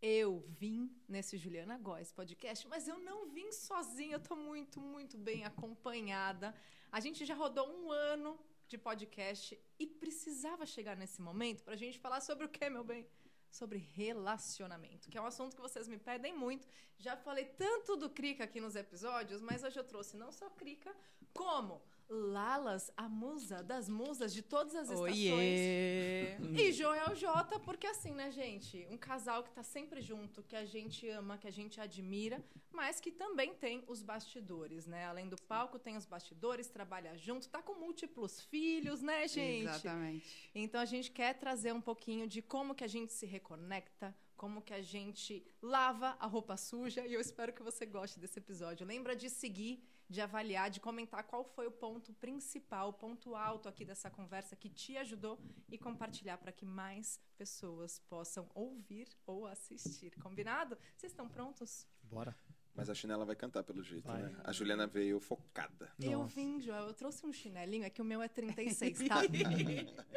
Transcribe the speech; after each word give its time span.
eu 0.00 0.44
vim 0.48 0.90
nesse 1.08 1.36
Juliana 1.36 1.76
Góes 1.76 2.12
podcast, 2.12 2.66
mas 2.68 2.86
eu 2.86 2.98
não 2.98 3.28
vim 3.28 3.50
sozinha, 3.50 4.14
eu 4.14 4.20
tô 4.20 4.36
muito, 4.36 4.80
muito 4.80 5.18
bem 5.18 5.44
acompanhada. 5.44 6.54
A 6.90 7.00
gente 7.00 7.24
já 7.24 7.34
rodou 7.34 7.68
um 7.68 7.90
ano 7.90 8.38
de 8.68 8.78
podcast 8.78 9.58
e 9.78 9.86
precisava 9.86 10.64
chegar 10.66 10.96
nesse 10.96 11.20
momento 11.20 11.64
para 11.64 11.74
a 11.74 11.76
gente 11.76 11.98
falar 11.98 12.20
sobre 12.20 12.44
o 12.44 12.48
que, 12.48 12.70
meu 12.70 12.84
bem? 12.84 13.06
Sobre 13.50 13.78
relacionamento, 13.78 15.08
que 15.08 15.18
é 15.18 15.20
um 15.20 15.26
assunto 15.26 15.56
que 15.56 15.62
vocês 15.62 15.88
me 15.88 15.98
pedem 15.98 16.34
muito. 16.36 16.68
Já 16.98 17.16
falei 17.16 17.46
tanto 17.46 17.96
do 17.96 18.08
Krika 18.10 18.44
aqui 18.44 18.60
nos 18.60 18.76
episódios, 18.76 19.40
mas 19.40 19.64
hoje 19.64 19.78
eu 19.78 19.84
trouxe 19.84 20.16
não 20.16 20.30
só 20.30 20.48
Krika, 20.50 20.94
como 21.32 21.82
Lalas, 22.08 22.90
a 22.96 23.08
musa 23.08 23.62
das 23.62 23.88
musas 23.88 24.32
de 24.32 24.42
todas 24.42 24.74
as 24.74 24.88
estações. 24.88 25.12
Oiê. 25.12 26.36
E 26.58 26.72
Joel 26.72 27.14
J, 27.14 27.58
porque 27.60 27.86
assim, 27.86 28.12
né, 28.12 28.30
gente? 28.30 28.86
Um 28.90 28.96
casal 28.96 29.42
que 29.42 29.50
tá 29.50 29.62
sempre 29.62 30.00
junto, 30.00 30.42
que 30.42 30.56
a 30.56 30.64
gente 30.64 31.08
ama, 31.08 31.36
que 31.36 31.46
a 31.46 31.50
gente 31.50 31.80
admira, 31.80 32.42
mas 32.72 33.00
que 33.00 33.10
também 33.10 33.54
tem 33.54 33.84
os 33.86 34.02
bastidores, 34.02 34.86
né? 34.86 35.04
Além 35.06 35.28
do 35.28 35.36
palco, 35.42 35.78
tem 35.78 35.96
os 35.96 36.06
bastidores, 36.06 36.68
trabalha 36.68 37.16
junto, 37.16 37.48
tá 37.48 37.62
com 37.62 37.74
múltiplos 37.74 38.40
filhos, 38.40 39.02
né, 39.02 39.28
gente? 39.28 39.68
Exatamente. 39.68 40.50
Então 40.54 40.80
a 40.80 40.86
gente 40.86 41.10
quer 41.10 41.34
trazer 41.34 41.72
um 41.72 41.80
pouquinho 41.80 42.26
de 42.26 42.40
como 42.40 42.74
que 42.74 42.84
a 42.84 42.88
gente 42.88 43.12
se 43.12 43.26
reconecta, 43.26 44.16
como 44.36 44.62
que 44.62 44.72
a 44.72 44.80
gente 44.80 45.44
lava 45.60 46.16
a 46.18 46.26
roupa 46.26 46.56
suja, 46.56 47.06
e 47.06 47.12
eu 47.12 47.20
espero 47.20 47.52
que 47.52 47.62
você 47.62 47.84
goste 47.84 48.18
desse 48.18 48.38
episódio. 48.38 48.86
Lembra 48.86 49.14
de 49.14 49.28
seguir 49.28 49.82
de 50.08 50.20
avaliar, 50.20 50.70
de 50.70 50.80
comentar 50.80 51.24
qual 51.24 51.44
foi 51.44 51.66
o 51.66 51.70
ponto 51.70 52.12
principal, 52.14 52.88
o 52.88 52.92
ponto 52.92 53.34
alto 53.34 53.68
aqui 53.68 53.84
dessa 53.84 54.10
conversa 54.10 54.56
que 54.56 54.68
te 54.68 54.96
ajudou 54.96 55.38
e 55.70 55.76
compartilhar 55.76 56.38
para 56.38 56.52
que 56.52 56.64
mais 56.64 57.20
pessoas 57.36 57.98
possam 58.08 58.48
ouvir 58.54 59.08
ou 59.26 59.46
assistir. 59.46 60.14
Combinado? 60.18 60.78
Vocês 60.96 61.12
estão 61.12 61.28
prontos? 61.28 61.86
Bora. 62.02 62.34
Mas 62.78 62.88
a 62.88 62.94
chinela 62.94 63.24
vai 63.24 63.34
cantar 63.34 63.64
pelo 63.64 63.82
jeito, 63.82 64.06
Vai. 64.06 64.22
né? 64.22 64.32
A 64.44 64.52
Juliana 64.52 64.86
veio 64.86 65.18
focada. 65.18 65.90
Eu 66.00 66.20
Nossa. 66.20 66.34
vim, 66.36 66.60
Joel. 66.60 66.86
Eu 66.86 66.94
trouxe 66.94 67.26
um 67.26 67.32
chinelinho, 67.32 67.84
é 67.84 67.90
que 67.90 68.00
o 68.00 68.04
meu 68.04 68.22
é 68.22 68.28
36, 68.28 68.98
tá? 69.08 69.22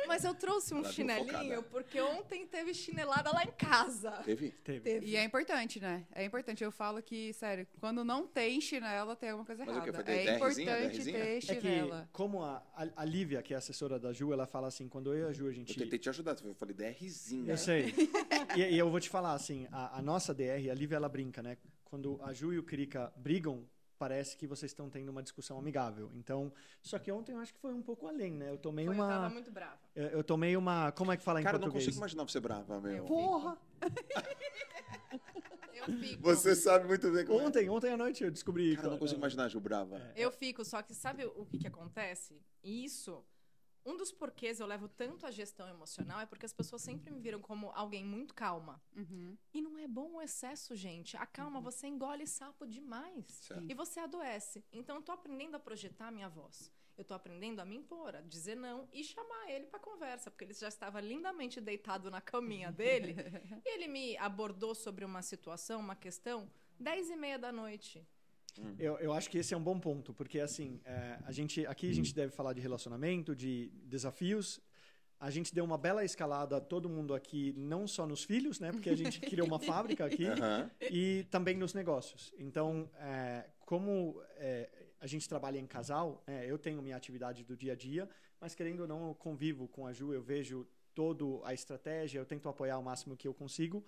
Mas 0.08 0.24
eu 0.24 0.34
trouxe 0.36 0.74
um 0.74 0.80
Ela 0.80 0.92
chinelinho 0.92 1.64
porque 1.64 2.00
ontem 2.00 2.46
teve 2.46 2.74
chinelada 2.74 3.32
lá 3.32 3.44
em 3.44 3.52
casa. 3.52 4.12
Teve? 4.24 4.52
Teve. 4.64 4.80
Teve. 4.82 5.06
E 5.08 5.16
é 5.16 5.24
importante, 5.24 5.80
né? 5.80 6.06
É 6.14 6.24
importante. 6.24 6.64
Eu 6.64 6.72
falo 6.72 7.02
que, 7.02 7.34
sério, 7.34 7.66
quando 7.80 8.04
não 8.04 8.28
tem 8.28 8.62
chinela, 8.62 9.16
tem 9.16 9.30
alguma 9.30 9.46
coisa 9.46 9.66
Mas 9.66 9.76
o 9.76 9.78
errada. 9.78 9.94
Foi 9.94 10.14
É 10.14 10.24
DRzinha? 10.24 10.36
importante 10.36 10.98
DRzinha? 10.98 11.18
ter 11.20 11.38
É 11.38 11.40
que, 11.40 11.62
chinela. 11.62 12.10
como 12.12 12.44
a, 12.44 12.64
a, 12.76 12.88
a 12.98 13.06
Lívia, 13.06 13.42
que 13.42 13.54
é 13.54 13.58
assessora 13.58 14.00
da 14.00 14.14
Ju, 14.14 14.32
ela 14.34 14.46
fala 14.46 14.68
assim, 14.68 14.88
quando 14.88 15.14
eu 15.14 15.28
e 15.28 15.30
a 15.30 15.34
Ju, 15.34 15.48
a 15.48 15.52
gente... 15.52 15.72
Eu 15.78 15.84
tentei 15.84 15.98
te 16.00 16.10
ajudar, 16.10 16.36
eu 16.44 16.54
falei 16.54 16.76
DRzinha. 16.76 17.52
Eu 17.54 17.58
sei. 17.58 17.94
e, 18.56 18.60
e 18.62 18.78
eu 18.78 18.90
vou 18.90 19.00
te 19.00 19.10
falar, 19.10 19.34
assim, 19.34 19.68
a, 19.72 19.98
a 19.98 20.02
nossa 20.02 20.34
DR, 20.34 20.70
a 20.70 20.74
Lívia, 20.74 20.96
ela 20.98 21.10
brinca, 21.10 21.42
né? 21.42 21.58
Quando 21.92 22.18
a 22.24 22.32
Ju 22.32 22.54
e 22.54 22.58
o 22.58 22.64
Krika 22.64 23.12
brigam, 23.18 23.68
parece 24.00 24.38
que 24.38 24.48
vocês 24.48 24.72
estão 24.72 24.90
tendo 24.90 25.10
uma 25.10 25.22
discussão 25.22 25.60
amigável. 25.60 26.10
Então, 26.16 26.50
só 26.82 26.98
que 26.98 27.12
ontem 27.12 27.34
eu 27.34 27.40
acho 27.40 27.54
que 27.54 27.60
foi 27.60 27.74
um 27.74 27.82
pouco 27.82 28.08
além, 28.08 28.32
né? 28.32 28.50
Eu 28.50 28.58
tomei 28.58 28.86
Foi, 28.86 28.96
eu 28.96 29.00
tava 29.00 29.20
uma... 29.26 29.30
muito 29.30 29.52
brava. 29.52 29.78
Eu, 29.94 30.08
eu 30.08 30.24
tomei 30.24 30.56
uma... 30.56 30.94
Como 30.94 31.12
é 31.12 31.18
que 31.18 31.24
fala 31.24 31.42
em 31.42 31.44
Cara, 31.44 31.58
eu 31.58 31.60
não 31.60 31.66
português? 31.66 31.88
consigo 31.88 32.02
imaginar 32.02 32.24
você 32.24 32.40
brava, 32.40 32.80
meu. 32.80 32.96
Eu 32.96 33.04
Porra! 33.04 33.58
Eu 35.74 35.98
fico. 35.98 36.22
Você 36.22 36.56
sabe 36.56 36.88
muito 36.88 37.12
bem 37.12 37.26
como 37.26 37.40
é. 37.40 37.44
Ontem, 37.44 37.68
ontem 37.68 37.92
à 37.92 37.98
noite 37.98 38.24
eu 38.24 38.30
descobri... 38.30 38.76
Cara, 38.76 38.88
eu 38.88 38.92
não 38.92 39.00
consigo 39.00 39.20
imaginar 39.20 39.46
a 39.46 39.48
Ju 39.48 39.60
brava. 39.60 39.98
É. 39.98 40.14
Eu 40.16 40.32
fico, 40.32 40.64
só 40.64 40.80
que 40.84 40.94
sabe 40.94 41.26
o 41.26 41.44
que, 41.44 41.58
que 41.58 41.66
acontece? 41.66 42.40
Isso, 42.64 43.26
um 43.86 43.98
dos 43.98 44.12
porquês 44.12 44.60
eu 44.60 44.68
levo 44.68 44.88
tanto 44.88 45.26
a 45.26 45.32
gestão 45.32 45.68
emocional 45.68 46.20
é 46.20 46.26
porque 46.26 46.46
as 46.46 46.54
pessoas 46.54 46.82
sempre 46.82 47.12
me 47.12 47.20
viram 47.20 47.40
como 47.40 47.72
alguém 47.74 48.06
muito 48.06 48.34
calma. 48.34 48.82
Uhum. 48.96 49.38
E 49.54 49.62
não 49.62 49.78
é 49.78 49.88
bom 49.88 50.16
o 50.16 50.22
excesso, 50.22 50.76
gente. 50.76 51.18
A 51.18 51.26
calma, 51.26 51.60
você 51.60 51.88
engole 51.88 52.28
sapo 52.28 52.66
demais. 52.66 53.26
Certo. 53.28 53.66
E 53.70 53.74
você 53.74 54.00
adoece. 54.00 54.64
Então, 54.72 54.98
eu 54.98 55.02
tô 55.02 55.12
aprendendo 55.12 55.56
a 55.56 55.60
projetar 55.60 56.08
a 56.08 56.12
minha 56.12 56.30
voz. 56.30 56.72
Eu 56.98 57.06
tô 57.06 57.14
aprendendo 57.14 57.60
a 57.60 57.66
me 57.66 57.76
impor, 57.76 58.16
a 58.16 58.22
dizer 58.22 58.56
não 58.56 58.88
e 58.92 59.04
chamar 59.04 59.50
ele 59.50 59.66
pra 59.66 59.80
conversa, 59.80 60.30
porque 60.30 60.44
ele 60.44 60.54
já 60.54 60.68
estava 60.68 61.02
lindamente 61.02 61.60
deitado 61.60 62.12
na 62.12 62.22
caminha 62.22 62.70
dele. 62.72 63.16
e 63.66 63.74
ele 63.74 63.88
me 63.88 64.18
abordou 64.18 64.76
sobre 64.76 65.04
uma 65.04 65.22
situação, 65.22 65.80
uma 65.80 65.96
questão, 65.96 66.52
dez 66.80 67.10
e 67.10 67.16
meia 67.16 67.40
da 67.40 67.52
noite. 67.52 68.06
Eu, 68.78 68.98
eu 69.00 69.14
acho 69.14 69.30
que 69.30 69.38
esse 69.38 69.54
é 69.54 69.58
um 69.58 69.64
bom 69.64 69.80
ponto, 69.80 70.14
porque 70.14 70.40
assim, 70.40 70.80
é, 70.86 71.20
a 71.24 71.32
gente, 71.32 71.66
aqui 71.66 71.90
a 71.90 71.94
gente 71.94 72.14
deve 72.14 72.32
falar 72.32 72.54
de 72.54 72.62
relacionamento, 72.62 73.36
de 73.36 73.72
desafios. 73.86 74.60
A 75.20 75.30
gente 75.30 75.54
deu 75.54 75.64
uma 75.64 75.78
bela 75.78 76.04
escalada, 76.04 76.60
todo 76.60 76.90
mundo 76.90 77.14
aqui, 77.14 77.54
não 77.56 77.88
só 77.88 78.08
nos 78.08 78.24
filhos, 78.24 78.60
né? 78.60 78.72
Porque 78.72 78.90
a 78.90 78.96
gente 78.96 79.20
criou 79.22 79.48
uma 79.48 79.60
fábrica 79.60 80.06
aqui, 80.06 80.26
Aham. 80.26 80.70
e 80.82 81.26
também 81.30 81.56
nos 81.56 81.74
negócios. 81.74 82.34
Então, 82.40 82.90
é, 82.98 83.46
como 83.60 84.22
é, 84.38 84.70
a 85.00 85.08
gente 85.08 85.30
trabalha 85.30 85.60
em 85.60 85.68
casal, 85.68 86.24
é, 86.26 86.46
eu 86.50 86.58
tenho 86.58 86.82
minha 86.82 86.98
atividade 86.98 87.44
do 87.44 87.56
dia 87.56 87.74
a 87.74 87.76
dia, 87.76 88.10
mas 88.40 88.56
querendo 88.56 88.82
ou 88.82 88.88
não, 88.88 89.10
eu 89.10 89.16
convivo 89.16 89.68
com 89.68 89.86
a 89.86 89.94
Ju, 89.94 90.12
eu 90.12 90.24
vejo 90.24 90.68
toda 90.94 91.26
a 91.48 91.54
estratégia, 91.54 92.20
eu 92.20 92.26
tento 92.26 92.50
apoiar 92.50 92.78
o 92.78 92.84
máximo 92.84 93.16
que 93.16 93.28
eu 93.28 93.34
consigo. 93.34 93.86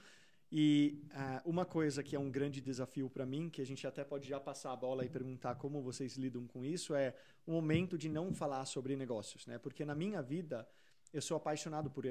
E 0.56 1.02
ah, 1.16 1.42
uma 1.46 1.66
coisa 1.66 2.04
que 2.04 2.16
é 2.16 2.20
um 2.20 2.30
grande 2.30 2.62
desafio 2.62 3.10
para 3.10 3.26
mim, 3.26 3.50
que 3.50 3.60
a 3.60 3.66
gente 3.66 3.88
até 3.88 4.04
pode 4.04 4.28
já 4.30 4.40
passar 4.40 4.72
a 4.72 4.76
bola 4.76 5.04
e 5.04 5.10
perguntar 5.10 5.56
como 5.56 5.82
vocês 5.82 6.16
lidam 6.16 6.46
com 6.46 6.64
isso, 6.64 6.94
é 6.94 7.16
o 7.44 7.54
momento 7.54 7.98
de 7.98 8.08
não 8.08 8.32
falar 8.32 8.64
sobre 8.66 8.96
negócios, 8.96 9.48
né? 9.48 9.58
Porque 9.58 9.84
na 9.84 9.96
minha 9.96 10.22
vida 10.22 10.70
eu 11.12 11.24
sou 11.24 11.36
apaixonado 11.38 11.90
por 11.90 12.06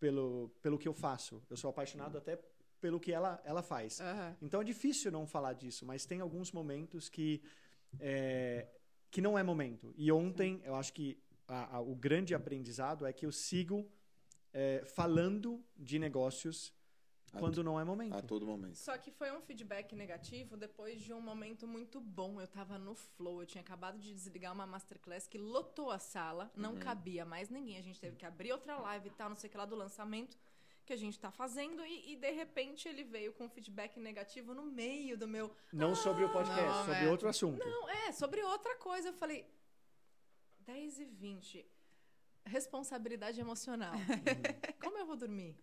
pelo 0.00 0.48
pelo 0.60 0.76
que 0.76 0.88
eu 0.88 0.92
faço, 0.92 1.40
eu 1.48 1.56
sou 1.56 1.70
apaixonado 1.70 2.18
até 2.18 2.36
pelo 2.80 2.98
que 2.98 3.12
ela 3.12 3.40
ela 3.44 3.62
faz. 3.62 4.00
Aham. 4.00 4.36
Então 4.42 4.60
é 4.60 4.64
difícil 4.64 5.12
não 5.12 5.24
falar 5.24 5.52
disso, 5.52 5.86
mas 5.86 6.04
tem 6.04 6.18
alguns 6.18 6.50
momentos 6.50 7.08
que 7.08 7.40
é, 8.00 8.66
que 9.08 9.20
não 9.20 9.38
é 9.38 9.42
momento. 9.44 9.94
E 9.96 10.10
ontem 10.10 10.60
eu 10.64 10.74
acho 10.74 10.92
que 10.92 11.16
a- 11.46 11.76
a- 11.76 11.80
o 11.80 11.94
grande 11.94 12.34
aprendizado 12.34 13.06
é 13.06 13.12
que 13.12 13.24
eu 13.24 13.30
sigo 13.30 13.88
é, 14.52 14.84
falando 14.84 15.64
de 15.76 15.96
negócios 15.96 16.73
quando 17.34 17.62
não 17.62 17.78
é 17.78 17.84
momento. 17.84 18.14
A 18.14 18.22
todo 18.22 18.46
momento. 18.46 18.76
Só 18.76 18.96
que 18.96 19.10
foi 19.10 19.30
um 19.32 19.40
feedback 19.40 19.94
negativo 19.94 20.56
depois 20.56 21.00
de 21.00 21.12
um 21.12 21.20
momento 21.20 21.66
muito 21.66 22.00
bom. 22.00 22.40
Eu 22.40 22.46
tava 22.46 22.78
no 22.78 22.94
flow, 22.94 23.42
eu 23.42 23.46
tinha 23.46 23.62
acabado 23.62 23.98
de 23.98 24.12
desligar 24.12 24.52
uma 24.52 24.66
masterclass 24.66 25.26
que 25.26 25.38
lotou 25.38 25.90
a 25.90 25.98
sala, 25.98 26.50
não 26.56 26.76
cabia 26.76 27.24
mais 27.24 27.48
ninguém. 27.48 27.78
A 27.78 27.82
gente 27.82 28.00
teve 28.00 28.16
que 28.16 28.24
abrir 28.24 28.52
outra 28.52 28.76
live 28.78 29.08
e 29.08 29.12
tal, 29.12 29.28
não 29.28 29.36
sei 29.36 29.48
o 29.48 29.50
que 29.50 29.58
lá 29.58 29.64
do 29.64 29.76
lançamento 29.76 30.38
que 30.84 30.92
a 30.92 30.96
gente 30.96 31.18
tá 31.18 31.30
fazendo 31.30 31.84
e, 31.86 32.12
e, 32.12 32.16
de 32.16 32.30
repente 32.30 32.86
ele 32.86 33.04
veio 33.04 33.32
com 33.32 33.44
um 33.44 33.48
feedback 33.48 33.98
negativo 33.98 34.52
no 34.52 34.64
meio 34.64 35.16
do 35.16 35.26
meu. 35.26 35.50
Não 35.72 35.94
sobre 35.94 36.24
o 36.24 36.28
podcast, 36.28 36.62
Não, 36.62 36.84
sobre 36.84 37.04
é. 37.04 37.10
outro 37.10 37.28
assunto. 37.28 37.58
Não, 37.58 37.88
é, 37.88 38.12
sobre 38.12 38.42
outra 38.42 38.76
coisa. 38.76 39.08
Eu 39.08 39.14
falei 39.14 39.46
10 40.60 41.00
e 41.00 41.04
20. 41.04 41.66
Responsabilidade 42.44 43.40
emocional. 43.40 43.94
Como 44.82 44.98
eu 44.98 45.06
vou 45.06 45.16
dormir? 45.16 45.56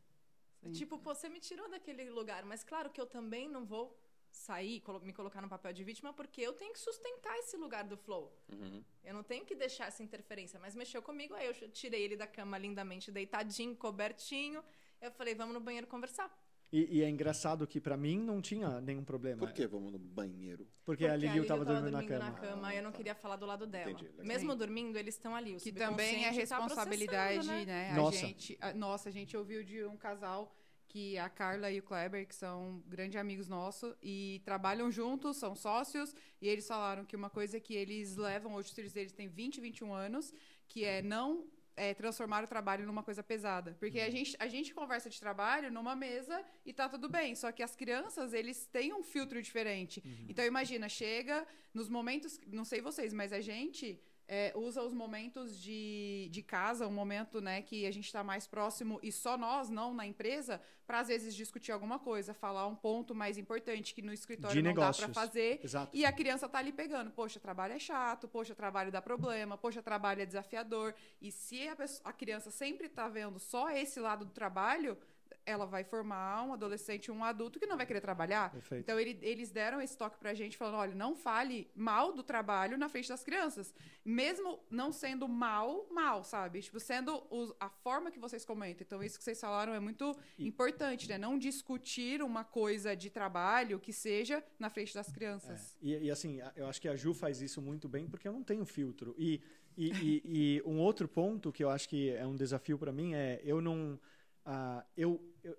Sim. 0.62 0.72
Tipo, 0.72 0.98
pô, 0.98 1.14
você 1.14 1.28
me 1.30 1.40
tirou 1.40 1.70
daquele 1.70 2.10
lugar, 2.10 2.46
mas 2.46 2.64
claro 2.64 2.90
que 2.90 3.02
eu 3.02 3.06
também 3.06 3.48
não 3.50 3.66
vou 3.66 3.98
sair, 4.32 4.82
me 5.04 5.14
colocar 5.14 5.42
no 5.42 5.50
papel 5.50 5.74
de 5.74 5.84
vítima, 5.84 6.14
porque 6.14 6.42
eu 6.42 6.54
tenho 6.54 6.72
que 6.72 6.80
sustentar 6.80 7.38
esse 7.40 7.58
lugar 7.58 7.84
do 7.84 7.98
flow. 7.98 8.34
Uhum. 8.50 8.84
Eu 9.04 9.14
não 9.14 9.24
tenho 9.24 9.46
que 9.46 9.56
deixar 9.56 9.88
essa 9.88 10.02
interferência, 10.02 10.60
mas 10.60 10.74
mexeu 10.76 11.02
comigo, 11.02 11.34
aí 11.34 11.48
eu 11.48 11.72
tirei 11.72 12.04
ele 12.04 12.16
da 12.16 12.28
cama 12.28 12.58
lindamente 12.58 13.12
deitadinho, 13.12 13.76
cobertinho. 13.76 14.64
Eu 15.02 15.12
falei, 15.12 15.36
vamos 15.36 15.54
no 15.54 15.60
banheiro 15.60 15.88
conversar. 15.88 16.30
E, 16.72 17.00
e 17.00 17.04
é 17.04 17.10
engraçado 17.10 17.68
que 17.68 17.82
pra 17.82 17.98
mim 17.98 18.18
não 18.18 18.42
tinha 18.42 18.80
nenhum 18.80 19.04
problema. 19.04 19.40
Por 19.40 19.52
que 19.52 19.68
vamos 19.68 19.92
no 19.92 20.00
banheiro? 20.00 20.66
Porque, 20.86 21.06
a 21.06 21.18
Lili 21.18 21.46
tava 21.46 21.66
dormindo 21.66 21.92
na 21.92 22.04
cama. 22.04 22.32
cama, 22.32 22.74
e 22.74 22.78
eu 22.78 22.84
não 22.84 22.94
queria 22.94 23.14
falar 23.14 23.36
do 23.36 23.46
lado 23.46 23.68
dela. 23.68 23.92
Entendi. 23.92 24.10
Mesmo 24.24 24.56
dormindo, 24.56 24.98
eles 24.98 25.16
estão 25.16 25.36
ali. 25.36 25.58
O 25.58 25.60
Que 25.60 25.74
também 25.74 26.24
é 26.26 26.30
tá 26.30 26.36
responsabilidade, 26.36 27.36
processando, 27.36 27.66
né? 27.66 27.94
Nossa. 27.94 28.18
A 28.18 28.20
gente, 28.28 28.58
a- 28.62 28.74
nossa, 28.74 29.10
a 29.10 29.12
gente 29.12 29.36
ouviu 29.36 29.64
de 29.64 29.84
um 29.84 29.98
casal 29.98 30.56
que 30.88 31.18
a 31.18 31.30
Carla 31.30 31.70
e 31.72 31.80
o 31.80 31.84
Kleber, 31.84 32.26
que 32.28 32.36
são 32.36 32.82
grandes 32.88 33.20
amigos 33.20 33.48
nossos 33.50 33.94
e 34.02 34.42
trabalham 34.46 34.92
juntos, 34.92 35.38
são 35.38 35.56
sócios, 35.56 36.14
e 36.42 36.48
eles 36.48 36.68
falaram 36.68 37.06
que 37.06 37.16
uma 37.16 37.30
coisa 37.30 37.60
que 37.60 37.74
eles 37.74 38.16
levam, 38.18 38.54
hoje 38.56 38.70
os 38.70 38.74
filhos 38.74 38.92
deles 38.92 39.12
têm 39.14 39.28
20, 39.28 39.62
21 39.62 39.94
anos, 39.94 40.34
que 40.68 40.84
é 40.84 41.02
não 41.02 41.46
é, 41.76 41.94
transformar 41.94 42.44
o 42.44 42.48
trabalho 42.48 42.86
numa 42.86 43.04
coisa 43.04 43.24
pesada. 43.24 43.76
Porque 43.80 44.00
a, 44.00 44.10
gente, 44.10 44.36
a 44.40 44.48
gente 44.48 44.74
conversa 44.74 45.10
de 45.10 45.20
trabalho 45.20 45.72
numa 45.72 45.96
mesa 45.96 46.44
e 46.66 46.74
tá 46.74 46.88
tudo 46.90 47.10
bem. 47.10 47.36
Só 47.36 47.52
que 47.52 47.64
as 47.64 47.76
crianças, 47.76 48.34
eles 48.34 48.66
têm 48.66 48.94
um 48.94 49.04
filtro 49.04 49.42
diferente. 49.42 50.04
Então, 50.28 50.46
imagina, 50.46 50.88
chega 50.90 51.46
nos 51.74 51.88
momentos... 51.88 52.40
Não 52.48 52.66
sei 52.66 52.82
vocês, 52.82 53.14
mas 53.14 53.34
a 53.34 53.42
gente... 53.42 54.00
é, 54.34 54.54
usa 54.56 54.82
os 54.82 54.94
momentos 54.94 55.60
de, 55.60 56.30
de 56.32 56.42
casa, 56.42 56.88
um 56.88 56.92
momento 56.94 57.42
né, 57.42 57.62
que 57.62 57.86
a 57.86 57.92
gente 57.92 58.06
está 58.06 58.24
mais 58.24 58.48
próximo 58.48 58.98
e 59.04 59.12
só 59.12 59.38
nós, 59.38 59.70
não 59.70 59.94
na 59.94 60.06
empresa, 60.08 60.62
para 60.88 61.02
às 61.02 61.10
vezes 61.10 61.36
discutir 61.36 61.74
alguma 61.74 62.00
coisa, 62.00 62.34
falar 62.34 62.66
um 62.66 62.76
ponto 62.76 63.14
mais 63.14 63.38
importante 63.38 63.94
que 63.94 64.02
no 64.02 64.14
escritório 64.14 64.56
De 64.56 64.62
não 64.62 64.70
negócios. 64.70 65.06
dá 65.06 65.12
para 65.14 65.22
fazer. 65.22 65.60
Exato. 65.62 65.92
E 65.94 66.06
a 66.06 66.14
criança 66.14 66.48
tá 66.48 66.60
ali 66.60 66.72
pegando, 66.72 67.12
poxa, 67.12 67.42
trabalho 67.42 67.74
é 67.74 67.80
chato, 67.80 68.26
poxa, 68.26 68.56
trabalho 68.56 68.90
dá 68.90 69.02
problema, 69.02 69.58
poxa, 69.58 69.82
trabalho 69.82 70.22
é 70.22 70.26
desafiador. 70.26 70.96
E 71.22 71.30
se 71.30 71.68
a, 71.68 71.76
pessoa- 71.76 72.10
a 72.10 72.14
criança 72.14 72.50
sempre 72.50 72.88
tá 72.88 73.10
vendo 73.10 73.38
só 73.38 73.70
esse 73.72 74.00
lado 74.00 74.24
do 74.24 74.32
trabalho, 74.32 74.98
ela 75.46 75.66
vai 75.66 75.84
formar 75.84 76.44
um 76.44 76.54
adolescente, 76.54 77.12
um 77.12 77.24
adulto 77.24 77.60
que 77.60 77.66
não 77.66 77.78
vai 77.78 77.86
querer 77.86 78.02
trabalhar. 78.02 78.52
Perfeito. 78.52 78.82
Então 78.82 79.00
ele- 79.00 79.18
eles 79.22 79.52
deram 79.52 79.82
esse 79.82 79.98
toque 79.98 80.18
pra 80.18 80.34
gente, 80.34 80.58
falando: 80.58 80.76
olha, 80.78 80.96
não 80.96 81.16
fale 81.16 81.70
mal 81.76 82.14
do 82.14 82.24
trabalho 82.24 82.78
na 82.78 82.88
frente 82.90 83.10
das 83.10 83.24
crianças. 83.24 83.74
Mesmo 84.06 84.60
não 84.70 84.92
sendo 84.92 85.28
mal, 85.28 85.88
mal, 85.92 86.24
sabe? 86.24 86.62
Tipo, 86.62 86.80
sendo 86.80 87.24
os- 87.30 87.54
a 87.60 87.70
forma 87.70 88.12
que 88.12 88.20
vocês 88.20 88.44
comentam. 88.46 88.84
Então, 88.86 89.04
isso 89.04 89.18
que 89.18 89.24
vocês 89.24 89.40
falaram 89.40 89.74
é 89.74 89.80
muito 89.80 90.16
E- 90.38 90.48
importante, 90.48 91.08
né? 91.10 91.18
Não 91.18 91.38
discutir 91.38 92.22
uma 92.22 92.44
coisa 92.44 92.96
de 92.96 93.10
trabalho 93.10 93.80
que 93.80 93.92
seja 93.94 94.44
na 94.60 94.70
frente 94.70 94.94
das 94.94 95.10
É, 95.10 95.14
crianças. 95.14 95.78
E, 95.82 95.96
e, 96.06 96.12
assim, 96.12 96.40
eu 96.56 96.68
acho 96.68 96.82
que 96.82 96.88
a 96.88 96.96
Ju 96.96 97.14
faz 97.14 97.42
isso 97.42 97.62
muito 97.62 97.88
bem 97.90 98.08
porque 98.08 98.28
eu 98.28 98.34
não 98.34 98.44
tenho 98.44 98.66
filtro. 98.66 99.16
E, 99.18 99.42
e, 99.78 100.62
um 100.66 100.80
outro 100.80 101.08
ponto 101.08 101.52
que 101.52 101.64
eu 101.64 101.70
acho 101.70 101.88
que 101.88 102.10
é 102.10 102.26
um 102.28 102.36
desafio 102.36 102.78
para 102.78 102.92
mim 102.92 103.14
é 103.14 103.40
eu 103.44 103.62
não 103.62 104.00
ah, 104.46 104.84
eu 104.98 105.22
eu, 105.44 105.58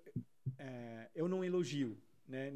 é, 0.57 1.09
eu 1.15 1.27
não 1.27 1.43
elogio, 1.43 1.97
né? 2.27 2.51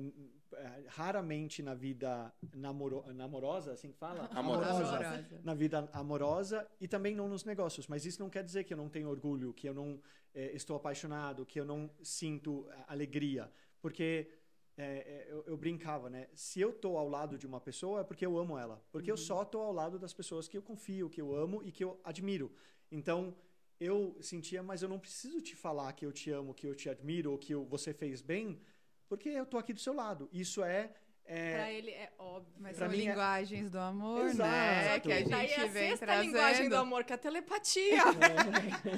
É, 0.54 0.84
Raramente 0.88 1.62
na 1.62 1.74
vida 1.74 2.34
namoro, 2.56 3.04
namorosa, 3.14 3.74
assim 3.74 3.92
que 3.92 3.98
fala, 3.98 4.30
Amorosa. 4.32 4.70
Amorosa. 4.70 5.42
na 5.44 5.54
vida 5.54 5.90
amorosa 5.92 6.68
e 6.80 6.88
também 6.88 7.14
não 7.14 7.28
nos 7.28 7.44
negócios. 7.44 7.86
Mas 7.88 8.06
isso 8.06 8.22
não 8.22 8.30
quer 8.30 8.44
dizer 8.44 8.64
que 8.64 8.74
eu 8.74 8.78
não 8.78 8.88
tenho 8.88 9.10
orgulho, 9.10 9.54
que 9.54 9.68
eu 9.68 9.74
não 9.74 10.00
eh, 10.34 10.52
estou 10.56 10.78
apaixonado, 10.78 11.46
que 11.46 11.60
eu 11.60 11.66
não 11.66 11.90
sinto 12.02 12.66
alegria. 12.88 13.52
Porque 13.82 14.32
eh, 14.78 15.04
eh, 15.06 15.28
eu, 15.30 15.44
eu 15.48 15.58
brincava, 15.58 16.10
né? 16.10 16.28
Se 16.34 16.62
eu 16.62 16.70
estou 16.70 16.98
ao 16.98 17.10
lado 17.10 17.38
de 17.38 17.46
uma 17.46 17.60
pessoa 17.60 18.02
é 18.02 18.04
porque 18.04 18.26
eu 18.26 18.38
amo 18.38 18.58
ela. 18.58 18.82
Porque 18.92 19.12
eu 19.12 19.18
só 19.18 19.42
estou 19.42 19.62
ao 19.62 19.74
lado 19.74 20.00
das 20.00 20.14
pessoas 20.14 20.48
que 20.48 20.58
eu 20.58 20.62
confio, 20.62 21.10
que 21.10 21.22
eu 21.22 21.36
amo 21.36 21.62
e 21.64 21.72
que 21.72 21.84
eu 21.84 22.00
admiro. 22.04 22.52
Então, 22.92 23.36
eu 23.80 24.18
sentia, 24.22 24.64
mas 24.64 24.82
eu 24.82 24.90
não 24.90 25.00
preciso 25.00 25.42
te 25.42 25.56
falar 25.56 25.94
que 25.94 26.06
eu 26.06 26.12
te 26.12 26.30
amo, 26.32 26.54
que 26.54 26.68
eu 26.68 26.76
te 26.76 26.90
admiro, 26.90 27.32
ou 27.32 27.38
que 27.38 27.54
eu- 27.54 27.66
você 27.66 27.94
fez 27.94 28.22
bem, 28.22 28.62
porque 29.08 29.30
eu 29.30 29.44
estou 29.44 29.60
aqui 29.60 29.74
do 29.74 29.80
seu 29.80 29.94
lado. 29.94 30.30
Isso 30.32 30.64
é... 30.64 30.94
é 31.28 31.54
Pra 31.56 31.72
ele 31.72 31.92
é 31.92 32.10
óbvio. 32.18 32.54
Mas 32.60 32.78
Pra 32.78 32.86
são 32.88 32.94
é- 32.94 32.98
linguagens 32.98 33.70
do 33.72 33.80
amor, 33.80 34.26
Exato. 34.26 34.50
né? 34.50 35.00
Que 35.00 35.12
a 35.12 35.18
gente 35.20 35.30
Daí 35.30 35.54
a 35.54 35.58
vem 35.68 35.72
sexta 35.90 36.06
trazendo. 36.06 36.26
linguagem 36.26 36.70
do 36.70 36.76
amor, 36.78 37.04
que 37.04 37.12
é 37.14 37.16
a 37.16 37.18
telepatia. 37.20 38.02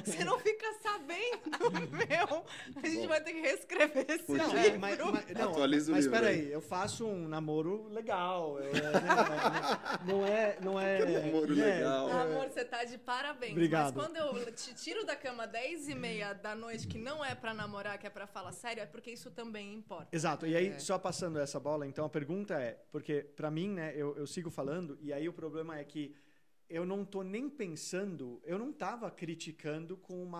Você 0.05 0.23
não 0.23 0.39
fica 0.39 0.65
sabendo, 0.81 1.89
meu. 1.91 2.45
A 2.83 2.87
gente 2.87 3.01
Bom. 3.01 3.07
vai 3.07 3.21
ter 3.21 3.33
que 3.33 3.41
reescrever 3.41 4.05
esse 4.09 4.31
Não, 4.31 4.47
Não, 4.47 4.57
é, 4.57 4.63
livro. 4.63 4.79
mas, 4.79 4.97
mas, 4.99 5.37
não, 5.37 5.49
Atualiza 5.51 5.91
mas 5.91 6.05
livro 6.05 6.19
peraí, 6.19 6.51
eu 6.51 6.61
faço 6.61 7.05
um 7.05 7.27
namoro 7.27 7.87
legal. 7.89 8.59
eu- 8.59 8.73
né, 8.73 8.81
não 10.05 10.25
é. 10.25 10.57
Não 10.61 10.79
é 10.79 10.97
Que 10.97 11.05
namoro 11.05 11.53
legal. 11.53 12.09
Amor, 12.11 12.47
você 12.49 12.65
tá 12.65 12.83
de 12.83 12.97
parabéns. 12.97 13.51
Obrigado. 13.53 13.95
Mas 13.95 14.05
quando 14.07 14.17
eu 14.17 14.51
te 14.53 14.73
tiro 14.73 15.05
da 15.05 15.15
cama 15.15 15.47
10 15.47 15.87
e 15.87 15.95
meia 15.95 16.33
da 16.33 16.55
noite, 16.55 16.87
que 16.87 16.97
não 16.97 17.23
é 17.23 17.35
pra 17.35 17.53
namorar, 17.53 17.97
que 17.97 18.07
é 18.07 18.09
pra 18.09 18.27
falar 18.27 18.51
sério, 18.51 18.81
é 18.83 18.85
porque 18.85 19.11
isso 19.11 19.31
também 19.31 19.73
importa. 19.73 20.07
Exato. 20.11 20.45
E 20.45 20.55
aí, 20.55 20.67
É. 20.69 20.79
só 20.79 20.97
passando 20.97 21.39
essa 21.39 21.59
bola, 21.59 21.85
então 21.87 22.05
a 22.05 22.09
pergunta 22.19 22.53
é: 22.61 22.71
porque 22.91 23.15
pra 23.39 23.49
mim, 23.57 23.69
né, 23.79 23.87
eu, 23.95 24.09
eu 24.21 24.27
sigo 24.27 24.49
falando, 24.59 24.97
e 25.01 25.11
aí 25.15 25.27
o 25.27 25.33
problema 25.41 25.77
é 25.77 25.83
que 25.83 26.03
eu 26.69 26.85
não 26.85 27.03
tô 27.13 27.21
nem 27.23 27.49
pensando, 27.49 28.25
eu 28.51 28.57
não 28.63 28.71
tava 28.71 29.09
criticando 29.21 29.97
com 29.97 30.15
uma. 30.27 30.39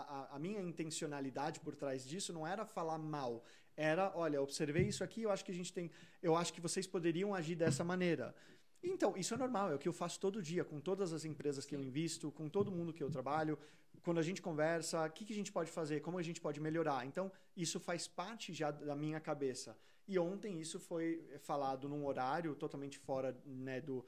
a- 0.16 0.36
a 0.36 0.38
minha 0.38 0.60
intencionalidade 0.70 1.60
por 1.60 1.74
trás 1.82 2.06
disso 2.10 2.32
não 2.32 2.46
era 2.54 2.64
falar 2.64 2.98
mal. 2.98 3.32
Era, 3.76 4.04
olha, 4.24 4.40
observei 4.40 4.84
isso 4.92 5.04
aqui, 5.04 5.20
eu 5.22 5.30
acho 5.30 5.44
que 5.46 5.52
a 5.52 5.58
gente 5.60 5.72
tem. 5.78 5.90
Eu 6.22 6.34
acho 6.40 6.52
que 6.54 6.60
vocês 6.68 6.86
poderiam 6.86 7.34
agir 7.34 7.56
dessa 7.56 7.84
maneira. 7.92 8.34
Então, 8.82 9.10
isso 9.16 9.34
é 9.34 9.36
normal, 9.36 9.70
é 9.72 9.74
o 9.74 9.78
que 9.78 9.88
eu 9.88 9.92
faço 9.92 10.18
todo 10.20 10.42
dia, 10.42 10.64
com 10.64 10.80
todas 10.80 11.12
as 11.12 11.24
empresas 11.24 11.66
que 11.66 11.74
eu 11.76 11.82
invisto, 11.82 12.30
com 12.32 12.48
todo 12.48 12.70
mundo 12.70 12.92
que 12.92 13.02
eu 13.02 13.10
trabalho. 13.10 13.58
Quando 14.02 14.18
a 14.18 14.22
gente 14.22 14.40
conversa, 14.40 15.04
o 15.06 15.10
que, 15.10 15.24
que 15.26 15.32
a 15.32 15.36
gente 15.40 15.52
pode 15.52 15.70
fazer, 15.70 16.00
como 16.00 16.18
a 16.18 16.22
gente 16.28 16.40
pode 16.40 16.60
melhorar. 16.60 17.04
Então, 17.10 17.30
isso 17.56 17.78
faz 17.80 18.06
parte 18.06 18.52
já 18.54 18.70
da 18.70 18.94
minha 18.94 19.20
cabeça. 19.20 19.76
E 20.08 20.18
ontem 20.18 20.60
isso 20.60 20.78
foi 20.78 21.26
falado 21.40 21.88
num 21.88 22.06
horário 22.06 22.54
totalmente 22.54 22.98
fora 22.98 23.36
né, 23.44 23.80
do. 23.80 24.04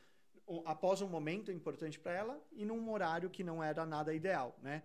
após 0.65 1.03
um 1.03 1.09
momento 1.09 1.51
importante 1.51 1.99
para 1.99 2.13
ela 2.13 2.41
e 2.53 2.65
num 2.65 2.91
horário 2.91 3.29
que 3.29 3.43
não 3.43 3.63
era 3.63 3.85
nada 3.85 4.15
ideal, 4.15 4.57
né? 4.63 4.83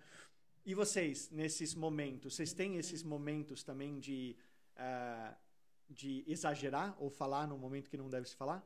E 0.65 0.73
vocês, 0.73 1.29
nesses 1.29 1.75
momentos, 1.75 2.35
vocês 2.35 2.53
têm 2.53 2.77
esses 2.77 3.03
momentos 3.03 3.63
também 3.63 3.99
de, 3.99 4.35
ah, 4.77 5.35
de 5.89 6.23
exagerar 6.25 6.95
ou 6.97 7.09
falar 7.09 7.47
no 7.47 7.57
momento 7.57 7.89
que 7.89 7.97
não 7.97 8.09
deve 8.09 8.29
se 8.29 8.35
falar? 8.35 8.65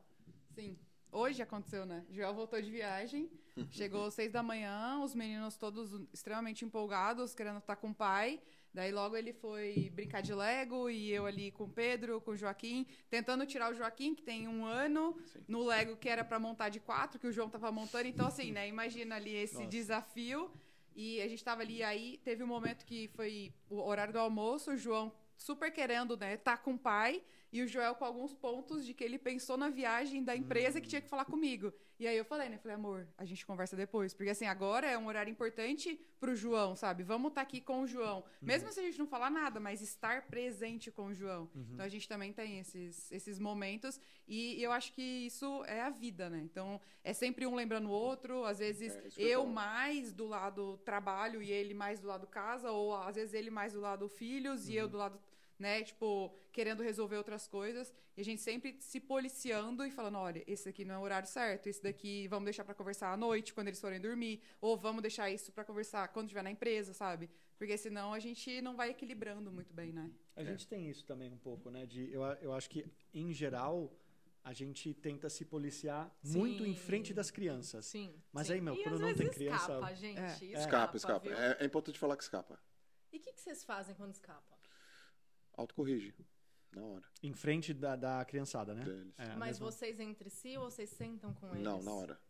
Sim. 0.54 0.78
Hoje 1.10 1.42
aconteceu, 1.42 1.84
né? 1.84 2.06
Joel 2.10 2.34
voltou 2.34 2.60
de 2.60 2.70
viagem, 2.70 3.30
chegou 3.70 4.06
às 4.06 4.14
seis 4.14 4.30
da 4.30 4.42
manhã, 4.42 5.00
os 5.02 5.14
meninos 5.14 5.56
todos 5.56 5.92
extremamente 6.12 6.64
empolgados, 6.64 7.34
querendo 7.34 7.58
estar 7.58 7.76
com 7.76 7.90
o 7.90 7.94
pai. 7.94 8.40
Daí 8.72 8.92
logo 8.92 9.16
ele 9.16 9.32
foi 9.32 9.90
brincar 9.94 10.20
de 10.20 10.34
Lego 10.34 10.88
e 10.88 11.10
eu 11.10 11.26
ali 11.26 11.50
com 11.50 11.64
o 11.64 11.68
Pedro, 11.68 12.20
com 12.20 12.32
o 12.32 12.36
Joaquim, 12.36 12.86
tentando 13.08 13.46
tirar 13.46 13.72
o 13.72 13.74
Joaquim, 13.74 14.14
que 14.14 14.22
tem 14.22 14.46
um 14.46 14.64
ano, 14.64 15.16
Sim. 15.32 15.40
no 15.48 15.64
Lego 15.64 15.96
que 15.96 16.08
era 16.08 16.24
para 16.24 16.38
montar 16.38 16.68
de 16.68 16.78
quatro, 16.78 17.18
que 17.18 17.26
o 17.26 17.32
João 17.32 17.48
tava 17.48 17.72
montando. 17.72 18.06
Então, 18.06 18.26
assim, 18.26 18.52
né? 18.52 18.68
Imagina 18.68 19.16
ali 19.16 19.34
esse 19.34 19.54
Nossa. 19.54 19.66
desafio. 19.66 20.50
E 20.94 21.20
a 21.22 21.28
gente 21.28 21.44
tava 21.44 21.62
ali, 21.62 21.82
aí 21.82 22.18
teve 22.24 22.42
um 22.42 22.46
momento 22.46 22.84
que 22.84 23.08
foi 23.14 23.52
o 23.70 23.76
horário 23.76 24.12
do 24.12 24.18
almoço, 24.18 24.72
o 24.72 24.76
João 24.76 25.12
super 25.36 25.70
querendo, 25.70 26.16
né, 26.16 26.36
tá 26.36 26.56
com 26.56 26.74
o 26.74 26.78
pai, 26.78 27.22
e 27.52 27.62
o 27.62 27.68
Joel 27.68 27.94
com 27.94 28.04
alguns 28.04 28.34
pontos 28.34 28.84
de 28.84 28.92
que 28.92 29.04
ele 29.04 29.16
pensou 29.16 29.56
na 29.56 29.70
viagem 29.70 30.24
da 30.24 30.36
empresa 30.36 30.80
que 30.80 30.88
tinha 30.88 31.00
que 31.00 31.08
falar 31.08 31.24
comigo. 31.24 31.72
E 31.98 32.06
aí 32.06 32.16
eu 32.16 32.24
falei, 32.24 32.48
né, 32.48 32.58
falei, 32.58 32.76
amor, 32.76 33.08
a 33.18 33.24
gente 33.24 33.44
conversa 33.44 33.74
depois, 33.74 34.14
porque 34.14 34.30
assim, 34.30 34.46
agora 34.46 34.86
é 34.86 34.96
um 34.96 35.06
horário 35.08 35.30
importante 35.30 36.00
pro 36.20 36.36
João, 36.36 36.76
sabe? 36.76 37.02
Vamos 37.02 37.30
estar 37.30 37.40
aqui 37.40 37.60
com 37.60 37.82
o 37.82 37.86
João. 37.86 38.24
Mesmo 38.40 38.70
se 38.70 38.78
a 38.78 38.82
gente 38.84 38.98
não 38.98 39.06
falar 39.06 39.30
nada, 39.30 39.58
mas 39.58 39.82
estar 39.82 40.22
presente 40.28 40.92
com 40.92 41.06
o 41.06 41.14
João. 41.14 41.50
Então 41.72 41.84
a 41.84 41.88
gente 41.88 42.08
também 42.08 42.32
tem 42.32 42.60
esses, 42.60 43.10
esses 43.10 43.38
momentos, 43.38 44.00
e 44.28 44.62
eu 44.62 44.70
acho 44.70 44.92
que 44.92 45.02
isso 45.02 45.64
é 45.64 45.80
a 45.80 45.90
vida, 45.90 46.30
né? 46.30 46.40
Então 46.40 46.80
é 47.02 47.12
sempre 47.12 47.46
um 47.46 47.54
lembrando 47.54 47.88
o 47.88 47.92
outro, 47.92 48.44
às 48.44 48.58
vezes 48.60 48.94
É, 48.94 49.00
que 49.08 49.22
eu 49.22 49.44
mais 49.46 50.12
do 50.12 50.26
lado 50.26 50.76
trabalho 50.84 51.42
e 51.42 51.50
ele 51.50 51.74
mais 51.74 51.98
do 51.98 52.06
lado 52.06 52.26
casa, 52.26 52.70
ou 52.70 52.94
às 52.94 53.16
vezes 53.16 53.34
ele 53.34 53.50
mais 53.50 53.72
do 53.72 53.80
lado 53.80 54.08
filhos 54.08 54.68
e 54.68 54.76
eu 54.76 54.88
do 54.88 54.96
lado, 54.96 55.18
né, 55.58 55.82
tipo, 55.82 56.34
querendo 56.52 56.82
resolver 56.82 57.16
outras 57.16 57.48
coisas. 57.48 57.92
E 58.16 58.20
a 58.20 58.24
gente 58.24 58.40
sempre 58.40 58.76
se 58.80 59.00
policiando 59.00 59.84
e 59.84 59.90
falando, 59.90 60.18
olha, 60.18 60.42
esse 60.46 60.68
aqui 60.68 60.84
não 60.84 60.94
é 60.94 60.98
o 60.98 61.02
horário 61.02 61.28
certo, 61.28 61.66
esse 61.68 61.82
daqui 61.82 62.28
vamos 62.28 62.44
deixar 62.44 62.64
pra 62.64 62.74
conversar 62.74 63.12
à 63.12 63.16
noite, 63.16 63.52
quando 63.52 63.68
eles 63.68 63.80
forem 63.80 64.00
dormir, 64.00 64.40
ou 64.60 64.76
vamos 64.76 65.02
deixar 65.02 65.30
isso 65.30 65.52
pra 65.52 65.64
conversar 65.64 66.08
quando 66.08 66.26
estiver 66.26 66.42
na 66.42 66.50
empresa, 66.50 66.92
sabe? 66.92 67.28
Porque 67.56 67.76
senão 67.76 68.12
a 68.12 68.18
gente 68.20 68.60
não 68.62 68.76
vai 68.76 68.90
equilibrando 68.90 69.50
muito 69.50 69.72
bem, 69.74 69.92
né? 69.92 70.10
A 70.36 70.44
gente 70.44 70.66
tem 70.66 70.88
isso 70.88 71.04
também 71.04 71.30
um 71.32 71.38
pouco, 71.38 71.70
né? 71.70 71.86
De, 71.86 72.10
eu, 72.12 72.22
eu 72.40 72.52
acho 72.52 72.70
que, 72.70 72.86
em 73.12 73.32
geral, 73.32 73.92
a 74.44 74.52
gente 74.52 74.94
tenta 74.94 75.28
se 75.28 75.44
policiar 75.44 76.10
muito 76.24 76.64
em 76.64 76.74
Sim. 76.74 76.80
frente 76.80 77.12
das 77.12 77.30
crianças. 77.30 77.86
Sim. 77.86 78.14
Mas 78.32 78.46
sim. 78.46 78.54
aí, 78.54 78.60
meu, 78.60 78.74
E 78.74 78.82
quando 78.82 78.94
às 78.94 79.00
não 79.00 79.14
tem 79.14 79.28
criança- 79.28 79.72
Escapa, 79.74 79.94
gente. 79.94 80.20
É. 80.20 80.58
Escapa, 80.58 80.96
Escapa? 80.96 81.28
É, 81.28 81.58
é 81.60 81.66
importante 81.66 81.98
falar 81.98 82.16
que 82.16 82.22
escapa. 82.22 82.58
E 83.12 83.16
o 83.16 83.20
que, 83.20 83.32
que 83.32 83.40
vocês 83.40 83.64
fazem 83.64 83.94
quando 83.94 84.12
escapa? 84.12 84.57
Autocorrige. 85.58 86.14
Na 86.72 86.82
hora. 86.84 87.04
Em 87.22 87.32
frente 87.32 87.74
da, 87.74 87.96
da 87.96 88.24
criançada, 88.24 88.74
né? 88.74 88.84
Deles. 88.84 89.14
É, 89.18 89.34
Mas 89.36 89.58
mesma- 89.58 89.70
vocês 89.72 89.98
entre 89.98 90.30
si 90.30 90.56
ou 90.56 90.70
vocês 90.70 90.88
sentam 90.90 91.34
com 91.34 91.48
eles? 91.50 91.62
Não, 91.62 91.82
na 91.82 91.92
hora. 91.92 92.20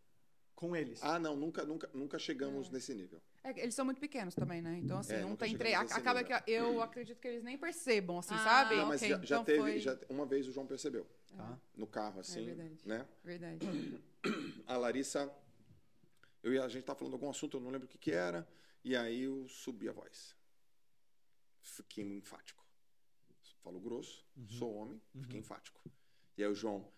Com 0.55 0.75
eles. 0.75 1.01
Ah, 1.05 1.19
não, 1.19 1.37
nunca, 1.37 1.65
nunca, 1.65 1.89
nunca 1.93 2.19
chegamos 2.19 2.71
nesse 2.71 2.95
nível. 2.95 3.21
É 3.45 3.51
eles 3.61 3.75
são 3.75 3.85
muito 3.85 4.01
pequenos 4.01 4.35
também, 4.35 4.61
né? 4.63 4.79
Então, 4.79 4.99
assim, 4.99 5.13
É, 5.15 5.21
não 5.21 5.31
nunca 5.31 5.45
tem 5.45 5.57
nesse 5.57 5.75
Acaba 5.95 6.21
nível. 6.23 6.43
que 6.43 6.51
eu 6.51 6.83
acredito 6.83 7.21
que 7.21 7.29
eles 7.29 7.43
nem 7.45 7.57
percebam, 7.59 8.19
assim, 8.19 8.35
Ah, 8.35 8.39
sabe? 8.45 8.77
Não, 8.77 8.87
mas 8.87 9.01
ok. 9.03 9.09
já, 9.11 9.17
já 9.19 9.25
Então 9.37 9.45
teve, 9.45 9.59
foi- 9.61 9.79
já- 9.79 9.99
uma 10.09 10.25
vez 10.27 10.49
o 10.49 10.53
João 10.53 10.67
percebeu. 10.67 11.07
Tá? 11.37 11.59
No 11.77 11.87
carro, 11.87 12.19
assim, 12.21 12.45
verdade. 12.47 12.79
né? 12.87 13.07
Verdade. 13.23 13.59
A 14.67 14.77
Larissa, 14.77 15.33
eu 16.43 16.53
e 16.55 16.59
a 16.59 16.69
gente 16.69 16.85
tava 16.85 16.99
falando 16.99 17.15
algum 17.15 17.29
assunto, 17.31 17.57
eu 17.57 17.61
não 17.61 17.71
lembro 17.71 17.87
o 17.87 17.91
que 17.91 17.99
que 17.99 18.11
era, 18.11 18.49
e 18.85 18.97
aí 18.97 19.23
eu 19.23 19.47
subi 19.49 19.89
a 19.89 19.93
voz. 19.93 20.35
Fiquei 21.63 22.05
enfático. 22.17 22.58
Falo 23.69 23.81
grosso, 23.81 24.25
Uhum. 24.35 24.49
sou 24.49 24.75
homem, 24.77 24.99
fiquei 25.21 25.41
enfático. 25.41 25.79
E 26.39 26.43
aí 26.43 26.49
o 26.51 26.55
João, 26.55 26.91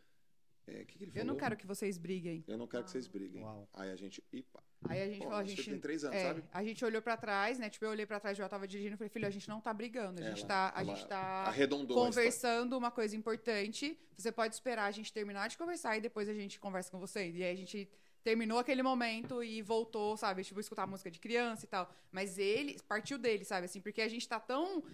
é, 0.68 0.82
o 0.82 0.86
que, 0.86 0.98
que 0.98 1.02
ele 1.04 1.10
falou? 1.10 1.20
Eu 1.22 1.26
não 1.26 1.36
quero 1.36 1.56
que 1.56 1.66
vocês 1.66 1.98
briguem. 1.98 2.44
Eu 2.46 2.56
não 2.56 2.68
quero 2.68 2.84
que 2.84 2.90
vocês 2.92 3.08
briguem. 3.08 3.42
Uau. 3.42 3.68
Aí 3.74 3.90
a 3.90 3.96
gente, 3.96 4.22
ipa, 4.32 4.62
Aí 4.88 5.02
a 5.02 5.06
gente 5.08 5.18
Pô, 5.18 5.24
falou, 5.24 5.38
a 5.40 5.44
gente. 5.44 5.64
tem 5.68 5.80
três 5.80 6.04
anos, 6.04 6.16
é, 6.16 6.22
sabe? 6.28 6.44
A 6.52 6.62
gente 6.62 6.84
olhou 6.84 7.02
pra 7.02 7.16
trás, 7.16 7.58
né? 7.58 7.68
Tipo, 7.68 7.86
eu 7.86 7.90
olhei 7.90 8.06
pra 8.06 8.20
trás, 8.20 8.38
eu 8.38 8.48
tava 8.48 8.68
dirigindo 8.68 8.94
e 8.94 8.96
falei, 8.98 9.10
filho, 9.10 9.26
a 9.26 9.30
gente 9.30 9.48
não 9.48 9.60
tá 9.60 9.74
brigando. 9.74 10.22
A 10.22 10.28
gente 10.28 10.38
Ela- 10.44 10.46
tá. 10.48 10.72
A 10.76 10.84
gente 10.84 11.06
tá 11.08 11.52
conversando 11.88 12.78
uma 12.78 12.92
coisa 12.92 13.16
importante. 13.16 13.98
Você 14.16 14.30
pode 14.30 14.54
esperar 14.54 14.84
a 14.84 14.90
gente 14.92 15.12
terminar 15.12 15.48
de 15.48 15.58
conversar 15.58 15.96
e 15.98 16.00
depois 16.00 16.28
a 16.28 16.34
gente 16.34 16.60
conversa 16.60 16.88
com 16.88 17.00
você. 17.00 17.28
E 17.32 17.42
aí 17.42 17.50
a 17.52 17.56
gente 17.56 17.88
terminou 18.22 18.58
aquele 18.58 18.82
momento 18.82 19.42
e 19.42 19.60
voltou, 19.60 20.16
sabe? 20.16 20.44
Tipo, 20.44 20.60
escutar 20.60 20.86
música 20.86 21.10
de 21.10 21.18
criança 21.18 21.64
e 21.64 21.68
tal. 21.68 21.92
Mas 22.12 22.38
ele 22.38 22.78
partiu 22.86 23.18
dele, 23.18 23.44
sabe? 23.44 23.64
Assim, 23.64 23.80
porque 23.80 24.00
a 24.00 24.08
gente 24.08 24.28
tá 24.28 24.38
tão. 24.38 24.84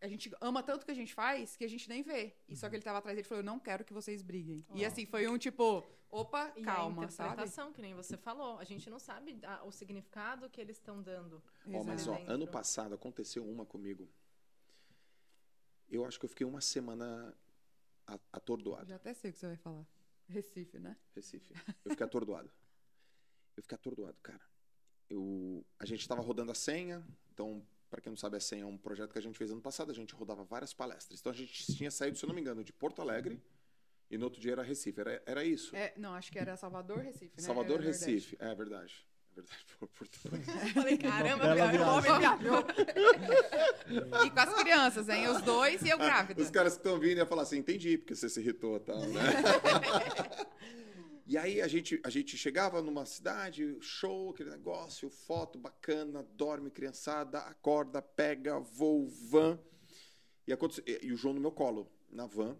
A 0.00 0.06
gente 0.08 0.30
ama 0.40 0.62
tanto 0.62 0.82
o 0.82 0.84
que 0.84 0.90
a 0.92 0.94
gente 0.94 1.12
faz 1.12 1.56
que 1.56 1.64
a 1.64 1.68
gente 1.68 1.88
nem 1.88 2.02
vê. 2.02 2.36
E 2.48 2.54
só 2.56 2.68
que 2.68 2.76
ele 2.76 2.82
tava 2.84 2.98
atrás 2.98 3.16
dele 3.16 3.26
e 3.26 3.28
falou: 3.28 3.40
Eu 3.42 3.46
não 3.46 3.58
quero 3.58 3.84
que 3.84 3.92
vocês 3.92 4.22
briguem. 4.22 4.64
E 4.74 4.84
assim, 4.84 5.04
foi 5.04 5.26
um 5.26 5.36
tipo, 5.36 5.84
opa, 6.10 6.52
E 6.56 6.62
calma, 6.62 7.06
a 7.06 7.08
sabe? 7.10 7.28
interpretação, 7.32 7.72
que 7.72 7.82
nem 7.82 7.94
você 7.94 8.16
falou. 8.16 8.58
A 8.58 8.64
gente 8.64 8.88
não 8.88 8.98
sabe 9.00 9.38
a- 9.44 9.64
o 9.64 9.72
significado 9.72 10.48
que 10.50 10.60
eles 10.60 10.76
estão 10.76 11.02
dando. 11.02 11.42
Ó, 11.72 11.82
mas 11.82 12.06
ó, 12.06 12.14
ano 12.28 12.46
passado 12.46 12.94
aconteceu 12.94 13.44
uma 13.44 13.66
comigo 13.66 14.08
Eu 15.90 16.04
acho 16.04 16.18
que 16.18 16.24
eu 16.26 16.28
fiquei 16.28 16.46
uma 16.46 16.60
semana 16.60 17.34
atordoado. 18.32 18.86
Já 18.88 18.96
até 18.96 19.12
sei 19.14 19.30
o 19.30 19.32
que 19.32 19.38
você 19.40 19.46
vai 19.46 19.56
falar. 19.56 19.86
Recife, 20.28 20.78
né? 20.78 20.96
Recife. 21.14 21.54
Eu 21.84 21.90
fiquei 21.90 22.04
atordoado. 22.06 22.50
Eu 23.56 23.62
fiquei 23.62 23.74
atordoado, 23.74 24.16
cara. 24.22 24.40
Eu, 25.08 25.64
a 25.78 25.86
gente 25.86 26.00
estava 26.02 26.20
rodando 26.20 26.52
a 26.52 26.54
senha, 26.54 27.02
então, 27.32 27.66
para 27.98 28.02
quem 28.02 28.10
não 28.10 28.16
sabe, 28.16 28.36
a 28.36 28.40
senha 28.40 28.62
é 28.62 28.66
um 28.66 28.76
projeto 28.76 29.12
que 29.12 29.18
a 29.18 29.22
gente 29.22 29.36
fez 29.36 29.50
ano 29.50 29.60
passado, 29.60 29.90
a 29.90 29.94
gente 29.94 30.14
rodava 30.14 30.44
várias 30.44 30.72
palestras. 30.72 31.18
Então 31.18 31.32
a 31.32 31.34
gente 31.34 31.74
tinha 31.74 31.90
saído, 31.90 32.16
se 32.16 32.24
eu 32.24 32.28
não 32.28 32.34
me 32.34 32.40
engano, 32.40 32.62
de 32.62 32.72
Porto 32.72 33.02
Alegre 33.02 33.42
e 34.08 34.16
no 34.16 34.24
outro 34.24 34.40
dia 34.40 34.52
era 34.52 34.62
Recife. 34.62 35.00
Era, 35.00 35.22
era 35.26 35.44
isso. 35.44 35.74
É, 35.74 35.92
não, 35.96 36.14
acho 36.14 36.30
que 36.30 36.38
era 36.38 36.56
Salvador, 36.56 36.98
Recife, 36.98 37.32
né? 37.36 37.42
Salvador, 37.42 37.80
Nordeste. 37.80 38.10
Recife. 38.10 38.36
É 38.38 38.54
verdade. 38.54 39.04
É 39.32 39.34
verdade. 39.34 39.64
Porto 39.98 40.18
Alegre. 40.28 40.52
Falei, 40.74 40.98
caramba, 40.98 41.44
o 41.44 41.96
homem 41.96 42.18
viajou. 42.18 42.64
E 44.24 44.30
com 44.30 44.40
as 44.40 44.54
crianças, 44.54 45.08
hein? 45.08 45.28
Os 45.28 45.42
dois 45.42 45.82
e 45.82 45.88
eu 45.88 45.98
grávida. 45.98 46.40
Os 46.40 46.50
caras 46.50 46.74
que 46.74 46.78
estão 46.78 47.00
vindo 47.00 47.18
iam 47.18 47.26
falar 47.26 47.42
assim, 47.42 47.58
entendi, 47.58 47.98
porque 47.98 48.14
você 48.14 48.28
se 48.28 48.40
irritou 48.40 48.76
e 48.76 48.80
tal, 48.80 49.00
né? 49.00 49.20
e 51.28 51.36
aí 51.36 51.60
a 51.60 51.68
gente, 51.68 52.00
a 52.02 52.08
gente 52.08 52.38
chegava 52.38 52.80
numa 52.80 53.04
cidade, 53.04 53.76
show, 53.82 54.30
aquele 54.30 54.48
negócio, 54.48 55.10
foto 55.10 55.58
bacana, 55.58 56.26
dorme 56.34 56.70
criançada, 56.70 57.40
acorda, 57.40 58.00
pega, 58.00 58.58
voo, 58.58 59.06
van. 59.06 59.60
E, 60.46 60.52
e 61.02 61.12
o 61.12 61.16
João 61.18 61.34
no 61.34 61.40
meu 61.40 61.52
colo, 61.52 61.92
na 62.10 62.24
van. 62.24 62.56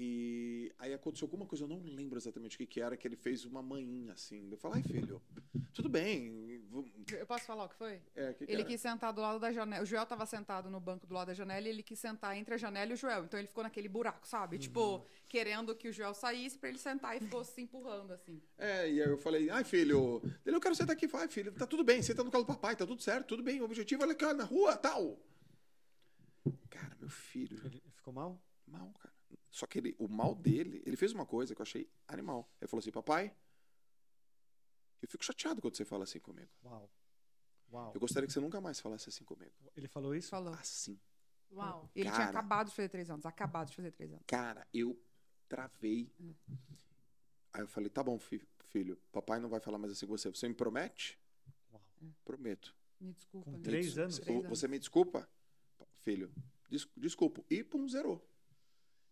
E 0.00 0.72
aí 0.78 0.94
aconteceu 0.94 1.24
alguma 1.26 1.44
coisa, 1.44 1.64
eu 1.64 1.68
não 1.68 1.82
lembro 1.82 2.16
exatamente 2.16 2.54
o 2.54 2.58
que, 2.58 2.66
que 2.66 2.80
era, 2.80 2.96
que 2.96 3.04
ele 3.08 3.16
fez 3.16 3.44
uma 3.44 3.60
manhinha 3.60 4.12
assim. 4.12 4.48
Eu 4.48 4.56
falei, 4.56 4.76
ai 4.76 4.82
filho, 4.84 5.20
tudo 5.74 5.88
bem. 5.88 6.62
vamos- 6.70 6.92
Eu 7.10 7.26
posso 7.26 7.44
falar 7.44 7.64
o 7.64 7.68
que 7.68 7.74
foi? 7.74 8.00
É, 8.14 8.32
que 8.32 8.46
que 8.46 8.52
Ele 8.52 8.60
era? 8.62 8.70
quis 8.70 8.80
sentar 8.80 9.12
do 9.12 9.20
lado 9.20 9.40
da 9.40 9.50
janela. 9.52 9.82
O 9.82 9.86
Joel 9.86 10.06
tava 10.06 10.24
sentado 10.24 10.70
no 10.70 10.78
banco 10.78 11.04
do 11.04 11.12
lado 11.14 11.26
da 11.26 11.34
janela 11.34 11.66
e 11.66 11.70
ele 11.70 11.82
quis 11.82 11.98
sentar 11.98 12.36
entre 12.36 12.54
a 12.54 12.56
janela 12.56 12.92
e 12.92 12.94
o 12.94 12.96
Joel. 12.96 13.24
Então 13.24 13.40
ele 13.40 13.48
ficou 13.48 13.64
naquele 13.64 13.88
buraco, 13.88 14.24
sabe? 14.24 14.54
Uhum. 14.54 14.60
Tipo, 14.60 15.04
querendo 15.28 15.74
que 15.74 15.88
o 15.88 15.92
Joel 15.92 16.14
saísse 16.14 16.56
pra 16.56 16.68
ele 16.68 16.78
sentar 16.78 17.16
e 17.16 17.20
ficou 17.20 17.42
se 17.44 17.60
empurrando, 17.60 18.12
assim. 18.12 18.40
É, 18.56 18.88
e 18.88 19.02
aí 19.02 19.08
eu 19.08 19.18
falei, 19.18 19.50
ai 19.50 19.64
filho, 19.64 20.22
ele, 20.46 20.54
eu 20.54 20.60
quero 20.60 20.76
sentar 20.76 20.94
aqui, 20.94 21.08
vai 21.08 21.26
filho, 21.26 21.50
tá 21.50 21.66
tudo 21.66 21.82
bem, 21.82 22.00
senta 22.02 22.22
no 22.22 22.30
colo 22.30 22.44
do 22.44 22.46
papai, 22.46 22.76
tá 22.76 22.86
tudo 22.86 23.02
certo, 23.02 23.26
tudo 23.26 23.42
bem, 23.42 23.60
o 23.60 23.64
objetivo 23.64 24.02
é 24.02 24.04
olha 24.06 24.12
aqui 24.12 24.24
ó, 24.24 24.32
na 24.32 24.44
rua, 24.44 24.76
tal. 24.76 25.18
Cara, 26.70 26.96
meu 27.00 27.10
filho, 27.10 27.60
Ele 27.64 27.82
ficou 27.96 28.12
mal? 28.14 28.40
mal, 28.64 28.92
cara. 29.00 29.07
Só 29.58 29.66
que 29.66 29.76
ele, 29.78 29.96
o 29.98 30.06
mal 30.06 30.36
dele, 30.36 30.80
ele 30.86 30.96
fez 30.96 31.10
uma 31.12 31.26
coisa 31.26 31.52
que 31.52 31.60
eu 31.60 31.64
achei 31.64 31.90
animal. 32.06 32.48
Ele 32.60 32.68
falou 32.68 32.78
assim, 32.78 32.92
papai, 32.92 33.34
eu 35.02 35.08
fico 35.08 35.24
chateado 35.24 35.60
quando 35.60 35.76
você 35.76 35.84
fala 35.84 36.04
assim 36.04 36.20
comigo. 36.20 36.48
Uau. 36.64 36.88
Uau. 37.72 37.90
Eu 37.92 37.98
gostaria 38.00 38.28
que 38.28 38.32
você 38.32 38.38
nunca 38.38 38.60
mais 38.60 38.78
falasse 38.78 39.08
assim 39.08 39.24
comigo. 39.24 39.52
Ele 39.76 39.88
falou 39.88 40.14
isso? 40.14 40.28
Falou. 40.30 40.54
Assim. 40.54 40.96
Uau. 41.50 41.90
Ele 41.92 42.04
tinha 42.04 42.16
Cara. 42.18 42.30
acabado 42.30 42.68
de 42.68 42.74
fazer 42.76 42.88
três 42.88 43.10
anos. 43.10 43.26
Acabado 43.26 43.68
de 43.70 43.74
fazer 43.74 43.90
três 43.90 44.12
anos. 44.12 44.22
Cara, 44.28 44.64
eu 44.72 44.96
travei. 45.48 46.08
Aí 47.52 47.60
eu 47.62 47.66
falei, 47.66 47.90
tá 47.90 48.04
bom, 48.04 48.16
fi- 48.16 48.46
filho, 48.60 48.96
papai 49.10 49.40
não 49.40 49.48
vai 49.48 49.58
falar 49.58 49.78
mais 49.78 49.90
assim 49.92 50.06
com 50.06 50.16
você. 50.16 50.28
Você 50.30 50.46
me 50.46 50.54
promete? 50.54 51.18
Uau. 51.72 51.82
Prometo. 52.24 52.76
Me 53.00 53.12
desculpa. 53.12 53.50
Com 53.50 53.56
né? 53.56 53.62
três 53.64 53.86
Des- 53.86 53.98
anos? 53.98 54.18
Três 54.20 54.44
o- 54.44 54.48
Você 54.48 54.68
me 54.68 54.78
desculpa? 54.78 55.28
Filho, 56.04 56.32
des 56.70 56.86
desculpa. 56.96 57.42
E 57.50 57.64
pum, 57.64 57.88
zerou. 57.88 58.24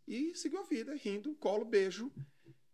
E 0.07 0.35
seguiu 0.35 0.61
a 0.61 0.65
vida, 0.65 0.95
rindo, 0.95 1.35
colo, 1.35 1.65
beijo. 1.65 2.11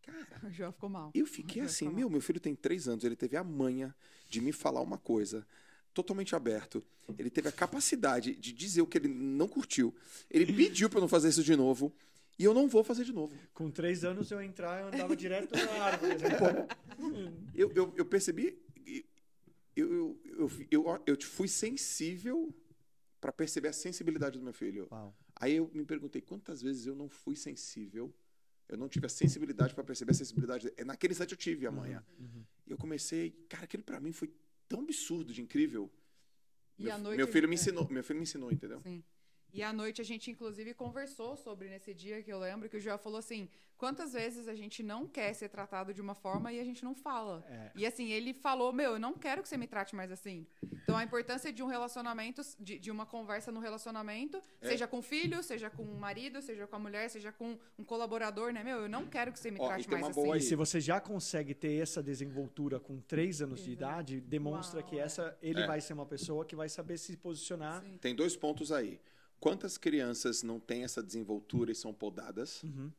Cara, 0.03 0.27
O 0.45 0.51
Joel 0.51 0.73
ficou 0.73 0.89
mal. 0.89 1.11
eu 1.15 1.27
fiquei 1.27 1.63
assim, 1.63 1.89
meu, 1.89 2.11
meu 2.11 2.21
filho 2.21 2.41
tem 2.41 2.55
três 2.55 2.89
anos, 2.89 3.05
ele 3.05 3.17
teve 3.17 3.37
a 3.37 3.45
manha 3.45 3.95
de 4.29 4.41
me 4.41 4.53
falar 4.53 4.81
uma 4.81 4.99
coisa 4.99 5.47
totalmente 5.95 6.35
aberto. 6.35 6.85
Ele 7.19 7.29
teve 7.31 7.49
a 7.49 7.53
capacidade 7.53 8.35
de 8.35 8.53
dizer 8.53 8.81
o 8.81 8.87
que 8.87 8.97
ele 8.97 9.09
não 9.09 9.47
curtiu. 9.49 9.95
Ele 10.31 10.47
pediu 10.53 10.89
pra 10.89 10.99
eu 10.99 11.03
não 11.03 11.09
fazer 11.09 11.29
isso 11.29 11.43
de 11.45 11.55
novo. 11.57 11.93
E 12.39 12.45
eu 12.45 12.55
não 12.55 12.67
vou 12.67 12.83
fazer 12.83 13.05
de 13.05 13.13
novo. 13.13 13.35
Com 13.53 13.71
três 13.71 14.05
anos 14.05 14.31
eu 14.31 14.41
entrar, 14.41 14.81
eu 14.81 14.87
andava 14.89 15.15
direto 15.15 15.55
na 15.55 15.83
árvore. 15.85 16.15
pô. 16.39 17.03
Eu, 17.55 17.71
eu, 17.75 17.93
eu 17.97 18.05
percebi. 18.07 18.59
Eu, 19.77 19.93
eu, 19.93 20.21
eu, 20.39 20.51
eu, 20.71 21.03
eu 21.07 21.21
fui 21.23 21.49
sensível 21.49 22.55
pra 23.21 23.33
perceber 23.33 23.69
a 23.69 23.73
sensibilidade 23.73 24.39
do 24.39 24.45
meu 24.45 24.53
filho. 24.53 24.87
Uau. 24.91 25.15
Aí 25.43 25.57
eu 25.57 25.69
me 25.75 25.85
perguntei 25.85 26.23
quantas 26.23 26.63
vezes 26.63 26.87
eu 26.87 26.95
não 26.95 27.09
fui 27.09 27.35
sensível, 27.35 28.15
eu 28.69 28.77
não 28.79 28.89
tive 28.89 29.07
a 29.07 29.09
sensibilidade 29.09 29.75
para 29.75 29.83
perceber 29.83 30.13
a 30.13 30.15
sensibilidade. 30.15 30.73
É 30.77 30.85
naquele 30.85 31.13
instante 31.15 31.33
eu 31.33 31.37
tive 31.37 31.67
amanhã. 31.67 32.05
Uhum. 32.17 32.45
E 32.65 32.71
eu 32.71 32.79
comecei, 32.79 33.33
cara, 33.49 33.65
aquilo 33.65 33.83
para 33.83 33.99
mim 33.99 34.13
foi 34.13 34.33
tão 34.69 34.79
absurdo 34.83 35.33
de 35.33 35.43
incrível. 35.43 35.91
E 36.79 36.85
meu, 36.85 37.17
meu 37.17 37.27
filho 37.27 37.49
me 37.49 37.57
gente- 37.57 37.67
ensinou, 37.71 37.89
meu 37.91 38.05
filho 38.05 38.19
me 38.21 38.23
ensinou, 38.23 38.53
entendeu? 38.53 38.81
Sim. 38.83 39.03
E 39.53 39.63
à 39.63 39.73
noite 39.73 40.01
a 40.01 40.05
gente, 40.05 40.31
inclusive, 40.31 40.73
conversou 40.75 41.37
sobre 41.37 41.69
nesse 41.69 41.93
dia 41.93 42.23
que 42.23 42.33
eu 42.33 42.39
lembro 42.39 42.69
que 42.69 42.77
o 42.77 42.81
Joel 42.81 42.99
falou 42.99 43.19
assim: 43.19 43.49
quantas 43.77 44.13
vezes 44.15 44.49
a 44.49 44.55
gente 44.55 44.83
não 44.83 45.07
quer 45.07 45.33
ser 45.35 45.49
tratado 45.51 45.93
de 45.93 46.01
uma 46.01 46.15
forma 46.15 46.51
e 46.53 46.59
a 46.59 46.65
gente 46.65 46.83
não 46.85 46.95
fala. 46.95 47.45
É. 47.49 47.71
E 47.75 47.85
assim, 47.87 48.11
ele 48.11 48.33
falou: 48.33 48.73
Meu, 48.73 48.93
eu 48.93 48.99
não 48.99 49.13
quero 49.15 49.43
que 49.43 49.49
você 49.49 49.57
me 49.59 49.67
trate 49.67 49.95
mais 49.95 50.11
assim. 50.11 50.47
Então 50.83 50.97
a 50.97 51.05
importância 51.05 51.53
de 51.53 51.63
um 51.63 51.67
relacionamento, 51.67 52.43
de, 52.59 52.79
de 52.79 52.91
uma 52.91 53.05
conversa 53.07 53.53
no 53.53 53.61
relacionamento, 53.61 54.43
É. 54.61 54.69
seja 54.69 54.87
com 54.89 54.99
o 54.99 55.03
filho, 55.03 55.43
seja 55.43 55.69
com 55.71 55.83
o 55.83 55.95
marido, 55.99 56.41
seja 56.43 56.67
com 56.67 56.77
a 56.77 56.79
mulher, 56.79 57.09
seja 57.11 57.31
com 57.31 57.59
um 57.79 57.85
colaborador, 57.85 58.53
né? 58.53 58.65
Meu, 58.65 58.79
eu 58.81 58.89
não 58.89 59.07
quero 59.07 59.33
que 59.33 59.39
você 59.39 59.51
me 59.51 59.61
Ó, 59.61 59.67
trate 59.67 59.87
e 59.87 59.91
mais 59.91 60.03
uma 60.03 60.11
assim. 60.11 60.23
boa 60.23 60.37
E 60.37 60.41
aí. 60.41 60.45
se 60.47 60.55
você 60.57 60.81
já 60.81 61.01
consegue 61.01 61.55
ter 61.55 61.75
essa 61.83 62.03
desenvoltura 62.03 62.81
com 62.81 63.01
três 63.01 63.43
anos 63.43 63.63
de 63.63 63.71
idade, 63.71 64.21
demonstra 64.21 64.81
Uau, 64.81 64.89
que 64.89 64.99
é. 64.99 65.03
essa 65.03 65.37
ele 65.43 65.61
É. 65.61 65.67
vai 65.67 65.81
ser 65.81 65.93
uma 65.93 66.07
pessoa 66.07 66.45
que 66.45 66.57
vai 66.57 66.69
saber 66.69 66.99
se 66.99 67.17
posicionar. 67.17 67.83
Sim. 67.83 67.99
Tem 67.99 68.15
dois 68.15 68.35
pontos 68.37 68.73
aí. 68.73 68.99
Quantas 69.43 69.77
crianças 69.77 70.45
não 70.45 70.61
têm 70.61 70.85
essa 70.85 71.03
desenvoltura 71.03 71.73
e 71.73 71.75
são 71.75 71.93
podadas? 71.93 72.63
Uhum. 72.63 72.93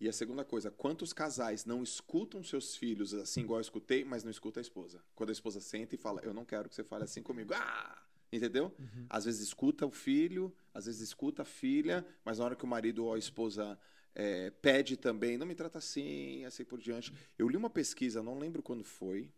E 0.00 0.08
a 0.08 0.12
segunda 0.12 0.44
coisa, 0.44 0.72
quantos 0.72 1.12
casais 1.12 1.64
não 1.64 1.84
escutam 1.84 2.42
seus 2.42 2.74
filhos 2.74 3.14
assim, 3.14 3.42
igual 3.42 3.60
eu 3.60 3.62
escutei, 3.62 4.04
mas 4.04 4.24
não 4.24 4.30
escuta 4.32 4.58
a 4.58 4.60
esposa? 4.60 5.00
Quando 5.14 5.28
a 5.28 5.32
esposa 5.32 5.60
senta 5.60 5.94
e 5.94 5.98
fala, 5.98 6.20
eu 6.24 6.34
não 6.34 6.44
quero 6.44 6.68
que 6.68 6.74
você 6.74 6.82
fale 6.82 7.04
assim 7.04 7.22
comigo. 7.22 7.54
Ah! 7.54 8.02
Entendeu? 8.32 8.74
Às 9.08 9.24
vezes 9.24 9.40
escuta 9.40 9.86
o 9.86 9.90
filho, 9.92 10.52
às 10.74 10.86
vezes 10.86 11.00
escuta 11.00 11.42
a 11.42 11.44
filha, 11.44 12.04
mas 12.24 12.40
na 12.40 12.46
hora 12.46 12.56
que 12.56 12.64
o 12.64 12.66
marido 12.66 13.04
ou 13.04 13.14
a 13.14 13.18
esposa 13.18 13.78
é, 14.16 14.50
pede 14.50 14.96
também, 14.96 15.38
não 15.38 15.46
me 15.46 15.54
trata 15.54 15.78
assim, 15.78 16.44
assim 16.44 16.64
por 16.64 16.80
diante. 16.80 17.12
Eu 17.38 17.48
li 17.48 17.56
uma 17.56 17.70
pesquisa, 17.70 18.20
não 18.20 18.36
lembro 18.36 18.64
quando 18.64 18.82
foi, 18.82 19.30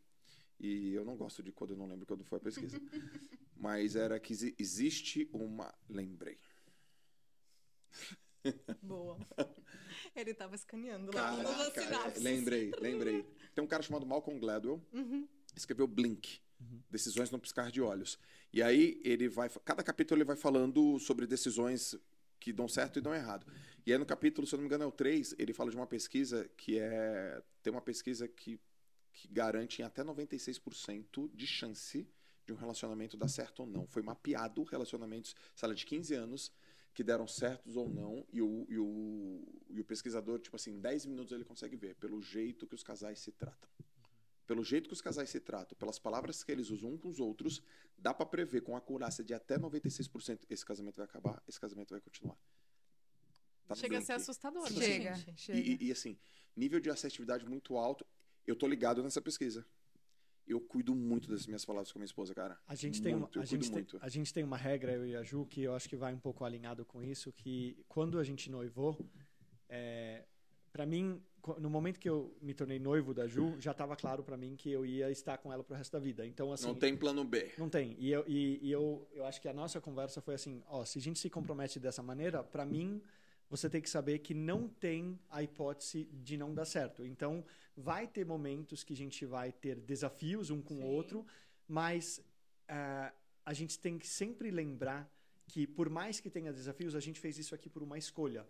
e 0.60 0.92
eu 0.94 1.04
não 1.04 1.16
gosto 1.16 1.42
de 1.42 1.52
quando 1.52 1.70
eu 1.70 1.76
não 1.76 1.86
lembro 1.86 2.06
quando 2.06 2.24
foi 2.24 2.38
a 2.38 2.40
pesquisa, 2.42 2.80
mas 3.56 3.96
era 3.96 4.18
que 4.20 4.32
exi- 4.32 4.54
existe 4.58 5.28
uma. 5.32 5.72
Lembrei. 5.88 6.38
Boa. 8.82 9.18
Ele 10.14 10.34
tava 10.34 10.54
escaneando 10.54 11.10
lá. 11.14 11.34
Caraca, 11.72 12.20
lembrei, 12.20 12.72
lembrei. 12.78 13.22
Tem 13.54 13.64
um 13.64 13.66
cara 13.66 13.82
chamado 13.82 14.04
Malcolm 14.06 14.38
Gladwell, 14.38 14.82
Uhum. 14.92 15.26
escreveu 15.56 15.86
Blink, 15.86 16.40
Decisões 16.90 17.30
no 17.30 17.38
Piscar 17.38 17.70
de 17.70 17.80
Olhos. 17.80 18.18
E 18.52 18.62
aí 18.62 19.00
ele 19.04 19.28
vai, 19.28 19.48
cada 19.64 19.82
capítulo 19.82 20.18
ele 20.18 20.24
vai 20.26 20.36
falando 20.36 20.98
sobre 20.98 21.26
decisões 21.26 21.96
que 22.38 22.52
dão 22.52 22.68
certo 22.68 22.98
e 22.98 23.02
dão 23.02 23.14
errado. 23.14 23.46
E 23.86 23.92
aí 23.92 23.98
no 23.98 24.04
capítulo, 24.06 24.46
se 24.46 24.54
eu 24.54 24.58
não 24.58 24.62
me 24.62 24.66
engano, 24.66 24.84
é 24.84 24.86
o 24.86 24.92
3, 24.92 25.34
ele 25.38 25.52
fala 25.54 25.70
de 25.70 25.76
uma 25.76 25.86
pesquisa 25.86 26.48
que 26.56 26.78
é, 26.78 27.42
tem 27.62 27.72
uma 27.72 27.80
pesquisa 27.82 28.28
que, 28.28 28.60
que 29.14 29.28
garante 29.28 29.80
em 29.80 29.84
até 29.84 30.02
96% 30.02 31.30
de 31.32 31.46
chance 31.46 32.06
de 32.44 32.52
um 32.52 32.56
relacionamento 32.56 33.16
dar 33.16 33.28
certo 33.28 33.60
ou 33.60 33.66
não. 33.66 33.86
Foi 33.86 34.02
mapeado 34.02 34.62
relacionamentos, 34.64 35.34
sala 35.54 35.74
de 35.74 35.86
15 35.86 36.14
anos, 36.14 36.52
que 36.92 37.02
deram 37.02 37.26
certos 37.26 37.74
ou 37.76 37.88
não, 37.88 38.24
e 38.32 38.42
o, 38.42 38.66
e 38.68 38.78
o, 38.78 39.42
e 39.70 39.80
o 39.80 39.84
pesquisador, 39.84 40.38
tipo 40.38 40.54
assim, 40.56 40.72
em 40.72 40.80
10 40.80 41.06
minutos 41.06 41.32
ele 41.32 41.44
consegue 41.44 41.76
ver, 41.76 41.94
pelo 41.96 42.20
jeito 42.20 42.66
que 42.66 42.74
os 42.74 42.82
casais 42.82 43.18
se 43.18 43.32
tratam. 43.32 43.68
Pelo 44.46 44.62
jeito 44.62 44.88
que 44.88 44.92
os 44.92 45.00
casais 45.00 45.30
se 45.30 45.40
tratam, 45.40 45.76
pelas 45.78 45.98
palavras 45.98 46.44
que 46.44 46.52
eles 46.52 46.68
usam 46.70 46.92
um 46.92 46.98
com 46.98 47.08
os 47.08 47.18
outros, 47.18 47.62
dá 47.96 48.12
pra 48.12 48.26
prever 48.26 48.60
com 48.60 48.76
acurácia 48.76 49.24
de 49.24 49.32
até 49.32 49.58
96% 49.58 50.40
esse 50.50 50.64
casamento 50.64 50.96
vai 50.96 51.06
acabar, 51.06 51.42
esse 51.48 51.58
casamento 51.58 51.90
vai 51.90 52.00
continuar. 52.00 52.36
Tá 53.66 53.74
Chega 53.74 53.96
a 53.96 54.02
ser 54.02 54.12
assustador, 54.12 54.62
né, 54.64 54.68
Chega. 54.68 55.24
E, 55.58 55.72
e- 55.82 55.86
e, 55.88 55.92
assim, 55.92 56.18
nível 56.54 56.78
de 56.78 56.90
assertividade 56.90 57.46
muito 57.46 57.76
alto. 57.78 58.06
Eu 58.46 58.56
tô 58.56 58.66
ligado 58.66 59.02
nessa 59.02 59.20
pesquisa. 59.20 59.66
Eu 60.46 60.60
cuido 60.60 60.94
muito 60.94 61.28
das 61.28 61.46
minhas 61.46 61.64
palavras 61.64 61.90
com 61.90 61.98
a 61.98 62.00
minha 62.00 62.06
esposa, 62.06 62.34
cara. 62.34 62.58
A 62.66 62.74
gente, 62.74 63.00
tem 63.00 63.14
uma, 63.14 63.20
Muito, 63.20 63.40
a, 63.40 63.44
gente 63.44 63.70
tem, 63.70 63.72
muito. 63.72 63.98
a 64.00 64.08
gente 64.08 64.34
tem 64.34 64.44
uma 64.44 64.58
regra, 64.58 64.92
eu 64.92 65.06
e 65.06 65.16
a 65.16 65.22
Ju, 65.22 65.46
que 65.46 65.62
eu 65.62 65.74
acho 65.74 65.88
que 65.88 65.96
vai 65.96 66.12
um 66.12 66.18
pouco 66.18 66.44
alinhado 66.44 66.84
com 66.84 67.02
isso, 67.02 67.32
que 67.32 67.82
quando 67.88 68.18
a 68.18 68.24
gente 68.24 68.50
noivou, 68.50 68.98
é, 69.70 70.24
para 70.70 70.84
mim, 70.84 71.22
no 71.58 71.70
momento 71.70 71.98
que 71.98 72.08
eu 72.08 72.36
me 72.42 72.52
tornei 72.52 72.78
noivo 72.78 73.14
da 73.14 73.26
Ju, 73.26 73.56
já 73.58 73.70
estava 73.70 73.96
claro 73.96 74.22
para 74.22 74.36
mim 74.36 74.54
que 74.54 74.70
eu 74.70 74.84
ia 74.84 75.10
estar 75.10 75.38
com 75.38 75.52
ela 75.52 75.64
pro 75.64 75.76
resto 75.76 75.92
da 75.92 75.98
vida. 75.98 76.26
Então, 76.26 76.52
assim, 76.52 76.66
Não 76.66 76.74
tem 76.74 76.96
plano 76.96 77.24
B. 77.24 77.52
Não 77.56 77.68
tem. 77.68 77.96
E, 77.98 78.10
eu, 78.10 78.24
e, 78.26 78.58
e 78.60 78.70
eu, 78.70 79.08
eu 79.12 79.24
acho 79.24 79.40
que 79.40 79.48
a 79.48 79.52
nossa 79.52 79.80
conversa 79.80 80.20
foi 80.20 80.34
assim: 80.34 80.62
ó, 80.68 80.84
se 80.84 80.98
a 80.98 81.02
gente 81.02 81.18
se 81.18 81.30
compromete 81.30 81.80
dessa 81.80 82.02
maneira, 82.02 82.42
para 82.42 82.66
mim, 82.66 83.00
você 83.48 83.68
tem 83.68 83.80
que 83.80 83.90
saber 83.90 84.18
que 84.20 84.34
não 84.34 84.68
tem 84.68 85.18
a 85.30 85.42
hipótese 85.42 86.04
de 86.12 86.36
não 86.36 86.54
dar 86.54 86.64
certo. 86.64 87.04
Então, 87.04 87.44
vai 87.76 88.06
ter 88.06 88.24
momentos 88.24 88.82
que 88.82 88.92
a 88.92 88.96
gente 88.96 89.24
vai 89.24 89.52
ter 89.52 89.80
desafios 89.80 90.50
um 90.50 90.60
com 90.60 90.74
o 90.74 90.78
Sim. 90.78 90.84
outro, 90.84 91.26
mas 91.68 92.24
ah, 92.68 93.12
a 93.44 93.52
gente 93.52 93.78
tem 93.78 93.98
que 93.98 94.06
sempre 94.06 94.50
lembrar 94.50 95.10
que 95.46 95.66
por 95.66 95.90
mais 95.90 96.20
que 96.20 96.30
tenha 96.30 96.52
desafios, 96.52 96.94
a 96.94 97.00
gente 97.00 97.20
fez 97.20 97.38
isso 97.38 97.54
aqui 97.54 97.68
por 97.68 97.82
uma 97.82 97.98
escolha. 97.98 98.46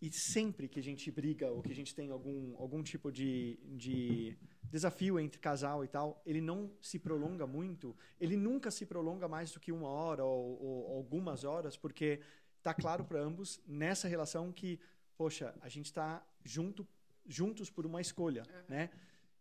E 0.00 0.10
sempre 0.10 0.68
que 0.68 0.80
a 0.80 0.82
gente 0.82 1.10
briga 1.10 1.50
ou 1.50 1.62
que 1.62 1.72
a 1.72 1.74
gente 1.74 1.94
tem 1.94 2.10
algum, 2.10 2.56
algum 2.56 2.82
tipo 2.82 3.12
de, 3.12 3.58
de 3.64 4.36
desafio 4.70 5.18
entre 5.18 5.38
casal 5.38 5.84
e 5.84 5.88
tal, 5.88 6.22
ele 6.24 6.40
não 6.40 6.70
se 6.80 6.98
prolonga 6.98 7.46
muito. 7.46 7.96
Ele 8.18 8.36
nunca 8.36 8.70
se 8.70 8.86
prolonga 8.86 9.28
mais 9.28 9.52
do 9.52 9.60
que 9.60 9.70
uma 9.70 9.88
hora 9.88 10.24
ou, 10.24 10.62
ou 10.62 10.96
algumas 10.96 11.44
horas, 11.44 11.76
porque 11.76 12.20
tá 12.62 12.74
claro 12.74 13.04
para 13.04 13.20
ambos 13.20 13.60
nessa 13.66 14.08
relação 14.08 14.52
que, 14.52 14.78
poxa, 15.16 15.54
a 15.60 15.68
gente 15.68 15.86
está 15.86 16.24
junto, 16.44 16.86
juntos 17.26 17.70
por 17.70 17.86
uma 17.86 18.00
escolha, 18.00 18.42
uhum. 18.42 18.64
né? 18.68 18.90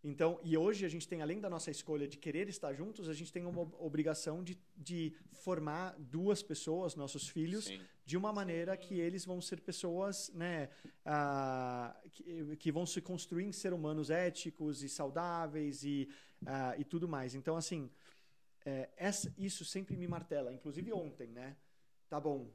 Então, 0.01 0.39
e 0.43 0.57
hoje 0.57 0.85
a 0.85 0.89
gente 0.89 1.05
tem, 1.07 1.21
além 1.21 1.41
da 1.41 1.49
nossa 1.49 1.69
escolha 1.69 2.07
de 2.07 2.17
querer 2.17 2.47
estar 2.47 2.73
juntos, 2.73 3.09
a 3.09 3.13
gente 3.13 3.33
tem 3.33 3.45
uma 3.45 3.61
obrigação 3.83 4.41
de, 4.41 4.57
de 4.75 5.13
formar 5.31 5.93
duas 5.99 6.41
pessoas, 6.41 6.95
nossos 6.95 7.27
filhos, 7.27 7.65
Sim. 7.65 7.81
de 8.05 8.15
uma 8.15 8.31
maneira 8.31 8.75
Sim. 8.75 8.87
que 8.87 8.99
eles 8.99 9.25
vão 9.25 9.41
ser 9.41 9.59
pessoas 9.59 10.31
né, 10.33 10.69
ah, 11.05 11.93
que, 12.13 12.55
que, 12.55 12.71
vão 12.71 12.85
se 12.85 13.01
construir 13.01 13.43
em 13.43 13.51
ser 13.51 13.73
humanos 13.73 14.09
éticos 14.09 14.83
e 14.83 14.87
saudáveis 14.87 15.83
e, 15.83 16.07
ah, 16.45 16.75
e 16.77 16.85
tudo 16.85 17.05
mais. 17.05 17.35
Então, 17.35 17.57
assim, 17.57 17.91
é, 18.65 18.89
essa, 18.95 19.33
isso 19.37 19.65
sempre 19.65 19.97
me 19.97 20.07
martela. 20.07 20.53
Inclusive 20.53 20.93
ontem, 20.93 21.27
né? 21.27 21.57
Tá 22.07 22.21
bom, 22.21 22.49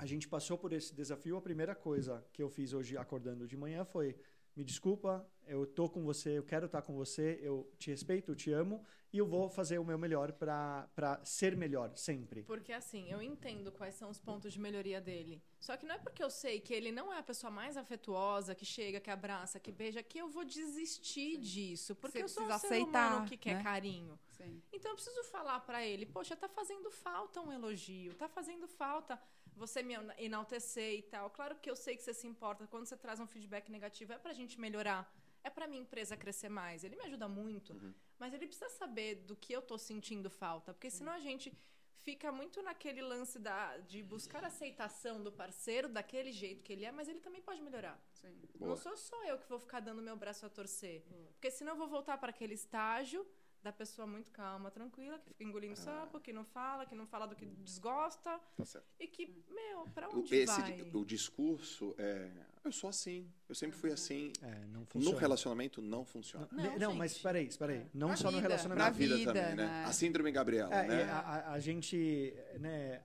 a 0.00 0.06
gente 0.06 0.26
passou 0.26 0.56
por 0.56 0.72
esse 0.72 0.94
desafio. 0.94 1.36
A 1.36 1.42
primeira 1.42 1.74
coisa 1.74 2.24
que 2.32 2.42
eu 2.42 2.48
fiz 2.48 2.72
hoje 2.72 2.96
acordando 2.96 3.46
de 3.46 3.54
manhã 3.54 3.84
foi 3.84 4.16
me 4.56 4.64
desculpa, 4.64 5.26
eu 5.46 5.64
tô 5.64 5.88
com 5.88 6.02
você, 6.02 6.38
eu 6.38 6.42
quero 6.42 6.66
estar 6.66 6.82
com 6.82 6.94
você, 6.94 7.38
eu 7.40 7.72
te 7.78 7.90
respeito, 7.90 8.32
eu 8.32 8.36
te 8.36 8.50
amo 8.50 8.84
e 9.12 9.18
eu 9.18 9.26
vou 9.26 9.48
fazer 9.48 9.78
o 9.78 9.84
meu 9.84 9.96
melhor 9.96 10.32
para 10.32 11.20
ser 11.24 11.56
melhor 11.56 11.96
sempre. 11.96 12.42
Porque 12.42 12.72
assim, 12.72 13.10
eu 13.10 13.22
entendo 13.22 13.70
quais 13.72 13.94
são 13.94 14.10
os 14.10 14.18
pontos 14.18 14.52
de 14.52 14.60
melhoria 14.60 15.00
dele. 15.00 15.42
Só 15.58 15.76
que 15.76 15.86
não 15.86 15.94
é 15.94 15.98
porque 15.98 16.22
eu 16.22 16.30
sei 16.30 16.60
que 16.60 16.74
ele 16.74 16.90
não 16.90 17.12
é 17.12 17.18
a 17.18 17.22
pessoa 17.22 17.50
mais 17.50 17.76
afetuosa, 17.76 18.54
que 18.54 18.64
chega, 18.64 19.00
que 19.00 19.10
abraça, 19.10 19.60
que 19.60 19.70
beija, 19.70 20.02
que 20.02 20.18
eu 20.18 20.28
vou 20.28 20.44
desistir 20.44 21.36
Sim. 21.36 21.40
disso, 21.40 21.94
porque 21.94 22.18
você 22.18 22.24
eu 22.24 22.28
sou 22.28 22.44
um 22.44 22.46
ser 22.46 22.52
aceitar, 22.52 23.12
humano 23.12 23.26
que 23.26 23.36
quer 23.36 23.56
né? 23.56 23.62
carinho. 23.62 24.18
Sim. 24.30 24.62
Então 24.72 24.90
eu 24.90 24.94
preciso 24.96 25.22
falar 25.24 25.60
para 25.60 25.86
ele, 25.86 26.06
poxa, 26.06 26.36
tá 26.36 26.48
fazendo 26.48 26.90
falta 26.90 27.40
um 27.40 27.52
elogio, 27.52 28.14
tá 28.14 28.28
fazendo 28.28 28.66
falta 28.66 29.20
você 29.56 29.82
me 29.82 29.94
enaltecer 30.18 30.94
e 30.98 31.02
tal. 31.02 31.30
Claro 31.30 31.56
que 31.56 31.70
eu 31.70 31.76
sei 31.76 31.96
que 31.96 32.02
você 32.02 32.14
se 32.14 32.26
importa. 32.26 32.66
Quando 32.66 32.86
você 32.86 32.96
traz 32.96 33.20
um 33.20 33.26
feedback 33.26 33.70
negativo, 33.70 34.12
é 34.12 34.18
pra 34.18 34.32
gente 34.32 34.58
melhorar. 34.60 35.12
É 35.42 35.50
pra 35.50 35.66
minha 35.66 35.82
empresa 35.82 36.16
crescer 36.16 36.48
mais. 36.48 36.84
Ele 36.84 36.96
me 36.96 37.04
ajuda 37.04 37.28
muito. 37.28 37.72
Uhum. 37.72 37.94
Mas 38.18 38.34
ele 38.34 38.46
precisa 38.46 38.68
saber 38.70 39.16
do 39.16 39.34
que 39.36 39.52
eu 39.52 39.62
tô 39.62 39.78
sentindo 39.78 40.28
falta. 40.28 40.74
Porque 40.74 40.90
senão 40.90 41.12
a 41.12 41.20
gente 41.20 41.52
fica 42.02 42.32
muito 42.32 42.62
naquele 42.62 43.02
lance 43.02 43.38
da, 43.38 43.76
de 43.78 44.02
buscar 44.02 44.44
aceitação 44.44 45.22
do 45.22 45.30
parceiro 45.30 45.88
daquele 45.88 46.32
jeito 46.32 46.62
que 46.64 46.72
ele 46.72 46.84
é, 46.84 46.92
mas 46.92 47.08
ele 47.08 47.20
também 47.20 47.42
pode 47.42 47.60
melhorar. 47.60 48.02
Não 48.58 48.76
sou 48.76 48.96
só 48.96 49.24
eu 49.24 49.38
que 49.38 49.48
vou 49.48 49.58
ficar 49.58 49.80
dando 49.80 50.02
meu 50.02 50.16
braço 50.16 50.44
a 50.46 50.48
torcer. 50.48 51.04
Porque 51.32 51.50
senão 51.50 51.72
eu 51.72 51.78
vou 51.78 51.88
voltar 51.88 52.18
para 52.18 52.30
aquele 52.30 52.54
estágio 52.54 53.26
da 53.62 53.72
pessoa 53.72 54.06
muito 54.06 54.30
calma, 54.30 54.70
tranquila, 54.70 55.18
que 55.18 55.28
fica 55.28 55.44
engolindo 55.44 55.74
ah. 55.74 55.76
sapo, 55.76 56.18
que 56.20 56.32
não 56.32 56.44
fala, 56.44 56.86
que 56.86 56.94
não 56.94 57.06
fala 57.06 57.26
do 57.26 57.36
que 57.36 57.44
desgosta. 57.44 58.40
Tá 58.56 58.64
certo. 58.64 58.86
E 58.98 59.06
que, 59.06 59.26
meu, 59.50 59.84
pra 59.94 60.08
onde 60.08 60.34
Esse, 60.34 60.60
vai? 60.60 60.90
O 60.94 61.04
discurso 61.04 61.94
é. 61.98 62.30
Eu 62.64 62.72
sou 62.72 62.90
assim. 62.90 63.30
Eu 63.48 63.54
sempre 63.54 63.76
fui 63.76 63.92
assim. 63.92 64.32
É, 64.42 64.66
não 64.66 64.84
funciona. 64.86 65.14
No 65.14 65.20
relacionamento 65.20 65.82
não 65.82 66.04
funciona. 66.04 66.48
Não, 66.50 66.64
não, 66.64 66.78
não 66.78 66.94
mas 66.94 67.18
peraí, 67.18 67.48
peraí. 67.56 67.78
É. 67.78 67.86
Não 67.92 68.08
pra 68.08 68.16
só 68.16 68.28
vida, 68.28 68.40
no 68.40 68.48
relacionamento. 68.48 68.84
Na 68.84 68.90
vida, 68.90 69.16
vida 69.16 69.32
também, 69.32 69.56
né? 69.56 69.66
né? 69.66 69.84
A 69.84 69.92
síndrome 69.92 70.32
Gabriela, 70.32 70.74
é, 70.74 70.88
né? 70.88 71.02
A, 71.10 71.18
a, 71.18 71.52
a, 71.52 71.60
gente, 71.60 72.34
né? 72.58 73.02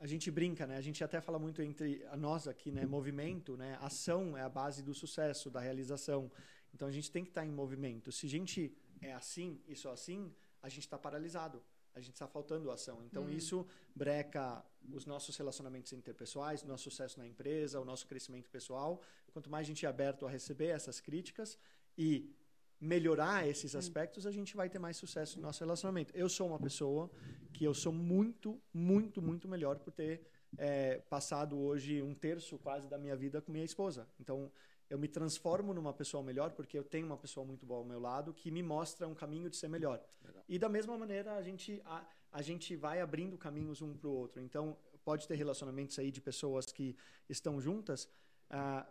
A 0.00 0.06
gente 0.06 0.30
brinca, 0.30 0.66
né? 0.66 0.76
A 0.76 0.80
gente 0.80 1.02
até 1.04 1.20
fala 1.20 1.38
muito 1.38 1.62
entre 1.62 2.04
nós 2.16 2.48
aqui, 2.48 2.70
né? 2.70 2.86
Movimento, 2.86 3.56
né? 3.56 3.78
Ação 3.82 4.36
é 4.36 4.42
a 4.42 4.48
base 4.48 4.82
do 4.82 4.94
sucesso, 4.94 5.50
da 5.50 5.60
realização. 5.60 6.30
Então 6.74 6.88
a 6.88 6.90
gente 6.90 7.10
tem 7.10 7.24
que 7.24 7.30
estar 7.30 7.44
em 7.44 7.50
movimento. 7.50 8.12
Se 8.12 8.26
a 8.26 8.28
gente 8.28 8.76
é 9.00 9.12
assim 9.12 9.60
e 9.66 9.74
só 9.74 9.92
assim, 9.92 10.34
a 10.62 10.68
gente 10.68 10.80
está 10.80 10.98
paralisado. 10.98 11.62
A 11.94 12.00
gente 12.00 12.14
está 12.14 12.28
faltando 12.28 12.70
ação. 12.70 13.02
Então, 13.04 13.24
hum. 13.24 13.30
isso 13.30 13.66
breca 13.94 14.64
os 14.92 15.04
nossos 15.04 15.36
relacionamentos 15.36 15.92
interpessoais, 15.92 16.62
nosso 16.62 16.84
sucesso 16.84 17.18
na 17.18 17.26
empresa, 17.26 17.80
o 17.80 17.84
nosso 17.84 18.06
crescimento 18.06 18.48
pessoal. 18.48 19.02
Quanto 19.32 19.50
mais 19.50 19.66
a 19.66 19.68
gente 19.68 19.84
é 19.84 19.88
aberto 19.88 20.24
a 20.24 20.30
receber 20.30 20.68
essas 20.68 21.00
críticas 21.00 21.58
e 21.96 22.32
melhorar 22.80 23.48
esses 23.48 23.74
aspectos, 23.74 24.26
a 24.26 24.30
gente 24.30 24.54
vai 24.54 24.68
ter 24.70 24.78
mais 24.78 24.96
sucesso 24.96 25.38
no 25.38 25.42
nosso 25.42 25.60
relacionamento. 25.64 26.16
Eu 26.16 26.28
sou 26.28 26.46
uma 26.46 26.60
pessoa 26.60 27.10
que 27.52 27.64
eu 27.64 27.74
sou 27.74 27.92
muito, 27.92 28.60
muito, 28.72 29.20
muito 29.20 29.48
melhor 29.48 29.80
por 29.80 29.92
ter 29.92 30.24
é, 30.56 30.98
passado 31.10 31.58
hoje 31.58 32.00
um 32.00 32.14
terço 32.14 32.56
quase 32.58 32.88
da 32.88 32.96
minha 32.96 33.16
vida 33.16 33.40
com 33.40 33.50
minha 33.50 33.64
esposa. 33.64 34.08
Então, 34.20 34.50
eu 34.90 34.98
me 34.98 35.08
transformo 35.08 35.74
numa 35.74 35.92
pessoa 35.92 36.22
melhor 36.22 36.52
porque 36.52 36.78
eu 36.78 36.84
tenho 36.84 37.06
uma 37.06 37.16
pessoa 37.16 37.44
muito 37.44 37.66
boa 37.66 37.80
ao 37.80 37.84
meu 37.84 38.00
lado 38.00 38.32
que 38.32 38.50
me 38.50 38.62
mostra 38.62 39.06
um 39.06 39.14
caminho 39.14 39.50
de 39.50 39.56
ser 39.56 39.68
melhor. 39.68 40.02
Legal. 40.24 40.44
E 40.48 40.58
da 40.58 40.68
mesma 40.68 40.96
maneira 40.96 41.34
a 41.34 41.42
gente 41.42 41.80
a, 41.84 42.06
a 42.32 42.42
gente 42.42 42.74
vai 42.76 43.00
abrindo 43.00 43.36
caminhos 43.36 43.82
um 43.82 43.94
para 43.94 44.08
o 44.08 44.12
outro. 44.12 44.40
Então 44.40 44.76
pode 45.04 45.26
ter 45.28 45.34
relacionamentos 45.34 45.98
aí 45.98 46.10
de 46.10 46.20
pessoas 46.20 46.66
que 46.66 46.96
estão 47.28 47.60
juntas. 47.60 48.08
Uh, 48.50 48.86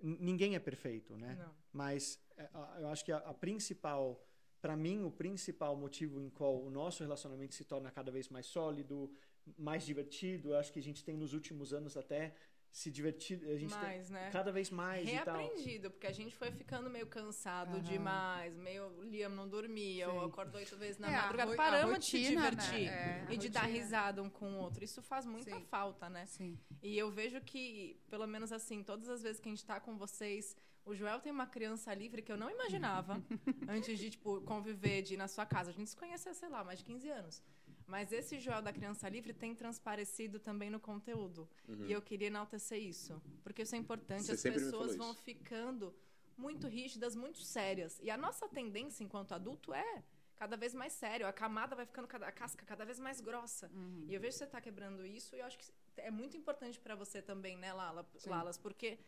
ninguém 0.00 0.54
é 0.54 0.58
perfeito, 0.58 1.16
né? 1.16 1.36
Não. 1.38 1.54
Mas 1.72 2.20
uh, 2.38 2.80
eu 2.80 2.88
acho 2.88 3.04
que 3.04 3.12
a, 3.12 3.18
a 3.18 3.34
principal 3.34 4.20
para 4.60 4.76
mim 4.76 5.04
o 5.04 5.10
principal 5.10 5.76
motivo 5.76 6.20
em 6.20 6.28
qual 6.28 6.60
o 6.60 6.70
nosso 6.70 7.02
relacionamento 7.02 7.54
se 7.54 7.64
torna 7.64 7.90
cada 7.90 8.10
vez 8.10 8.28
mais 8.28 8.46
sólido, 8.46 9.10
mais 9.56 9.86
divertido, 9.86 10.50
eu 10.50 10.56
acho 10.56 10.72
que 10.72 10.78
a 10.80 10.82
gente 10.82 11.04
tem 11.04 11.16
nos 11.16 11.32
últimos 11.32 11.72
anos 11.72 11.96
até 11.96 12.34
se 12.72 12.90
divertir, 12.90 13.42
a 13.48 13.56
gente 13.56 13.74
mais, 13.74 14.10
né? 14.10 14.30
cada 14.30 14.52
vez 14.52 14.70
mais 14.70 15.08
Reaprendido, 15.08 15.90
porque 15.90 16.06
a 16.06 16.12
gente 16.12 16.34
foi 16.34 16.50
ficando 16.50 16.90
meio 16.90 17.06
cansado 17.06 17.80
demais, 17.80 18.54
meio 18.54 18.86
o 18.98 19.02
Liam 19.02 19.30
não 19.30 19.48
dormia, 19.48 20.06
Sim. 20.06 20.12
ou 20.12 20.24
acordou 20.24 20.60
oito 20.60 20.76
vezes 20.76 20.98
na 20.98 21.10
é, 21.10 21.16
madrugada, 21.16 21.56
paramos 21.56 21.96
rotina, 21.96 22.00
de 22.00 22.26
se 22.26 22.34
divertir 22.34 22.86
né? 22.90 23.26
é, 23.28 23.32
e 23.32 23.36
de 23.38 23.48
dar 23.48 23.64
risada 23.64 24.22
um 24.22 24.28
com 24.28 24.52
o 24.52 24.58
outro. 24.58 24.84
Isso 24.84 25.00
faz 25.00 25.24
muita 25.24 25.56
Sim. 25.56 25.64
falta, 25.70 26.10
né? 26.10 26.26
Sim. 26.26 26.58
E 26.82 26.96
eu 26.98 27.10
vejo 27.10 27.40
que, 27.40 27.98
pelo 28.10 28.26
menos 28.26 28.52
assim, 28.52 28.82
todas 28.82 29.08
as 29.08 29.22
vezes 29.22 29.40
que 29.40 29.48
a 29.48 29.52
gente 29.52 29.62
está 29.62 29.80
com 29.80 29.96
vocês, 29.96 30.54
o 30.84 30.94
Joel 30.94 31.20
tem 31.20 31.32
uma 31.32 31.46
criança 31.46 31.92
livre 31.92 32.22
que 32.22 32.30
eu 32.30 32.36
não 32.36 32.48
imaginava 32.48 33.20
antes 33.68 33.98
de, 33.98 34.10
tipo, 34.10 34.40
conviver, 34.42 35.02
de 35.02 35.14
ir 35.14 35.16
na 35.16 35.26
sua 35.26 35.44
casa. 35.44 35.70
A 35.70 35.72
gente 35.72 35.90
se 35.90 35.96
conhece, 35.96 36.32
sei 36.34 36.48
lá, 36.48 36.62
mais 36.62 36.78
de 36.78 36.84
15 36.84 37.10
anos. 37.10 37.42
Mas 37.86 38.10
esse 38.10 38.38
Joel 38.40 38.62
da 38.62 38.72
Criança 38.72 39.08
Livre 39.08 39.32
tem 39.32 39.54
transparecido 39.54 40.40
também 40.40 40.68
no 40.68 40.80
conteúdo. 40.80 41.48
Uhum. 41.68 41.86
E 41.86 41.92
eu 41.92 42.02
queria 42.02 42.26
enaltecer 42.26 42.82
isso. 42.82 43.20
Porque 43.44 43.62
isso 43.62 43.74
é 43.74 43.78
importante. 43.78 44.24
Você 44.24 44.48
As 44.48 44.54
pessoas 44.54 44.96
vão 44.96 45.14
ficando 45.14 45.94
muito 46.36 46.66
rígidas, 46.66 47.14
muito 47.14 47.40
sérias. 47.40 47.98
E 48.02 48.10
a 48.10 48.16
nossa 48.16 48.48
tendência 48.48 49.04
enquanto 49.04 49.32
adulto 49.32 49.72
é 49.72 50.02
cada 50.36 50.56
vez 50.56 50.74
mais 50.74 50.92
sério. 50.92 51.26
A 51.28 51.32
camada 51.32 51.76
vai 51.76 51.86
ficando, 51.86 52.08
a 52.24 52.32
casca 52.32 52.66
cada 52.66 52.84
vez 52.84 52.98
mais 52.98 53.20
grossa. 53.20 53.70
Uhum. 53.72 54.04
E 54.08 54.14
eu 54.14 54.20
vejo 54.20 54.32
que 54.32 54.38
você 54.38 54.44
está 54.44 54.60
quebrando 54.60 55.06
isso 55.06 55.36
e 55.36 55.38
eu 55.38 55.46
acho 55.46 55.56
que 55.56 55.64
é 55.98 56.10
muito 56.10 56.36
importante 56.36 56.80
para 56.80 56.96
você 56.96 57.22
também, 57.22 57.56
né, 57.56 57.72
Lala, 57.72 58.04
Lalas? 58.26 58.58
Porque 58.58 58.98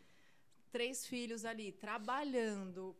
três 0.71 1.05
filhos 1.05 1.43
ali, 1.43 1.73
trabalhando, 1.73 2.95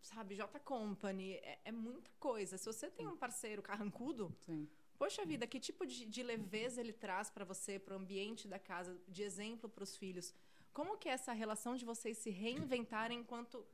sabe, 0.00 0.36
J 0.36 0.60
Company, 0.60 1.32
é, 1.32 1.58
é 1.64 1.72
muita 1.72 2.10
coisa. 2.20 2.56
Se 2.56 2.66
você 2.66 2.88
tem 2.88 3.06
um 3.08 3.16
parceiro 3.16 3.60
carrancudo... 3.60 4.32
Sim 4.46 4.68
Poxa 4.98 5.24
vida, 5.24 5.46
que 5.46 5.58
tipo 5.58 5.86
de, 5.86 6.04
de 6.06 6.22
leveza 6.22 6.80
ele 6.80 6.92
traz 6.92 7.30
para 7.30 7.44
você, 7.44 7.78
para 7.78 7.94
o 7.94 7.98
ambiente 7.98 8.46
da 8.46 8.58
casa, 8.58 8.96
de 9.08 9.22
exemplo 9.22 9.68
para 9.68 9.84
os 9.84 9.96
filhos? 9.96 10.32
Como 10.72 10.98
que 10.98 11.08
é 11.08 11.12
essa 11.12 11.32
relação 11.32 11.76
de 11.76 11.84
vocês 11.84 12.18
se 12.18 12.30
reinventarem 12.30 13.18
enquanto 13.18 13.64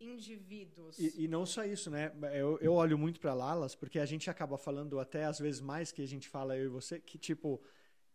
indivíduos? 0.00 0.98
E, 0.98 1.24
e 1.24 1.28
não 1.28 1.46
só 1.46 1.64
isso, 1.64 1.90
né? 1.90 2.12
Eu, 2.34 2.58
eu 2.60 2.72
olho 2.74 2.98
muito 2.98 3.20
para 3.20 3.34
Lalas 3.34 3.74
porque 3.74 3.98
a 3.98 4.06
gente 4.06 4.30
acaba 4.30 4.56
falando 4.56 5.00
até 5.00 5.24
às 5.24 5.38
vezes 5.38 5.60
mais 5.60 5.90
que 5.92 6.02
a 6.02 6.06
gente 6.06 6.28
fala 6.28 6.56
eu 6.56 6.66
e 6.66 6.68
você 6.68 7.00
que 7.00 7.18
tipo 7.18 7.62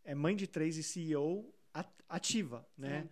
é 0.04 0.16
mãe 0.16 0.36
de 0.36 0.48
três 0.48 0.78
e 0.78 0.84
CEO 0.84 1.54
ativa, 2.08 2.68
né? 2.78 3.10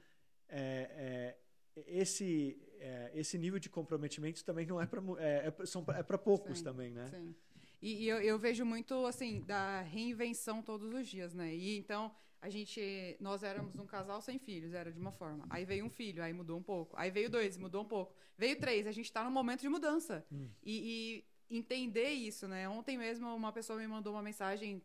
É, 0.48 1.36
é, 1.76 1.84
esse 1.88 2.58
é, 2.80 3.12
esse 3.14 3.38
nível 3.38 3.60
de 3.60 3.70
comprometimento 3.70 4.44
também 4.44 4.66
não 4.66 4.82
é 4.82 4.86
para 4.86 5.02
é, 5.20 5.48
é, 5.48 6.00
é 6.00 6.04
para 6.04 6.18
poucos 6.18 6.60
sim, 6.60 6.64
também, 6.64 6.92
né? 6.92 7.10
Sim. 7.10 7.36
E, 7.82 8.04
e 8.04 8.10
eu, 8.10 8.20
eu, 8.22 8.38
vejo 8.38 8.66
muito, 8.66 9.06
assim, 9.06 9.42
da 9.42 9.82
reinvenção 9.82 10.62
todos 10.62 10.94
os 10.94 11.08
dias, 11.08 11.34
né? 11.34 11.54
E 11.56 11.78
então, 11.78 12.12
a 12.42 12.50
gente... 12.50 13.18
Nós 13.20 13.44
éramos 13.44 13.78
um 13.78 13.86
casal 13.86 14.22
sem 14.22 14.38
filhos, 14.38 14.74
era 14.74 14.92
de 14.92 15.00
uma 15.00 15.12
forma. 15.12 15.46
Aí 15.50 15.66
veio 15.66 15.86
um 15.86 15.90
filho, 15.90 16.22
aí 16.22 16.34
mudou 16.34 16.58
um 16.58 16.64
pouco. 16.64 16.96
Aí 16.98 17.10
veio 17.10 17.30
dois, 17.30 17.58
mudou 17.58 17.84
um 17.84 17.88
pouco. 17.88 18.14
Veio 18.38 18.60
três, 18.60 18.86
a 18.86 18.92
gente 18.92 19.06
está 19.06 19.24
num 19.24 19.32
momento 19.32 19.62
de 19.62 19.70
mudança. 19.70 20.26
Hum. 20.32 20.50
E, 20.64 21.24
e, 21.50 21.58
entender 21.58 22.10
isso, 22.10 22.48
né? 22.48 22.68
Ontem 22.68 22.98
mesmo 22.98 23.34
uma 23.34 23.52
pessoa 23.52 23.80
me 23.80 23.88
mandou 23.88 24.14
uma 24.14 24.24
mensagem 24.24 24.82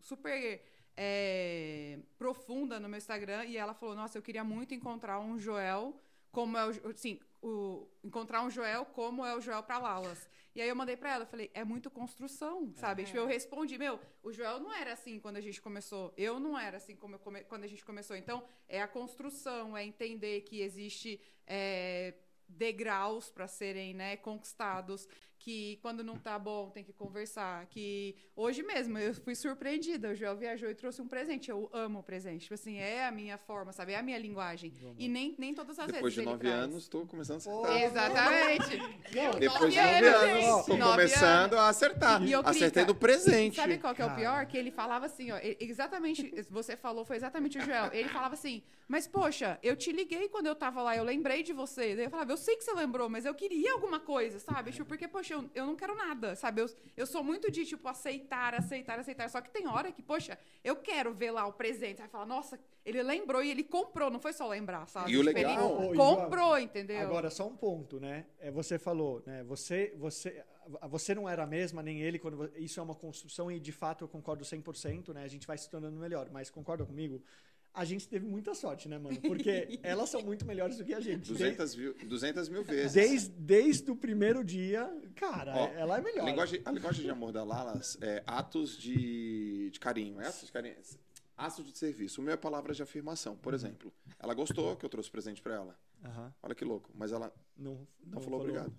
super... 0.00 0.62
É, 0.96 1.98
profunda 2.16 2.78
no 2.78 2.88
meu 2.88 2.98
Instagram 2.98 3.46
e 3.46 3.56
ela 3.56 3.74
falou: 3.74 3.96
Nossa, 3.96 4.16
eu 4.16 4.22
queria 4.22 4.44
muito 4.44 4.74
encontrar 4.74 5.18
um 5.18 5.36
Joel 5.36 6.00
como 6.34 6.58
é 6.58 6.66
o, 6.66 6.90
assim, 6.90 7.18
o- 7.40 7.88
encontrar 8.02 8.42
um 8.42 8.50
Joel 8.50 8.84
como 8.86 9.24
é 9.24 9.34
o 9.36 9.40
Joel 9.40 9.62
pra 9.62 9.78
Lalas. 9.78 10.28
E 10.54 10.60
aí 10.62 10.68
eu 10.68 10.76
mandei 10.76 10.96
pra 10.96 11.12
ela, 11.12 11.26
falei, 11.26 11.50
é 11.52 11.64
muito 11.64 11.90
construção, 11.90 12.72
sabe? 12.76 13.02
É. 13.02 13.04
Tipo, 13.06 13.18
eu 13.18 13.26
respondi, 13.26 13.76
meu, 13.76 13.98
o 14.22 14.32
Joel 14.32 14.60
não 14.60 14.72
era 14.72 14.92
assim 14.92 15.18
quando 15.18 15.36
a 15.36 15.40
gente 15.40 15.60
começou. 15.60 16.14
Eu 16.16 16.38
não 16.38 16.56
era 16.58 16.76
assim 16.76 16.94
como 16.94 17.18
come- 17.18 17.42
quando 17.44 17.64
a 17.64 17.66
gente 17.66 17.84
começou. 17.84 18.14
Então, 18.16 18.44
é 18.68 18.80
a 18.80 18.86
construção, 18.88 19.76
é 19.76 19.84
entender 19.84 20.42
que 20.42 20.60
existe 20.60 21.20
é, 21.46 22.14
degraus 22.48 23.30
para 23.30 23.48
serem 23.48 23.94
né, 23.94 24.16
conquistados, 24.16 25.08
que 25.44 25.78
quando 25.82 26.02
não 26.02 26.16
tá 26.16 26.38
bom 26.38 26.70
tem 26.70 26.82
que 26.82 26.92
conversar, 26.94 27.66
que 27.66 28.16
hoje 28.34 28.62
mesmo 28.62 28.96
eu 28.96 29.12
fui 29.12 29.34
surpreendida, 29.34 30.08
o 30.08 30.14
Joel 30.14 30.38
viajou 30.38 30.70
e 30.70 30.74
trouxe 30.74 31.02
um 31.02 31.06
presente, 31.06 31.50
eu 31.50 31.68
amo 31.70 31.98
o 31.98 32.02
presente, 32.02 32.42
tipo 32.44 32.54
assim, 32.54 32.78
é 32.78 33.06
a 33.06 33.10
minha 33.12 33.36
forma, 33.36 33.70
sabe, 33.70 33.92
é 33.92 33.98
a 33.98 34.02
minha 34.02 34.16
linguagem, 34.18 34.72
e 34.98 35.06
nem, 35.06 35.34
nem 35.38 35.52
todas 35.54 35.78
as 35.78 35.88
Depois 35.88 36.02
vezes 36.02 36.14
de 36.14 36.20
ele 36.20 36.30
nove 36.30 36.38
traz. 36.48 36.64
anos, 36.64 36.88
tô 36.88 37.04
começando 37.04 37.34
a 37.34 37.36
acertar. 37.36 37.82
Exatamente. 37.82 38.78
Não, 39.14 39.38
Depois 39.38 39.74
de 39.74 39.80
Nove 39.80 40.06
anos, 40.06 40.22
anos, 40.22 40.66
Nove 40.66 40.90
começando 40.92 41.54
a 41.58 41.68
acertar. 41.68 42.22
E 42.22 42.32
eu 42.32 42.40
Acertei 42.44 42.84
no 42.86 42.94
presente. 42.94 43.56
Sabe 43.56 43.78
qual 43.78 43.94
que 43.94 44.00
é 44.00 44.04
o 44.04 44.08
Cara. 44.08 44.20
pior? 44.20 44.46
Que 44.46 44.56
ele 44.56 44.70
falava 44.70 45.06
assim, 45.06 45.30
ó, 45.30 45.38
exatamente, 45.60 46.42
você 46.50 46.74
falou, 46.74 47.04
foi 47.04 47.16
exatamente 47.16 47.58
o 47.58 47.60
Joel. 47.60 47.90
Ele 47.92 48.08
falava 48.08 48.32
assim, 48.34 48.62
mas 48.88 49.06
poxa, 49.06 49.58
eu 49.62 49.76
te 49.76 49.92
liguei 49.92 50.28
quando 50.28 50.46
eu 50.46 50.54
tava 50.54 50.82
lá, 50.82 50.96
eu 50.96 51.04
lembrei 51.04 51.42
de 51.42 51.52
você. 51.52 51.94
Eu 51.98 52.10
falava, 52.10 52.32
eu 52.32 52.36
sei 52.36 52.56
que 52.56 52.64
você 52.64 52.72
lembrou, 52.72 53.08
mas 53.10 53.24
eu 53.26 53.34
queria 53.34 53.72
alguma 53.74 54.00
coisa, 54.00 54.38
sabe? 54.38 54.72
Tipo, 54.72 54.86
porque, 54.86 55.06
poxa, 55.06 55.33
eu, 55.34 55.50
eu 55.54 55.66
não 55.66 55.76
quero 55.76 55.94
nada, 55.94 56.34
sabe? 56.36 56.60
Eu, 56.62 56.66
eu 56.96 57.06
sou 57.06 57.22
muito 57.22 57.50
de, 57.50 57.64
tipo, 57.66 57.86
aceitar, 57.88 58.54
aceitar, 58.54 58.98
aceitar. 58.98 59.28
Só 59.28 59.40
que 59.40 59.50
tem 59.50 59.66
hora 59.66 59.92
que, 59.92 60.02
poxa, 60.02 60.38
eu 60.62 60.76
quero 60.76 61.12
ver 61.12 61.30
lá 61.30 61.46
o 61.46 61.52
presente. 61.52 62.00
Aí 62.00 62.08
fala, 62.08 62.24
nossa, 62.24 62.58
ele 62.84 63.02
lembrou 63.02 63.42
e 63.42 63.50
ele 63.50 63.64
comprou, 63.64 64.10
não 64.10 64.20
foi 64.20 64.32
só 64.32 64.46
lembrar, 64.48 64.86
sabe? 64.86 65.10
E 65.12 65.16
o 65.18 65.24
Tipo, 65.24 65.34
legal- 65.34 65.52
Ele 65.52 65.98
Ô, 65.98 66.12
ô, 66.12 66.16
comprou, 66.16 66.58
entendeu? 66.58 67.00
Agora, 67.00 67.30
só 67.30 67.46
um 67.46 67.56
ponto, 67.56 68.00
né? 68.00 68.26
É, 68.38 68.50
você 68.50 68.78
falou, 68.78 69.22
né? 69.26 69.42
Você, 69.44 69.94
você, 69.96 70.44
você 70.88 71.14
não 71.14 71.28
era 71.28 71.42
a 71.42 71.46
mesma, 71.46 71.82
nem 71.82 72.00
ele, 72.00 72.18
quando 72.18 72.50
isso 72.56 72.80
é 72.80 72.82
uma 72.82 72.94
construção 72.94 73.50
e 73.50 73.58
de 73.58 73.72
fato 73.72 74.04
eu 74.04 74.08
concordo 74.08 74.44
100%, 74.44 75.12
né? 75.12 75.24
A 75.24 75.28
gente 75.28 75.46
vai 75.46 75.58
se 75.58 75.68
tornando 75.68 75.98
melhor, 75.98 76.30
mas 76.30 76.50
concorda 76.50 76.84
comigo? 76.84 77.22
A 77.74 77.84
gente 77.84 78.08
teve 78.08 78.24
muita 78.24 78.54
sorte, 78.54 78.88
né, 78.88 78.98
mano? 78.98 79.20
Porque 79.20 79.80
elas 79.82 80.08
são 80.08 80.22
muito 80.22 80.46
melhores 80.46 80.78
do 80.78 80.84
que 80.84 80.94
a 80.94 81.00
gente. 81.00 81.26
200 81.26 81.74
mil, 81.74 81.94
200 82.06 82.48
mil 82.48 82.62
vezes. 82.62 82.92
Desde, 82.92 83.28
desde 83.30 83.90
o 83.90 83.96
primeiro 83.96 84.44
dia, 84.44 84.88
cara, 85.16 85.52
Ó, 85.56 85.66
ela 85.70 85.98
é 85.98 86.00
melhor. 86.00 86.22
A 86.22 86.30
linguagem, 86.30 86.62
a 86.64 86.70
linguagem 86.70 87.02
de 87.04 87.10
amor 87.10 87.32
da 87.32 87.42
Lalas 87.42 87.98
é 88.00 88.22
atos 88.28 88.78
de, 88.78 89.70
de 89.72 89.80
carinho. 89.80 90.20
É 90.20 90.28
atos 90.28 90.46
de 90.46 90.52
carinho. 90.52 90.76
Atos 91.36 91.64
de 91.64 91.76
serviço. 91.76 92.20
O 92.20 92.24
meu 92.24 92.34
é 92.34 92.36
palavras 92.36 92.76
de 92.76 92.82
afirmação. 92.84 93.36
Por 93.36 93.52
exemplo, 93.52 93.92
ela 94.20 94.34
gostou 94.34 94.76
que 94.76 94.86
eu 94.86 94.88
trouxe 94.88 95.10
presente 95.10 95.42
pra 95.42 95.54
ela. 95.54 95.76
Aham. 96.04 96.32
Olha 96.44 96.54
que 96.54 96.64
louco. 96.64 96.90
Mas 96.94 97.10
ela 97.10 97.32
Não, 97.56 97.84
não, 98.06 98.20
falou 98.20 98.40
obrigado. 98.40 98.72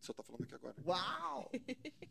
Só 0.00 0.14
tá 0.14 0.22
falando 0.22 0.44
aqui 0.44 0.54
agora. 0.54 0.74
Uau! 0.86 1.50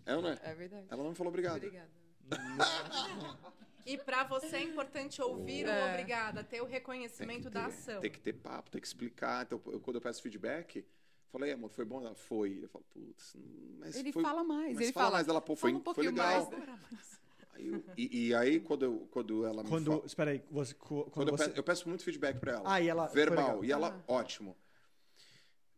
É 0.06 0.16
ou 0.16 0.22
não 0.22 0.30
é? 0.30 0.40
É 0.44 0.54
verdade. 0.54 0.86
Ela 0.90 1.02
não 1.04 1.10
me 1.10 1.16
falou 1.16 1.30
obrigado. 1.30 1.58
Obrigada. 1.58 1.90
E 3.84 3.98
pra 3.98 4.24
você 4.24 4.58
é 4.58 4.62
importante 4.64 5.20
ouvir 5.22 5.66
o 5.66 5.70
É. 5.70 5.90
obrigada, 5.90 6.44
ter 6.44 6.62
o 6.62 6.66
reconhecimento 6.66 7.46
que, 7.46 7.50
da 7.50 7.62
ter, 7.64 7.68
ação. 7.74 8.00
tem 8.00 8.12
que 8.12 8.20
ter 8.20 8.34
papo, 8.34 8.70
tem 8.70 8.80
que 8.80 8.86
explicar. 8.86 9.44
Então, 9.44 9.60
eu- 9.66 9.80
quando 9.80 9.96
eu 9.96 10.02
peço 10.02 10.22
feedback, 10.22 10.86
falei, 11.32 11.52
amor, 11.52 11.72
foi 11.72 11.84
bom? 11.84 12.00
Ela 12.00 12.14
foi. 12.14 12.60
Eu 12.64 12.70
falo, 12.70 12.86
putz, 12.92 13.36
mas 13.80 13.96
Ele 13.96 14.12
foi... 14.12 14.22
fala 14.22 14.44
mais, 14.44 14.76
Mas 14.76 14.84
ele 14.84 14.94
fala 14.94 15.06
fala, 15.08 15.16
mais 15.18 15.28
dela, 15.28 15.42
pô, 15.42 15.56
foi, 15.56 15.72
fala 15.72 15.82
um 15.82 15.84
foi 15.84 15.94
pouquinho 15.96 16.12
legal. 16.12 16.52
mais. 16.52 17.20
Aí 17.54 17.68
eu- 17.68 17.84
e, 17.98 18.28
e 18.28 18.36
aí, 18.36 18.60
quando, 18.60 18.84
eu, 18.86 19.08
quando 19.12 19.46
ela 19.46 19.64
me 19.64 19.70
Quando, 19.70 19.92
fala... 19.94 20.06
espera 20.06 20.32
aí, 20.32 20.44
você, 20.52 20.76
Quando 20.76 21.10
quando 21.10 21.28
eu, 21.30 21.38
você... 21.38 21.46
peço, 21.46 21.58
eu 21.58 21.64
peço 21.64 21.90
muito 21.90 22.04
feedback 22.04 22.40
pra 22.40 22.52
ela. 22.54 22.64
Ah, 22.72 22.80
e 22.80 22.88
ela... 22.88 23.08
verbal. 23.08 23.66
E 23.66 23.72
ela, 23.72 24.00
Ah. 24.08 24.14
ótimo. 24.14 24.56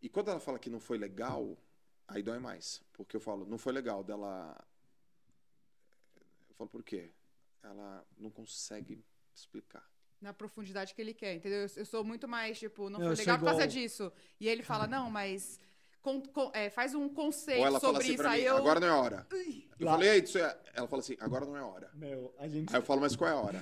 E 0.02 0.10
quando 0.10 0.30
ela 0.30 0.42
fala 0.42 0.60
que 0.60 0.70
não 0.70 0.82
foi 0.82 0.98
legal, 0.98 1.58
aí 2.06 2.22
dói 2.22 2.38
mais. 2.38 2.84
Porque 2.92 3.16
eu 3.16 3.22
falo, 3.22 3.46
não 3.46 3.58
foi 3.58 3.72
legal 3.72 4.04
dela. 4.04 4.62
Eu 6.54 6.58
falo, 6.58 6.70
por 6.70 6.84
quê? 6.84 7.12
Ela 7.64 8.06
não 8.18 8.30
consegue 8.30 9.04
explicar. 9.34 9.84
na 10.22 10.34
profundidade 10.34 10.94
que 10.94 11.02
ele 11.02 11.14
quer, 11.14 11.34
entendeu? 11.36 11.62
Eu, 11.64 11.70
eu 11.76 11.86
sou 11.86 12.04
muito 12.04 12.28
mais, 12.28 12.58
tipo, 12.58 12.90
não 12.90 13.00
foi 13.00 13.16
legal 13.16 13.38
por 13.40 13.46
causa 13.46 13.68
disso. 13.68 14.12
E 14.40 14.48
ele 14.48 14.64
fala, 14.64 14.88
não, 14.88 15.10
mas 15.12 15.60
con- 16.02 16.22
con- 16.22 16.52
é, 16.54 16.70
faz 16.70 16.94
um 16.96 17.10
conceito 17.10 17.62
fala 17.64 17.80
sobre 17.80 18.04
assim 18.04 18.14
isso. 18.14 18.24
mim, 18.24 18.30
aí 18.30 18.46
eu. 18.46 18.56
agora 18.58 18.80
não 18.80 18.88
é 18.88 18.92
hora. 18.92 19.28
Eu 19.80 19.86
Lá. 19.86 19.94
falei, 19.94 20.10
"Ei, 20.12 20.24
isso 20.24 20.38
é... 20.38 20.58
ela 20.74 20.88
fala 20.88 21.02
assim, 21.02 21.18
agora 21.20 21.46
não 21.46 21.58
é 21.58 21.62
hora. 21.62 21.90
Meu, 21.94 22.34
a 22.38 22.48
gente... 22.48 22.70
Aí 22.74 22.80
eu 22.82 22.86
falo, 22.86 23.02
mas 23.02 23.16
qual 23.18 23.30
é 23.30 23.34
a 23.34 23.38
hora? 23.38 23.60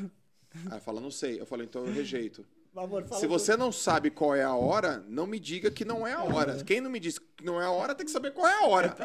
Aí 0.53 0.61
ela 0.67 0.79
fala, 0.81 1.01
não 1.01 1.09
sei. 1.09 1.39
Eu 1.41 1.45
falo, 1.47 1.63
então 1.63 1.85
eu 1.85 1.93
rejeito. 1.93 2.45
Amor, 2.75 3.03
fala 3.03 3.15
Se 3.19 3.27
tudo. 3.27 3.37
você 3.37 3.57
não 3.57 3.69
sabe 3.71 4.09
qual 4.09 4.33
é 4.33 4.43
a 4.43 4.55
hora, 4.55 5.03
não 5.07 5.27
me 5.27 5.39
diga 5.39 5.69
que 5.69 5.83
não 5.83 6.07
é 6.07 6.13
a 6.13 6.23
hora. 6.23 6.63
Quem 6.63 6.79
não 6.79 6.89
me 6.89 6.99
diz 7.01 7.19
que 7.19 7.43
não 7.43 7.61
é 7.61 7.65
a 7.65 7.71
hora, 7.71 7.93
tem 7.93 8.05
que 8.05 8.11
saber 8.11 8.31
qual 8.31 8.47
é 8.47 8.63
a 8.63 8.67
hora. 8.67 8.95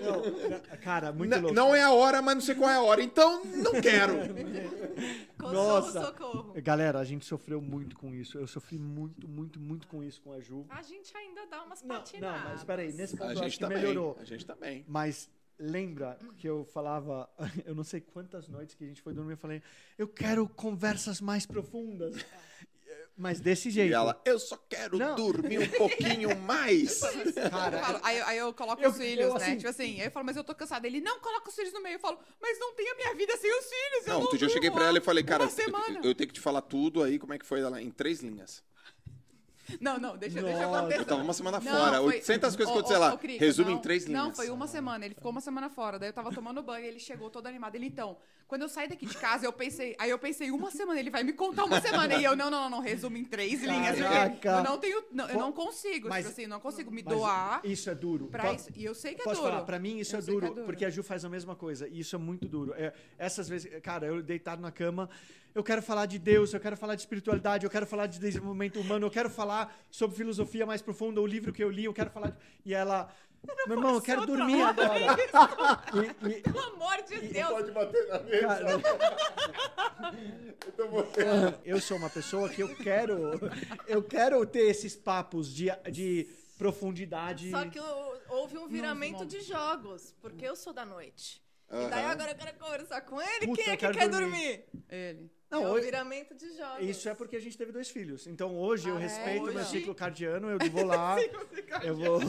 Não, 0.00 0.78
cara, 0.80 1.12
muito 1.12 1.32
N- 1.34 1.40
louco. 1.42 1.54
não 1.54 1.74
é 1.74 1.82
a 1.82 1.92
hora, 1.92 2.22
mas 2.22 2.34
não 2.34 2.40
sei 2.40 2.54
qual 2.54 2.70
é 2.70 2.74
a 2.76 2.82
hora. 2.82 3.02
Então, 3.02 3.44
não 3.44 3.72
quero. 3.80 4.14
Nossa. 5.38 6.02
socorro. 6.06 6.54
Galera, 6.62 6.98
a 6.98 7.04
gente 7.04 7.24
sofreu 7.24 7.60
muito 7.60 7.96
com 7.96 8.14
isso. 8.14 8.38
Eu 8.38 8.46
sofri 8.46 8.78
muito, 8.78 9.28
muito, 9.28 9.60
muito 9.60 9.86
com 9.86 10.02
isso 10.02 10.20
com 10.22 10.32
a 10.32 10.40
Ju. 10.40 10.66
A 10.70 10.82
gente 10.82 11.14
ainda 11.16 11.46
dá 11.46 11.62
umas 11.62 11.82
Não, 11.82 11.96
patinadas. 11.96 12.40
não, 12.42 12.48
mas 12.50 12.58
espera 12.60 12.82
aí, 12.82 12.92
nesse 12.92 13.16
ponto 13.16 13.24
A 13.30 13.32
eu 13.34 13.38
acho 13.38 13.42
gente 13.44 13.52
que 13.54 13.60
tá 13.60 13.68
melhorou. 13.68 14.14
bem. 14.14 14.22
A 14.22 14.24
gente 14.26 14.46
tá 14.46 14.54
bem. 14.54 14.84
Mas 14.88 15.28
lembra 15.58 16.18
que 16.36 16.48
eu 16.48 16.64
falava, 16.64 17.28
eu 17.64 17.74
não 17.74 17.84
sei 17.84 18.00
quantas 18.00 18.48
noites 18.48 18.74
que 18.74 18.84
a 18.84 18.86
gente 18.86 19.02
foi 19.02 19.12
dormir, 19.14 19.32
eu 19.32 19.36
falei, 19.38 19.62
eu 19.98 20.06
quero 20.08 20.48
conversas 20.48 21.20
mais 21.20 21.46
profundas. 21.46 22.14
Mas 23.18 23.40
desse 23.40 23.70
jeito. 23.70 23.90
E 23.90 23.94
ela, 23.94 24.20
eu 24.26 24.38
só 24.38 24.58
quero 24.68 24.98
Não. 24.98 25.16
dormir 25.16 25.58
um 25.58 25.68
pouquinho 25.70 26.36
mais. 26.36 27.00
Eu 27.00 27.32
falo- 27.50 28.00
aí, 28.02 28.20
aí 28.20 28.36
eu 28.36 28.52
coloco 28.52 28.82
Eu- 28.82 28.90
os 28.90 28.96
filhos, 28.98 29.24
eu, 29.24 29.32
né? 29.32 29.36
assim- 29.42 29.56
Tipo 29.56 29.70
assim, 29.70 30.00
aí 30.02 30.06
eu 30.08 30.10
falo, 30.10 30.26
mas 30.26 30.36
eu 30.36 30.44
tô 30.44 30.54
cansada. 30.54 30.86
Ele, 30.86 31.00
não, 31.00 31.18
coloca 31.20 31.48
os 31.48 31.54
filhos 31.54 31.72
no 31.72 31.82
meio. 31.82 31.94
Eu 31.94 31.98
falo, 32.00 32.18
mas 32.38 32.58
não 32.58 32.74
tem 32.74 32.90
a 32.90 32.94
minha 32.94 33.14
vida 33.14 33.34
sem 33.38 33.50
os 33.58 33.64
filhos. 33.64 34.06
eu 34.06 34.20
Não, 34.20 34.30
dia 34.36 34.44
eu 34.46 34.50
cheguei 34.50 34.70
pra 34.70 34.84
ela 34.84 34.98
e 34.98 35.00
falei, 35.00 35.24
cara, 35.24 35.44
eu, 35.44 35.94
eu 36.10 36.14
tenho 36.14 36.28
que 36.28 36.34
te 36.34 36.40
falar 36.40 36.60
tudo 36.60 37.02
aí, 37.02 37.18
como 37.18 37.32
é 37.32 37.38
que 37.38 37.46
foi 37.46 37.60
ela 37.60 37.80
em 37.80 37.90
três 37.90 38.20
linhas. 38.20 38.62
Não, 39.80 39.98
não, 39.98 40.16
deixa, 40.16 40.40
deixa 40.42 40.62
eu 40.62 40.74
acontecer. 40.74 41.00
Eu 41.00 41.04
tava 41.04 41.22
uma 41.22 41.32
semana 41.32 41.60
Não, 41.60 41.72
fora, 41.72 41.96
foi- 41.98 42.06
800 42.06 42.56
coisas 42.56 42.56
que 42.56 42.62
Ô, 42.64 42.80
aconteceu 42.80 42.96
ô, 42.98 43.00
lá. 43.00 43.14
ô, 43.14 43.18
Crica, 43.18 43.44
Resume 43.44 43.70
não, 43.70 43.78
em 43.78 43.82
três 43.82 44.04
linhas. 44.04 44.22
Não, 44.22 44.34
foi 44.34 44.50
uma 44.50 44.66
semana. 44.66 45.04
Ele 45.04 45.14
ficou 45.14 45.30
uma 45.30 45.40
semana 45.40 45.68
fora. 45.68 45.98
Daí 45.98 46.08
eu 46.08 46.12
tava 46.12 46.32
tomando 46.32 46.62
banho, 46.62 46.84
ele 46.86 46.98
chegou 47.00 47.30
todo 47.30 47.46
animado. 47.46 47.74
Ele, 47.74 47.86
então, 47.86 48.16
quando 48.46 48.62
eu 48.62 48.68
saí 48.68 48.88
daqui 48.88 49.06
de 49.06 49.16
casa, 49.16 49.44
eu 49.44 49.52
pensei. 49.52 49.94
Aí 49.98 50.10
eu 50.10 50.18
pensei, 50.18 50.50
uma 50.50 50.70
semana, 50.70 51.00
ele 51.00 51.10
vai 51.10 51.22
me 51.24 51.32
contar 51.32 51.64
uma 51.64 51.80
semana. 51.80 52.14
E 52.14 52.24
eu, 52.24 52.36
não, 52.36 52.50
não, 52.50 52.62
não, 52.64 52.70
não, 52.70 52.80
resume 52.80 53.20
em 53.20 53.24
três 53.24 53.62
linhas. 53.62 53.96
Porque 54.30 54.48
eu 54.48 54.62
não 54.62 54.78
tenho. 54.78 55.02
Não, 55.12 55.28
eu 55.28 55.38
não 55.38 55.52
consigo, 55.52 56.08
mas- 56.08 56.24
tipo 56.26 56.32
assim, 56.32 56.46
não 56.46 56.60
consigo 56.60 56.90
me 56.90 57.02
Mas 57.02 57.14
doar 57.14 57.60
Isso 57.64 57.90
é 57.90 57.94
duro. 57.94 58.26
pra 58.28 58.52
isso. 58.52 58.68
E 58.74 58.84
eu 58.84 58.94
sei 58.94 59.14
que 59.14 59.20
é 59.20 59.24
Posso 59.24 59.40
duro. 59.40 59.52
falar? 59.52 59.64
Pra 59.64 59.78
mim 59.78 59.98
isso 59.98 60.16
é 60.16 60.20
que 60.20 60.26
duro, 60.26 60.46
é 60.46 60.50
duro. 60.50 60.64
porque 60.66 60.84
a 60.84 60.90
Ju 60.90 61.02
faz 61.02 61.24
a 61.24 61.28
mesma 61.28 61.54
coisa. 61.56 61.88
E 61.88 62.00
isso 62.00 62.14
é 62.14 62.18
muito 62.18 62.46
duro. 62.48 62.72
É, 62.76 62.92
essas 63.18 63.48
vezes, 63.48 63.70
cara, 63.82 64.06
eu 64.06 64.22
deitado 64.22 64.60
na 64.62 64.70
cama, 64.70 65.08
eu 65.56 65.64
quero 65.64 65.80
falar 65.82 66.04
de 66.06 66.18
Deus, 66.18 66.52
eu 66.52 66.60
quero 66.60 66.76
falar 66.76 66.94
de 66.94 67.00
espiritualidade, 67.00 67.64
eu 67.64 67.70
quero 67.70 67.86
falar 67.86 68.06
de 68.06 68.18
desenvolvimento 68.18 68.78
humano, 68.78 69.06
eu 69.06 69.10
quero 69.10 69.30
falar 69.30 69.74
sobre 69.90 70.14
filosofia 70.16 70.66
mais 70.66 70.82
profunda, 70.82 71.18
o 71.20 71.26
livro 71.26 71.50
que 71.52 71.64
eu 71.64 71.70
li, 71.70 71.86
eu 71.86 71.94
quero 71.94 72.10
falar. 72.10 72.30
de- 72.32 72.36
E 72.64 72.74
ela, 72.74 73.08
meu 73.66 73.76
irmão, 73.78 73.94
eu 73.94 74.02
quero 74.02 74.26
dormir 74.26 74.60
agora. 74.60 75.16
E- 75.94 76.28
e- 76.28 76.40
Pelo 76.42 76.60
amor 76.60 77.02
de 77.08 77.20
Deus. 77.28 77.70
bater 77.70 78.06
na 78.08 78.18
mesa. 78.20 78.46
cara, 78.48 78.70
Eu 80.76 81.76
eu 81.76 81.80
sou 81.80 81.96
uma 81.96 82.10
pessoa 82.10 82.48
que 82.50 82.62
eu 82.62 82.74
quero, 82.76 83.16
eu 83.86 84.02
quero 84.02 84.44
ter 84.46 84.66
esses 84.68 84.94
papos 84.94 85.48
de, 85.54 85.68
de 85.90 86.28
profundidade. 86.58 87.50
Só 87.50 87.64
que 87.66 87.78
houve 88.28 88.58
um 88.58 88.68
viramento 88.68 89.20
não. 89.20 89.26
de 89.26 89.40
jogos, 89.40 90.14
porque 90.20 90.44
eu 90.46 90.54
sou 90.54 90.72
da 90.74 90.84
noite. 90.84 91.42
E 91.70 91.88
daí 91.88 92.04
agora 92.04 92.30
eu 92.32 92.36
quero 92.36 92.58
conversar 92.58 93.00
com 93.00 93.20
ele. 93.20 93.46
Puta, 93.46 93.62
Quem 93.62 93.72
é 93.72 93.76
que 93.76 93.88
quer 93.88 94.08
dormir. 94.08 94.30
dormir? 94.30 94.64
Ele. 94.88 95.30
Não, 95.50 95.62
é 95.62 95.66
o 95.68 95.70
hoje- 95.72 95.84
viramento 95.86 96.34
de 96.34 96.56
jogos. 96.56 96.84
Isso 96.88 97.08
é 97.08 97.14
porque 97.14 97.36
a 97.36 97.40
gente 97.40 97.56
teve 97.56 97.70
dois 97.72 97.88
filhos. 97.88 98.26
Então 98.26 98.56
hoje 98.58 98.88
eu 98.88 98.96
Ah, 98.96 98.98
é? 98.98 99.02
respeito 99.02 99.42
o 99.42 99.52
meu 99.52 99.60
Hoje? 99.60 99.70
ciclo 99.70 99.94
cardiano, 99.94 100.48
eu 100.50 100.58
vou 100.70 100.84
lá, 100.84 101.16
eu 101.84 101.94
vou. 101.94 102.20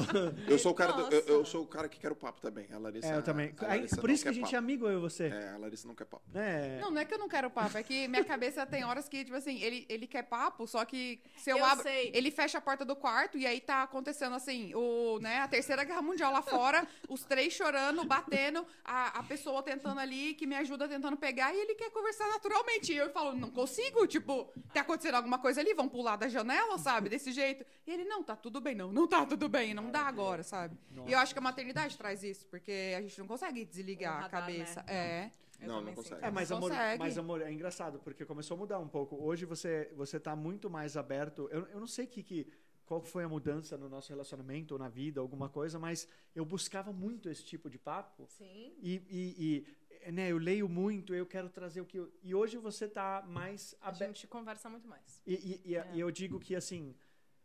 Eu 0.48 0.60
sou 0.60 0.72
o 0.72 0.76
cara, 0.76 0.94
do- 0.94 1.14
eu, 1.14 1.22
eu 1.28 1.46
sou 1.46 1.64
o 1.64 1.68
cara 1.68 1.90
que 1.90 2.00
quer 2.00 2.12
o 2.12 2.16
papo 2.16 2.40
também. 2.40 2.68
A 2.72 2.78
Larissa. 2.78 3.08
É, 3.14 3.18
eu 3.18 3.24
também. 3.24 3.54
Larissa 3.60 3.98
por 4.00 4.10
isso 4.10 4.24
que 4.24 4.30
a 4.30 4.32
gente 4.32 4.44
é 4.44 4.52
papo. 4.52 4.58
amigo, 4.58 4.88
eu 4.88 5.00
e 5.00 5.02
você. 5.02 5.26
É, 5.28 5.50
a 5.50 5.58
Larissa 5.58 5.88
não 5.88 5.96
quer 5.96 6.06
papo. 6.06 6.24
É. 6.36 6.80
Não, 6.80 6.92
não 6.92 7.02
é 7.02 7.06
que 7.06 7.14
eu 7.14 7.18
não 7.18 7.28
quero 7.28 7.50
papo, 7.50 7.78
é 7.78 7.84
que 7.84 8.08
minha 8.08 8.24
cabeça 8.24 8.66
tem 8.66 8.84
horas 8.86 9.10
que, 9.10 9.24
tipo 9.24 9.36
assim, 9.36 9.60
ele, 9.62 9.86
ele 9.90 10.06
quer 10.08 10.24
papo, 10.24 10.68
só 10.68 10.86
que 10.86 11.20
se 11.38 11.50
eu, 11.50 11.58
Eu 11.58 11.66
abro. 11.66 11.84
sei. 11.84 12.12
Ele 12.14 12.30
fecha 12.30 12.60
a 12.60 12.62
porta 12.62 12.86
do 12.86 12.96
quarto 12.96 13.38
e 13.38 13.46
aí 13.48 13.60
tá 13.60 13.84
acontecendo 13.84 14.36
assim, 14.36 14.74
o, 14.76 15.20
né, 15.20 15.40
a 15.40 15.48
terceira 15.48 15.84
guerra 15.84 16.02
mundial 16.02 16.32
lá 16.32 16.42
fora, 16.42 16.88
os 17.10 17.24
três 17.24 17.52
chorando, 17.54 18.04
batendo, 18.06 18.66
a, 18.86 19.20
a 19.20 19.24
pessoa 19.24 19.64
tentando 19.64 20.00
ali, 20.00 20.34
que 20.36 20.46
me 20.46 20.56
ajuda 20.56 20.88
tentando 20.88 21.18
pegar, 21.18 21.54
e 21.54 21.60
ele 21.60 21.74
quer 21.76 21.90
conversar 21.90 22.28
naturalmente. 22.30 22.94
E 22.94 23.07
eu 23.08 23.14
falo, 23.14 23.36
não 23.36 23.50
consigo, 23.50 24.06
tipo, 24.08 24.46
tá 24.74 24.82
acontecendo 24.82 25.16
alguma 25.16 25.40
coisa 25.40 25.60
ali, 25.62 25.74
vão 25.74 25.90
pular 25.90 26.16
da 26.16 26.28
janela, 26.28 26.78
sabe? 26.78 27.10
Desse 27.10 27.32
jeito. 27.32 27.66
E 27.86 27.92
ele, 27.92 28.06
não, 28.06 28.24
tá 28.24 28.36
tudo 28.36 28.62
bem, 28.62 28.76
não, 28.76 28.92
não 28.92 29.08
tá 29.08 29.26
tudo 29.26 29.50
bem, 29.50 29.74
não 29.74 29.90
dá 29.92 30.02
agora, 30.02 30.44
sabe? 30.44 30.78
E 31.06 31.12
eu 31.12 31.20
acho 31.20 31.34
que 31.34 31.40
a 31.40 31.42
maternidade 31.42 31.98
traz 31.98 32.24
isso, 32.24 32.46
porque 32.48 32.94
a 32.98 33.02
gente 33.02 33.18
não 33.20 33.28
consegue 33.28 33.66
desligar 33.66 34.14
Um 34.14 34.18
a 34.18 34.22
radar, 34.22 34.42
cabeça. 34.42 34.84
né? 34.84 34.94
É. 34.94 35.32
Eu 35.60 35.68
Não, 35.68 35.82
não 35.82 35.94
consegue. 35.96 36.24
É, 36.24 36.30
mas 36.30 36.52
amor, 36.52 36.70
consegue. 36.70 37.00
mas 37.00 37.18
amor, 37.18 37.42
é 37.42 37.52
engraçado, 37.52 38.00
porque 38.00 38.24
começou 38.26 38.56
a 38.56 38.58
mudar 38.60 38.80
um 38.80 38.88
pouco. 38.88 39.16
Hoje 39.16 39.44
você, 39.46 39.92
você 39.96 40.20
tá 40.20 40.36
muito 40.36 40.70
mais 40.70 40.96
aberto. 40.96 41.50
Eu, 41.52 41.66
eu 41.68 41.80
não 41.80 41.88
sei 41.88 42.06
que, 42.06 42.22
que 42.22 42.48
qual 42.86 43.02
foi 43.02 43.24
a 43.24 43.28
mudança 43.28 43.78
no 43.78 43.90
nosso 43.90 44.10
relacionamento 44.10 44.74
ou 44.76 44.80
na 44.80 44.88
vida, 44.88 45.20
alguma 45.20 45.50
coisa, 45.50 45.78
mas 45.78 46.08
eu 46.34 46.46
buscava 46.46 46.94
muito 46.94 47.30
esse 47.30 47.44
tipo 47.44 47.70
de 47.70 47.78
papo. 47.78 48.26
Sim. 48.30 48.74
E, 48.82 48.94
e, 49.10 49.36
e, 49.40 49.68
né, 50.12 50.32
eu 50.32 50.38
leio 50.38 50.68
muito, 50.70 51.14
eu 51.14 51.26
quero 51.26 51.50
trazer 51.50 51.82
o 51.82 51.86
que 51.86 51.98
eu... 51.98 52.12
E 52.24 52.34
hoje 52.34 52.58
você 52.58 52.86
está 52.86 53.24
mais 53.28 53.76
A 53.82 53.90
aberto. 53.90 54.08
gente 54.16 54.28
conversa 54.28 54.70
muito 54.70 54.88
mais. 54.88 55.22
E, 55.26 55.34
e- 55.34 55.62
e- 55.72 55.76
É. 55.76 55.90
e 55.94 56.00
eu 56.00 56.10
digo 56.12 56.40
que, 56.40 56.56
assim, 56.56 56.96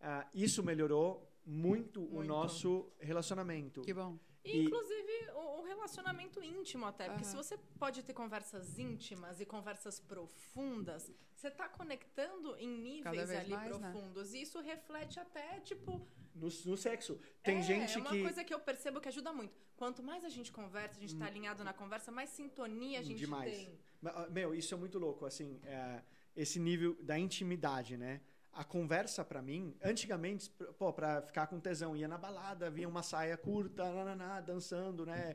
ah, 0.01 0.27
isso 0.35 0.63
melhorou 0.63 1.29
muito, 1.45 2.01
o 2.05 2.15
Muito. 2.15 2.29
nosso 2.29 2.89
relacionamento. 3.01 3.83
Que 3.83 3.93
bom. 3.93 4.17
E, 4.45 4.63
inclusive, 4.63 5.31
o, 5.35 5.61
o 5.61 5.63
relacionamento 5.63 6.43
íntimo 6.43 6.85
até. 6.87 7.07
Porque 7.07 7.23
Aham. 7.23 7.31
se 7.31 7.37
você 7.37 7.57
pode 7.79 8.03
ter 8.03 8.13
conversas 8.13 8.79
íntimas 8.79 9.41
e 9.41 9.47
conversas 9.47 10.01
profundas, 10.01 11.11
você 11.35 11.51
tá 11.51 11.69
conectando 11.69 12.57
em 12.57 12.69
níveis 12.69 13.31
ali 13.31 13.51
mais, 13.51 13.79
né? 13.79 13.93
profundos. 13.93 14.35
E 14.35 14.43
isso 14.43 14.61
reflete 14.61 15.21
até, 15.21 15.61
tipo... 15.61 16.07
No, 16.35 16.49
no 16.65 16.77
sexo. 16.77 17.21
Tem 17.43 17.59
é, 17.59 17.63
gente 17.63 17.97
é 17.97 18.01
uma 18.01 18.11
que... 18.11 18.23
coisa 18.23 18.43
que 18.43 18.55
eu 18.55 18.61
percebo 18.61 19.01
que 19.01 19.09
ajuda 19.09 19.33
muito. 19.33 19.55
Quanto 19.77 20.03
mais 20.03 20.25
a 20.25 20.29
gente 20.29 20.51
conversa, 20.51 20.97
a 20.97 21.01
gente 21.01 21.17
tá 21.17 21.27
alinhado 21.27 21.63
na 21.63 21.73
conversa, 21.73 22.11
mais 22.11 22.31
sintonia 22.31 23.01
a 23.01 23.03
gente 23.03 23.19
Demais. 23.19 23.55
tem. 23.55 23.79
Ah, 24.05 24.27
Meu, 24.31 24.55
isso 24.55 24.75
é 24.75 24.77
muito 24.77 24.99
louco, 24.99 25.27
assim, 25.27 25.61
é, 25.65 26.03
esse 26.35 26.59
nível 26.59 26.97
da 27.03 27.19
intimidade, 27.19 27.97
né? 27.97 28.21
A 28.53 28.65
conversa 28.65 29.25
pra 29.25 29.41
mim, 29.41 29.75
antigamente, 29.83 30.51
pô, 30.79 30.93
pra 30.93 31.23
ficar 31.23 31.47
com 31.47 31.59
tesão, 31.59 31.97
ia 31.97 32.07
na 32.07 32.19
balada, 32.19 32.69
via 32.71 32.87
uma 32.89 33.03
saia 33.03 33.37
curta, 33.37 33.91
nananá, 33.91 34.41
dançando, 34.43 35.07
né? 35.07 35.35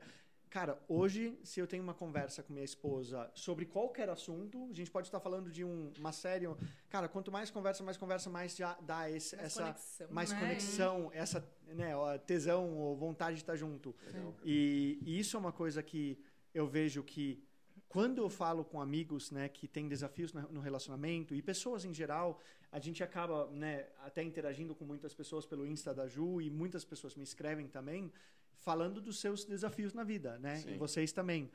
Cara, 0.49 0.79
hoje, 0.87 1.37
se 1.43 1.59
eu 1.59 1.67
tenho 1.67 1.83
uma 1.83 1.93
conversa 1.95 2.41
com 2.43 2.53
minha 2.53 2.63
esposa 2.63 3.29
sobre 3.33 3.65
qualquer 3.65 4.07
assunto, 4.09 4.69
a 4.69 4.73
gente 4.73 4.89
pode 4.91 5.07
estar 5.07 5.19
falando 5.19 5.49
de 5.51 5.63
um- 5.63 5.91
uma 5.99 6.11
série. 6.13 6.45
Cara, 6.89 7.09
quanto 7.09 7.31
mais 7.31 7.49
conversa, 7.49 7.83
mais 7.83 7.97
conversa, 7.97 8.29
mais 8.29 8.55
já 8.55 8.77
dá 8.81 9.09
esse, 9.09 9.35
Mais 9.35 9.47
essa 9.47 9.61
conexão, 9.63 10.07
mais 10.11 10.31
né? 10.31 10.39
conexão, 10.39 11.11
essa 11.13 11.49
né, 11.65 11.93
tesão 12.25 12.77
ou 12.77 12.95
vontade 12.95 13.37
de 13.37 13.41
estar 13.43 13.55
junto. 13.55 13.93
Legal. 14.05 14.35
E, 14.43 14.99
e 15.01 15.19
isso 15.19 15.35
é 15.35 15.39
uma 15.39 15.51
coisa 15.51 15.81
que 15.83 16.17
eu 16.53 16.65
vejo 16.67 17.03
que 17.03 17.43
quando 17.89 18.17
eu 18.19 18.29
falo 18.29 18.63
com 18.65 18.81
amigos, 18.81 19.31
né, 19.31 19.47
que 19.49 19.67
têm 19.67 19.87
desafios 19.87 20.33
no 20.33 20.59
relacionamento 20.59 21.33
e 21.33 21.41
pessoas 21.41 21.85
em 21.85 21.93
geral, 21.93 22.39
a 22.71 22.79
gente 22.79 23.01
acaba, 23.03 23.47
né, 23.51 23.87
até 23.99 24.21
interagindo 24.21 24.75
com 24.75 24.83
muitas 24.85 25.13
pessoas 25.13 25.45
pelo 25.45 25.65
Insta 25.65 25.93
da 25.93 26.07
Ju 26.07 26.41
e 26.41 26.49
muitas 26.49 26.83
pessoas 26.83 27.15
me 27.15 27.23
escrevem 27.23 27.67
também 27.67 28.11
falando 28.55 28.99
dos 28.99 29.19
seus 29.19 29.45
desafios 29.45 29.93
na 29.93 30.03
vida, 30.03 30.37
né? 30.39 30.57
Sim. 30.57 30.73
E 30.73 30.77
vocês 30.77 31.11
também. 31.13 31.49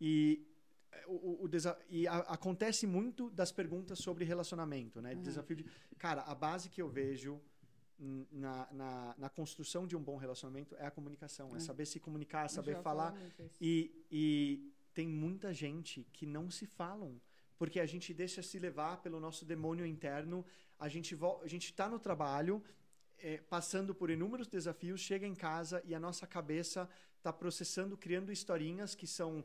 E 0.00 0.44
é, 0.92 1.04
o, 1.06 1.12
o- 1.12 1.44
o 1.44 1.48
desa- 1.48 1.78
e 1.88 2.06
a- 2.06 2.18
acontece 2.20 2.86
muito 2.86 3.30
das 3.30 3.50
perguntas 3.50 3.98
sobre 4.00 4.24
relacionamento, 4.24 5.00
né? 5.00 5.14
Desafio 5.14 5.56
de, 5.56 5.64
cara, 5.98 6.22
a 6.22 6.34
base 6.34 6.68
que 6.68 6.82
eu 6.82 6.88
vejo 6.88 7.40
na, 8.30 8.68
na, 8.72 9.14
na 9.18 9.28
construção 9.28 9.86
de 9.86 9.96
um 9.96 10.02
bom 10.02 10.16
relacionamento 10.16 10.76
é 10.76 10.86
a 10.86 10.90
comunicação, 10.90 11.50
é, 11.54 11.56
É. 11.56 11.60
saber 11.60 11.86
se 11.86 11.98
comunicar, 11.98 12.48
saber 12.50 12.76
falar. 12.82 13.16
E, 13.60 14.04
e 14.10 14.72
tem 14.98 15.06
muita 15.06 15.54
gente 15.54 16.04
que 16.12 16.26
não 16.26 16.50
se 16.50 16.66
falam, 16.66 17.20
porque 17.56 17.78
a 17.78 17.86
gente 17.86 18.12
deixa 18.12 18.42
se 18.42 18.58
levar 18.58 18.96
pelo 19.00 19.20
nosso 19.20 19.44
demônio 19.44 19.86
interno. 19.86 20.44
A 20.76 20.88
gente 20.88 21.16
a 21.40 21.46
gente 21.46 21.66
está 21.66 21.88
no 21.88 22.00
trabalho, 22.00 22.60
eh, 23.16 23.40
passando 23.48 23.94
por 23.94 24.10
inúmeros 24.10 24.48
desafios, 24.48 25.00
chega 25.00 25.24
em 25.24 25.36
casa 25.36 25.80
e 25.84 25.94
a 25.94 26.00
nossa 26.00 26.26
cabeça 26.26 26.88
está 27.16 27.32
processando, 27.32 27.96
criando 27.96 28.32
historinhas 28.32 28.96
que 28.96 29.06
são 29.06 29.44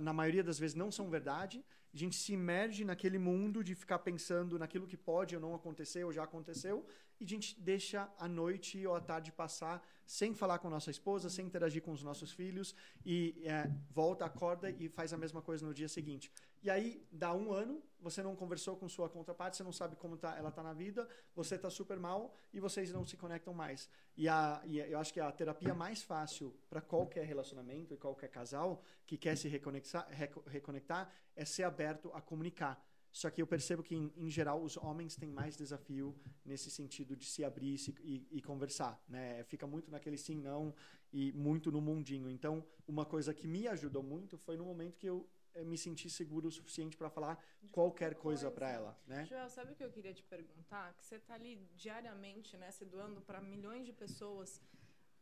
na 0.00 0.14
maioria 0.14 0.42
das 0.42 0.58
vezes 0.58 0.74
não 0.74 0.90
são 0.90 1.10
verdade. 1.10 1.62
A 1.92 1.96
gente 2.02 2.16
se 2.16 2.32
imerge 2.32 2.82
naquele 2.82 3.18
mundo 3.18 3.62
de 3.62 3.74
ficar 3.74 3.98
pensando 3.98 4.58
naquilo 4.58 4.86
que 4.86 4.96
pode 4.96 5.34
ou 5.36 5.42
não 5.42 5.54
acontecer 5.54 6.02
ou 6.04 6.12
já 6.18 6.24
aconteceu 6.24 6.86
e 7.20 7.24
a 7.24 7.28
gente 7.28 7.58
deixa 7.60 8.12
a 8.18 8.28
noite 8.28 8.86
ou 8.86 8.94
a 8.94 9.00
tarde 9.00 9.30
passar 9.32 9.82
sem 10.04 10.34
falar 10.34 10.58
com 10.58 10.68
nossa 10.68 10.90
esposa, 10.90 11.30
sem 11.30 11.46
interagir 11.46 11.82
com 11.82 11.92
os 11.92 12.02
nossos 12.02 12.32
filhos 12.32 12.74
e 13.04 13.42
é, 13.44 13.70
volta, 13.90 14.24
acorda 14.24 14.70
e 14.70 14.88
faz 14.88 15.12
a 15.12 15.16
mesma 15.16 15.40
coisa 15.40 15.64
no 15.64 15.72
dia 15.72 15.88
seguinte. 15.88 16.30
E 16.62 16.70
aí, 16.70 17.04
dá 17.10 17.34
um 17.34 17.52
ano, 17.52 17.82
você 18.00 18.22
não 18.22 18.36
conversou 18.36 18.76
com 18.76 18.88
sua 18.88 19.08
contraparte, 19.08 19.56
você 19.56 19.64
não 19.64 19.72
sabe 19.72 19.96
como 19.96 20.16
tá, 20.16 20.36
ela 20.36 20.50
está 20.50 20.62
na 20.62 20.72
vida, 20.72 21.08
você 21.34 21.56
está 21.56 21.68
super 21.68 21.98
mal 21.98 22.36
e 22.52 22.60
vocês 22.60 22.92
não 22.92 23.04
se 23.04 23.16
conectam 23.16 23.52
mais. 23.52 23.88
E, 24.16 24.28
a, 24.28 24.62
e 24.64 24.78
eu 24.78 24.98
acho 24.98 25.12
que 25.12 25.20
a 25.20 25.32
terapia 25.32 25.74
mais 25.74 26.02
fácil 26.02 26.54
para 26.70 26.80
qualquer 26.80 27.24
relacionamento 27.24 27.94
e 27.94 27.96
qualquer 27.96 28.28
casal 28.28 28.82
que 29.06 29.16
quer 29.16 29.36
se 29.36 29.48
reconectar, 29.48 30.06
reco- 30.10 30.42
reconectar 30.46 31.10
é 31.34 31.44
ser 31.44 31.64
aberto 31.64 32.10
a 32.14 32.20
comunicar. 32.20 32.80
Só 33.12 33.28
que 33.30 33.42
eu 33.42 33.46
percebo 33.46 33.82
que, 33.82 33.94
em, 33.94 34.10
em 34.16 34.30
geral, 34.30 34.62
os 34.62 34.76
homens 34.78 35.14
têm 35.16 35.30
mais 35.30 35.54
desafio 35.56 36.18
nesse 36.44 36.70
sentido 36.70 37.14
de 37.14 37.26
se 37.26 37.44
abrir 37.44 37.74
e, 37.74 37.78
se- 37.78 37.94
e- 38.02 38.26
e 38.30 38.40
conversar. 38.40 38.98
Né? 39.06 39.44
Fica 39.44 39.66
muito 39.66 39.90
naquele 39.90 40.16
sim, 40.16 40.40
não 40.40 40.74
e 41.12 41.30
muito 41.32 41.70
no 41.70 41.80
mundinho. 41.80 42.30
Então, 42.30 42.64
uma 42.88 43.04
coisa 43.04 43.34
que 43.34 43.46
me 43.46 43.68
ajudou 43.68 44.02
muito 44.02 44.38
foi 44.38 44.56
no 44.56 44.64
momento 44.64 44.96
que 44.98 45.06
eu 45.08 45.28
eh, 45.54 45.62
me 45.62 45.76
senti 45.76 46.08
seguro 46.08 46.48
o 46.48 46.50
suficiente 46.50 46.96
para 46.96 47.10
falar 47.10 47.38
qualquer 47.70 48.14
coisa 48.14 48.50
para 48.50 48.70
ela. 48.70 48.98
Né? 49.06 49.26
Joel, 49.26 49.50
sabe 49.50 49.72
o 49.72 49.74
que 49.76 49.84
eu 49.84 49.90
queria 49.90 50.14
te 50.14 50.22
perguntar? 50.22 50.94
Que 50.94 51.04
você 51.04 51.16
está 51.16 51.34
ali 51.34 51.56
diariamente, 51.76 52.56
né, 52.56 52.70
se 52.70 52.86
doando 52.86 53.20
para 53.20 53.42
milhões 53.42 53.84
de 53.84 53.92
pessoas. 53.92 54.58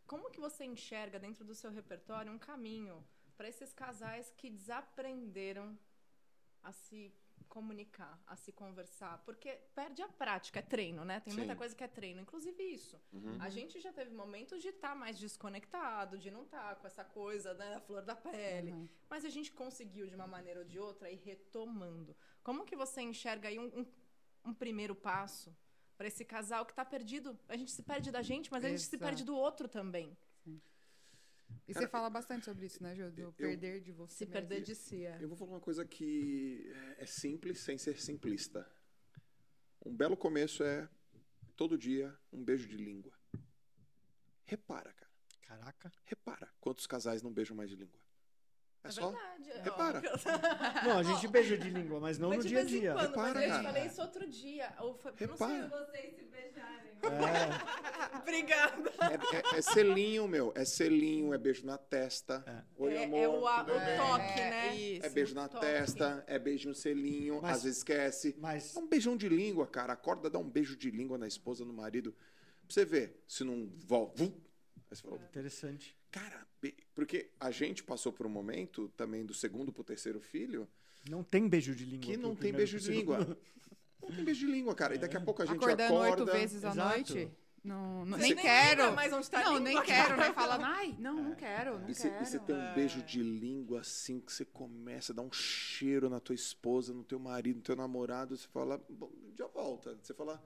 Como 0.07 0.31
que 0.31 0.39
você 0.39 0.65
enxerga 0.65 1.19
dentro 1.19 1.45
do 1.45 1.57
seu 1.57 1.73
repertório 1.73 2.31
um 2.31 2.39
caminho 2.39 3.05
para 3.37 3.49
esses 3.49 3.73
casais 3.73 4.33
que 4.37 4.49
desaprenderam 4.49 5.77
a 6.63 6.71
se 6.73 7.13
comunicar, 7.51 8.15
a 8.27 8.37
se 8.37 8.51
conversar? 8.53 9.19
Porque 9.27 9.51
perde 9.75 10.01
a 10.03 10.09
prática, 10.09 10.61
é 10.61 10.63
treino, 10.63 11.05
né? 11.05 11.21
Tem 11.21 11.35
muita 11.35 11.53
Sim. 11.53 11.59
coisa 11.59 11.75
que 11.75 11.85
é 11.85 11.89
treino, 11.89 12.21
inclusive 12.23 12.63
isso. 12.63 12.97
Uhum. 13.13 13.37
A 13.41 13.49
gente 13.51 13.79
já 13.81 13.93
teve 13.93 14.13
momentos 14.23 14.63
de 14.63 14.69
estar 14.69 14.95
mais 14.95 15.19
desconectado, 15.19 16.17
de 16.17 16.31
não 16.31 16.45
estar 16.45 16.77
com 16.77 16.87
essa 16.87 17.05
coisa, 17.05 17.53
né, 17.55 17.75
a 17.75 17.81
flor 17.81 18.03
da 18.03 18.15
pele. 18.15 18.73
Uhum. 18.73 18.89
Mas 19.11 19.25
a 19.25 19.29
gente 19.29 19.51
conseguiu, 19.53 20.07
de 20.07 20.15
uma 20.15 20.27
maneira 20.37 20.61
ou 20.61 20.65
de 20.73 20.79
outra, 20.79 21.11
ir 21.11 21.17
retomando. 21.17 22.17
Como 22.43 22.65
que 22.65 22.77
você 22.77 23.03
enxerga 23.03 23.49
aí 23.49 23.59
um, 23.59 23.67
um- 23.81 23.87
um 24.51 24.55
primeiro 24.55 24.95
passo 24.95 25.55
para 25.99 26.07
esse 26.07 26.25
casal 26.25 26.65
que 26.65 26.73
está 26.73 26.85
perdido? 26.85 27.39
A 27.49 27.57
gente 27.57 27.73
se 27.73 27.83
perde 27.83 28.11
da 28.11 28.23
gente, 28.23 28.51
mas 28.51 28.65
a 28.65 28.69
gente 28.69 28.81
se 28.83 28.95
Exato. 28.97 29.05
perde 29.05 29.25
do 29.25 29.37
outro 29.37 29.69
também. 29.69 30.17
E 31.69 31.73
Cara, 31.75 31.87
você 31.87 31.91
fala 31.91 32.11
bastante 32.11 32.45
sobre 32.45 32.67
isso, 32.67 32.83
né, 32.83 32.95
Jô? 32.97 33.11
Do 33.11 33.21
eu- 33.21 33.33
perder 33.33 33.81
de 33.81 33.93
você 33.93 34.15
Se 34.15 34.25
mesmo. 34.25 34.33
perder 34.33 34.63
de 34.63 34.75
si. 34.75 35.05
é. 35.05 35.19
Eu 35.23 35.29
vou 35.29 35.37
falar 35.37 35.53
uma 35.53 35.61
coisa 35.61 35.85
que 35.85 36.73
é 36.99 37.07
simples 37.07 37.61
sem 37.61 37.79
ser 37.79 37.99
simplista. 38.01 38.69
Um 39.85 39.95
belo 39.95 40.17
começo 40.17 40.63
é 40.65 40.89
todo 41.57 41.79
dia 41.79 42.17
um 42.33 42.43
beijo 42.43 42.69
de 42.69 42.77
língua. 42.77 43.13
Repara, 44.45 44.93
cara. 44.93 45.11
Caraca. 45.43 45.93
Repara 46.05 46.49
quantos 46.61 46.87
casais 46.87 47.23
não 47.23 47.33
beijam 47.33 47.57
mais 47.57 47.71
de 47.71 47.77
língua. 47.77 47.99
É, 48.83 48.89
É 48.89 48.91
só. 48.91 49.11
verdade. 49.11 49.51
é, 49.51 49.63
Repara. 49.63 50.03
ó. 50.05 50.17
Não, 50.89 50.99
a 50.99 51.03
gente 51.03 51.29
beija 51.29 51.57
de 51.59 51.69
língua, 51.69 52.01
mas 52.01 52.19
não 52.19 52.31
Mas 52.31 52.39
no 52.39 52.49
dia 52.49 52.61
a 52.61 52.65
dia. 52.65 52.93
quando, 52.95 53.17
mas 53.17 53.27
Repara, 53.27 53.39
eu 53.39 53.43
te 53.43 53.49
cara. 53.49 53.63
falei 53.63 53.87
isso 53.87 54.01
outro 54.01 54.29
dia. 54.31 54.75
Ou 54.81 54.95
foi, 54.95 55.11
não 55.13 55.19
sei 55.19 55.27
Repara. 55.27 55.69
vocês 55.69 56.17
se 56.17 56.25
beijarem. 56.25 56.90
É, 57.03 58.19
Obrigada. 58.19 58.93
É, 59.01 59.37
é- 59.37 59.59
é 59.59 59.63
selinho, 59.63 60.29
meu. 60.29 60.53
É 60.55 60.65
selinho, 60.65 61.33
é 61.33 61.39
beijo 61.39 61.65
na 61.65 61.79
testa. 61.79 62.43
É. 62.47 62.63
Oi, 62.83 62.95
é, 62.95 63.05
amor. 63.05 63.19
é 63.19 63.29
o, 63.29 63.47
a- 63.47 63.63
o 63.63 63.67
toque, 63.67 64.41
É, 64.41 64.51
né? 64.51 64.77
isso. 64.77 65.07
É 65.07 65.09
beijo 65.09 65.35
na 65.35 65.49
Toque. 65.49 65.65
testa, 65.67 66.25
é 66.27 66.39
beijo 66.39 66.69
no 66.69 66.75
selinho, 66.75 67.41
Mas- 67.43 67.57
às 67.59 67.63
vezes 67.65 67.79
esquece. 67.79 68.35
mas 68.39 68.75
Dá 68.75 68.81
um 68.81 68.89
beijão 68.89 69.17
de 69.17 69.29
língua, 69.29 69.67
cara. 69.67 69.93
Acorda, 69.95 70.29
dá 70.29 70.39
um 70.39 70.49
beijo 70.49 70.77
de 70.77 70.91
língua 70.91 71.17
na 71.19 71.27
esposa, 71.27 71.65
no 71.65 71.73
marido. 71.73 72.13
Pra 72.13 72.75
você 72.75 72.85
ver 72.85 73.23
se 73.27 73.43
não 73.45 73.69
volta. 73.87 74.23
Aí 74.23 74.33
você 74.91 75.03
falou, 75.03 75.19
interessante. 75.19 75.97
cara, 76.11 76.47
porque 76.95 77.31
a 77.41 77.51
gente 77.51 77.83
passou 77.83 78.13
por 78.13 78.27
um 78.27 78.31
momento 78.31 78.89
também 78.97 79.25
do 79.25 79.33
segundo 79.35 79.73
pro 79.73 79.83
terceiro 79.85 80.21
filho 80.21 80.69
Não 81.09 81.23
tem 81.25 81.49
beijo 81.49 81.75
de 81.75 81.85
língua. 81.85 82.07
que 82.07 82.17
não 82.17 82.35
tem 82.37 82.53
beijo 82.53 82.79
de 82.79 82.91
língua. 82.91 83.19
tem 84.09 84.25
beijo 84.25 84.47
de 84.47 84.53
língua, 84.53 84.75
cara. 84.75 84.95
E 84.95 84.99
daqui 84.99 85.17
a 85.17 85.21
pouco 85.21 85.43
a 85.43 85.47
gente 85.47 85.57
Acordando 85.57 85.83
acorda. 85.95 86.23
oito 86.23 86.33
vezes 86.33 86.65
à 86.65 86.71
Exato. 86.71 86.89
noite. 86.89 87.31
Não, 87.63 88.07
não- 88.07 88.17
nem 88.17 88.35
nem 88.35 88.43
quero. 88.43 88.93
mais 88.95 89.13
onde 89.13 89.29
tá 89.31 89.41
a 89.41 89.45
não, 89.45 89.59
língua, 89.59 89.69
nem 89.69 89.75
cara. 89.77 89.87
quero, 89.87 90.17
né? 90.17 90.33
Falando, 90.33 90.65
ai, 90.65 90.97
não, 90.99 91.15
não 91.23 91.35
quero, 91.35 91.79
não 91.79 91.89
E 91.91 91.95
você, 91.95 92.09
quero. 92.09 92.23
e 92.23 92.27
você 92.27 92.39
tem 92.39 92.57
um 92.57 92.75
beijo 92.75 93.03
de 93.03 93.23
língua 93.23 93.81
assim 93.81 94.19
que 94.19 94.33
você 94.33 94.47
começa 94.47 95.13
a 95.13 95.17
dar 95.17 95.21
um 95.23 95.31
cheiro 95.31 96.09
na 96.09 96.19
tua 96.21 96.35
esposa, 96.35 96.95
no 96.95 97.05
teu 97.05 97.19
marido, 97.19 97.57
no 97.57 97.63
teu 97.63 97.77
namorado, 97.77 98.35
você 98.35 98.49
fala, 98.49 98.83
bom, 98.89 99.11
já 99.37 99.47
volta. 99.47 99.95
Você 100.03 100.15
fala, 100.15 100.43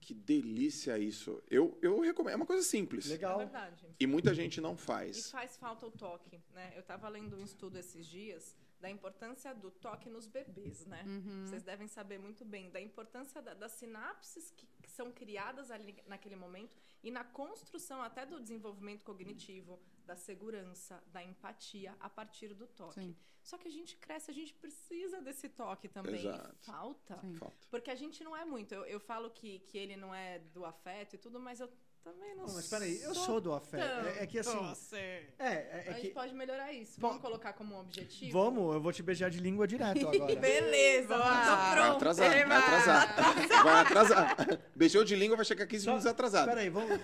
que 0.00 0.14
delícia 0.14 0.98
isso. 0.98 1.42
Eu, 1.50 1.76
eu 1.82 2.00
recomendo. 2.00 2.32
É 2.32 2.36
uma 2.36 2.46
coisa 2.46 2.62
simples. 2.62 3.06
É 3.06 3.12
Legal. 3.14 3.36
verdade. 3.38 3.86
E 4.00 4.06
muita 4.06 4.32
gente 4.32 4.58
não 4.60 4.74
E 4.74 4.78
faz. 4.78 5.30
faz 5.30 5.56
falta 5.58 5.84
o 5.86 5.90
toque, 5.90 6.40
né? 6.54 6.72
Eu 6.74 6.80
estava 6.80 7.06
lendo 7.10 7.36
um 7.36 7.44
estudo 7.44 7.76
esses 7.76 8.06
dias 8.06 8.56
da 8.80 8.90
importância 8.90 9.54
do 9.54 9.70
toque 9.70 10.08
nos 10.10 10.26
bebês, 10.26 10.84
né? 10.86 11.02
Vocês 11.44 11.62
devem 11.62 11.88
saber 11.88 12.18
muito 12.18 12.44
bem 12.44 12.70
da 12.70 12.80
importância 12.80 13.40
da- 13.40 13.54
das 13.54 13.72
sinapses 13.72 14.50
que, 14.50 14.66
que 14.82 14.90
são 14.90 15.10
criadas 15.12 15.70
ali 15.70 15.96
naquele 16.06 16.36
momento 16.36 16.76
e 17.02 17.10
na 17.10 17.24
construção 17.24 18.02
até 18.02 18.26
do 18.26 18.40
desenvolvimento 18.40 19.02
cognitivo, 19.02 19.80
da 20.04 20.14
segurança, 20.14 21.02
da 21.08 21.22
empatia 21.22 21.96
a 22.00 22.08
partir 22.10 22.54
do 22.54 22.66
toque. 22.66 23.00
Sim. 23.00 23.16
Só 23.42 23.56
que 23.56 23.68
a 23.68 23.70
gente 23.70 23.96
cresce, 23.96 24.30
a 24.30 24.34
gente 24.34 24.52
precisa 24.54 25.20
desse 25.22 25.48
toque 25.48 25.88
também. 25.88 26.16
Exato. 26.16 26.54
falta. 26.64 27.18
Sim. 27.20 27.34
Falta. 27.36 27.66
Porque 27.70 27.90
a 27.90 27.94
gente 27.94 28.22
não 28.24 28.36
é 28.36 28.44
muito. 28.44 28.72
Eu, 28.74 28.84
eu 28.84 29.00
falo 29.00 29.30
que, 29.30 29.60
que 29.60 29.78
ele 29.78 29.96
não 29.96 30.12
é 30.14 30.40
do 30.40 30.64
afeto 30.64 31.14
e 31.14 31.18
tudo, 31.18 31.38
mas 31.38 31.60
eu 31.60 31.70
também 32.06 32.36
não 32.36 32.46
Não, 32.46 32.54
mas 32.54 32.64
sou. 32.66 32.78
peraí, 32.78 33.02
eu 33.02 33.14
sou 33.16 33.40
do 33.40 33.52
afeto. 33.52 33.82
É, 33.82 34.22
é 34.22 34.26
que 34.28 34.38
assim. 34.38 34.52
tanto. 34.52 34.94
É, 34.94 35.24
é, 35.40 35.40
é 35.40 35.84
a 35.88 35.92
gente 35.94 36.02
que. 36.02 36.14
pode 36.14 36.32
melhorar 36.34 36.72
isso. 36.72 37.00
Bom, 37.00 37.08
Vamos 37.08 37.22
colocar 37.22 37.52
como 37.52 37.74
um 37.74 37.80
objetivo? 37.80 38.30
Vamos, 38.32 38.74
eu 38.76 38.80
vou 38.80 38.92
te 38.92 39.02
beijar 39.02 39.28
de 39.28 39.40
língua 39.40 39.66
direto 39.66 40.06
agora. 40.08 40.36
Beleza, 40.36 41.08
Boa. 41.08 41.18
tô 41.18 41.26
Vai 41.56 41.74
pronto. 41.74 41.96
atrasar, 41.96 42.30
vai 42.46 42.58
atrasar. 42.58 43.64
Vai 43.64 43.74
atrasar. 43.80 44.36
Beijou 44.76 45.02
de 45.02 45.16
língua, 45.16 45.34
vai 45.36 45.44
chegar 45.44 45.66
15 45.66 45.84
Só- 45.84 45.90
minutos 45.90 46.06
atrasado. 46.06 46.48
Peraí, 46.48 46.68
vamos, 46.70 47.00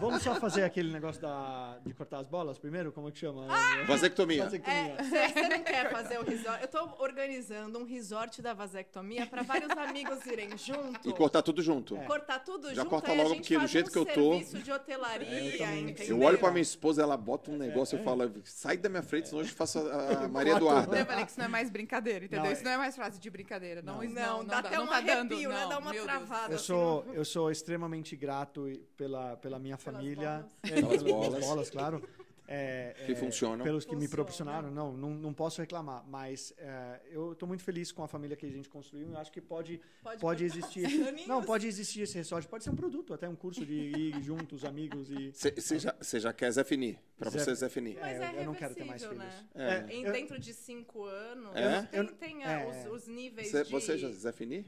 vamos 0.00 0.20
só 0.22 0.34
fazer 0.34 0.64
aquele 0.64 0.92
negócio 0.92 1.22
da, 1.22 1.78
de 1.86 1.94
cortar 1.94 2.18
as 2.18 2.26
bolas 2.26 2.58
primeiro? 2.58 2.90
Como 2.90 3.08
é 3.08 3.12
que 3.12 3.20
chama? 3.20 3.46
Vasectomia. 3.86 4.44
Vasectomia. 4.44 4.96
É, 4.98 5.28
você 5.28 5.48
não 5.48 5.62
quer 5.62 5.92
fazer 5.92 6.18
o 6.18 6.24
resort? 6.24 6.60
Eu 6.62 6.68
tô 6.68 6.90
organizando 7.00 7.78
um 7.78 7.84
resort 7.84 8.42
da 8.42 8.52
vasectomia 8.52 9.26
para 9.26 9.42
vários 9.42 9.70
amigos 9.70 10.26
irem 10.26 10.58
junto. 10.58 11.08
E 11.08 11.12
cortar 11.12 11.42
tudo 11.42 11.62
junto. 11.62 11.96
É. 11.96 12.04
Cortar 12.04 12.40
tudo 12.40 12.68
Já 12.74 12.82
junto, 12.82 12.90
corta 12.90 13.12
aí 13.12 13.20
a 13.20 13.22
logo, 13.22 13.36
porque 13.36 13.56
do 13.56 13.66
jeito 13.68 13.88
um 13.88 13.92
que 13.92 13.98
eu 13.98 14.06
tô- 14.06 14.39
serviço 14.44 14.62
de 14.64 14.72
hotelaria, 14.72 15.28
É, 15.28 15.94
eu? 16.00 16.16
Eu 16.16 16.20
olho 16.22 16.38
pra 16.38 16.50
minha 16.50 16.62
esposa, 16.62 17.02
ela 17.02 17.16
bota 17.16 17.50
um 17.50 17.56
negócio, 17.56 17.98
eu 17.98 18.02
falo, 18.04 18.30
sai 18.44 18.76
da 18.76 18.88
minha 18.88 19.02
frente, 19.02 19.28
senão 19.28 19.40
hoje 19.40 19.50
eu 19.50 19.56
faço 19.56 19.78
a, 19.78 20.24
a 20.24 20.28
Maria 20.28 20.54
Eduarda. 20.56 20.98
Eu 20.98 21.06
falei 21.06 21.24
que 21.24 21.30
isso 21.30 21.38
não 21.38 21.46
é 21.46 21.48
mais 21.48 21.70
brincadeira, 21.70 22.24
entendeu? 22.24 22.44
Não, 22.44 22.52
isso 22.52 22.64
não 22.64 22.70
é 22.70 22.76
mais 22.76 22.94
frase 22.96 23.18
de 23.18 23.30
brincadeira. 23.30 23.82
Não, 23.82 23.96
Não. 23.96 24.04
isso 24.04 24.14
Não, 24.14 24.38
não, 24.38 24.44
dá 24.44 24.52
não, 24.62 24.68
até 24.68 24.76
não 24.76 24.84
um 24.84 24.88
tá 24.88 25.00
dando. 25.00 25.32
arrepio, 25.32 25.50
né? 25.50 25.60
não, 25.62 25.68
Dá 25.68 25.78
uma 25.78 25.94
travada. 25.94 26.52
Eu 26.52 26.56
assim, 26.56 26.64
sou, 26.66 27.04
eu 27.12 27.24
sou 27.24 27.50
extremamente 27.50 28.16
grato 28.16 28.66
pela, 28.96 29.36
pela 29.36 29.58
minha 29.58 29.76
Pelas 29.76 29.96
família. 29.96 30.30
bolas. 30.30 30.52
É, 30.62 30.68
Pelas 30.80 31.02
pelas 31.02 31.44
bolas, 31.46 31.70
claro. 31.70 32.08
É, 32.52 32.94
Que 33.06 33.12
é, 33.12 33.14
funcionam. 33.14 33.64
Pelos 33.64 33.84
que 33.84 33.92
me 33.94 34.00
Funciona. 34.00 34.16
proporcionaram. 34.16 34.70
Não, 34.72 34.92
não, 34.96 35.10
não 35.10 35.32
posso 35.32 35.60
reclamar. 35.60 36.04
Mas 36.08 36.52
é, 36.58 37.00
eu 37.08 37.30
estou 37.32 37.46
muito 37.48 37.62
feliz 37.62 37.92
com 37.92 38.02
a 38.02 38.08
família 38.08 38.36
que 38.36 38.44
a 38.44 38.50
gente 38.50 38.68
construiu. 38.68 39.08
Eu 39.10 39.18
acho 39.18 39.30
que 39.30 39.40
pode, 39.40 39.80
Pode 40.02 40.20
pode 40.20 40.44
existir. 40.44 40.82
Não, 41.28 41.44
pode 41.44 41.68
existir 41.68 42.00
esse 42.02 42.16
resort. 42.16 42.48
Pode 42.48 42.64
ser 42.64 42.70
um 42.70 42.74
produto, 42.74 43.14
até 43.14 43.28
um 43.28 43.36
curso 43.36 43.64
de 43.64 43.72
ir 43.74 44.20
juntos, 44.24 44.64
amigos 44.64 45.08
e. 45.12 45.30
Você 45.32 45.78
já, 45.78 45.94
cê 46.00 46.18
já 46.18 46.32
quer 46.32 46.50
Zé 46.50 46.64
Fini? 46.64 46.98
Pra 47.16 47.30
Zé- 47.30 47.38
você, 47.38 47.54
Zé 47.54 47.68
Fini. 47.68 47.96
Mas 48.00 48.20
É, 48.20 48.24
é, 48.36 48.40
eu 48.40 48.44
não 48.46 48.54
quero 48.54 48.74
ter 48.74 48.84
mais 48.84 49.00
filhos. 49.04 49.18
né? 49.18 49.46
É. 49.54 49.92
Em, 49.94 50.02
eu- 50.02 50.12
dentro 50.12 50.36
de 50.38 50.52
cinco 50.52 51.04
anos, 51.04 51.54
É? 51.54 51.82
tem, 51.82 52.00
Eu- 52.00 52.12
tem 52.14 52.42
é. 52.44 52.66
os, 52.88 53.02
os 53.02 53.06
níveis 53.06 53.48
Cê- 53.48 53.62
de... 53.62 53.70
Você 53.70 53.96
já 53.96 54.08
Zé 54.10 54.32
Fini? 54.32 54.66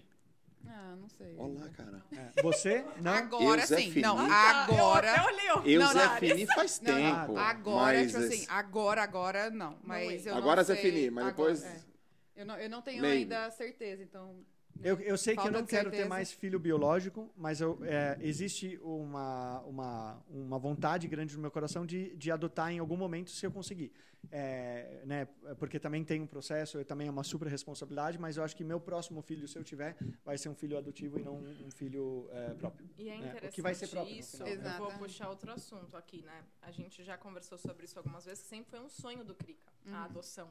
Ah, 0.68 0.96
não 1.00 1.08
sei. 1.08 1.34
Olá, 1.36 1.68
cara. 1.70 2.02
É, 2.12 2.42
Você, 2.42 2.84
não? 3.00 3.12
Agora 3.12 3.62
Eu, 3.62 3.66
Zé 3.66 3.76
sim. 3.76 3.90
Fini. 3.90 4.02
Não, 4.02 4.16
Ah, 4.18 4.66
eu- 4.68 4.74
agora. 4.74 5.16
Eu, 5.16 5.24
olhei 5.24 5.50
o 5.52 5.62
Eu, 5.66 5.80
Não, 5.80 5.92
Zé 5.92 6.06
não. 6.06 6.16
Fini, 6.16 6.46
faz 6.46 6.80
Não, 6.80 6.92
não, 6.92 7.00
tempo. 7.26 7.36
Agora, 7.38 7.98
mas 7.98 8.12
tipo 8.12 8.24
assim, 8.24 8.46
agora, 8.48 9.02
agora 9.02 9.50
não. 9.50 9.78
Mas 9.82 10.26
é. 10.26 10.30
eu 10.30 10.36
Agora 10.36 10.56
não 10.56 10.64
Zé 10.64 10.74
sei. 10.74 10.82
Fini, 10.92 11.10
mas 11.10 11.26
Agora, 11.26 11.54
depois... 11.54 11.64
é. 11.64 11.92
Eu, 12.34 12.46
não, 12.46 12.56
eu 12.58 12.70
não 12.70 12.80
tenho 12.82 13.02
Maybe. 13.02 13.34
ainda 13.34 13.50
certeza, 13.50 14.02
então. 14.02 14.36
Eu, 14.82 14.98
eu 15.00 15.16
sei 15.18 15.34
que 15.34 15.40
eu 15.40 15.44
Falta 15.44 15.58
não 15.60 15.66
quero 15.66 15.90
ter 15.90 16.06
mais 16.06 16.32
filho 16.32 16.58
biológico, 16.58 17.30
mas 17.36 17.60
eu, 17.60 17.78
é, 17.84 18.18
existe 18.20 18.78
uma, 18.82 19.60
uma, 19.60 20.22
uma 20.28 20.58
vontade 20.58 21.06
grande 21.06 21.36
no 21.36 21.42
meu 21.42 21.50
coração 21.50 21.84
de, 21.86 22.16
de 22.16 22.30
adotar 22.30 22.72
em 22.72 22.78
algum 22.78 22.96
momento, 22.96 23.30
se 23.30 23.44
eu 23.46 23.50
conseguir. 23.52 23.92
É, 24.30 25.02
né, 25.04 25.26
porque 25.58 25.78
também 25.80 26.04
tem 26.04 26.20
um 26.20 26.26
processo, 26.26 26.78
eu 26.78 26.84
também 26.84 27.08
é 27.08 27.10
uma 27.10 27.24
super 27.24 27.48
responsabilidade, 27.48 28.18
mas 28.18 28.36
eu 28.36 28.44
acho 28.44 28.56
que 28.56 28.62
meu 28.64 28.80
próximo 28.80 29.20
filho, 29.20 29.46
se 29.48 29.58
eu 29.58 29.64
tiver, 29.64 29.96
vai 30.24 30.38
ser 30.38 30.48
um 30.48 30.54
filho 30.54 30.78
adotivo 30.78 31.18
e 31.18 31.22
não 31.22 31.36
um 31.36 31.70
filho 31.70 32.28
é, 32.32 32.54
próprio. 32.54 32.88
E 32.98 33.08
é 33.08 33.14
É, 33.14 33.16
o 33.16 33.24
interessante 33.26 33.54
que 33.54 33.62
vai 33.62 33.74
ser 33.74 33.88
próprio 33.88 34.16
isso. 34.16 34.36
final, 34.44 34.56
né? 34.56 34.74
Eu 34.78 34.78
vou 34.78 34.92
puxar 34.98 35.28
outro 35.28 35.50
assunto 35.52 35.96
aqui, 35.96 36.22
né? 36.22 36.44
A 36.60 36.70
gente 36.70 37.02
já 37.02 37.16
conversou 37.18 37.58
sobre 37.58 37.84
isso 37.84 37.98
algumas 37.98 38.24
vezes, 38.24 38.44
sempre 38.44 38.70
foi 38.70 38.80
um 38.80 38.88
sonho 38.88 39.24
do 39.24 39.34
Krika, 39.34 39.66
Uhum. 39.86 39.94
a 39.94 40.04
adoção. 40.04 40.48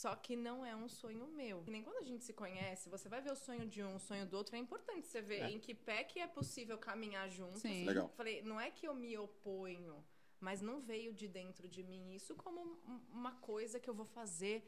Só 0.00 0.16
que 0.16 0.34
não 0.34 0.64
é 0.64 0.74
um 0.74 0.88
sonho 0.88 1.26
meu. 1.40 1.56
Que 1.64 1.70
nem 1.70 1.82
quando 1.82 1.98
a 1.98 2.02
gente 2.10 2.24
se 2.24 2.32
conhece, 2.32 2.88
você 2.88 3.08
vai 3.10 3.20
ver 3.20 3.30
o 3.32 3.36
sonho 3.36 3.66
de 3.66 3.82
um, 3.82 3.96
o 3.96 4.00
sonho 4.00 4.24
do 4.26 4.36
outro. 4.40 4.56
É 4.56 4.58
importante 4.58 5.06
você 5.06 5.20
ver 5.20 5.40
É. 5.42 5.50
em 5.50 5.58
que 5.64 5.74
pé 5.74 6.02
que 6.02 6.18
é 6.18 6.26
possível 6.26 6.78
caminhar 6.78 7.28
juntos. 7.28 7.60
Sim. 7.60 7.84
Legal. 7.84 8.08
Falei, 8.20 8.40
não 8.42 8.58
é 8.58 8.70
que 8.70 8.88
eu 8.88 8.94
me 8.94 9.16
oponho, 9.18 10.02
mas 10.40 10.62
não 10.62 10.80
veio 10.80 11.12
de 11.12 11.28
dentro 11.28 11.68
de 11.68 11.82
mim 11.82 12.14
isso 12.14 12.34
como 12.34 12.58
um- 12.62 13.00
uma 13.12 13.32
coisa 13.50 13.78
que 13.78 13.88
eu 13.90 13.94
vou 13.94 14.06
fazer. 14.06 14.58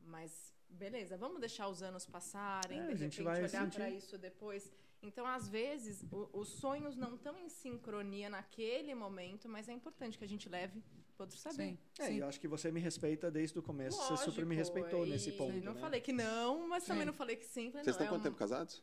Mas 0.00 0.52
beleza, 0.68 1.16
vamos 1.16 1.38
deixar 1.40 1.68
os 1.68 1.80
anos 1.80 2.04
passarem, 2.04 2.78
É, 2.80 2.82
a 2.82 2.86
de 2.86 2.96
gente 2.96 3.18
repente 3.18 3.22
vai 3.22 3.38
olhar 3.38 3.48
sentir. 3.64 3.76
para 3.76 3.90
isso 3.90 4.18
depois. 4.18 4.70
Então, 5.00 5.24
às 5.26 5.46
vezes, 5.48 6.02
o- 6.10 6.28
os 6.40 6.48
sonhos 6.48 6.96
não 6.96 7.14
estão 7.14 7.38
em 7.38 7.48
sincronia 7.48 8.28
naquele 8.28 8.94
momento, 8.96 9.48
mas 9.48 9.68
é 9.68 9.72
importante 9.72 10.18
que 10.18 10.24
a 10.24 10.28
gente 10.28 10.48
leve 10.48 10.82
para 11.16 11.24
outro 11.24 11.38
saber. 11.38 11.56
Sim. 11.70 11.78
É, 11.98 12.12
e 12.12 12.18
eu 12.18 12.26
acho 12.28 12.38
que 12.40 12.46
você 12.46 12.70
me 12.70 12.78
respeita 12.80 13.30
desde 13.30 13.58
o 13.58 13.62
começo, 13.62 13.96
você 13.98 14.16
super 14.24 14.44
me 14.44 14.54
Lógico, 14.54 14.76
respeitou 14.76 15.06
e 15.06 15.10
nesse 15.10 15.32
ponto. 15.32 15.56
Não 15.64 15.74
né? 15.74 15.80
falei 15.80 16.00
que 16.00 16.12
não, 16.12 16.68
mas 16.68 16.84
também 16.84 17.02
Sim. 17.02 17.06
não 17.06 17.12
falei 17.14 17.36
que 17.36 17.46
sim. 17.46 17.70
Falei, 17.70 17.84
Vocês 17.84 17.86
não, 17.86 17.90
estão 17.92 18.06
é 18.06 18.08
quanto 18.10 18.20
um- 18.20 18.24
tempo 18.24 18.36
casados? 18.36 18.82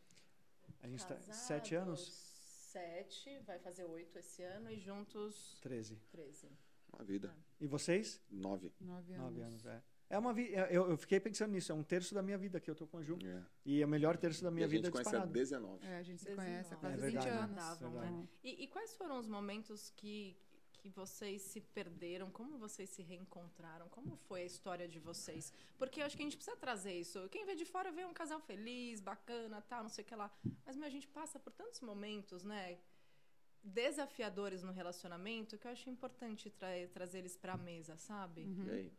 A 0.81 0.87
gente 0.87 1.05
tá 1.05 1.15
Casados, 1.15 1.35
sete 1.41 1.75
anos? 1.75 2.33
Sete, 2.71 3.39
vai 3.45 3.59
fazer 3.59 3.83
oito 3.85 4.17
esse 4.17 4.41
ano 4.41 4.69
e 4.71 4.79
juntos 4.79 5.57
Treze. 5.61 5.95
13. 6.11 6.49
Uma 6.91 7.03
vida. 7.03 7.35
E 7.59 7.67
vocês? 7.67 8.19
Nove. 8.29 8.71
Nove 8.81 9.13
anos. 9.13 9.25
Nove 9.25 9.41
anos, 9.41 9.65
é. 9.65 9.81
É 10.09 10.17
uma 10.17 10.31
vi- 10.33 10.51
eu, 10.69 10.89
eu 10.91 10.97
fiquei 10.97 11.19
pensando 11.19 11.51
nisso, 11.51 11.71
é 11.71 11.75
um 11.75 11.83
terço 11.83 12.13
da 12.13 12.21
minha 12.21 12.37
vida 12.37 12.59
que 12.59 12.69
eu 12.69 12.75
tô 12.75 12.85
com 12.85 12.97
a 12.97 13.01
Ju. 13.01 13.17
É. 13.23 13.41
E 13.65 13.81
é 13.81 13.85
o 13.85 13.89
melhor 13.89 14.15
terço 14.17 14.43
da 14.43 14.51
minha 14.51 14.65
e 14.65 14.65
a 14.65 14.69
gente 14.69 14.77
vida 14.81 14.91
conhece 14.91 15.09
há 15.09 15.25
disparado. 15.25 15.33
19. 15.33 15.85
É, 15.87 15.97
a 15.97 16.03
gente 16.03 16.19
se 16.19 16.25
19. 16.25 16.47
conhece 16.47 16.73
há 16.73 16.77
É 16.77 16.79
quase 16.79 16.97
verdade. 16.97 17.25
20 17.29 17.33
anos. 17.35 17.51
Andavam. 17.51 17.89
Então, 17.97 18.29
E, 18.43 18.63
e 18.63 18.67
quais 18.67 18.93
foram 18.95 19.17
os 19.19 19.27
momentos 19.27 19.89
que, 19.95 20.35
que 20.83 20.89
vocês 20.89 21.41
se 21.41 21.61
perderam? 21.61 22.29
Como 22.29 22.57
vocês 22.57 22.89
se 22.89 23.01
reencontraram? 23.01 23.87
Como 23.87 24.17
foi 24.27 24.41
a 24.41 24.45
história 24.45 24.85
de 24.85 24.99
vocês? 24.99 25.53
Porque 25.77 26.01
eu 26.01 26.05
acho 26.05 26.17
que 26.17 26.23
a 26.23 26.25
gente 26.25 26.35
precisa 26.35 26.57
trazer 26.57 26.93
isso. 27.03 27.29
Quem 27.29 27.45
vê 27.45 27.55
de 27.55 27.63
fora 27.63 27.89
vê 27.89 28.03
um 28.03 28.13
casal 28.13 28.41
feliz, 28.41 28.99
bacana, 28.99 29.61
tal, 29.61 29.83
não 29.83 29.89
sei 29.89 30.03
o 30.03 30.07
que 30.07 30.13
lá. 30.13 30.29
Mas 30.65 30.75
meu, 30.75 30.85
a 30.85 30.95
gente 30.95 31.07
passa 31.07 31.39
por 31.39 31.53
tantos 31.53 31.79
momentos, 31.79 32.43
né? 32.43 32.77
Desafiadores 33.63 34.61
no 34.61 34.73
relacionamento 34.73 35.57
que 35.57 35.67
eu 35.67 35.71
acho 35.71 35.89
importante 35.89 36.49
tra 36.49 36.67
trazer 36.91 37.19
eles 37.19 37.37
pra 37.37 37.55
mesa, 37.55 37.95
sabe? 37.95 38.41
Uhum. 38.41 38.65
E 38.65 38.71
aí? 38.71 38.91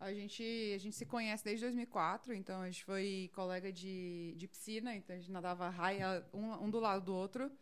A 0.00 0.12
gente, 0.12 0.42
a 0.74 0.78
gente 0.78 0.96
se 0.96 1.06
conhece 1.06 1.44
desde 1.44 1.64
2004, 1.66 2.34
então 2.34 2.60
a 2.62 2.66
gente 2.66 2.82
foi 2.82 3.30
colega 3.34 3.70
de, 3.70 4.34
de 4.36 4.48
piscina, 4.48 4.96
então 4.96 5.14
a 5.14 5.18
gente 5.18 5.30
nadava 5.30 5.68
raia 5.68 6.26
um, 6.32 6.64
um 6.64 6.70
do 6.70 6.80
lado 6.80 7.04
do 7.04 7.14
outro. 7.14 7.52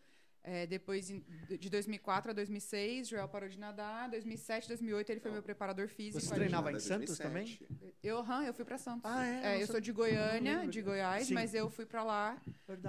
É, 0.42 0.66
depois, 0.66 1.09
de 1.09 1.68
2004 1.68 2.31
a 2.31 2.35
2006, 2.35 3.09
Joel 3.09 3.29
parou 3.29 3.48
de 3.48 3.59
nadar. 3.59 4.09
2007, 4.09 4.68
2008, 4.68 5.11
ele 5.11 5.20
foi 5.20 5.31
meu 5.31 5.42
preparador 5.42 5.88
físico. 5.88 6.24
Você 6.24 6.35
treinava 6.35 6.72
em 6.72 6.79
Santos 6.79 7.18
2007. 7.18 7.66
Eu, 8.03 8.18
aham, 8.18 8.44
eu 8.44 8.55
fui 8.55 8.64
pra 8.64 8.79
Santos. 8.79 9.03
Ah, 9.05 9.27
é? 9.27 9.59
É, 9.59 9.62
Eu 9.62 9.66
sou- 9.66 9.81
de 9.81 9.92
Goiânia, 9.92 10.66
de 10.66 10.81
Goiás, 10.81 11.27
Sim. 11.27 11.35
mas 11.35 11.53
eu 11.55 11.68
fui 11.68 11.85
pra 11.85 12.03
lá 12.03 12.40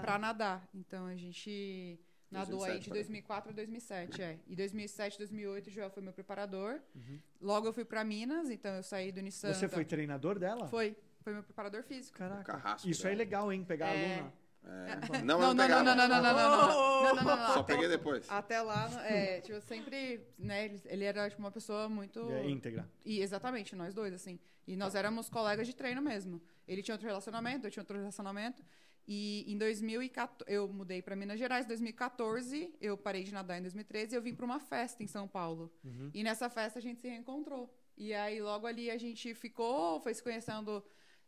pra 0.02 0.18
nadar. 0.18 0.68
Então 0.74 1.06
a 1.06 1.16
gente 1.16 2.00
nadou 2.32 2.64
aí 2.64 2.74
2007 2.74 2.84
de 2.84 2.90
pra 2.90 2.94
2004 2.96 3.50
a 3.52 3.54
2007, 3.54 4.22
é. 4.22 4.40
E 4.48 4.56
2007, 4.56 5.18
2008, 5.18 5.68
o 5.68 5.72
Joel 5.72 5.90
foi 5.90 6.04
meu 6.04 6.14
preparador. 6.14 6.80
Uhum. 6.96 7.20
Logo 7.42 7.68
eu 7.68 7.74
fui 7.74 7.84
pra 7.84 8.04
Minas, 8.06 8.50
então 8.50 8.74
eu 8.76 8.84
saí 8.84 9.12
do 9.12 9.20
Unisanta. 9.20 9.56
Você 9.56 9.68
foi 9.68 9.84
treinador 9.84 10.40
dela? 10.40 10.68
Foi, 10.68 10.96
foi 11.22 11.34
meu 11.34 11.44
preparador 11.44 11.84
físico. 11.84 12.18
Caraca. 12.18 12.44
Carrasco 12.44 12.88
Isso 12.88 13.06
é 13.08 13.14
legal, 13.16 13.52
hein? 13.52 13.66
Pegar 13.66 13.88
É. 13.94 14.16
aluna. 14.20 14.34
É. 14.70 15.22
Não, 15.24 15.40
Não, 15.40 15.54
não, 15.54 15.68
não, 15.68 15.68
não, 15.68 15.84
não, 15.84 15.96
não, 15.96 16.08
não, 16.08 16.22
não, 16.22 16.34
não, 16.34 16.34
não, 16.34 17.16
não, 17.16 17.16
não, 17.16 17.38
não. 17.38 17.54
Só 17.54 17.64
peguei 17.64 17.88
depois. 17.88 18.30
Até 18.30 18.62
lá, 18.62 18.90
é, 19.06 19.42
tipo, 19.42 19.54
eu 19.54 19.62
sempre, 19.62 20.22
né, 20.38 20.66
ele, 20.66 20.82
ele 20.86 21.04
era 21.04 21.30
tipo, 21.30 21.42
uma 21.42 21.52
pessoa 21.52 21.88
muito... 21.88 22.32
É, 22.32 22.50
íntegra. 22.50 22.90
E 23.06 23.22
exatamente, 23.22 23.76
nós 23.76 23.94
dois, 23.94 24.14
assim. 24.14 24.40
E 24.68 24.76
nós 24.76 24.96
éramos 24.96 25.30
colegas 25.30 25.68
de 25.68 25.76
treino 25.76 26.02
mesmo. 26.02 26.42
Ele 26.68 26.84
tinha 26.84 26.94
outro 26.94 27.08
relacionamento, 27.08 27.66
eu 27.66 27.72
tinha 27.72 27.82
outro 27.82 27.98
relacionamento. 27.98 28.64
E 29.08 29.44
em 29.52 29.58
2014, 29.58 30.44
eu 30.48 30.68
mudei 30.68 31.02
para 31.02 31.16
Minas 31.16 31.40
Gerais. 31.40 31.66
Em 31.66 31.70
2014, 31.70 32.76
eu 32.80 32.96
parei 32.96 33.24
de 33.24 33.34
nadar 33.34 33.58
em 33.58 33.62
2013 33.64 34.14
e 34.14 34.16
eu 34.16 34.22
vim 34.22 34.36
para 34.36 34.46
uma 34.46 34.60
festa 34.60 35.02
em 35.02 35.08
São 35.08 35.28
Paulo. 35.28 35.74
Uhum. 35.84 36.12
E 36.14 36.24
nessa 36.24 36.48
festa 36.48 36.78
a 36.78 36.82
gente 36.82 37.02
se 37.02 37.08
reencontrou. 37.08 37.74
E 37.98 38.14
aí 38.14 38.40
logo 38.40 38.68
ali 38.68 38.92
a 38.92 38.98
gente 39.00 39.34
ficou, 39.34 40.00
foi 40.00 40.14
se 40.14 40.22
conhecendo 40.22 40.84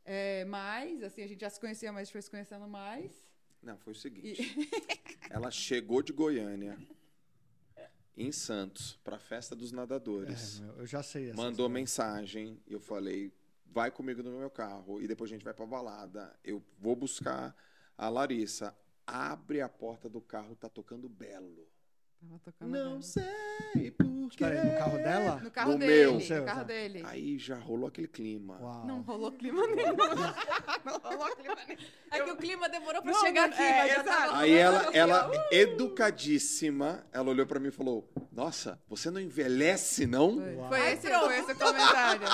é, 0.06 0.46
mais, 0.46 1.02
assim, 1.02 1.24
a 1.24 1.28
gente 1.28 1.42
já 1.42 1.50
se 1.50 1.60
conhecia, 1.60 1.92
mas 1.92 2.12
foi 2.12 2.22
se 2.22 2.30
conhecendo 2.30 2.68
mais. 2.68 3.31
Não, 3.62 3.78
foi 3.78 3.94
o 3.94 3.96
seguinte. 3.96 4.56
Ela 5.30 5.52
chegou 5.52 6.02
de 6.02 6.12
Goiânia, 6.12 6.78
em 8.18 8.32
Santos, 8.32 9.00
pra 9.04 9.18
festa 9.20 9.56
dos 9.56 9.72
nadadores. 9.72 10.60
É, 10.60 10.64
meu, 10.64 10.76
eu 10.80 10.86
já 10.88 11.02
sei. 11.04 11.28
essa 11.30 11.38
Mandou 11.38 11.52
história. 11.68 11.74
mensagem 11.74 12.60
e 12.68 12.74
eu 12.74 12.80
falei: 12.80 13.32
vai 13.66 13.90
comigo 13.92 14.22
no 14.24 14.38
meu 14.38 14.50
carro 14.50 15.02
e 15.02 15.08
depois 15.08 15.30
a 15.30 15.34
gente 15.34 15.44
vai 15.44 15.54
pra 15.54 15.66
balada. 15.66 16.36
Eu 16.44 16.62
vou 16.80 16.96
buscar 16.96 17.56
a 17.98 18.10
Larissa. 18.10 18.76
Abre 19.06 19.62
a 19.62 19.68
porta 19.70 20.08
do 20.08 20.22
carro, 20.22 20.56
tá 20.56 20.70
tocando 20.70 21.10
belo. 21.10 21.68
Tava 22.22 22.40
tocando. 22.40 22.70
Não 22.70 22.90
dela. 23.00 23.02
sei 23.02 23.92
porquê. 23.92 24.12
Espera 24.30 24.62
aí, 24.62 24.72
no 24.72 24.78
carro 24.78 24.98
dela? 24.98 25.40
No 25.44 25.52
carro 25.52 25.72
No 25.74 25.78
dele. 25.80 25.92
meu. 25.92 26.14
No 26.14 26.22
Seu, 26.22 26.46
carro 26.46 26.60
tá. 26.60 26.64
dele. 26.66 27.02
Aí 27.06 27.38
já 27.40 27.56
rolou 27.58 27.88
aquele 27.88 28.08
clima. 28.08 28.58
Uau. 28.62 28.86
Não 28.86 29.02
rolou 29.02 29.32
clima 29.32 29.66
nenhum. 29.68 29.96
não 30.86 31.00
rolou 31.00 31.36
clima 31.36 31.56
nenhum. 31.68 31.80
É 32.12 32.20
que 32.22 32.32
o 32.32 32.38
clima 32.38 32.70
demorou 32.70 33.02
pra 33.02 33.12
Não, 33.12 33.20
chegar 33.22 33.48
não, 33.48 33.54
aqui, 33.56 33.64
é, 33.64 33.78
mas 33.80 33.88
já 33.94 34.02
exato. 34.02 34.08
tava 34.08 34.38
Aí 34.38 34.54
ela, 34.54 34.90
ela 34.96 35.32
ó. 35.34 35.48
educadíssima, 35.52 37.04
ela 37.12 37.30
olhou 37.30 37.46
pra 37.46 37.60
mim 37.60 37.70
e 37.70 37.72
falou: 37.72 38.08
Nossa, 38.32 38.80
você 38.88 39.10
não 39.10 39.20
envelhece, 39.20 40.06
não? 40.06 40.36
Foi, 40.38 40.56
Uau. 40.56 40.70
foi 40.70 40.92
esse, 40.92 41.08
foi 41.10 41.40
esse 41.40 41.52
o 41.52 41.56
comentário. 41.56 42.28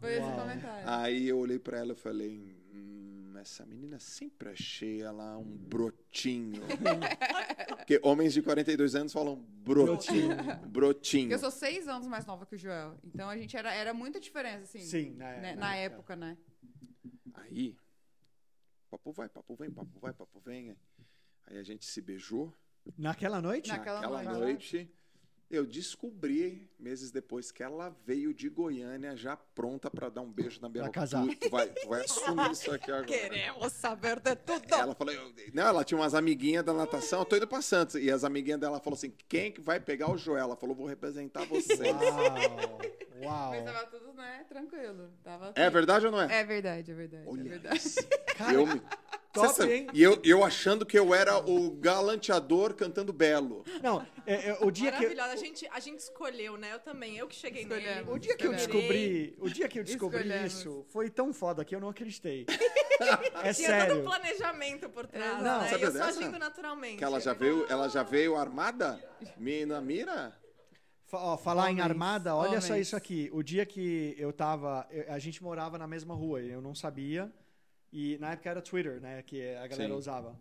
Foi 0.00 0.10
esse 0.12 0.20
o 0.22 0.26
Uau. 0.26 0.38
comentário. 0.40 0.82
Aí 0.86 1.26
eu 1.28 1.38
olhei 1.38 1.58
pra 1.58 1.78
ela 1.78 1.92
e 1.92 1.96
falei: 1.96 2.54
hum, 2.74 3.05
Essa 3.40 3.64
menina 3.64 3.98
sempre 3.98 4.48
achei 4.50 5.02
ela 5.02 5.36
um 5.38 5.56
brotinho. 5.56 6.62
Porque 7.76 8.00
homens 8.02 8.32
de 8.32 8.42
42 8.42 8.94
anos 8.94 9.12
falam 9.12 9.36
brotinho. 9.36 10.36
Brotinho. 10.68 11.30
Eu 11.30 11.38
sou 11.38 11.50
seis 11.50 11.86
anos 11.88 12.06
mais 12.06 12.26
nova 12.26 12.46
que 12.46 12.54
o 12.54 12.58
Joel. 12.58 12.98
Então 13.04 13.28
a 13.28 13.36
gente 13.36 13.56
era, 13.56 13.72
era 13.72 13.94
muita 13.94 14.18
diferença, 14.18 14.64
assim. 14.64 14.80
Sim, 14.80 15.10
né, 15.10 15.34
né, 15.34 15.40
né, 15.40 15.54
na 15.54 15.76
é. 15.76 15.84
época, 15.84 16.16
né? 16.16 16.36
Aí, 17.34 17.76
papo 18.90 19.12
vai, 19.12 19.28
papo 19.28 19.54
vem, 19.54 19.70
papo 19.70 19.98
vai, 20.00 20.12
papo 20.12 20.40
vem. 20.40 20.76
Aí 21.46 21.58
a 21.58 21.62
gente 21.62 21.84
se 21.84 22.00
beijou. 22.00 22.52
Naquela 22.96 23.40
noite? 23.40 23.68
Naquela 23.68 24.00
Naquela 24.00 24.22
noite. 24.22 24.38
noite, 24.40 24.94
eu 25.50 25.64
descobri, 25.66 26.68
meses 26.78 27.10
depois, 27.10 27.50
que 27.52 27.62
ela 27.62 27.94
veio 28.04 28.34
de 28.34 28.48
Goiânia 28.48 29.16
já 29.16 29.36
pronta 29.36 29.90
pra 29.90 30.08
dar 30.08 30.20
um 30.20 30.30
beijo 30.30 30.60
na 30.60 30.68
minha 30.68 30.82
Pra 30.84 30.92
casar. 30.92 31.26
Tu, 31.26 31.36
tu 31.36 31.50
vai, 31.50 31.68
tu 31.68 31.88
vai 31.88 32.02
assumir 32.04 32.50
isso 32.50 32.70
aqui 32.70 32.90
agora. 32.90 33.06
Queremos 33.06 33.72
saber 33.72 34.20
de 34.20 34.34
tudo. 34.36 34.74
Ela 34.74 34.94
falou, 34.94 35.12
eu- 35.14 35.32
não, 35.54 35.62
ela 35.66 35.84
tinha 35.84 35.98
umas 35.98 36.14
amiguinhas 36.14 36.64
da 36.64 36.72
natação, 36.72 37.20
eu 37.20 37.24
tô 37.24 37.36
indo 37.36 37.46
pra 37.46 37.62
Santos. 37.62 37.94
E 37.96 38.10
as 38.10 38.24
amiguinhas 38.24 38.58
dela 38.60 38.78
falaram 38.80 38.98
assim: 38.98 39.12
quem 39.28 39.50
que 39.52 39.60
vai 39.60 39.78
pegar 39.80 40.10
o 40.10 40.18
Joel? 40.18 40.40
Ela 40.44 40.56
falou, 40.56 40.74
vou 40.74 40.86
representar 40.86 41.44
vocês. 41.46 41.78
Uau. 41.80 42.80
Uau. 43.22 43.50
Mas 43.50 43.64
tava 43.64 43.86
tudo, 43.86 44.12
né, 44.12 44.44
tranquilo. 44.48 45.10
Tava 45.24 45.52
É 45.54 45.70
verdade 45.70 46.04
ou 46.06 46.12
não 46.12 46.20
é? 46.20 46.40
É 46.40 46.44
verdade, 46.44 46.90
é 46.90 46.94
verdade. 46.94 47.26
é 47.26 47.30
Olha 47.30 47.42
verdade. 47.44 47.76
isso. 47.78 47.98
Cara, 48.36 48.52
Eu 48.52 48.66
me- 48.66 48.82
top, 49.42 49.54
sabe- 49.54 49.72
hein? 49.74 49.86
E 49.92 50.02
eu, 50.02 50.20
eu 50.24 50.44
achando 50.44 50.84
que 50.84 50.98
eu 50.98 51.14
era 51.14 51.38
o 51.38 51.70
galanteador 51.70 52.74
cantando 52.74 53.12
belo. 53.12 53.64
Não, 53.82 54.06
é, 54.26 54.50
é, 54.50 54.58
o 54.60 54.70
dia 54.70 54.90
que 54.92 55.04
eu. 55.04 55.22
A 55.24 55.36
gente, 55.36 55.68
a 55.70 55.80
gente 55.80 56.00
escolheu, 56.00 56.56
né? 56.56 56.72
Eu 56.72 56.78
também. 56.80 57.16
Eu 57.16 57.26
que 57.28 57.34
cheguei 57.36 57.64
nele. 57.64 57.80
Escolhemos. 57.84 58.14
o 58.14 58.18
dia 58.18 58.36
que 58.36 58.46
eu 58.46 58.52
descobri, 58.52 59.36
o 59.38 59.48
dia 59.48 59.68
que 59.68 59.78
eu 59.78 59.84
descobri 59.84 60.18
Escolhemos. 60.20 60.52
isso, 60.52 60.86
foi 60.88 61.08
tão 61.10 61.32
foda 61.32 61.64
que 61.64 61.74
eu 61.74 61.80
não 61.80 61.88
acreditei. 61.88 62.46
É 63.42 63.52
Tinha 63.52 63.68
sério. 63.68 63.94
todo 63.96 64.00
um 64.00 64.04
planejamento 64.06 64.88
por 64.88 65.06
trás, 65.06 65.42
Não, 65.42 65.60
né? 65.60 65.68
sabe 65.68 65.82
E 65.82 65.86
eu 65.86 65.92
só 65.92 65.98
dessa? 65.98 66.18
agindo 66.18 66.38
naturalmente. 66.38 66.96
Que 66.96 67.04
ela 67.04 67.20
já 67.20 67.34
veio, 67.34 67.66
ela 67.68 67.88
já 67.90 68.02
veio 68.02 68.34
armada? 68.36 68.98
Mina 69.36 69.82
mira? 69.82 70.34
Ó, 71.12 71.36
falar 71.36 71.68
em 71.70 71.74
Homens, 71.74 71.84
armada, 71.90 72.34
olha 72.34 72.58
só 72.60 72.68
homens. 72.72 72.86
isso 72.88 72.96
aqui. 72.96 73.28
O 73.34 73.42
dia 73.42 73.66
que 73.66 74.14
eu 74.18 74.32
tava. 74.32 74.88
a 75.08 75.18
gente 75.18 75.42
morava 75.42 75.76
na 75.76 75.86
mesma 75.86 76.14
rua, 76.14 76.40
e 76.40 76.50
eu 76.50 76.62
não 76.62 76.74
sabia. 76.74 77.30
E 77.98 78.18
na 78.18 78.32
época 78.32 78.50
era 78.50 78.60
Twitter, 78.60 79.00
né? 79.00 79.22
Que 79.22 79.54
a 79.54 79.66
galera 79.66 79.88
Sim. 79.88 79.98
usava. 79.98 80.38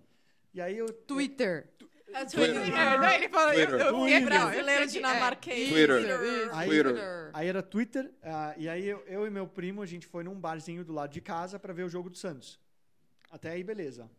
E 0.53 0.59
aí 0.59 0.77
eu. 0.77 0.91
Twitter. 0.91 1.69
É, 2.13 2.25
Twitter. 2.25 2.57
É, 2.67 2.97
daí 2.99 3.15
ele 3.15 3.29
falou, 3.29 3.53
eu, 3.53 3.67
Twitter. 3.67 3.85
eu, 3.87 3.93
Twitter. 3.93 4.19
eu- 4.21 4.25
Brasileiro 4.25 4.83
eu- 4.83 4.87
dinamarquês. 4.87 5.69
Twitter. 5.69 6.01
Isso, 6.01 6.53
Aí- 6.53 6.67
Twitter. 6.67 7.29
Aí 7.33 7.47
era 7.47 7.63
Twitter, 7.63 8.13
ah, 8.21 8.53
e 8.57 8.67
aí 8.67 8.85
eu, 8.85 8.99
eu 9.07 9.25
e 9.25 9.29
meu 9.29 9.47
primo, 9.47 9.81
a 9.81 9.85
gente 9.85 10.05
foi 10.05 10.21
num 10.25 10.37
barzinho 10.37 10.83
do 10.83 10.91
lado 10.91 11.13
de 11.13 11.21
casa 11.21 11.57
pra 11.57 11.71
ver 11.71 11.83
o 11.83 11.89
jogo 11.89 12.09
do 12.09 12.17
Santos. 12.17 12.59
Até 13.31 13.51
aí, 13.51 13.63
beleza. 13.63 14.11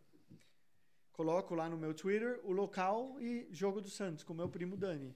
Coloco 1.12 1.54
lá 1.54 1.68
no 1.68 1.76
meu 1.76 1.92
Twitter 1.92 2.40
o 2.42 2.52
local 2.52 3.16
e 3.20 3.46
jogo 3.50 3.82
do 3.82 3.90
Santos 3.90 4.24
com 4.24 4.32
meu 4.32 4.48
primo 4.48 4.78
Dani. 4.78 5.14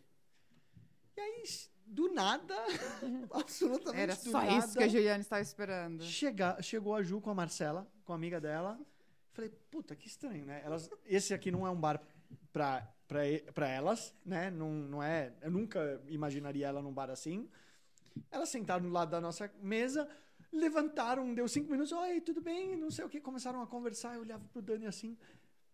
E 1.17 1.21
aí, 1.21 1.43
do 1.91 2.13
nada, 2.13 2.55
absolutamente 3.33 4.01
Era 4.01 4.15
do 4.15 4.31
só 4.31 4.41
nada, 4.41 4.59
isso 4.59 4.79
que 4.79 4.85
a 4.85 4.89
Juliana 4.89 5.21
estava 5.21 5.43
esperando. 5.43 6.03
chega, 6.05 6.61
chegou 6.63 6.95
a 6.95 7.03
Ju 7.03 7.21
com 7.21 7.31
a 7.31 7.35
Marcela, 7.35 7.87
com 8.05 8.13
a 8.13 8.15
amiga 8.15 8.41
dela. 8.41 8.79
Falei, 9.33 9.51
puta, 9.71 9.97
que 9.97 10.07
estranho, 10.07 10.45
né? 10.45 10.63
Elas, 10.65 10.89
esse 11.05 11.35
aqui 11.35 11.51
não 11.51 11.67
é 11.67 11.71
um 11.71 11.81
bar 11.81 12.01
pra, 12.53 12.89
pra, 13.09 13.23
pra 13.53 13.69
elas, 13.69 14.15
né? 14.25 14.51
Não, 14.51 14.71
não 14.71 15.03
é, 15.03 15.33
eu 15.43 15.51
nunca 15.51 16.01
imaginaria 16.09 16.69
ela 16.69 16.81
num 16.81 16.93
bar 16.93 17.11
assim. 17.11 17.49
Elas 18.31 18.49
sentaram 18.49 18.85
do 18.85 18.91
lado 18.91 19.11
da 19.11 19.21
nossa 19.21 19.51
mesa, 19.61 20.09
levantaram, 20.53 21.33
deu 21.35 21.49
cinco 21.49 21.71
minutos, 21.71 21.93
oi, 21.93 22.21
tudo 22.21 22.41
bem, 22.41 22.77
não 22.77 22.91
sei 22.91 23.05
o 23.05 23.09
que, 23.09 23.21
começaram 23.21 23.63
a 23.63 23.67
conversar, 23.67 24.15
eu 24.15 24.21
olhava 24.21 24.45
pro 24.53 24.63
Dani 24.63 24.87
assim, 24.87 25.17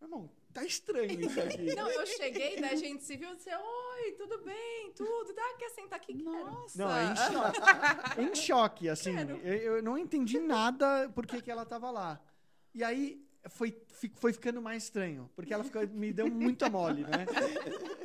meu 0.00 0.08
irmão, 0.08 0.30
tá 0.52 0.64
estranho 0.64 1.20
isso 1.20 1.40
aqui. 1.40 1.62
Não, 1.74 1.90
eu 1.90 2.06
cheguei, 2.06 2.60
daí 2.60 2.72
a 2.72 2.76
gente 2.76 3.02
se 3.04 3.16
viu 3.16 3.32
e 3.32 3.36
disse, 3.36 3.50
oi, 3.54 4.12
tudo 4.12 4.38
bem, 4.44 4.92
tudo. 4.94 5.32
Dá, 5.34 5.54
quer 5.58 5.70
sentar 5.70 5.98
aqui? 5.98 6.14
Quero. 6.14 6.30
Nossa. 6.50 6.78
Não, 6.78 6.96
é 6.96 7.04
em 7.12 7.16
choque. 7.16 8.20
em 8.22 8.34
choque, 8.34 8.88
assim. 8.88 9.14
Eu, 9.42 9.76
eu 9.76 9.82
não 9.82 9.96
entendi 9.98 10.38
nada 10.38 11.10
porque 11.14 11.40
que 11.40 11.50
ela 11.50 11.64
tava 11.64 11.90
lá. 11.90 12.20
E 12.74 12.84
aí 12.84 13.24
foi, 13.48 13.76
foi 14.16 14.32
ficando 14.32 14.60
mais 14.60 14.84
estranho, 14.84 15.30
porque 15.34 15.54
ela 15.54 15.64
ficou- 15.64 15.86
me 15.88 16.12
deu 16.12 16.28
muita 16.30 16.68
mole, 16.68 17.02
né? 17.04 17.24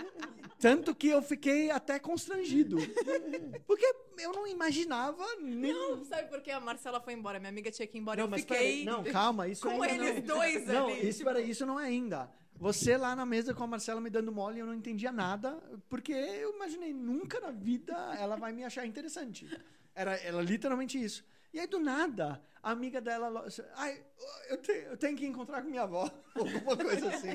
Tanto 0.61 0.93
que 0.93 1.07
eu 1.07 1.21
fiquei 1.21 1.71
até 1.71 1.97
constrangido. 1.99 2.77
Porque 3.65 3.85
eu 4.19 4.31
não 4.31 4.45
imaginava 4.45 5.25
nem. 5.41 5.73
Não, 5.73 6.05
sabe 6.05 6.29
por 6.29 6.41
que 6.41 6.51
a 6.51 6.59
Marcela 6.59 7.01
foi 7.01 7.13
embora? 7.13 7.39
Minha 7.39 7.49
amiga 7.49 7.71
tinha 7.71 7.87
que 7.87 7.97
ir 7.97 8.01
embora. 8.01 8.17
Não, 8.17 8.25
eu 8.25 8.29
mas 8.29 8.41
fiquei 8.41 8.57
peraí, 8.57 8.85
não, 8.85 9.03
calma, 9.03 9.47
isso 9.47 9.63
com 9.63 9.81
ainda 9.81 10.05
eles 10.05 10.15
não. 10.27 10.35
dois 10.35 10.67
Não, 10.67 10.87
ali. 10.87 11.09
isso, 11.09 11.23
peraí, 11.23 11.49
isso 11.49 11.65
não 11.65 11.79
é 11.79 11.85
ainda. 11.85 12.31
Você 12.55 12.95
lá 12.95 13.15
na 13.15 13.25
mesa 13.25 13.55
com 13.55 13.63
a 13.63 13.67
Marcela 13.67 13.99
me 13.99 14.09
dando 14.11 14.31
mole, 14.31 14.59
eu 14.59 14.67
não 14.67 14.75
entendia 14.75 15.11
nada, 15.11 15.57
porque 15.89 16.11
eu 16.11 16.53
imaginei 16.53 16.93
nunca 16.93 17.39
na 17.39 17.49
vida 17.49 17.95
ela 18.19 18.35
vai 18.35 18.51
me 18.51 18.63
achar 18.63 18.85
interessante. 18.85 19.49
Era, 19.95 20.15
era 20.17 20.39
literalmente 20.43 21.03
isso. 21.03 21.25
E 21.53 21.59
aí, 21.59 21.67
do 21.67 21.79
nada, 21.79 22.41
a 22.63 22.71
amiga 22.71 23.01
dela. 23.01 23.45
Ai, 23.75 24.01
eu, 24.49 24.57
te- 24.57 24.85
eu 24.89 24.95
tenho 24.97 25.17
que 25.17 25.25
encontrar 25.25 25.61
com 25.61 25.69
minha 25.69 25.81
avó, 25.83 26.09
alguma 26.35 26.77
coisa 26.77 27.09
assim. 27.09 27.27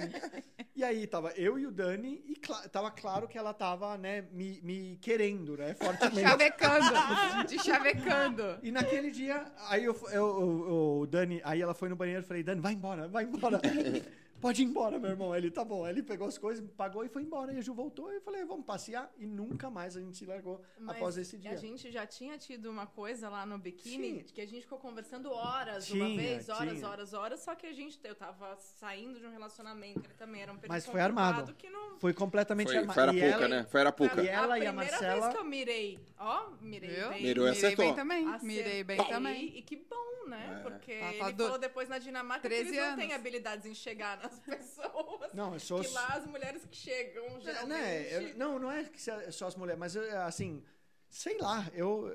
E 0.74 0.82
aí, 0.82 1.06
tava 1.06 1.30
eu 1.32 1.58
e 1.58 1.66
o 1.66 1.70
Dani, 1.70 2.22
e 2.26 2.34
cla- 2.36 2.66
tava 2.68 2.90
claro 2.90 3.28
que 3.28 3.36
ela 3.36 3.52
tava, 3.52 3.96
né, 3.98 4.22
me, 4.32 4.60
me 4.62 4.96
querendo, 5.02 5.56
né, 5.56 5.74
fortemente. 5.74 6.20
Chavecando. 6.22 6.86
Te 7.46 7.58
chavecando. 7.62 8.58
E 8.62 8.70
naquele 8.72 9.10
dia, 9.10 9.44
aí 9.68 9.84
eu, 9.84 9.94
eu- 10.08 10.12
eu- 10.12 10.98
o 11.02 11.06
Dani, 11.06 11.40
aí 11.44 11.60
ela 11.60 11.74
foi 11.74 11.88
no 11.90 11.96
banheiro 11.96 12.22
e 12.22 12.26
falei, 12.26 12.42
Dani, 12.42 12.60
vai 12.60 12.72
embora, 12.72 13.06
vai 13.08 13.24
embora. 13.24 13.60
Pode 14.40 14.62
ir 14.62 14.66
embora, 14.66 14.98
meu 14.98 15.10
irmão. 15.10 15.34
Ele, 15.34 15.50
tá 15.50 15.64
bom. 15.64 15.84
Aí 15.84 15.92
ele 15.92 16.02
pegou 16.02 16.26
as 16.28 16.36
coisas, 16.38 16.64
pagou 16.76 17.04
e 17.04 17.08
foi 17.08 17.22
embora. 17.22 17.52
E 17.52 17.58
a 17.58 17.60
Ju 17.60 17.72
voltou 17.74 18.12
e 18.12 18.16
eu 18.16 18.20
falei, 18.20 18.44
vamos 18.44 18.64
passear. 18.66 19.10
E 19.18 19.26
nunca 19.26 19.70
mais 19.70 19.96
a 19.96 20.00
gente 20.00 20.16
se 20.16 20.26
largou 20.26 20.60
Mas 20.78 20.96
após 20.96 21.16
esse 21.16 21.36
dia. 21.38 21.50
A 21.52 21.56
gente 21.56 21.90
já 21.90 22.06
tinha 22.06 22.36
tido 22.38 22.70
uma 22.70 22.86
coisa 22.86 23.28
lá 23.28 23.46
no 23.46 23.58
biquíni 23.58 24.22
que 24.24 24.40
a 24.40 24.46
gente 24.46 24.62
ficou 24.62 24.78
conversando 24.78 25.30
horas 25.30 25.90
uma 25.90 26.04
Tinha, 26.06 26.16
vez, 26.16 26.48
horas, 26.48 26.74
tinha. 26.74 26.88
horas, 26.88 27.12
horas. 27.14 27.40
Só 27.40 27.54
que 27.54 27.66
a 27.66 27.72
gente, 27.72 27.98
eu 28.04 28.14
tava 28.14 28.56
saindo 28.56 29.18
de 29.18 29.26
um 29.26 29.30
relacionamento, 29.30 30.00
ele 30.00 30.14
também 30.14 30.42
era 30.42 30.52
um 30.52 30.58
Mas 30.68 30.86
foi 30.86 31.00
armado. 31.00 31.54
Que 31.54 31.68
não... 31.70 31.98
Foi 31.98 32.12
completamente 32.12 32.68
Foi, 32.68 32.76
armado. 32.76 32.94
foi 32.94 33.02
Arapuca, 33.02 33.26
ela- 33.26 33.48
né? 33.48 33.64
Foi 33.70 33.80
Arapuca. 33.80 34.22
E 34.22 34.28
ela 34.28 34.58
e 34.58 34.66
a 34.66 34.72
primeira 34.72 34.90
Marcela- 34.92 35.20
vez 35.22 35.32
que 35.34 35.38
eu 35.40 35.44
mirei, 35.44 35.98
ó, 36.18 36.50
mirei 36.60 36.90
Viu? 36.90 37.08
bem. 37.08 37.22
Mirou 37.22 37.46
e 37.46 37.50
Mirei 37.50 37.64
acertou. 37.64 37.84
bem 37.86 37.94
também. 37.94 38.28
Acertei, 38.28 38.46
Mirei 38.56 38.84
bem 38.84 38.96
também. 39.08 39.56
E 39.58 39.62
que 39.62 39.76
bom, 39.76 40.05
né? 40.26 40.58
É. 40.58 40.62
Porque 40.62 40.98
Tá, 40.98 41.10
ele 41.10 41.18
tá 41.18 41.30
do- 41.30 41.44
falou 41.44 41.58
depois 41.58 41.88
na 41.88 41.98
Dinamarca 41.98 42.42
que 42.48 42.54
13 42.54 42.68
eles 42.76 42.80
não 42.90 42.96
têm 42.96 43.04
anos. 43.06 43.16
habilidades 43.16 43.66
em 43.66 43.74
chegar 43.74 44.16
nas 44.18 44.38
pessoas. 44.40 45.32
Não, 45.34 45.54
eu 45.54 45.60
sou... 45.60 45.80
Que 45.80 45.88
lá 45.88 46.08
as 46.08 46.26
mulheres 46.26 46.64
que 46.64 46.76
chegam, 46.76 47.24
É, 47.36 47.40
geralmente... 47.40 47.68
né, 47.68 48.30
eu- 48.32 48.36
não, 48.36 48.58
não 48.58 48.70
é 48.70 48.84
que 48.84 49.00
se- 49.00 49.32
só 49.32 49.46
as 49.46 49.54
mulheres, 49.56 49.78
mas 49.78 49.94
eu, 49.96 50.20
assim, 50.22 50.62
sei 51.08 51.38
lá, 51.38 51.66
eu, 51.74 52.08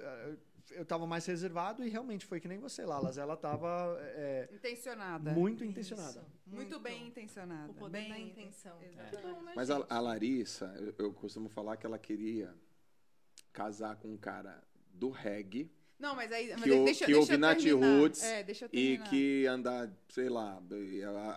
eu 0.71 0.85
tava 0.85 1.05
mais 1.05 1.25
reservado 1.25 1.83
e 1.85 1.89
realmente 1.89 2.25
foi 2.25 2.39
que 2.39 2.47
nem 2.47 2.57
você, 2.59 2.85
Lalas. 2.85 3.17
Ela 3.17 3.35
tava 3.35 3.97
é, 4.15 4.49
Intencionada. 4.53 5.31
muito 5.31 5.63
intencionada. 5.65 6.19
Isso, 6.19 6.55
Muito 6.55 6.79
bem 6.79 7.07
intencionada. 7.07 7.71
O 7.71 7.75
poder 7.75 7.99
bem 8.01 8.09
da 8.09 8.19
intenção. 8.19 8.77
Que 8.79 9.17
bom, 9.17 9.41
né, 9.41 9.53
Mas 9.55 9.69
a, 9.69 9.85
a 9.89 9.99
Larissa, 9.99 10.73
eu, 10.79 10.93
eu 11.05 11.13
costumo 11.13 11.49
falar 11.49 11.75
que 11.77 11.85
ela 11.85 11.99
queria 11.99 12.53
casar 13.51 13.95
com 13.97 14.07
um 14.07 14.17
cara 14.17 14.63
do 14.93 15.09
reggae 15.09 15.69
Não, 16.01 16.15
mas 16.15 16.31
aí. 16.31 16.49
Mas 16.51 16.63
Que 16.63 16.71
o- 16.71 16.83
deixa, 16.85 17.05
que 17.05 17.11
deixa 17.11 17.19
ouve 17.19 17.33
eu 17.33 17.39
Nat 17.39 17.57
terminar. 17.61 17.99
Roots 17.99 18.23
É, 18.23 18.43
deixa 18.43 18.65
eu 18.65 18.69
e 18.73 18.97
que 19.09 19.45
andar, 19.45 19.89
sei 20.09 20.27
lá, 20.29 20.59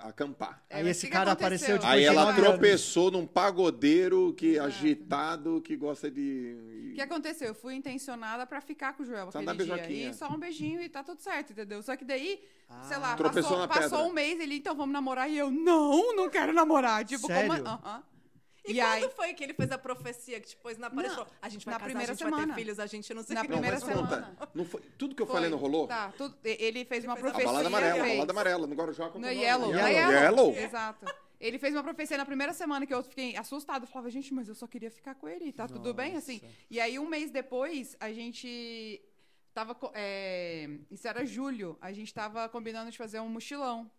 a- 0.02 0.08
acampar. 0.08 0.64
É, 0.70 0.76
Aí 0.78 0.88
esse 0.88 1.06
que 1.06 1.12
cara 1.12 1.26
que 1.26 1.30
apareceu? 1.32 1.74
Depois 1.74 1.92
Aí 1.92 2.00
de 2.00 2.06
ela 2.06 2.22
anos. 2.30 2.34
tropeçou 2.36 3.10
num 3.10 3.26
pagodeiro 3.26 4.32
que 4.34 4.52
Exato. 4.54 4.66
agitado, 4.68 5.60
que 5.60 5.76
gosta 5.76 6.10
de. 6.10 6.56
O 6.92 6.94
que 6.94 7.00
aconteceu? 7.00 7.48
Eu 7.48 7.54
fui 7.54 7.74
intencionada 7.74 8.46
pra 8.46 8.60
ficar 8.60 8.94
com 8.96 9.02
o 9.02 9.06
Joel 9.06 9.30
Só 9.30 9.38
aquele 9.40 9.56
dia. 9.56 9.66
beijoquinha. 9.76 10.10
E 10.10 10.14
só 10.14 10.28
um 10.28 10.38
beijinho 10.38 10.80
e 10.80 10.88
tá 10.88 11.02
tudo 11.02 11.20
certo, 11.20 11.50
entendeu? 11.52 11.82
Só 11.82 11.94
que 11.96 12.04
daí, 12.04 12.40
sei 12.88 12.96
lá, 12.98 13.12
Ah. 13.12 13.16
Tropeçou 13.16 13.42
passou, 13.42 13.58
na 13.58 13.68
passou 13.68 13.90
pedra. 13.98 14.04
um 14.06 14.12
mês 14.12 14.40
ele, 14.40 14.56
então 14.56 14.74
vamos 14.74 14.92
namorar. 14.92 15.28
E 15.28 15.36
eu, 15.36 15.50
não, 15.50 16.14
não 16.16 16.30
quero 16.30 16.52
namorar. 16.52 17.04
Tipo, 17.04 17.26
Sério? 17.26 17.50
como. 17.50 17.68
Aham. 17.68 18.02
E, 18.66 18.72
E 18.72 18.74
quando 18.80 19.04
aí- 19.04 19.10
foi 19.10 19.34
que 19.34 19.44
ele 19.44 19.52
fez 19.52 19.70
a 19.70 19.76
profecia 19.76 20.40
que 20.40 20.48
depois 20.48 20.78
na 20.78 20.88
parede 20.88 21.14
Não, 21.14 21.26
a 21.42 21.48
gente 21.50 21.66
vai 21.66 21.74
na 21.74 21.78
casar, 21.80 21.84
primeira 21.90 22.12
a 22.12 22.14
gente 22.14 22.22
vai 22.24 22.32
ter 22.32 22.38
semana. 22.40 22.54
filhos, 22.54 22.78
a 22.80 22.86
gente 22.86 23.12
não 23.14 23.22
sei 23.22 23.34
Na. 23.34 23.42
Não, 23.42 23.48
primeira 23.48 23.76
mas 23.76 23.84
semana. 23.84 24.36
conta. 24.36 24.48
Não 24.54 24.64
foi, 24.64 24.80
tudo 24.96 25.14
que 25.14 25.20
eu 25.20 25.26
Foi. 25.26 25.34
falei 25.36 25.50
não 25.50 25.58
rolou? 25.58 25.86
Tá, 25.86 26.12
tudo, 26.16 26.34
ele 26.42 26.84
fez 26.86 27.04
Ele 27.04 27.08
uma 27.12 27.16
fez 27.16 27.26
a 27.26 27.28
A 27.28 27.32
profecia. 27.32 27.44
balada 27.46 27.66
amarela, 27.68 27.92
a 27.92 28.04
fez. 28.04 28.12
balada 28.14 28.32
amarela. 28.32 28.66
No 28.66 28.74
Guarujá, 28.74 29.10
No 29.10 29.26
é? 29.26 29.34
Yellow. 29.34 29.70
Yellow. 29.70 29.82
Na 29.82 29.88
Yellow. 30.20 30.56
Exato. 30.56 31.04
Ele 31.38 31.58
fez 31.58 31.74
uma 31.74 31.82
profecia 31.82 32.16
na 32.16 32.24
primeira 32.24 32.54
semana 32.54 32.86
que 32.86 32.94
eu 32.94 33.02
fiquei 33.02 33.36
assustada. 33.36 33.84
Eu 33.84 33.88
falava, 33.88 34.08
gente, 34.10 34.32
mas 34.32 34.48
eu 34.48 34.54
só 34.54 34.66
queria 34.66 34.90
ficar 34.90 35.14
com 35.14 35.28
ele, 35.28 35.52
tá 35.52 35.68
tudo 35.68 35.92
bem? 35.92 36.16
Assim. 36.16 36.40
Nossa. 36.42 36.54
E 36.70 36.80
aí, 36.80 36.98
um 36.98 37.06
mês 37.06 37.30
depois, 37.30 37.94
a 38.00 38.10
gente 38.12 39.02
tava. 39.52 39.76
é, 39.92 40.70
Isso 40.90 41.06
era 41.06 41.26
julho. 41.26 41.76
A 41.82 41.92
gente 41.92 42.14
tava 42.14 42.48
combinando 42.48 42.90
de 42.90 42.96
fazer 42.96 43.20
um 43.20 43.28
mochilão. 43.28 43.90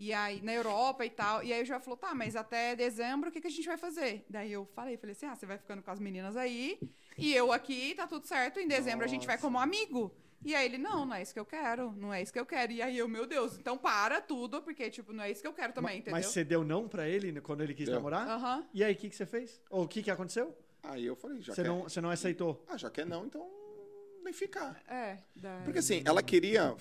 E 0.00 0.14
aí, 0.14 0.40
na 0.40 0.54
Europa 0.54 1.04
e 1.04 1.10
tal. 1.10 1.44
E 1.44 1.52
aí 1.52 1.62
o 1.62 1.66
Joel 1.66 1.78
falou, 1.78 1.94
tá, 1.94 2.14
mas 2.14 2.34
até 2.34 2.74
dezembro, 2.74 3.28
o 3.28 3.32
que, 3.32 3.38
que 3.38 3.46
a 3.46 3.50
gente 3.50 3.66
vai 3.66 3.76
fazer? 3.76 4.24
Daí 4.30 4.50
eu 4.50 4.64
falei, 4.64 4.96
falei 4.96 5.12
assim, 5.12 5.26
ah, 5.26 5.36
você 5.36 5.44
vai 5.44 5.58
ficando 5.58 5.82
com 5.82 5.90
as 5.90 6.00
meninas 6.00 6.38
aí, 6.38 6.80
e 7.18 7.34
eu 7.34 7.52
aqui, 7.52 7.94
tá 7.94 8.06
tudo 8.06 8.26
certo, 8.26 8.58
em 8.58 8.66
dezembro 8.66 9.04
a 9.04 9.08
gente 9.08 9.26
vai 9.26 9.36
Nossa. 9.36 9.46
como 9.46 9.58
amigo. 9.58 10.10
E 10.42 10.54
aí 10.54 10.64
ele, 10.64 10.78
não, 10.78 11.04
não 11.04 11.14
é 11.14 11.20
isso 11.20 11.34
que 11.34 11.38
eu 11.38 11.44
quero, 11.44 11.92
não 11.92 12.14
é 12.14 12.22
isso 12.22 12.32
que 12.32 12.40
eu 12.40 12.46
quero. 12.46 12.72
E 12.72 12.80
aí 12.80 12.96
eu, 12.96 13.06
meu 13.06 13.26
Deus, 13.26 13.58
então 13.58 13.76
para 13.76 14.22
tudo, 14.22 14.62
porque, 14.62 14.88
tipo, 14.88 15.12
não 15.12 15.22
é 15.22 15.30
isso 15.30 15.42
que 15.42 15.46
eu 15.46 15.52
quero 15.52 15.74
também, 15.74 15.98
entendeu? 15.98 16.12
Mas 16.12 16.24
você 16.24 16.42
deu 16.42 16.64
não 16.64 16.88
pra 16.88 17.06
ele 17.06 17.38
quando 17.42 17.60
ele 17.60 17.74
quis 17.74 17.84
Deu. 17.84 17.96
namorar? 17.96 18.26
Aham. 18.26 18.66
E 18.72 18.82
aí, 18.82 18.94
o 18.94 18.96
que, 18.96 19.10
que 19.10 19.16
você 19.16 19.26
fez? 19.26 19.60
Ou 19.68 19.84
o 19.84 19.88
que, 19.88 20.02
que 20.02 20.10
aconteceu? 20.10 20.56
Aí 20.82 21.04
eu 21.04 21.14
falei, 21.14 21.42
já 21.42 21.52
Você 21.54 21.60
quer... 21.60 21.68
não, 21.68 21.82
você 21.82 22.00
não 22.00 22.08
aceitou? 22.08 22.64
Ah, 22.66 22.78
já 22.78 22.90
quer 22.90 23.04
não, 23.04 23.26
então 23.26 23.46
nem 24.24 24.32
ficar. 24.32 24.82
É, 24.88 25.18
daí... 25.36 25.64
Porque 25.64 25.80
assim, 25.80 26.02
ela 26.06 26.22
queria 26.22 26.74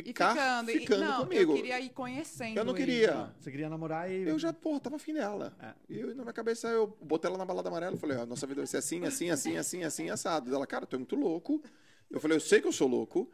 e- 0.00 0.04
ficar 0.04 0.32
ficando, 0.34 0.70
e- 0.70 0.78
ficando 0.80 1.04
não, 1.04 1.24
comigo. 1.24 1.52
eu 1.52 1.56
queria 1.56 1.80
ir 1.80 1.90
conhecendo 1.90 2.56
Eu 2.58 2.64
não 2.64 2.74
ele. 2.76 2.84
queria. 2.84 3.14
Ah, 3.14 3.30
Você 3.38 3.50
queria 3.50 3.68
namorar 3.68 4.10
e... 4.10 4.28
Eu 4.28 4.38
já, 4.38 4.52
porra, 4.52 4.80
tava 4.80 4.96
afim 4.96 5.12
dela. 5.14 5.54
É. 5.60 5.72
E 5.88 6.00
eu, 6.00 6.08
na 6.14 6.22
minha 6.22 6.32
cabeça, 6.32 6.68
eu 6.68 6.96
botei 7.00 7.28
ela 7.28 7.38
na 7.38 7.44
balada 7.44 7.68
amarela 7.68 7.96
e 7.96 7.98
falei, 7.98 8.16
ó, 8.16 8.26
nossa 8.26 8.46
vida 8.46 8.60
vai 8.60 8.66
ser 8.66 8.78
assim, 8.78 9.04
assim, 9.04 9.30
assim, 9.30 9.56
assim, 9.56 9.82
assim, 9.84 10.10
assado. 10.10 10.54
Ela, 10.54 10.66
cara, 10.66 10.86
tu 10.86 10.96
é 10.96 10.98
muito 10.98 11.16
louco. 11.16 11.62
Eu 12.10 12.20
falei, 12.20 12.36
eu 12.36 12.40
sei 12.40 12.60
que 12.60 12.66
eu 12.68 12.72
sou 12.72 12.86
louco. 12.88 13.30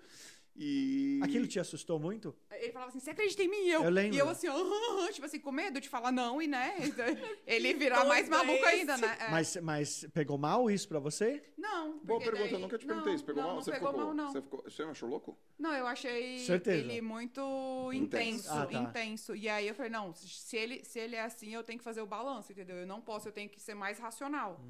E. 0.62 1.18
Aquilo 1.22 1.46
te 1.46 1.58
assustou 1.58 1.98
muito? 1.98 2.36
Ele 2.50 2.70
falava 2.70 2.90
assim, 2.90 3.00
você 3.00 3.11
acredita 3.11 3.42
em 3.42 3.48
mim? 3.48 3.56
E 3.64 3.70
eu, 3.70 3.82
Eu 3.84 3.90
lembro. 3.90 4.14
E 4.14 4.18
eu 4.18 4.28
assim, 4.28 4.46
aham, 4.46 4.61
aham, 5.00 5.11
tipo 5.11 5.24
assim, 5.24 5.38
com 5.40 5.50
medo 5.50 5.80
de 5.80 5.88
falar 5.88 6.12
não 6.12 6.40
e, 6.42 6.46
né, 6.46 6.74
ele 7.46 7.72
virar 7.72 8.04
mais 8.04 8.28
maluco 8.28 8.52
esse. 8.52 8.64
ainda, 8.66 8.98
né? 8.98 9.16
É. 9.20 9.30
Mas, 9.30 9.56
mas 9.56 10.06
pegou 10.12 10.36
mal 10.36 10.70
isso 10.70 10.86
pra 10.86 10.98
você? 10.98 11.42
Não, 11.56 11.98
Boa 12.04 12.20
pergunta, 12.20 12.44
daí- 12.44 12.52
eu 12.52 12.58
nunca 12.58 12.76
te 12.76 12.84
perguntei 12.84 13.11
não, 13.12 13.16
isso. 13.16 13.24
Pegou 13.24 13.42
não, 13.42 13.48
mal? 13.48 13.56
Não 13.56 13.62
você 13.64 13.70
pegou 13.72 13.88
ficou, 13.88 14.04
mal, 14.04 14.14
não. 14.14 14.32
Você, 14.32 14.42
ficou, 14.42 14.62
você 14.62 14.82
achou 14.82 15.08
louco? 15.08 15.38
Não, 15.58 15.72
eu 15.74 15.86
achei 15.86 16.38
Certeza. 16.40 16.78
ele 16.78 17.00
muito 17.00 17.40
Intenso. 17.94 18.28
intenso, 18.40 18.50
Ah, 18.50 18.66
tá. 18.66 18.78
intenso. 18.78 19.34
E 19.36 19.48
aí 19.48 19.66
eu 19.66 19.74
falei, 19.74 19.90
não, 19.90 20.14
se 20.14 20.56
ele, 20.58 20.84
se 20.84 20.98
ele 20.98 21.16
é 21.16 21.22
assim, 21.22 21.54
eu 21.54 21.62
tenho 21.64 21.78
que 21.78 21.84
fazer 21.84 22.02
o 22.02 22.06
balanço, 22.06 22.52
entendeu? 22.52 22.76
Eu 22.76 22.86
não 22.86 23.00
posso, 23.00 23.28
eu 23.28 23.32
tenho 23.32 23.48
que 23.48 23.61
ser 23.61 23.74
mais 23.74 23.98
racional. 23.98 24.61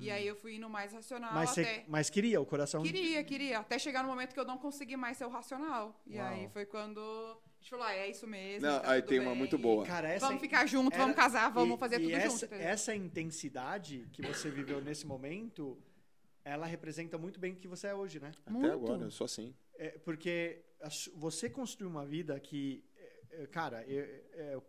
E 0.00 0.10
aí 0.10 0.26
eu 0.26 0.34
fui 0.36 0.54
indo 0.56 0.68
mais 0.68 0.92
racional 0.92 1.34
Mas, 1.34 1.50
até... 1.52 1.62
você, 1.64 1.84
mas 1.88 2.08
queria, 2.08 2.40
o 2.40 2.46
coração... 2.46 2.82
Queria, 2.82 3.22
queria. 3.24 3.58
Até 3.58 3.78
chegar 3.78 4.02
no 4.02 4.08
momento 4.08 4.32
que 4.32 4.40
eu 4.40 4.44
não 4.46 4.56
consegui 4.56 4.96
mais 4.96 5.16
ser 5.18 5.24
o 5.26 5.28
E 6.06 6.16
Uau. 6.18 6.26
aí 6.26 6.48
foi 6.48 6.64
quando 6.66 7.00
a 7.00 7.60
gente 7.60 7.70
falou, 7.70 7.84
ah, 7.86 7.94
é 7.94 8.08
isso 8.10 8.26
mesmo. 8.26 8.66
Não, 8.66 8.80
tá 8.80 8.90
aí 8.92 9.02
tem 9.02 9.18
uma 9.18 9.30
bem. 9.30 9.38
muito 9.38 9.58
boa. 9.58 9.84
Cara, 9.86 10.08
essa 10.08 10.26
Vamos 10.26 10.40
ficar 10.40 10.66
junto, 10.66 10.92
era- 10.94 11.02
vamos 11.02 11.16
casar, 11.16 11.50
vamos 11.50 11.76
e- 11.76 11.80
fazer 11.80 12.00
e 12.00 12.04
tudo 12.04 12.14
essa, 12.16 12.28
junto. 12.30 12.44
entendeu? 12.46 12.66
Essa 12.68 12.94
intensidade 12.94 14.08
que 14.12 14.22
você 14.22 14.50
viveu 14.50 14.80
nesse 14.80 15.06
momento, 15.06 15.78
ela 16.44 16.66
representa 16.66 17.18
muito 17.18 17.38
bem 17.38 17.52
o 17.52 17.56
que 17.56 17.68
você 17.68 17.88
é 17.88 17.94
hoje, 17.94 18.18
né? 18.20 18.30
Até 18.46 18.50
Muito. 18.50 18.70
agora, 18.72 19.02
eu 19.04 19.10
sou 19.10 19.24
assim. 19.26 19.54
É, 19.74 19.90
porque 19.98 20.64
você 21.14 21.48
construiu 21.50 21.90
uma 21.90 22.04
vida 22.06 22.38
que, 22.40 22.82
é, 22.96 23.42
é, 23.42 23.46
cara, 23.46 23.82
é- 23.86 24.22
é, 24.32 24.60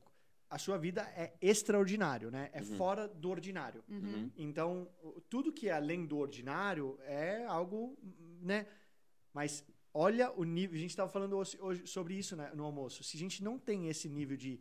a 0.49 0.57
sua 0.57 0.77
vida 0.77 1.01
é 1.15 1.33
extraordinário, 1.41 2.29
né? 2.29 2.49
É 2.51 2.61
fora 2.61 3.07
do 3.07 3.29
ordinário. 3.29 3.81
Uhum. 3.87 4.29
Então, 4.35 4.89
o- 5.01 5.21
tudo 5.21 5.51
que 5.53 5.69
é 5.69 5.71
além 5.71 6.05
do 6.05 6.17
ordinário 6.17 6.99
é 7.03 7.45
algo, 7.45 7.97
né? 8.41 8.67
Mas 9.33 9.63
olha 9.93 10.31
o 10.31 10.43
nível. 10.43 10.75
A 10.75 10.79
gente 10.79 10.91
estava 10.91 11.09
falando 11.09 11.37
hoje, 11.37 11.57
hoje 11.61 11.85
sobre 11.87 12.13
isso 12.15 12.35
né, 12.35 12.51
no 12.53 12.63
almoço. 12.65 13.03
Se 13.03 13.17
a 13.17 13.19
gente 13.19 13.43
não 13.43 13.57
tem 13.57 13.87
esse 13.89 14.07
nível 14.09 14.37
de 14.37 14.59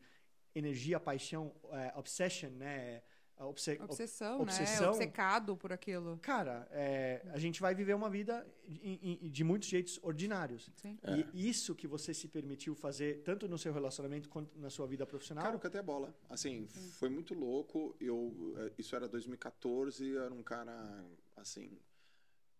energia, 0.55 0.99
paixão, 0.99 1.55
é, 1.73 1.93
obsession, 1.97 2.51
né? 2.51 3.03
a 3.37 3.47
obse- 3.47 3.73
ob- 3.77 3.85
Obsessão, 3.85 4.43
obsessão. 4.43 4.83
né? 4.83 4.89
Obcecado 4.91 5.57
por 5.57 5.73
aquilo. 5.73 6.19
Cara, 6.21 6.69
é, 6.73 7.23
a 7.33 7.39
gente 7.39 7.59
vai 7.59 7.75
viver 7.75 7.95
uma 7.95 8.11
vida 8.11 8.47
em- 8.69 9.31
de 9.31 9.43
muitos 9.43 9.67
jeitos 9.67 9.99
ordinários. 10.03 10.69
Sim. 10.77 10.99
É. 11.03 11.25
E 11.33 11.49
isso 11.49 11.75
que 11.75 11.87
você 11.87 12.13
se 12.13 12.29
permitiu 12.29 12.75
fazer, 12.75 13.23
tanto 13.23 13.49
no 13.49 13.57
seu 13.57 13.73
relacionamento 13.73 14.29
quanto 14.29 14.59
na 14.59 14.69
sua 14.69 14.87
vida 14.87 15.07
profissional. 15.07 15.43
Cara, 15.45 15.57
eu 15.57 15.61
catei 15.61 15.81
a 15.81 15.83
bola. 15.83 16.15
Assim, 16.29 16.67
foi 16.99 17.09
muito 17.09 17.33
louco. 17.33 17.97
Eu, 17.99 18.55
eh, 18.59 18.73
isso 18.77 18.95
era 18.95 19.09
2014, 19.09 20.07
eu 20.07 20.23
era 20.23 20.35
um 20.35 20.43
cara, 20.43 21.03
assim, 21.35 21.79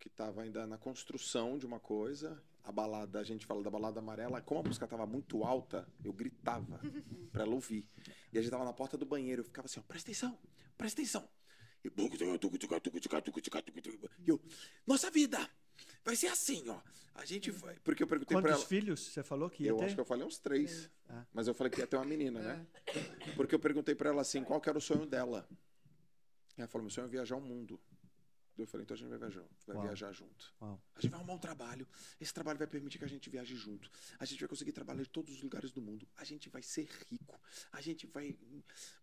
que 0.01 0.09
tava 0.09 0.43
ainda 0.43 0.67
na 0.67 0.79
construção 0.79 1.59
de 1.59 1.67
uma 1.67 1.79
coisa. 1.79 2.43
A 2.65 2.73
balada, 2.73 3.21
a 3.21 3.25
gente 3.25 3.47
fala 3.47 3.63
da 3.63 3.71
balada 3.71 4.01
amarela. 4.01 4.41
Como 4.43 4.61
a 4.61 4.63
música 4.63 4.87
tava 4.87 5.07
muito 5.07 5.45
alta, 5.45 5.87
eu 6.05 6.13
gritava 6.13 6.81
pra 7.33 7.43
ela 7.45 7.55
ouvir. 7.55 7.89
E 8.33 8.39
a 8.39 8.43
gente 8.43 8.51
tava 8.51 8.65
na 8.65 8.73
porta 8.73 8.97
do 8.99 9.07
banheiro, 9.07 9.41
eu 9.41 9.45
ficava 9.45 9.67
assim, 9.67 9.81
ó, 9.81 9.83
presta 9.83 10.11
atenção, 10.11 10.39
presta 10.77 11.01
atenção. 11.01 11.29
E 11.85 11.89
eu, 14.29 14.41
nossa 14.87 15.11
vida 15.11 15.49
vai 16.05 16.17
ser 16.17 16.29
assim, 16.29 16.69
ó. 16.69 16.81
A 17.15 17.25
gente 17.25 17.51
vai. 17.51 17.77
Porque 17.83 18.03
eu 18.03 18.07
perguntei 18.07 18.37
pra 18.37 18.43
Quantos 18.51 18.61
ela. 18.61 18.69
filhos 18.69 19.01
você 19.01 19.23
falou 19.23 19.51
que 19.51 19.65
ia 19.65 19.71
Eu 19.71 19.77
ter? 19.77 19.85
acho 19.87 19.95
que 19.95 20.01
eu 20.01 20.05
falei 20.05 20.27
uns 20.27 20.39
três. 20.39 20.91
Ah. 21.09 21.25
Mas 21.33 21.49
eu 21.49 21.55
falei 21.55 21.71
que 21.71 21.81
ia 21.81 21.87
ter 21.87 21.97
uma 21.97 22.05
menina, 22.05 22.41
né? 22.41 22.67
É. 22.87 23.33
Porque 23.35 23.55
eu 23.55 23.59
perguntei 23.59 23.95
pra 23.95 24.11
ela 24.11 24.21
assim, 24.23 24.45
qual 24.45 24.61
que 24.61 24.69
era 24.69 24.79
o 24.79 24.81
sonho 24.81 25.07
dela? 25.07 25.49
Ela 26.57 26.69
falou, 26.69 26.85
meu 26.85 26.91
sonho 26.91 27.07
é 27.07 27.09
viajar 27.09 27.37
o 27.37 27.41
mundo. 27.41 27.81
Eu 28.63 28.67
falei, 28.67 28.85
então 28.85 28.95
a 28.95 28.99
gente 28.99 29.09
vai 29.09 29.19
viajar, 29.19 29.45
vai 29.67 29.77
Uau. 29.77 29.87
viajar 29.87 30.13
junto. 30.13 30.55
Uau. 30.61 30.81
A 30.95 31.01
gente 31.01 31.11
vai 31.11 31.19
arrumar 31.19 31.35
um 31.35 31.39
trabalho. 31.39 31.87
Esse 32.21 32.33
trabalho 32.33 32.59
vai 32.59 32.67
permitir 32.67 32.99
que 32.99 33.05
a 33.05 33.09
gente 33.09 33.29
viaje 33.29 33.55
junto. 33.57 33.91
A 34.19 34.25
gente 34.25 34.39
vai 34.39 34.49
conseguir 34.49 34.73
trabalhar 34.73 35.03
em 35.03 35.07
todos 35.07 35.35
os 35.35 35.43
lugares 35.43 35.73
do 35.73 35.81
mundo. 35.81 36.07
A 36.17 36.25
gente 36.25 36.49
vai 36.49 36.63
ser 36.63 36.89
rico. 37.11 37.41
A 37.73 37.81
gente 37.81 38.07
vai 38.07 38.37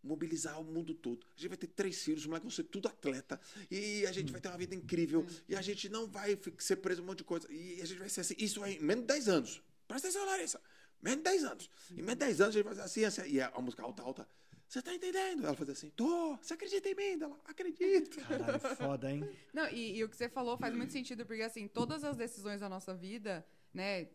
mobilizar 0.03 0.59
o 0.59 0.63
mundo 0.63 0.93
todo. 0.93 1.25
A 1.35 1.39
gente 1.39 1.49
vai 1.49 1.57
ter 1.57 1.67
três 1.67 2.03
filhos, 2.03 2.21
os 2.21 2.27
moleques 2.27 2.43
vão 2.45 2.51
ser 2.51 2.63
tudo 2.63 2.87
atleta. 2.87 3.39
E 3.69 4.05
a 4.05 4.11
gente 4.11 4.31
vai 4.31 4.39
ter 4.39 4.49
uma 4.49 4.57
vida 4.57 4.75
incrível. 4.75 5.25
E 5.49 5.55
a 5.55 5.61
gente 5.61 5.89
não 5.89 6.07
vai 6.07 6.39
ser 6.57 6.77
preso 6.77 7.01
um 7.01 7.05
monte 7.05 7.19
de 7.19 7.23
coisa. 7.23 7.51
E 7.51 7.81
a 7.81 7.85
gente 7.85 7.99
vai 7.99 8.09
ser 8.09 8.21
assim. 8.21 8.35
Isso 8.37 8.63
aí, 8.63 8.77
em 8.77 8.83
menos 8.83 9.03
de 9.03 9.07
10 9.07 9.27
anos. 9.27 9.61
Presta 9.87 10.07
atenção, 10.07 10.25
Larissa. 10.25 10.61
Menos 11.01 11.17
de 11.19 11.23
10 11.23 11.43
anos. 11.43 11.69
Em 11.91 11.95
menos 11.95 12.13
de 12.13 12.19
10 12.19 12.41
anos 12.41 12.55
a 12.55 12.57
gente 12.57 12.65
vai 12.65 12.75
fazer 12.75 12.85
assim, 12.85 13.03
assim. 13.03 13.29
E 13.31 13.41
a 13.41 13.47
a 13.57 13.61
música 13.61 13.83
alta, 13.83 14.03
alta. 14.03 14.27
Você 14.67 14.81
tá 14.81 14.93
entendendo? 14.93 15.45
Ela 15.45 15.55
fazia 15.55 15.71
assim, 15.73 15.89
tô. 15.91 16.35
Você 16.41 16.53
acredita 16.53 16.89
em 16.89 16.95
mim? 16.95 17.23
Ela, 17.23 17.39
acredito. 17.45 18.19
Caralho, 18.25 18.59
foda, 18.59 19.09
hein? 19.11 19.27
Não, 19.53 19.67
e, 19.69 19.97
e 19.97 20.03
o 20.03 20.09
que 20.09 20.15
você 20.17 20.27
falou 20.27 20.57
faz 20.57 20.75
muito 20.75 20.91
sentido, 20.91 21.25
porque 21.25 21.41
assim, 21.41 21.67
todas 21.67 22.03
as 22.03 22.17
decisões 22.17 22.59
da 22.59 22.67
nossa 22.67 22.93
vida, 22.93 23.45
né, 23.73 24.07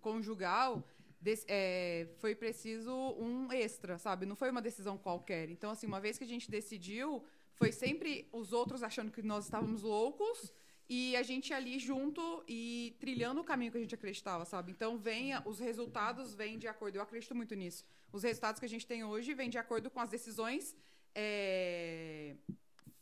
conjugal, 0.00 0.82
des- 1.20 1.44
é, 1.48 2.08
foi 2.18 2.34
preciso 2.34 2.92
um 3.18 3.52
extra, 3.52 3.98
sabe? 3.98 4.26
Não 4.26 4.34
foi 4.36 4.50
uma 4.50 4.62
decisão 4.62 4.96
qualquer. 4.96 5.50
Então, 5.50 5.70
assim, 5.70 5.86
uma 5.86 6.00
vez 6.00 6.18
que 6.18 6.24
a 6.24 6.26
gente 6.28 6.50
decidiu, 6.50 7.22
foi 7.54 7.70
sempre 7.70 8.28
os 8.32 8.52
outros 8.52 8.82
achando 8.82 9.10
que 9.12 9.22
nós 9.22 9.44
estávamos 9.44 9.82
loucos 9.82 10.52
e 10.88 11.14
a 11.16 11.22
gente 11.22 11.52
ali 11.52 11.78
junto 11.78 12.42
e 12.48 12.96
trilhando 12.98 13.40
o 13.40 13.44
caminho 13.44 13.70
que 13.70 13.78
a 13.78 13.80
gente 13.80 13.94
acreditava, 13.94 14.44
sabe? 14.44 14.72
Então, 14.72 14.98
venha, 14.98 15.42
os 15.46 15.58
resultados 15.58 16.34
vêm 16.34 16.58
de 16.58 16.66
acordo. 16.66 16.96
Eu 16.96 17.02
acredito 17.02 17.34
muito 17.34 17.54
nisso. 17.54 17.84
Os 18.12 18.22
resultados 18.22 18.58
que 18.60 18.66
a 18.66 18.68
gente 18.68 18.86
tem 18.86 19.02
hoje 19.04 19.34
vêm 19.34 19.48
de 19.48 19.58
acordo 19.58 19.90
com 19.90 20.00
as 20.00 20.10
decisões 20.10 20.76
é, 21.14 22.36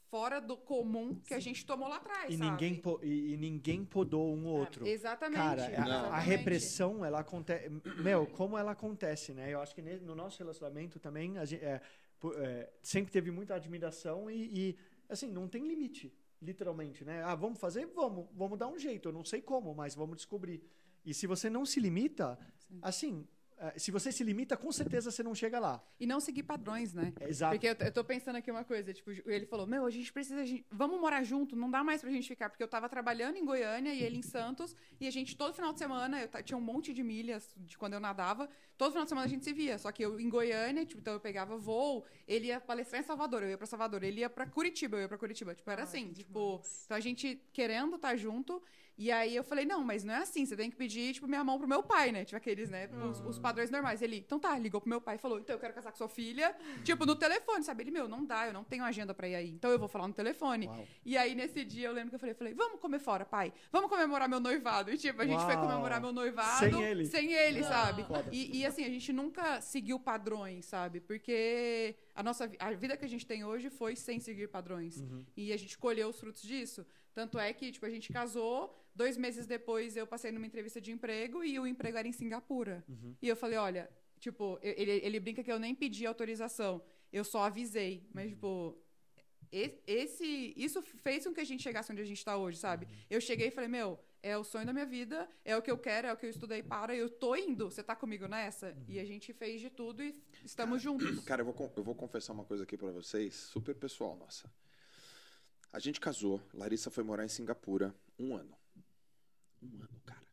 fora 0.09 0.41
do 0.41 0.57
comum 0.57 1.15
que 1.27 1.35
a 1.35 1.39
gente 1.41 1.65
tomou 1.65 1.89
lá 1.89 1.97
atrás, 1.97 2.33
E 2.33 2.37
sabe? 2.37 2.51
ninguém, 2.51 2.83
e, 3.03 3.33
e 3.33 3.37
ninguém 3.37 3.85
podou 3.85 4.35
um 4.35 4.45
outro. 4.47 4.87
Exatamente. 4.87 5.39
Cara, 5.39 5.65
a- 6.09 6.17
a, 6.17 6.19
repressão, 6.19 7.05
ela 7.05 7.21
acontece. 7.21 7.69
Meu, 8.03 8.27
como 8.27 8.59
ela 8.59 8.73
acontece, 8.73 9.33
né? 9.33 9.53
Eu 9.53 9.61
acho 9.61 9.75
que 9.75 9.83
no 9.83 10.15
nosso 10.15 10.39
relacionamento 10.39 10.99
também, 10.99 11.39
a 11.39 11.45
gente, 11.45 11.65
é, 11.65 11.81
é, 12.37 12.71
sempre 12.83 13.13
teve 13.13 13.31
muita 13.31 13.55
admiração 13.55 14.31
e, 14.31 14.37
e, 14.71 14.77
assim, 15.09 15.31
não 15.31 15.49
tem 15.49 15.67
limite, 15.67 16.13
literalmente, 16.43 17.05
né? 17.05 17.23
Ah, 17.23 17.35
vamos 17.35 17.59
fazer? 17.61 17.87
Vamos. 17.87 18.27
Vamos 18.35 18.59
dar 18.59 18.69
um 18.69 18.79
jeito. 18.79 19.09
Eu 19.09 19.13
não 19.13 19.25
sei 19.25 19.41
como, 19.41 19.75
mas 19.75 19.95
vamos 19.95 20.17
descobrir. 20.17 20.63
E 21.05 21.15
se 21.15 21.27
você 21.27 21.49
não 21.49 21.65
se 21.65 21.79
limita, 21.81 22.39
assim, 22.83 23.27
é, 23.27 23.40
se 23.77 23.91
você 23.91 24.11
se 24.11 24.25
limita, 24.25 24.57
com 24.57 24.73
certeza 24.73 25.11
você 25.11 25.23
não 25.23 25.35
chega 25.35 25.59
lá. 25.59 25.83
E 25.99 26.07
não 26.07 26.19
seguir 26.21 26.43
padrões, 26.45 26.95
né? 26.95 27.13
É, 27.21 27.29
Exato. 27.29 27.53
Porque 27.55 27.67
eu, 27.69 27.87
eu 27.87 27.93
tô 27.93 28.03
pensando 28.03 28.37
aqui 28.37 28.51
uma 28.51 28.65
coisa, 28.65 28.93
tipo, 28.93 29.11
ele 29.27 29.45
falou, 29.47 29.67
meu, 29.67 29.85
a 29.85 29.91
gente 29.91 30.13
precisa, 30.13 30.41
a 30.41 30.47
gente- 30.47 30.65
vamos 30.71 30.99
morar 31.01 31.23
junto, 31.23 31.55
não 31.55 31.71
dá 31.71 31.85
mais 31.85 32.01
pra 32.01 32.11
gente 32.11 32.27
ficar, 32.29 32.49
porque 32.49 32.63
eu 32.63 32.69
tava 32.69 32.89
trabalhando 32.89 33.37
em 33.37 33.45
Goiânia 33.45 33.93
e 33.93 34.03
ele 34.03 34.17
em 34.17 34.23
Santos, 34.23 34.75
e 35.01 35.07
a 35.07 35.11
gente, 35.11 35.37
todo 35.37 35.53
final 35.55 35.73
de 35.73 35.79
semana, 35.79 36.23
eu 36.23 36.43
tinha 36.43 36.57
um 36.57 36.61
monte 36.61 36.95
de 36.95 37.03
milhas 37.03 37.53
de 37.57 37.77
quando 37.77 37.93
eu 37.95 38.01
nadava, 38.01 38.49
todo 38.79 38.93
final 38.93 39.05
de 39.05 39.09
semana 39.11 39.27
a 39.27 39.31
gente 39.31 39.45
se 39.45 39.53
via, 39.53 39.77
só 39.79 39.93
que 39.93 40.03
eu 40.05 40.19
em 40.19 40.29
Goiânia, 40.29 40.87
tipo, 40.87 41.01
então 41.01 41.13
eu 41.13 41.21
pegava 41.21 41.57
voo, 41.57 42.05
ele 42.27 42.47
ia 42.47 42.61
palestrar 42.61 43.01
em 43.03 43.05
Salvador, 43.05 43.43
eu 43.43 43.51
ia 43.51 43.59
pra 43.59 43.67
Salvador, 43.67 44.03
ele 44.03 44.21
ia 44.21 44.31
pra 44.31 44.47
Curitiba, 44.47 44.97
eu 44.97 45.03
ia 45.03 45.09
pra 45.09 45.19
Curitiba, 45.19 45.55
tipo, 45.55 45.71
era 45.71 45.83
Ai, 45.83 45.87
assim, 45.89 46.13
tipo, 46.13 46.33
demais. 46.57 46.83
então 46.87 46.97
a 46.97 47.01
gente 47.01 47.43
querendo 47.53 47.97
estar 47.97 48.17
junto, 48.17 48.63
E 49.01 49.11
aí 49.11 49.35
eu 49.35 49.43
falei, 49.43 49.65
não, 49.65 49.83
mas 49.83 50.05
não 50.05 50.13
é 50.13 50.19
assim, 50.19 50.45
você 50.45 50.55
tem 50.55 50.71
que 50.71 50.77
pedir, 50.77 51.15
tipo, 51.15 51.27
minha 51.27 51.43
mão 51.43 51.59
pro 51.59 51.67
meu 51.67 51.83
pai, 51.83 52.13
né? 52.13 52.23
Tipo, 52.23 52.37
aqueles, 52.37 52.69
né, 52.69 52.87
os, 53.11 53.19
os 53.21 53.39
padrões 53.39 53.71
normais. 53.71 54.03
Ele, 54.03 54.19
então 54.19 54.39
tá, 54.39 54.59
ligou 54.59 54.79
pro 54.79 54.91
meu 54.91 55.01
pai 55.01 55.15
e 55.15 55.19
falou, 55.19 55.41
então 55.41 55.57
eu 55.57 55.59
quero 55.59 55.73
casar 55.73 55.91
com 55.91 55.97
sua 55.97 56.09
filha, 56.11 56.55
tipo, 56.85 57.07
no 57.07 57.17
telefone, 57.17 57.65
sabe? 57.65 57.83
Ele, 57.83 57.91
meu, 57.91 58.07
não 58.07 58.23
dá, 58.23 58.49
eu 58.49 58.53
não 58.53 58.63
tenho 58.63 58.85
agenda 58.85 59.15
pra 59.15 59.27
ir 59.27 59.37
aí, 59.37 59.49
então 59.49 59.71
eu 59.71 59.79
vou 59.79 59.89
falar 59.89 60.07
no 60.07 60.13
telefone. 60.13 60.67
Uau. 60.67 60.87
E 61.03 61.17
aí, 61.17 61.35
nesse 61.35 61.65
dia, 61.65 61.89
eu 61.89 61.95
lembro 61.95 62.11
que 62.11 62.17
eu 62.17 62.21
falei, 62.21 62.35
falei, 62.35 62.53
vamos 62.53 62.79
comer 62.79 62.99
fora, 62.99 63.25
pai, 63.25 63.55
vamos 63.73 63.89
comemorar 63.89 64.29
meu 64.29 64.39
noivado. 64.39 64.93
E, 64.93 64.99
tipo, 64.99 65.23
a 65.23 65.27
gente 65.27 65.45
foi 65.47 65.55
Uau. 65.55 65.67
comemorar 65.67 65.99
meu 65.99 66.13
noivado. 66.13 66.59
Sem 66.59 66.83
ele. 66.83 67.07
Sem 67.07 67.33
ele, 67.33 67.65
sabe? 67.65 68.05
Foda. 68.05 68.29
E, 68.31 68.59
e, 68.59 68.67
assim, 68.67 68.85
a 68.85 68.91
gente 68.91 69.15
nunca 69.15 69.63
seguiu 69.63 69.99
padrões, 69.99 70.67
sabe? 70.67 71.01
Porque 71.01 71.97
a 72.15 72.23
nossa 72.23 72.53
a 72.59 72.71
vida 72.73 72.99
que 72.99 73.07
a 73.07 73.09
gente 73.09 73.27
tem 73.27 73.47
hoje 73.47 73.71
foi 73.71 73.97
sem 73.97 74.21
seguir 74.21 74.49
padrões. 74.49 74.99
Uhum. 74.99 75.25
E 75.35 75.55
a 75.55 75.57
gente 75.57 75.79
colheu 75.79 76.11
os 76.11 76.21
frutos 76.21 76.43
disso. 76.43 76.85
Tanto 77.15 77.39
é 77.39 77.53
que, 77.53 77.73
tipo, 77.73 77.87
a 77.87 77.91
gente 77.91 78.13
casou, 78.13 78.77
dois 78.95 79.17
meses 79.17 79.47
depois 79.47 79.97
eu 79.97 80.07
passei 80.07 80.31
numa 80.33 80.47
entrevista 80.47 80.81
de 80.81 80.93
emprego 80.93 81.43
e 81.45 81.59
o 81.59 81.67
emprego 81.67 81.97
era 81.99 82.07
em 82.09 82.13
Singapura. 82.13 82.85
Uhum. 82.89 83.15
E 83.21 83.29
eu 83.29 83.37
falei, 83.37 83.59
olha, 83.59 83.91
tipo, 84.19 84.59
ele, 84.63 84.93
ele 85.03 85.21
brinca 85.21 85.43
que 85.43 85.51
eu 85.53 85.59
nem 85.59 85.75
pedi 85.75 86.07
autorização, 86.07 86.83
eu 87.13 87.25
só 87.25 87.45
avisei. 87.45 88.07
Mas, 88.13 88.25
Uhum. 88.27 88.31
tipo, 88.31 88.79
esse, 89.87 90.53
isso 90.57 90.81
fez 90.83 91.25
com 91.25 91.35
que 91.35 91.41
a 91.41 91.45
gente 91.45 91.63
chegasse 91.63 91.91
onde 91.91 92.01
a 92.03 92.05
gente 92.05 92.25
tá 92.25 92.37
hoje, 92.37 92.59
sabe? 92.59 92.87
Uhum. 92.87 92.93
Eu 93.11 93.21
cheguei 93.21 93.49
e 93.49 93.51
falei, 93.51 93.69
meu, 93.69 93.99
é 94.23 94.37
o 94.37 94.45
sonho 94.45 94.67
da 94.67 94.73
minha 94.73 94.87
vida, 94.87 95.29
é 95.45 95.57
o 95.57 95.63
que 95.63 95.71
eu 95.71 95.79
quero, 95.79 96.07
é 96.07 96.13
o 96.13 96.17
que 96.17 96.27
eu 96.27 96.31
estudei 96.31 96.63
para, 96.63 96.95
eu 96.95 97.09
tô 97.09 97.35
indo, 97.35 97.71
você 97.71 97.83
tá 97.83 97.97
comigo 97.97 98.29
nessa? 98.29 98.69
Uhum. 98.69 98.85
E 98.89 99.01
a 99.01 99.05
gente 99.05 99.33
fez 99.33 99.61
de 99.61 99.71
tudo 99.71 100.03
e 100.03 100.15
estamos 100.45 100.81
juntos. 100.83 101.19
Cara, 101.25 101.43
eu 101.43 101.47
vou, 101.53 101.73
eu 101.77 101.83
vou 101.83 101.95
confessar 101.95 102.33
uma 102.33 102.45
coisa 102.45 102.63
aqui 102.65 102.77
pra 102.77 102.91
vocês, 102.93 103.35
super 103.35 103.75
pessoal, 103.75 104.17
nossa. 104.17 104.53
A 105.73 105.79
gente 105.79 106.01
casou, 106.01 106.41
Larissa 106.53 106.91
foi 106.91 107.03
morar 107.05 107.25
em 107.25 107.29
Singapura 107.29 107.95
um 108.19 108.37
ano. 108.37 108.57
Um 109.63 109.83
ano, 109.83 110.01
cara. 110.05 110.27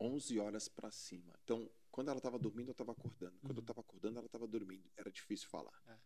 11 0.00 0.38
horas 0.38 0.68
pra 0.68 0.90
cima. 0.90 1.38
Então, 1.44 1.70
quando 1.90 2.10
ela 2.10 2.20
tava 2.20 2.38
dormindo, 2.38 2.68
eu 2.70 2.74
tava 2.74 2.92
acordando. 2.92 3.38
Quando 3.40 3.58
eu 3.58 3.62
tava 3.64 3.80
acordando, 3.80 4.18
ela 4.18 4.28
tava 4.28 4.46
dormindo. 4.46 4.90
Era 4.96 5.10
difícil 5.10 5.48
falar. 5.48 5.78
É. 5.86 5.96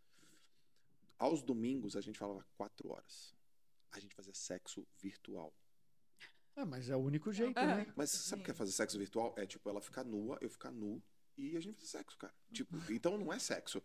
Aos 1.18 1.42
domingos, 1.42 1.96
a 1.96 2.00
gente 2.00 2.18
falava 2.18 2.44
quatro 2.56 2.90
horas. 2.90 3.34
A 3.92 4.00
gente 4.00 4.14
fazia 4.14 4.34
sexo 4.34 4.84
virtual. 5.00 5.54
É, 6.56 6.64
mas 6.64 6.88
é 6.88 6.96
o 6.96 7.00
único 7.00 7.32
jeito, 7.32 7.58
É. 7.58 7.66
né? 7.84 7.92
Mas 7.96 8.10
sabe 8.10 8.42
o 8.42 8.44
que 8.44 8.50
é 8.50 8.54
fazer 8.54 8.72
sexo 8.72 8.98
virtual? 8.98 9.32
É 9.38 9.46
tipo, 9.46 9.68
ela 9.68 9.80
ficar 9.80 10.04
nua, 10.04 10.38
eu 10.40 10.50
ficar 10.50 10.72
nu 10.72 11.00
e 11.36 11.56
a 11.56 11.60
gente 11.60 11.74
fazer 11.76 11.86
sexo, 11.88 12.16
cara. 12.18 12.32
Tipo, 12.52 12.76
então 12.92 13.18
não 13.18 13.32
é 13.32 13.38
sexo. 13.38 13.82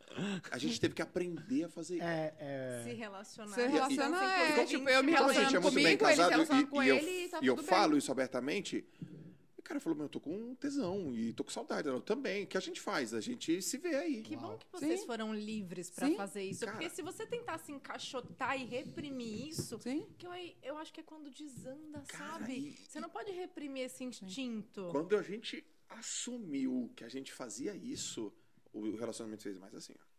A 0.52 0.58
gente 0.58 0.80
teve 0.80 0.93
que 0.93 1.02
aprender 1.02 1.64
a 1.66 1.70
fazer 1.70 1.95
isso. 1.95 2.04
É, 2.06 2.82
Se 2.84 2.89
é... 2.91 2.93
relacionar. 2.93 3.54
Se 3.56 3.62
e- 3.62 3.68
relacionar, 3.68 4.39
é, 4.41 4.52
Então, 4.52 4.66
tipo, 4.66 4.89
eu 4.89 5.04
me 5.04 5.16
a 5.16 5.34
gente 5.34 5.56
é 5.56 5.60
muito 5.60 5.76
bem 5.76 5.97
comigo, 5.97 6.06
ele 6.06 6.16
se 6.16 6.30
casado 6.30 6.62
e, 6.62 6.66
com 6.68 6.84
e 6.84 6.88
eu, 6.89 6.95
ele 6.97 7.26
e 7.26 7.30
tá 7.30 7.39
e 7.41 7.47
eu 7.47 7.58
falo 7.58 7.89
bem. 7.91 7.97
isso 8.00 8.12
abertamente. 8.12 8.86
E 9.02 9.60
o 9.60 9.64
cara 9.64 9.80
falou, 9.80 9.95
meu, 9.97 10.06
eu 10.06 10.10
tô 10.10 10.20
com 10.20 10.56
tesão 10.56 11.14
e 11.16 11.32
tô 11.34 11.43
com 11.43 11.52
saudade. 11.52 11.88
Eu 11.88 12.02
também. 12.02 12.43
O 12.43 12.47
que 12.47 12.58
a 12.58 12.62
gente 12.62 12.80
faz? 12.82 13.14
A 13.14 13.22
gente 13.22 13.62
se 13.62 13.78
vê 13.78 13.95
aí. 13.95 14.22
Que 14.24 14.36
bom 14.36 14.47
Uau. 14.47 14.58
que 14.58 14.66
vocês 14.72 15.02
Sim. 15.02 15.06
foram 15.06 15.34
livres 15.34 15.91
pra 15.91 16.08
Sim. 16.08 16.16
fazer 16.16 16.43
isso. 16.43 16.66
Cara. 16.66 16.72
Porque 16.78 16.89
se 16.89 17.02
você 17.04 17.26
tentar 17.28 17.58
se 17.60 17.72
encaixotar 17.72 18.60
e 18.60 18.66
reprimir 18.66 19.47
isso, 19.50 19.80
Sim. 19.80 20.08
que 20.18 20.26
eu, 20.26 20.32
eu 20.64 20.78
acho 20.78 20.91
que 20.93 21.00
é 21.02 21.04
quando 21.04 21.30
desanda, 21.30 22.04
Cara, 22.08 22.39
sabe? 22.39 22.54
e- 22.54 22.72
Você 22.88 23.00
não 23.00 23.10
pode 23.10 23.32
reprimir 23.32 23.84
esse 23.86 24.04
instinto. 24.04 24.89
Quando 24.91 25.16
a 25.16 25.22
gente 25.22 25.64
assumiu 25.89 26.91
que 26.95 27.03
a 27.03 27.09
gente 27.09 27.31
fazia 27.33 27.75
isso, 27.75 28.33
o 28.73 28.95
relacionamento 28.95 29.43
fez 29.43 29.57
mais 29.57 29.73
assim. 29.75 29.93
ó. 29.99 30.09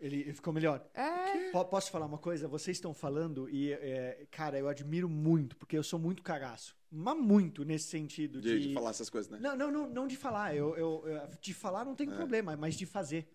Ele 0.00 0.32
ficou 0.32 0.52
melhor. 0.52 0.84
É, 0.92 1.50
Po- 1.50 1.64
Posso 1.66 1.90
falar 1.90 2.06
uma 2.06 2.18
coisa? 2.18 2.48
Vocês 2.48 2.76
estão 2.76 2.92
falando 2.92 3.48
e, 3.48 3.72
é, 3.72 4.26
cara, 4.30 4.58
eu 4.58 4.68
admiro 4.68 5.08
muito, 5.08 5.56
porque 5.56 5.78
eu 5.78 5.82
sou 5.84 5.98
muito 5.98 6.22
cagaço. 6.22 6.76
Mas 6.90 7.16
muito 7.16 7.64
nesse 7.64 7.88
sentido 7.88 8.40
De, 8.40 8.58
de... 8.60 8.68
de 8.68 8.74
falar 8.74 8.90
essas 8.90 9.08
coisas, 9.08 9.30
né? 9.30 9.38
Não, 9.40 9.56
não, 9.56 9.70
não, 9.70 9.88
não 9.88 10.06
de 10.06 10.16
falar. 10.16 10.54
Eu, 10.54 10.76
eu, 10.76 11.06
eu- 11.08 11.28
de 11.40 11.54
falar 11.54 11.84
não 11.84 11.94
tem 11.94 12.10
É. 12.10 12.14
problema, 12.14 12.56
mas 12.56 12.74
de 12.74 12.84
fazer. 12.86 13.28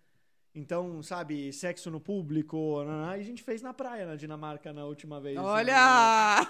Então, 0.60 1.02
sabe, 1.02 1.54
sexo 1.54 1.90
no 1.90 2.02
público, 2.02 2.84
e 2.84 3.20
a 3.22 3.24
gente 3.24 3.42
fez 3.42 3.62
na 3.62 3.74
praia 3.74 4.06
na 4.06 4.16
Dinamarca 4.18 4.74
na 4.74 4.84
última 4.86 5.20
vez. 5.22 5.38
olha! 5.38 6.46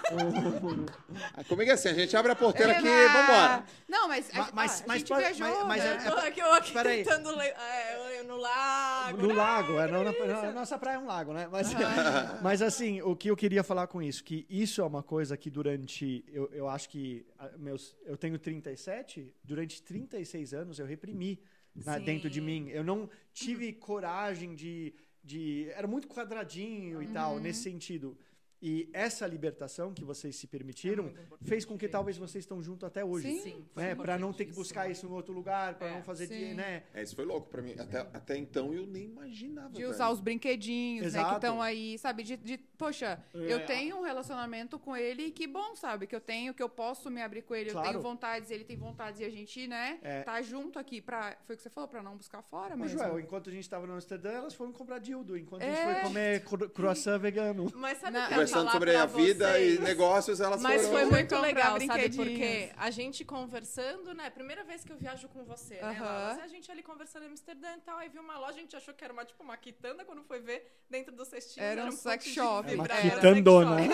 Ah, 1.36 1.44
comigo 1.44 1.70
é 1.70 1.74
assim, 1.74 1.88
a 1.88 1.94
gente 1.94 2.16
abre 2.16 2.32
a 2.32 2.36
porteira 2.36 2.72
aqui, 2.72 2.86
Eba! 2.86 3.12
vambora. 3.12 3.64
Não, 3.88 4.08
mas, 4.08 4.30
Ma- 4.32 4.40
a, 4.48 4.52
mas- 4.52 4.80
ah, 4.80 4.84
mas 4.86 4.94
a 4.96 4.98
gente 4.98 5.08
pode- 5.08 5.20
viajou, 5.20 5.64
mas- 5.66 5.82
mas 5.82 5.84
né? 5.84 6.04
é- 6.04 6.08
Eu 6.08 6.18
aqui, 6.18 6.40
eu 6.40 6.52
aqui 6.54 6.72
Peraí. 6.72 7.04
tentando 7.04 7.36
ler. 7.36 7.54
É, 7.56 8.22
no 8.24 8.36
lago. 8.36 9.22
No 9.22 9.28
né? 9.28 9.34
lago, 9.34 9.78
é, 9.78 9.90
não, 9.90 10.04
na, 10.04 10.12
na- 10.12 10.52
nossa 10.52 10.78
praia 10.78 10.96
é 10.96 10.98
um 10.98 11.06
lago, 11.06 11.32
né? 11.32 11.48
Mas, 11.50 11.68
mas 12.42 12.62
assim, 12.62 13.00
o 13.02 13.14
que 13.16 13.30
eu 13.30 13.36
queria 13.36 13.62
falar 13.62 13.86
com 13.86 14.02
isso, 14.02 14.22
que 14.24 14.46
isso 14.48 14.80
é 14.80 14.84
uma 14.84 15.02
coisa 15.02 15.36
que 15.36 15.50
durante, 15.50 16.24
eu, 16.28 16.48
eu 16.52 16.68
acho 16.68 16.88
que 16.88 17.24
meus, 17.58 17.96
eu 18.04 18.16
tenho 18.16 18.38
37, 18.38 19.32
durante 19.42 19.82
36 19.82 20.52
anos 20.54 20.78
eu 20.78 20.86
reprimi 20.86 21.40
na- 21.74 21.98
Sim. 21.98 22.04
dentro 22.04 22.30
de 22.30 22.40
mim. 22.40 22.68
Eu 22.68 22.84
não 22.84 23.08
tive 23.32 23.72
coragem 23.72 24.54
de, 24.54 24.94
de 25.22 25.68
era 25.70 25.86
muito 25.86 26.08
quadradinho 26.08 27.02
e 27.02 27.06
tal 27.08 27.38
nesse 27.38 27.62
sentido. 27.62 28.16
E 28.62 28.90
essa 28.92 29.26
libertação 29.26 29.94
que 29.94 30.04
vocês 30.04 30.36
se 30.36 30.46
permitiram 30.46 31.06
importante, 31.06 31.48
fez 31.48 31.64
com 31.64 31.78
que 31.78 31.88
talvez 31.88 32.18
vocês 32.18 32.44
estão 32.44 32.62
junto 32.62 32.84
até 32.84 33.02
hoje. 33.04 33.26
Sim. 33.30 33.40
Sim, 33.40 33.64
foi 33.72 33.82
Né, 33.82 33.94
para 33.94 34.18
não 34.18 34.32
ter 34.34 34.44
que 34.44 34.52
buscar 34.52 34.90
isso 34.90 35.06
em 35.06 35.10
outro 35.10 35.32
lugar, 35.32 35.74
para 35.78 35.88
É, 35.88 35.94
não 35.94 36.02
fazer, 36.02 36.26
de, 36.26 36.52
né? 36.54 36.82
É, 36.92 37.02
isso 37.02 37.16
foi 37.16 37.24
louco 37.24 37.48
pra 37.48 37.62
mim. 37.62 37.74
Até, 37.78 38.00
até 38.00 38.36
então 38.36 38.74
eu 38.74 38.86
nem 38.86 39.04
imaginava. 39.04 39.70
De 39.70 39.84
usar 39.84 40.04
velho. 40.04 40.14
os 40.14 40.20
brinquedinhos, 40.20 41.02
né? 41.14 41.20
Exato. 41.20 41.28
Que 41.30 41.34
estão 41.36 41.62
aí, 41.62 41.98
sabe? 41.98 42.22
De, 42.22 42.36
de- 42.36 42.58
poxa, 42.58 43.18
É. 43.34 43.38
eu 43.52 43.64
tenho 43.64 43.96
um 43.96 44.02
relacionamento 44.02 44.78
com 44.78 44.94
ele 44.96 45.26
e 45.26 45.30
que 45.30 45.46
bom, 45.46 45.74
sabe? 45.74 46.06
Que 46.06 46.14
eu 46.14 46.20
tenho, 46.20 46.52
que 46.52 46.62
eu 46.62 46.68
posso 46.68 47.10
me 47.10 47.22
abrir 47.22 47.42
com 47.42 47.54
ele. 47.54 47.70
Eu 47.70 47.74
Claro. 47.74 47.88
tenho 47.88 48.02
vontades, 48.02 48.50
ele 48.50 48.64
tem 48.64 48.76
vontades 48.76 49.20
e 49.20 49.24
a 49.24 49.30
gente, 49.30 49.66
né? 49.66 49.98
É. 50.02 50.22
Tá 50.22 50.42
junto 50.42 50.78
aqui 50.78 51.00
pra. 51.00 51.34
Foi 51.46 51.54
o 51.54 51.56
que 51.56 51.62
você 51.62 51.70
falou, 51.70 51.88
pra 51.88 52.02
não 52.02 52.14
buscar 52.16 52.42
fora 52.42 52.74
Ô, 52.74 52.76
mesmo. 52.78 52.98
Joel, 52.98 53.20
enquanto 53.20 53.48
a 53.48 53.52
gente 53.52 53.62
estava 53.62 53.86
no 53.86 53.94
Amsterdã, 53.94 54.32
elas 54.32 54.52
foram 54.52 54.70
comprar 54.70 54.98
dildo. 54.98 55.36
Enquanto 55.38 55.62
a 55.62 55.66
É. 55.66 55.74
gente 55.74 55.84
foi 55.94 56.02
comer 56.02 56.44
cro- 56.44 56.68
croissant 56.68 57.18
vegano. 57.18 57.72
Mas 57.74 57.96
sabe 57.98 58.18
Não, 58.18 58.28
que 58.28 58.34
eu 58.34 58.49
Conversando 58.50 58.72
sobre 58.72 58.92
pra 58.92 59.02
a 59.02 59.06
vida 59.06 59.52
vocês? 59.52 59.78
e 59.78 59.82
negócios, 59.82 60.40
elas 60.40 60.60
Mas 60.62 60.82
foram... 60.86 60.92
foi 60.92 61.04
muito 61.04 61.36
legal, 61.38 61.80
sabe? 61.80 62.10
Porque 62.16 62.70
a 62.76 62.90
gente 62.90 63.24
conversando, 63.24 64.14
né? 64.14 64.30
Primeira 64.30 64.64
vez 64.64 64.84
que 64.84 64.92
eu 64.92 64.96
viajo 64.96 65.28
com 65.28 65.44
você, 65.44 65.74
né? 65.74 65.98
Laura? 66.00 66.42
A 66.42 66.48
gente 66.48 66.70
ali 66.70 66.82
conversando 66.82 67.24
em 67.24 67.28
Amsterdã 67.28 67.68
e 67.76 67.80
tal, 67.80 67.98
aí 67.98 68.08
viu 68.08 68.22
uma 68.22 68.38
loja, 68.38 68.54
a 68.58 68.60
gente 68.60 68.76
achou 68.76 68.92
que 68.94 69.04
era 69.04 69.12
uma, 69.12 69.24
tipo, 69.24 69.42
uma 69.42 69.56
quitanda, 69.56 70.04
quando 70.04 70.22
foi 70.22 70.40
ver 70.40 70.80
dentro 70.88 71.14
do 71.14 71.24
cestinho. 71.24 71.64
Era 71.64 71.82
um 71.82 71.90
ponto 71.90 71.96
sex 71.96 72.24
shop. 72.26 72.70
É 72.70 72.74
uma 72.74 72.84
um 72.84 72.86
quitandona. 72.86 73.76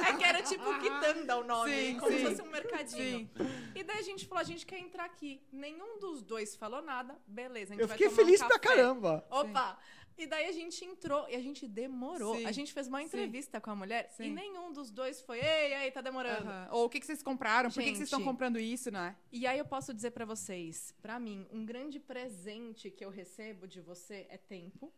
É 0.00 0.12
que 0.16 0.24
era 0.24 0.42
tipo 0.42 0.78
quitanda 0.78 1.36
o 1.38 1.44
nome, 1.44 1.70
Sim, 1.74 1.98
como 1.98 2.12
sim. 2.12 2.18
se 2.18 2.24
fosse 2.26 2.42
um 2.42 2.50
mercadinho. 2.50 3.28
Sim. 3.36 3.70
E 3.74 3.82
daí 3.82 3.98
a 3.98 4.02
gente 4.02 4.26
falou, 4.26 4.40
a 4.40 4.44
gente 4.44 4.64
quer 4.64 4.78
entrar 4.78 5.04
aqui. 5.04 5.42
Nenhum 5.52 5.98
dos 5.98 6.22
dois 6.22 6.56
falou 6.56 6.80
nada, 6.82 7.16
beleza, 7.26 7.72
a 7.72 7.74
gente 7.74 7.82
Eu 7.82 7.88
vai 7.88 7.96
fiquei 7.96 8.08
tomar 8.10 8.22
um 8.22 8.26
feliz 8.26 8.40
pra 8.40 8.58
café. 8.58 8.76
caramba. 8.76 9.24
Opa! 9.30 9.78
E 10.18 10.26
daí 10.26 10.46
a 10.48 10.52
gente 10.52 10.84
entrou 10.84 11.26
e 11.28 11.34
a 11.34 11.40
gente 11.40 11.66
demorou. 11.66 12.36
Sim. 12.36 12.44
A 12.46 12.52
gente 12.52 12.72
fez 12.72 12.86
uma 12.88 12.98
Sim. 13.00 13.06
entrevista 13.06 13.60
com 13.60 13.70
a 13.70 13.74
mulher 13.76 14.10
e 14.18 14.24
Sim. 14.24 14.30
nenhum 14.32 14.70
dos 14.72 14.90
dois 14.90 15.20
foi, 15.22 15.38
ei, 15.40 15.74
ei, 15.74 15.90
tá 15.90 16.00
demorando. 16.02 16.46
Aham. 16.48 16.68
Ou 16.72 16.84
o 16.84 16.88
que, 16.90 17.00
que 17.00 17.06
vocês 17.06 17.22
compraram? 17.22 17.70
Por 17.70 17.78
que, 17.82 17.90
que 17.90 17.96
vocês 17.96 18.06
estão 18.08 18.18
Gente. 18.20 18.28
comprando 18.28 18.58
isso, 18.58 18.90
né? 18.90 19.16
E 19.32 19.46
aí 19.46 19.58
eu 19.58 19.64
posso 19.64 19.94
dizer 19.94 20.10
pra 20.10 20.24
vocês, 20.26 20.94
pra 21.00 21.18
mim, 21.18 21.46
um 21.50 21.64
grande 21.64 21.98
presente 21.98 22.90
que 22.90 23.04
eu 23.04 23.10
recebo 23.10 23.66
de 23.66 23.80
você 23.80 24.26
é 24.28 24.36
tempo 24.36 24.92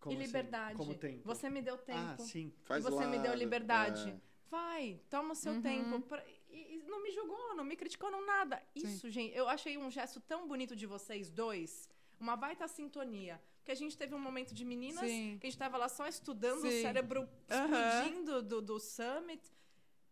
Como 0.00 0.14
e 0.14 0.16
assim? 0.16 0.26
liberdade. 0.26 0.76
Como 0.76 0.94
tempo? 0.94 1.22
Você 1.24 1.48
me 1.48 1.62
deu 1.62 1.78
tempo. 1.78 1.98
Ah, 2.22 2.24
sim. 2.24 2.52
Faz 2.64 2.84
e 2.84 2.90
você 2.90 3.06
me 3.06 3.16
lá, 3.18 3.22
deu 3.22 3.34
liberdade. 3.34 4.10
é. 4.10 4.32
Vai, 4.50 5.00
toma 5.08 5.32
o 5.32 5.36
seu 5.36 5.52
Uhum. 5.52 5.62
tempo. 5.62 6.00
pra- 6.02 6.22
E, 6.50 6.76
e 6.78 6.82
não 6.86 7.02
me 7.02 7.10
julgou, 7.12 7.54
não 7.54 7.64
me 7.64 7.74
criticou, 7.76 8.10
não 8.10 8.26
nada. 8.26 8.62
Isso, 8.74 9.08
gente, 9.08 9.34
eu 9.34 9.48
achei 9.48 9.78
um 9.78 9.90
gesto 9.90 10.20
tão 10.20 10.46
bonito 10.46 10.76
de 10.76 10.84
vocês 10.84 11.30
dois. 11.30 11.88
Uma 12.20 12.36
baita 12.36 12.68
sintonia. 12.68 13.40
Porque 13.62 13.70
a 13.70 13.76
gente 13.76 13.96
teve 13.96 14.12
um 14.12 14.18
momento 14.18 14.52
de 14.52 14.64
meninas, 14.64 15.08
Sim. 15.08 15.38
que 15.40 15.46
a 15.46 15.50
gente 15.50 15.58
tava 15.58 15.76
lá 15.76 15.88
só 15.88 16.08
estudando, 16.08 16.64
o 16.64 16.70
Sim. 16.70 16.82
cérebro 16.82 17.28
Aham. 17.48 17.64
explodindo 17.64 18.42
do, 18.42 18.60
do 18.60 18.80
summit. 18.80 19.40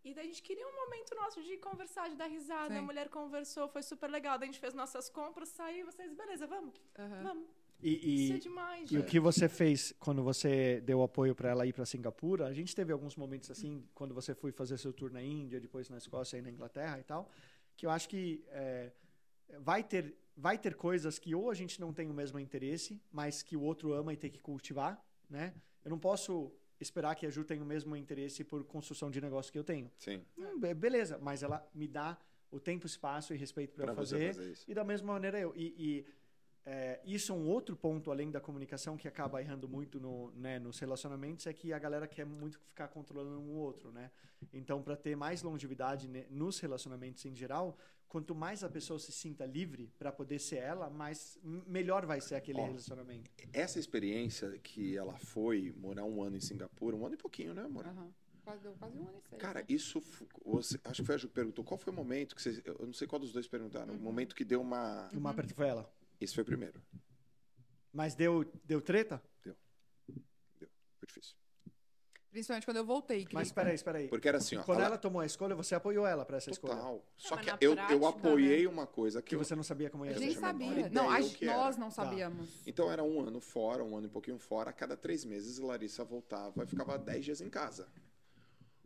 E 0.04 0.14
daí 0.14 0.24
a 0.24 0.28
gente 0.28 0.40
queria 0.40 0.64
um 0.66 0.76
momento 0.84 1.16
nosso 1.16 1.42
de 1.42 1.56
conversar, 1.56 2.08
de 2.08 2.14
dar 2.14 2.28
risada. 2.28 2.74
Sim. 2.74 2.78
A 2.78 2.82
mulher 2.82 3.08
conversou, 3.08 3.68
foi 3.68 3.82
super 3.82 4.08
legal. 4.08 4.38
Daí 4.38 4.48
a 4.48 4.52
gente 4.52 4.60
fez 4.60 4.72
nossas 4.72 5.10
compras, 5.10 5.48
saiu, 5.48 5.84
vocês, 5.84 6.14
beleza, 6.14 6.46
vamos, 6.46 6.80
Aham. 6.96 7.22
vamos. 7.24 7.48
E, 7.82 8.26
Isso 8.26 8.32
é 8.34 8.36
e, 8.36 8.40
demais, 8.40 8.92
e 8.92 8.98
o 8.98 9.04
que 9.04 9.18
você 9.18 9.48
fez 9.48 9.92
quando 9.98 10.22
você 10.22 10.82
deu 10.82 11.02
apoio 11.02 11.34
para 11.34 11.48
ela 11.48 11.66
ir 11.66 11.72
para 11.72 11.84
Singapura? 11.86 12.46
A 12.46 12.52
gente 12.52 12.76
teve 12.76 12.92
alguns 12.92 13.16
momentos 13.16 13.50
assim, 13.50 13.88
quando 13.94 14.14
você 14.14 14.34
foi 14.34 14.52
fazer 14.52 14.78
seu 14.78 14.92
tour 14.92 15.10
na 15.10 15.22
Índia, 15.22 15.58
depois 15.58 15.88
na 15.88 15.96
Escócia 15.96 16.36
e 16.36 16.42
na 16.42 16.50
Inglaterra 16.50 17.00
e 17.00 17.02
tal, 17.02 17.30
que 17.76 17.86
eu 17.86 17.90
acho 17.90 18.06
que 18.06 18.44
é, 18.48 18.92
vai 19.58 19.82
ter 19.82 20.14
vai 20.36 20.56
ter 20.58 20.74
coisas 20.74 21.18
que 21.18 21.34
ou 21.34 21.50
a 21.50 21.54
gente 21.54 21.80
não 21.80 21.92
tem 21.92 22.08
o 22.10 22.14
mesmo 22.14 22.38
interesse, 22.38 23.00
mas 23.10 23.42
que 23.42 23.56
o 23.56 23.62
outro 23.62 23.92
ama 23.92 24.12
e 24.12 24.16
tem 24.16 24.30
que 24.30 24.40
cultivar, 24.40 25.02
né? 25.28 25.54
Eu 25.84 25.90
não 25.90 25.98
posso 25.98 26.52
esperar 26.80 27.14
que 27.14 27.26
a 27.26 27.30
Ju 27.30 27.44
tenha 27.44 27.62
o 27.62 27.66
mesmo 27.66 27.94
interesse 27.96 28.42
por 28.44 28.64
construção 28.64 29.10
de 29.10 29.20
negócio 29.20 29.52
que 29.52 29.58
eu 29.58 29.64
tenho. 29.64 29.90
Sim, 29.98 30.24
Hum, 30.36 30.58
be- 30.58 30.74
beleza, 30.74 31.18
mas 31.20 31.42
ela 31.42 31.66
me 31.74 31.86
dá 31.86 32.18
o 32.50 32.58
tempo, 32.58 32.86
espaço 32.86 33.32
e 33.34 33.36
respeito 33.36 33.74
para 33.74 33.94
fazer, 33.94 34.34
fazer 34.34 34.50
isso. 34.50 34.64
e 34.70 34.74
da 34.74 34.82
mesma 34.82 35.12
maneira 35.12 35.38
eu. 35.38 35.52
E, 35.54 35.74
e 35.78 36.06
é, 36.64 37.00
isso 37.04 37.32
é 37.32 37.34
um 37.34 37.46
outro 37.46 37.76
ponto 37.76 38.10
além 38.10 38.30
da 38.30 38.40
comunicação 38.40 38.96
que 38.96 39.06
acaba 39.08 39.40
errando 39.40 39.68
muito 39.68 39.98
no, 40.00 40.30
né, 40.32 40.58
nos 40.58 40.78
relacionamentos 40.78 41.46
é 41.46 41.52
que 41.52 41.72
a 41.72 41.78
galera 41.78 42.06
quer 42.08 42.24
muito 42.26 42.58
ficar 42.60 42.88
controlando 42.88 43.40
um 43.40 43.54
outro, 43.56 43.92
né? 43.92 44.10
Então, 44.52 44.82
para 44.82 44.96
ter 44.96 45.14
mais 45.16 45.42
longevidade 45.42 46.08
né, 46.08 46.26
nos 46.30 46.58
relacionamentos 46.60 47.24
em 47.24 47.34
geral, 47.34 47.76
quanto 48.10 48.34
mais 48.34 48.62
a 48.64 48.68
pessoa 48.68 48.98
se 48.98 49.12
sinta 49.12 49.46
livre 49.46 49.88
para 49.96 50.10
poder 50.10 50.40
ser 50.40 50.56
ela, 50.56 50.90
mais 50.90 51.38
melhor 51.42 52.04
vai 52.04 52.20
ser 52.20 52.34
aquele 52.34 52.58
Ó, 52.58 52.66
relacionamento. 52.66 53.30
Essa 53.52 53.78
experiência 53.78 54.58
que 54.58 54.96
ela 54.96 55.16
foi 55.16 55.72
morar 55.78 56.04
um 56.04 56.20
ano 56.20 56.36
em 56.36 56.40
Singapura, 56.40 56.96
um 56.96 57.06
ano 57.06 57.14
e 57.14 57.18
pouquinho, 57.18 57.54
né, 57.54 57.62
amor? 57.62 57.86
Aham. 57.86 58.12
Quase, 58.42 58.62
deu 58.62 58.72
quase 58.72 58.98
um 58.98 59.06
ano 59.06 59.18
e 59.24 59.28
seis. 59.28 59.40
Cara, 59.40 59.60
né? 59.60 59.66
isso. 59.68 60.02
Você, 60.44 60.80
acho 60.84 61.02
que 61.02 61.06
foi 61.06 61.14
a 61.14 61.18
Ju 61.18 61.28
que 61.28 61.34
perguntou. 61.34 61.64
Qual 61.64 61.78
foi 61.78 61.92
o 61.92 61.96
momento 61.96 62.34
que 62.34 62.42
vocês. 62.42 62.60
Eu 62.64 62.84
não 62.84 62.92
sei 62.92 63.06
qual 63.06 63.20
dos 63.20 63.32
dois 63.32 63.46
perguntaram. 63.46 63.94
Uhum. 63.94 64.00
O 64.00 64.02
momento 64.02 64.34
que 64.34 64.44
deu 64.44 64.60
uma. 64.60 65.08
O 65.12 65.20
mapa 65.20 65.44
foi 65.54 65.68
ela. 65.68 65.88
Esse 66.20 66.34
foi 66.34 66.42
o 66.42 66.46
primeiro. 66.46 66.82
Mas 67.92 68.14
deu, 68.14 68.44
deu 68.64 68.80
treta? 68.80 69.22
Foi 69.42 71.06
difícil. 71.06 71.36
Principalmente 72.30 72.64
quando 72.64 72.76
eu 72.76 72.84
voltei. 72.84 73.24
que 73.24 73.34
Mas 73.34 73.48
espera 73.48 73.70
aí, 73.70 73.74
espera 73.74 73.98
aí. 73.98 74.08
Porque 74.08 74.28
era 74.28 74.38
assim, 74.38 74.56
ó. 74.56 74.62
Quando 74.62 74.78
ela- 74.78 74.88
ela 74.90 74.98
tomou 74.98 75.20
a 75.20 75.26
escolha, 75.26 75.54
você 75.56 75.74
apoiou 75.74 76.06
ela 76.06 76.24
para 76.24 76.36
essa 76.36 76.48
escolha. 76.50 76.74
Total. 76.76 77.04
Só 77.16 77.34
mas 77.36 77.44
que 77.44 77.50
eu, 77.64 77.70
eu 77.72 77.74
prática, 77.74 78.08
apoiei 78.08 78.66
uma 78.68 78.86
coisa 78.86 79.20
que 79.20 79.30
Que 79.30 79.34
eu, 79.34 79.40
você 79.40 79.56
não 79.56 79.64
sabia 79.64 79.90
como 79.90 80.04
ia 80.06 80.12
A 80.12 80.14
Eu 80.14 80.18
ser. 80.20 80.26
menor 80.26 80.40
sabia. 80.40 80.88
Não, 80.90 81.10
a 81.10 81.18
o 81.18 81.22
gente- 81.22 81.36
que 81.38 81.44
era. 81.48 81.56
nós 81.56 81.76
não 81.76 81.88
Tá. 81.88 81.94
sabíamos. 81.96 82.62
Então 82.66 82.90
era 82.90 83.02
um 83.02 83.20
ano 83.20 83.40
fora, 83.40 83.82
um 83.82 83.96
ano 83.96 84.06
e 84.06 84.10
pouquinho 84.10 84.38
fora. 84.38 84.70
A 84.70 84.72
cada 84.72 84.96
três 84.96 85.24
meses, 85.24 85.58
Larissa 85.58 86.04
voltava 86.04 86.62
e 86.62 86.66
ficava 86.66 86.96
dez 86.96 87.24
dias 87.24 87.40
em 87.40 87.50
casa. 87.50 87.88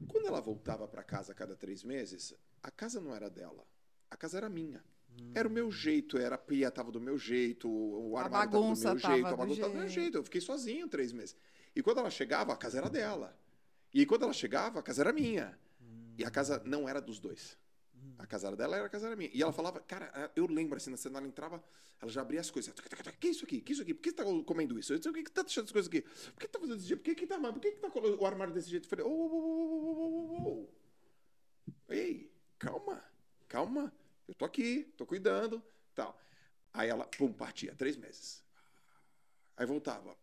Quando 0.09 0.27
ela 0.27 0.41
voltava 0.41 0.89
para 0.89 1.03
casa 1.03 1.33
a 1.33 1.35
cada 1.35 1.55
três 1.55 1.85
meses, 1.85 2.35
a 2.63 2.71
casa 2.71 3.01
não 3.01 3.15
era 3.15 3.29
dela. 3.29 3.65
A 4.11 4.17
casa 4.17 4.39
era 4.39 4.49
minha. 4.49 4.83
Era 5.35 5.47
o 5.47 5.51
meu 5.51 5.71
jeito, 5.71 6.19
era 6.19 6.35
a 6.35 6.39
pia 6.39 6.71
tava 6.73 6.91
do 6.91 7.01
meu 7.01 7.17
jeito, 7.17 7.69
o 7.71 8.17
armário 8.17 8.51
tava 8.51 8.63
do 8.65 8.67
meu 8.75 8.83
tava 8.83 8.99
jeito, 8.99 9.27
a 9.29 9.37
bagunça 9.37 9.61
tava 9.61 9.73
do 9.73 9.79
meu 9.79 9.89
jeito. 9.89 10.01
jeito. 10.03 10.19
Eu 10.19 10.25
fiquei 10.25 10.41
sozinho 10.41 10.89
três 10.89 11.13
meses. 11.13 11.37
E 11.75 11.83
quando 11.83 11.99
ela 11.99 12.11
chegava, 12.11 12.53
a 12.53 12.57
casa 12.57 12.79
era 12.79 12.89
dela. 12.89 13.37
E 13.93 14.05
quando 14.07 14.23
ela 14.25 14.33
chegava, 14.33 14.81
a 14.81 14.83
casa 14.83 15.03
era 15.03 15.13
minha. 15.13 15.59
E 16.17 16.25
a 16.25 16.31
casa 16.31 16.63
não 16.65 16.89
era 16.89 17.01
dos 17.01 17.19
dois. 17.19 17.59
A 18.19 18.27
casa 18.27 18.47
era 18.49 18.57
dela, 18.57 18.77
era 18.77 18.87
a 18.87 18.89
casa 18.89 19.07
era 19.07 19.17
minha. 19.17 19.31
E 19.33 19.43
ela 19.43 19.53
falava, 19.53 19.81
cara, 19.81 20.31
eu 20.37 20.47
lembro 20.47 20.77
assim, 20.77 20.91
na 20.91 20.97
cena 20.97 21.19
ela 21.19 21.27
entrava, 21.27 21.63
ela 22.01 22.11
já 22.11 22.21
abria 22.21 22.41
as 22.41 22.51
coisas. 22.51 22.73
Que 23.19 23.29
isso 23.29 23.45
aqui? 23.45 23.61
Que 23.61 23.73
isso 23.73 23.83
aqui? 23.83 23.95
Por 23.95 24.03
que 24.03 24.11
você 24.11 24.17
tá 24.17 24.25
comendo 24.45 24.79
isso? 24.79 24.93
Eu 24.93 25.01
Por 25.01 25.13
que 25.13 25.25
que 25.25 25.31
tá 25.31 25.43
deixando 25.43 25.67
as 25.67 25.73
coisas 25.73 25.89
aqui? 25.89 26.03
Por 26.03 26.41
que 26.41 26.49
tá 26.49 26.59
fazendo 26.59 26.77
desse 26.77 26.89
jeito? 26.89 27.01
Por 27.01 27.05
que 27.05 27.15
que 27.15 27.27
tá, 27.27 27.39
por 27.39 27.61
que 27.61 27.73
que 27.73 27.81
tá 27.81 27.89
o 28.21 28.27
armário 28.27 28.55
desse 28.55 28.71
jeito? 28.71 28.85
Eu 28.85 28.91
falei, 28.91 29.05
ô, 29.05 29.11
ô, 29.11 29.29
ô, 30.33 30.49
ô. 30.49 30.69
Ei, 31.89 32.33
calma, 32.59 33.03
calma. 33.49 33.93
Eu 34.29 34.35
tô 34.35 34.45
aqui, 34.45 34.93
tô 34.97 35.05
cuidando, 35.05 35.63
tal. 35.95 36.19
Aí 36.73 36.89
ela, 36.89 37.07
pum, 37.07 37.33
partia, 37.33 37.75
três 37.75 37.97
meses. 37.97 38.43
Aí 39.57 39.67
voltava. 39.67 40.17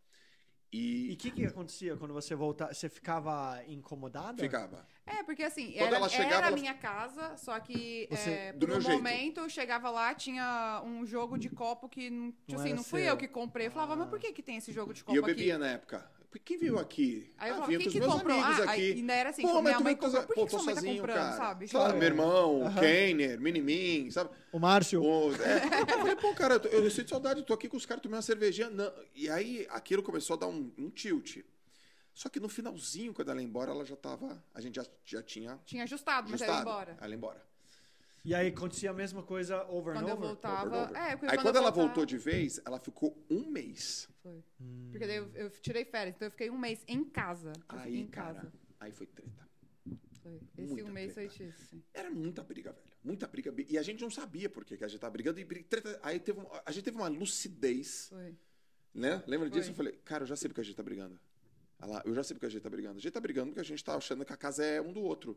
E 0.74 1.12
o 1.14 1.18
que, 1.18 1.32
que 1.32 1.46
acontecia 1.46 1.98
quando 1.98 2.14
você 2.14 2.34
voltava? 2.34 2.74
Você 2.74 2.88
ficava 2.88 3.62
incomodada? 3.68 4.42
ficava. 4.42 4.88
É, 5.06 5.22
porque 5.24 5.44
assim, 5.44 5.74
Quando 5.74 5.88
era, 5.88 5.96
ela 5.98 6.08
chegava, 6.10 6.36
era 6.36 6.46
a 6.46 6.48
ela- 6.48 6.56
minha 6.58 6.74
casa, 6.74 7.36
só 7.36 7.60
que 7.60 8.08
Você- 8.10 8.30
é, 8.30 8.54
por 8.54 8.70
um 8.70 8.80
jeito. 8.80 8.90
momento 8.98 9.50
chegava 9.50 9.90
lá, 9.90 10.14
tinha 10.16 10.82
um 10.86 11.06
jogo 11.06 11.38
de 11.38 11.50
copo 11.50 11.90
que 11.90 12.10
não, 12.10 12.34
Não 12.48 12.60
assim, 12.60 12.74
não 12.74 12.84
fui 12.84 13.02
seu. 13.02 13.10
eu 13.10 13.18
que 13.18 13.28
comprei. 13.28 13.68
Eu 13.68 13.72
falava, 13.72 13.94
Ah. 13.94 13.98
mas 13.98 14.10
por 14.10 14.18
que, 14.20 14.32
que 14.32 14.42
tem 14.42 14.56
esse 14.58 14.72
jogo 14.72 14.94
de 14.94 15.04
copo 15.04 15.14
E 15.14 15.18
eu 15.18 15.26
aqui? 15.26 15.34
bebia 15.34 15.58
na 15.58 15.68
época. 15.72 16.10
Quem 16.40 16.58
viu 16.58 16.80
aqui? 16.80 17.32
Aí 17.38 17.50
eu 17.52 17.62
ah, 17.62 17.66
vinha 17.66 17.78
quem 17.80 17.86
com 17.86 17.90
os 17.90 17.94
que 17.94 18.00
meus 18.00 18.14
comprou? 18.14 18.40
amigos 18.40 18.60
Ah, 18.60 18.64
aqui. 18.72 18.82
aí, 18.82 18.92
ainda 18.94 19.14
era 19.14 19.30
assim, 19.30 19.42
Pô, 19.42 19.54
mas 19.56 19.64
minha 19.64 19.80
mãe 19.82 19.96
comprou. 19.96 20.24
Por 20.24 20.28
que, 20.28 20.34
Pô, 20.34 20.46
que 20.46 20.52
sua 20.52 20.64
mãe 20.64 20.74
tá 20.76 20.82
sozinho, 20.82 20.96
comprando, 21.02 21.16
cara. 21.18 21.38
sabe? 21.38 21.68
Sabe, 21.68 21.86
Tipo, 21.86 21.98
meu 21.98 22.08
irmão. 22.08 22.74
Kenner, 22.80 23.40
Minimin, 23.40 24.10
sabe? 24.12 24.30
O 24.52 24.60
Márcio. 24.60 25.04
O- 25.04 25.34
é, 25.36 25.36
eu 25.92 26.00
falei, 26.00 26.16
pô, 26.16 26.34
cara, 26.34 26.56
eu, 26.56 26.60
tô- 26.60 26.68
eu 26.70 26.90
sinto 26.90 27.10
saudade, 27.10 27.44
tô 27.44 27.54
aqui 27.54 27.68
com 27.68 27.78
os 27.78 27.86
caras 27.86 28.02
tomando 28.02 28.16
uma 28.18 28.22
cervejinha. 28.22 28.70
Não. 28.70 28.92
E 29.16 29.30
aí 29.30 29.68
aquilo 29.70 30.02
começou 30.04 30.36
a 30.36 30.40
dar 30.40 30.48
um, 30.48 30.72
um 30.78 30.90
tilt. 30.90 31.38
Só 32.14 32.30
que 32.30 32.40
no 32.40 32.50
finalzinho, 32.50 33.14
quando 33.14 33.32
ela 33.32 33.42
ia 33.42 33.48
embora, 33.48 33.72
ela 33.72 33.86
já 33.86 33.96
tava. 33.96 34.44
A 34.54 34.62
gente 34.62 34.76
já, 34.76 34.86
já 35.06 35.24
tinha 35.24 35.60
Tinha 35.66 35.84
ajustado, 35.84 36.30
mas 36.30 36.42
aí 36.42 36.48
eu 36.48 36.54
ia 36.54 36.60
ajustado. 36.60 36.70
embora. 36.82 36.98
Ela 37.00 37.10
ia 37.10 37.16
embora. 37.16 37.51
E 38.24 38.36
aí 38.36 38.50
acontecia 38.50 38.92
a 38.92 38.94
mesma 38.94 39.24
coisa 39.24 39.64
over 39.68 39.94
Quando 39.96 40.06
and 40.06 40.10
eu 40.12 40.16
over? 40.18 40.28
voltava. 40.28 40.68
Over 40.68 40.80
and 40.80 40.84
over. 40.84 40.96
É, 40.96 41.00
Aí 41.12 41.18
quando, 41.18 41.42
quando 41.42 41.56
eu 41.56 41.62
ela 41.62 41.72
voltava- 41.72 41.88
voltou 41.88 42.06
de 42.06 42.18
vez, 42.18 42.62
ela 42.64 42.80
ficou 42.80 43.18
um 43.30 43.48
mês. 43.50 44.08
Foi. 44.22 44.44
Hum. 44.60 44.90
Porque 44.92 45.08
daí 45.08 45.16
eu, 45.18 45.32
eu 45.34 45.50
tirei 45.50 45.84
férias, 45.86 46.16
então 46.16 46.28
eu 46.28 46.32
fiquei 46.32 46.50
um 46.52 46.58
mês 46.58 46.84
em 46.88 47.04
casa. 47.04 47.52
Eu 47.72 47.80
Aí, 47.80 48.00
em 48.00 48.06
cara, 48.08 48.36
casa. 48.36 48.54
aí 48.80 48.92
foi 48.92 49.08
treta. 49.08 49.50
Foi. 50.22 50.40
Esse 50.56 50.74
muita 50.74 50.90
um 50.90 50.94
mês 50.94 51.14
treta. 51.14 51.34
foi 51.34 51.48
difícil. 51.48 51.82
Era 51.94 52.12
muita 52.12 52.44
briga, 52.44 52.72
velho. 52.72 52.86
Muita 53.04 53.26
briga. 53.28 53.52
E 53.68 53.76
a 53.76 53.82
gente 53.82 54.02
não 54.02 54.12
sabia 54.12 54.48
por 54.48 54.64
que 54.64 54.76
a 54.84 54.88
gente 54.88 55.00
tava 55.00 55.12
brigando. 55.12 55.40
E 55.40 55.44
briga, 55.44 55.66
treta. 55.68 56.00
Aí 56.04 56.20
teve 56.20 56.40
a 56.64 56.72
gente 56.72 56.84
teve 56.84 56.98
uma 56.98 57.08
lucidez, 57.08 58.10
Foi. 58.10 58.38
né? 58.94 59.24
Lembra 59.26 59.50
disso? 59.50 59.64
Foi. 59.64 59.72
Eu 59.72 59.76
falei, 59.78 59.94
cara, 60.06 60.24
eu 60.24 60.28
já 60.28 60.36
sei 60.36 60.48
porque 60.48 60.62
a 60.62 60.64
gente 60.64 60.76
tá 60.76 60.84
brigando. 60.84 61.20
Ela, 61.80 62.04
eu 62.06 62.14
já 62.14 62.22
sei 62.24 62.36
porque 62.36 62.46
a 62.46 62.50
gente 62.50 62.62
tá 62.62 62.70
brigando. 62.70 62.98
A 62.98 63.02
gente 63.02 63.12
tá 63.12 63.20
brigando 63.20 63.48
porque 63.48 63.62
a 63.62 63.64
gente 63.64 63.84
tá 63.84 63.96
achando 63.96 64.24
que 64.24 64.32
a 64.32 64.38
casa 64.38 64.64
é 64.64 64.80
um 64.80 64.94
do 64.94 65.02
outro. 65.02 65.36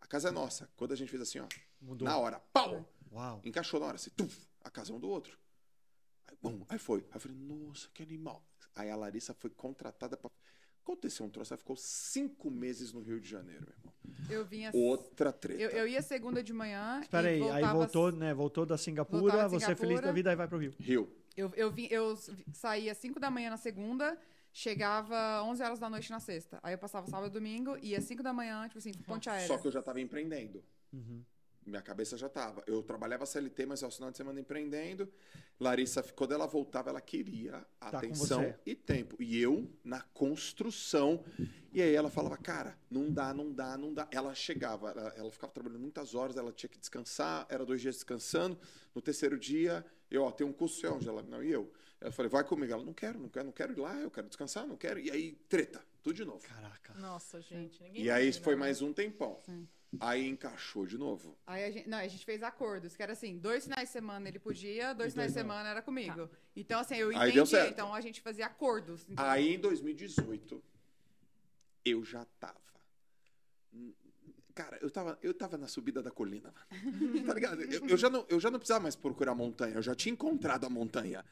A 0.00 0.06
casa 0.06 0.28
é 0.28 0.30
nossa. 0.30 0.68
Quando 0.76 0.92
a 0.92 0.96
gente 0.96 1.10
fez 1.10 1.22
assim, 1.22 1.38
ó, 1.38 1.46
Mudou. 1.80 2.06
na 2.06 2.16
hora, 2.16 2.40
pau! 2.52 2.88
Uau. 3.12 3.40
Encaixou 3.44 3.80
na 3.80 3.86
hora, 3.86 3.96
assim, 3.96 4.10
tuf, 4.10 4.46
a 4.62 4.70
casa 4.70 4.92
é 4.92 4.94
um 4.94 5.00
do 5.00 5.08
outro. 5.08 5.38
Aí, 6.28 6.36
bom, 6.42 6.64
aí 6.68 6.78
foi. 6.78 7.00
Aí 7.00 7.16
eu 7.16 7.20
falei, 7.20 7.36
nossa, 7.36 7.88
que 7.94 8.02
animal. 8.02 8.44
Aí 8.74 8.90
a 8.90 8.96
Larissa 8.96 9.32
foi 9.34 9.50
contratada 9.50 10.16
pra. 10.16 10.30
Aconteceu 10.82 11.26
um 11.26 11.30
troço, 11.30 11.52
ela 11.52 11.58
ficou 11.58 11.74
cinco 11.76 12.48
meses 12.48 12.92
no 12.92 13.00
Rio 13.00 13.20
de 13.20 13.28
Janeiro, 13.28 13.66
meu 13.66 13.74
irmão. 13.76 13.92
Eu 14.30 14.44
vinha. 14.44 14.70
Outra 14.72 15.32
treta. 15.32 15.60
Eu, 15.60 15.70
eu 15.70 15.88
ia 15.88 16.00
segunda 16.00 16.42
de 16.42 16.52
manhã. 16.52 17.00
Espera 17.00 17.28
aí, 17.28 17.34
aí 17.34 17.40
voltava 17.40 17.74
voltou, 17.74 18.12
né? 18.12 18.34
Voltou 18.34 18.66
da 18.66 18.78
Singapura, 18.78 19.20
Voltava 19.20 19.48
você 19.48 19.72
é 19.72 19.74
feliz 19.74 20.00
da 20.00 20.12
vida, 20.12 20.30
aí 20.30 20.36
vai 20.36 20.46
pro 20.46 20.58
Rio. 20.58 20.74
Rio. 20.78 21.12
Eu, 21.36 21.52
eu, 21.56 21.70
vim, 21.70 21.88
eu 21.90 22.16
saía 22.52 22.92
às 22.92 22.98
5 22.98 23.18
da 23.18 23.30
manhã 23.30 23.50
na 23.50 23.56
segunda, 23.56 24.16
chegava 24.56 25.42
11 25.42 25.62
horas 25.62 25.78
da 25.78 25.90
noite 25.90 26.10
na 26.10 26.18
sexta. 26.18 26.58
Aí 26.62 26.72
eu 26.72 26.78
passava 26.78 27.06
sábado 27.06 27.28
e 27.28 27.30
domingo, 27.30 27.76
ia 27.82 27.98
às 27.98 28.04
5 28.04 28.22
da 28.22 28.32
manhã, 28.32 28.66
tipo 28.66 28.78
assim, 28.78 28.90
ponte 29.06 29.28
aérea. 29.28 29.46
Só 29.46 29.58
que 29.58 29.68
eu 29.68 29.70
já 29.70 29.80
estava 29.80 30.00
empreendendo. 30.00 30.64
Uhum. 30.90 31.22
Minha 31.66 31.82
cabeça 31.82 32.16
já 32.16 32.26
estava. 32.26 32.62
Eu 32.66 32.82
trabalhava 32.82 33.26
CLT, 33.26 33.66
mas 33.66 33.82
ao 33.82 33.90
final 33.90 34.10
de 34.10 34.16
semana 34.16 34.40
empreendendo. 34.40 35.12
Larissa, 35.60 36.02
quando 36.02 36.32
ela 36.32 36.46
voltava, 36.46 36.88
ela 36.88 37.02
queria 37.02 37.66
Tá 37.78 37.98
atenção 37.98 38.54
e 38.64 38.74
tempo. 38.74 39.22
E 39.22 39.38
eu 39.38 39.70
na 39.84 40.00
construção. 40.00 41.22
E 41.70 41.82
aí 41.82 41.94
ela 41.94 42.08
falava, 42.08 42.38
cara, 42.38 42.78
não 42.90 43.12
dá, 43.12 43.34
não 43.34 43.52
dá, 43.52 43.76
não 43.76 43.92
dá. 43.92 44.08
Ela 44.10 44.34
chegava, 44.34 44.90
ela, 44.90 45.12
ela 45.18 45.30
ficava 45.30 45.52
trabalhando 45.52 45.80
muitas 45.80 46.14
horas, 46.14 46.38
ela 46.38 46.50
tinha 46.50 46.70
que 46.70 46.78
descansar, 46.78 47.46
era 47.50 47.66
dois 47.66 47.82
dias 47.82 47.96
descansando. 47.96 48.58
No 48.94 49.02
terceiro 49.02 49.38
dia, 49.38 49.84
eu, 50.10 50.22
ó, 50.22 50.30
tem 50.30 50.46
um 50.46 50.52
curso 50.52 50.86
Angela. 50.86 51.22
Não, 51.22 51.42
e 51.42 51.52
eu? 51.52 51.70
Eu 52.00 52.12
falei, 52.12 52.28
vai 52.28 52.44
comigo. 52.44 52.72
Ela, 52.72 52.84
não 52.84 52.92
quero, 52.92 53.18
não 53.18 53.28
quero, 53.28 53.46
não 53.46 53.52
quero 53.52 53.72
ir 53.72 53.78
lá, 53.80 53.94
eu 53.96 54.10
quero 54.10 54.28
descansar, 54.28 54.66
não 54.66 54.76
quero. 54.76 55.00
E 55.00 55.10
aí, 55.10 55.32
treta, 55.48 55.82
tudo 56.02 56.14
de 56.14 56.24
novo. 56.24 56.42
Caraca. 56.46 56.94
Nossa, 56.94 57.40
gente. 57.40 57.82
Ninguém 57.82 58.04
E 58.04 58.10
aí 58.10 58.24
imagina, 58.24 58.44
foi 58.44 58.54
né? 58.54 58.60
mais 58.60 58.82
um 58.82 58.92
tempão. 58.92 59.40
Sim. 59.44 59.66
Aí 59.98 60.28
encaixou 60.28 60.84
de 60.84 60.98
novo. 60.98 61.38
Aí 61.46 61.64
a 61.64 61.70
gente, 61.70 61.88
não, 61.88 61.96
a 61.98 62.06
gente 62.08 62.24
fez 62.24 62.42
acordos, 62.42 62.94
que 62.96 63.02
era 63.02 63.12
assim, 63.12 63.38
dois 63.38 63.64
finais 63.64 63.88
de 63.88 63.92
semana 63.92 64.28
ele 64.28 64.38
podia, 64.38 64.92
dois 64.92 65.12
finais 65.12 65.32
de 65.32 65.38
semana 65.38 65.68
era 65.70 65.80
comigo. 65.80 66.28
Então, 66.54 66.80
assim, 66.80 66.96
eu 66.96 67.08
Aí 67.10 67.14
entendi, 67.16 67.32
deu 67.32 67.46
certo. 67.46 67.72
então 67.72 67.94
a 67.94 68.00
gente 68.00 68.20
fazia 68.20 68.46
acordos. 68.46 69.06
Então, 69.08 69.24
Aí 69.24 69.54
em 69.54 69.58
2018, 69.58 70.62
eu 71.84 72.04
já 72.04 72.26
tava. 72.38 72.60
Cara, 74.54 74.78
eu 74.80 74.90
tava, 74.90 75.18
eu 75.22 75.34
tava 75.34 75.56
na 75.58 75.68
subida 75.68 76.02
da 76.02 76.10
colina, 76.10 76.52
mano. 76.52 77.22
Tá 77.26 77.34
ligado? 77.34 77.62
Eu, 77.62 77.88
eu 77.88 77.96
já 77.96 78.08
não, 78.10 78.24
eu 78.28 78.40
já 78.40 78.50
não 78.50 78.58
precisava 78.58 78.82
mais 78.82 78.96
procurar 78.96 79.32
a 79.32 79.34
montanha, 79.34 79.74
eu 79.74 79.82
já 79.82 79.94
tinha 79.94 80.12
encontrado 80.12 80.64
a 80.64 80.70
montanha. 80.70 81.24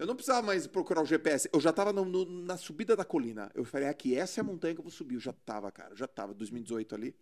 Eu 0.00 0.06
não 0.06 0.14
precisava 0.16 0.40
mais 0.46 0.66
procurar 0.66 1.02
o 1.02 1.04
GPS, 1.04 1.46
eu 1.52 1.60
já 1.60 1.74
tava 1.74 1.92
no- 1.92 2.06
no- 2.06 2.24
na 2.24 2.56
subida 2.56 2.96
da 2.96 3.04
colina. 3.04 3.50
Eu 3.54 3.66
falei, 3.66 3.86
aqui, 3.86 4.16
essa 4.16 4.40
é 4.40 4.42
a 4.42 4.44
montanha 4.44 4.72
que 4.74 4.80
eu 4.80 4.82
vou 4.82 4.90
subir. 4.90 5.16
Eu 5.16 5.20
já 5.20 5.32
tava, 5.34 5.70
cara, 5.70 5.94
já 5.94 6.08
tava, 6.08 6.32
2018 6.32 6.94
ali. 6.94 7.14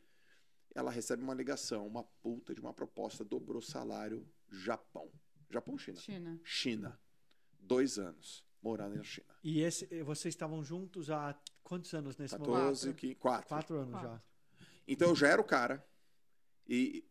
Ela 0.73 0.89
recebe 0.89 1.21
uma 1.21 1.35
ligação, 1.35 1.85
uma 1.89 2.05
puta 2.05 2.55
de 2.55 2.61
uma 2.61 2.73
proposta, 2.73 3.25
dobrou 3.25 3.61
salário, 3.61 4.25
Japão. 4.49 5.11
Japão 5.51 5.75
ou 5.75 5.79
China? 5.79 5.99
China. 5.99 6.41
China. 6.45 7.01
Dois 7.59 7.99
anos 7.99 8.45
morando 8.63 8.95
na 8.95 9.03
China. 9.03 9.27
E 9.43 9.61
esse, 9.61 9.85
vocês 10.05 10.33
estavam 10.33 10.63
juntos 10.63 11.11
há 11.11 11.37
quantos 11.65 11.93
anos 11.95 12.17
nesse 12.17 12.39
momento? 12.39 12.53
14, 12.55 12.95
15, 12.95 13.15
4. 13.17 13.49
Quatro 13.49 13.77
anos 13.77 13.91
Quatro. 13.91 14.09
já. 14.09 14.23
Então 14.87 15.09
eu 15.09 15.17
já 15.17 15.27
era 15.27 15.41
o 15.41 15.45
cara. 15.45 15.85
E 16.69 17.05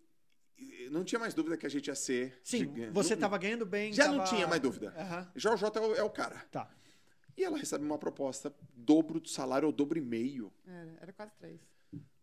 não 0.91 1.03
tinha 1.03 1.19
mais 1.19 1.33
dúvida 1.33 1.57
que 1.57 1.65
a 1.65 1.69
gente 1.69 1.87
ia 1.87 1.95
ser. 1.95 2.39
Sim, 2.43 2.59
gigante. 2.59 2.91
você 2.91 3.09
Não- 3.09 3.17
estava 3.17 3.37
ganhando 3.37 3.65
bem. 3.65 3.93
Já 3.93 4.07
não 4.07 4.17
tava- 4.19 4.29
tinha 4.29 4.47
mais 4.47 4.61
dúvida. 4.61 4.93
Já 5.35 5.53
o 5.53 5.57
Jota 5.57 5.79
é 5.79 5.81
o, 5.83 5.95
é 5.95 6.03
o 6.03 6.09
cara. 6.09 6.39
Tá. 6.51 6.73
E 7.35 7.43
ela 7.43 7.57
recebe 7.57 7.85
uma 7.85 7.97
proposta, 7.99 8.53
dobro 8.75 9.19
do 9.19 9.29
salário 9.29 9.67
ou 9.67 9.71
dobro 9.71 9.97
e 9.97 10.01
meio, 10.01 10.51
Era, 10.65 10.97
era 11.01 11.13
quase 11.13 11.31
três. 11.35 11.61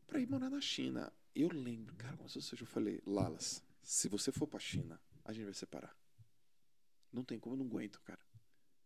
pra 0.06 0.18
ir 0.18 0.28
morar 0.28 0.50
na 0.50 0.60
China. 0.60 1.12
Eu 1.34 1.48
lembro, 1.52 1.94
cara, 1.96 2.16
como 2.16 2.28
se 2.28 2.34
fosse, 2.40 2.60
eu 2.60 2.66
falei, 2.66 3.00
Lalas, 3.06 3.62
se 3.82 4.08
você 4.08 4.32
for 4.32 4.46
pra 4.46 4.58
China, 4.58 5.00
a 5.24 5.32
gente 5.32 5.44
vai 5.44 5.54
separar. 5.54 5.96
Não 7.12 7.22
tem 7.22 7.38
como, 7.38 7.54
eu 7.54 7.58
não 7.58 7.66
aguento, 7.66 8.00
cara. 8.02 8.20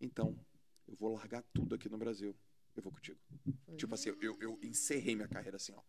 Então, 0.00 0.38
eu 0.86 0.94
vou 0.96 1.14
largar 1.14 1.42
tudo 1.52 1.74
aqui 1.74 1.88
no 1.88 1.96
Brasil. 1.98 2.36
Eu 2.76 2.82
vou 2.82 2.92
contigo. 2.92 3.18
Foi. 3.64 3.76
Tipo 3.76 3.94
assim, 3.94 4.10
eu, 4.20 4.36
eu 4.40 4.58
encerrei 4.62 5.16
minha 5.16 5.26
carreira 5.28 5.56
assim, 5.56 5.72
ó. 5.74 5.82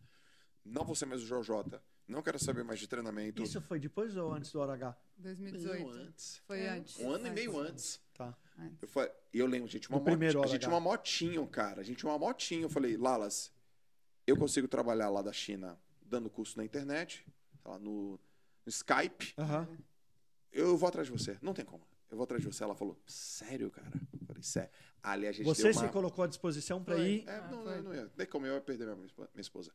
Não 0.64 0.84
vou 0.84 0.94
ser 0.94 1.06
mais 1.06 1.22
o 1.22 1.26
JJ. 1.26 1.80
Não 2.10 2.22
quero 2.22 2.38
saber 2.38 2.64
mais 2.64 2.78
de 2.80 2.88
treinamento. 2.88 3.42
Isso 3.42 3.60
foi 3.60 3.78
depois 3.78 4.16
ou 4.16 4.32
antes 4.32 4.50
do 4.52 4.60
OH? 4.60 4.96
2018. 5.16 5.80
Não, 5.82 5.90
antes. 5.90 6.36
Foi 6.46 6.60
É. 6.60 6.68
antes. 6.70 6.98
Um 6.98 7.10
ano 7.10 7.26
e 7.26 7.28
Antes. 7.30 7.32
meio 7.34 7.58
antes. 7.58 8.00
Tá. 8.14 8.36
Eu 8.82 8.88
falei, 8.88 9.10
e 9.32 9.38
eu 9.38 9.46
lembro, 9.46 9.66
a 9.68 9.70
gente 9.70 9.86
tinha 9.86 9.96
uma, 9.96 10.04
primeiro 10.04 10.42
a 10.42 10.46
gente 10.46 10.60
tinha 10.60 10.70
uma 10.72 10.80
motinho, 10.80 11.46
cara. 11.46 11.80
A 11.80 11.84
gente 11.84 11.98
tinha 11.98 12.10
uma 12.10 12.18
motinho. 12.18 12.62
Eu 12.64 12.68
falei, 12.68 12.96
Lalas, 12.96 13.52
eu 14.26 14.36
consigo 14.36 14.68
trabalhar 14.68 15.08
lá 15.08 15.22
da 15.22 15.32
China 15.32 15.80
dando 16.02 16.28
curso 16.28 16.58
na 16.58 16.64
internet, 16.64 17.24
lá, 17.64 17.78
no, 17.78 18.12
no 18.12 18.68
Skype. 18.68 19.32
Aham. 19.38 19.68
Eu 20.52 20.76
vou 20.76 20.88
atrás 20.88 21.06
de 21.06 21.12
você. 21.12 21.38
Não 21.40 21.54
tem 21.54 21.64
como. 21.64 21.86
Eu 22.10 22.16
vou 22.16 22.24
atrás 22.24 22.42
de 22.42 22.52
você. 22.52 22.64
Ela 22.64 22.74
falou, 22.74 22.98
sério, 23.06 23.70
cara? 23.70 23.88
Eu 24.20 24.26
falei, 24.26 24.42
sério. 24.42 24.70
Ali 25.02 25.26
a 25.28 25.32
gente 25.32 25.46
Você 25.46 25.62
deu 25.62 25.72
se 25.72 25.78
uma... 25.80 25.88
colocou 25.88 26.24
à 26.24 26.26
disposição 26.26 26.82
para 26.82 26.98
ir. 26.98 27.26
É, 27.26 27.40
não, 27.48 27.62
foi. 27.62 27.76
não, 27.76 27.82
não 27.84 27.94
ia. 27.94 28.10
Nem 28.16 28.26
como 28.26 28.46
eu 28.46 28.54
ia 28.54 28.60
perder 28.60 28.84
minha, 28.86 28.96
minha 28.96 29.40
esposa. 29.40 29.72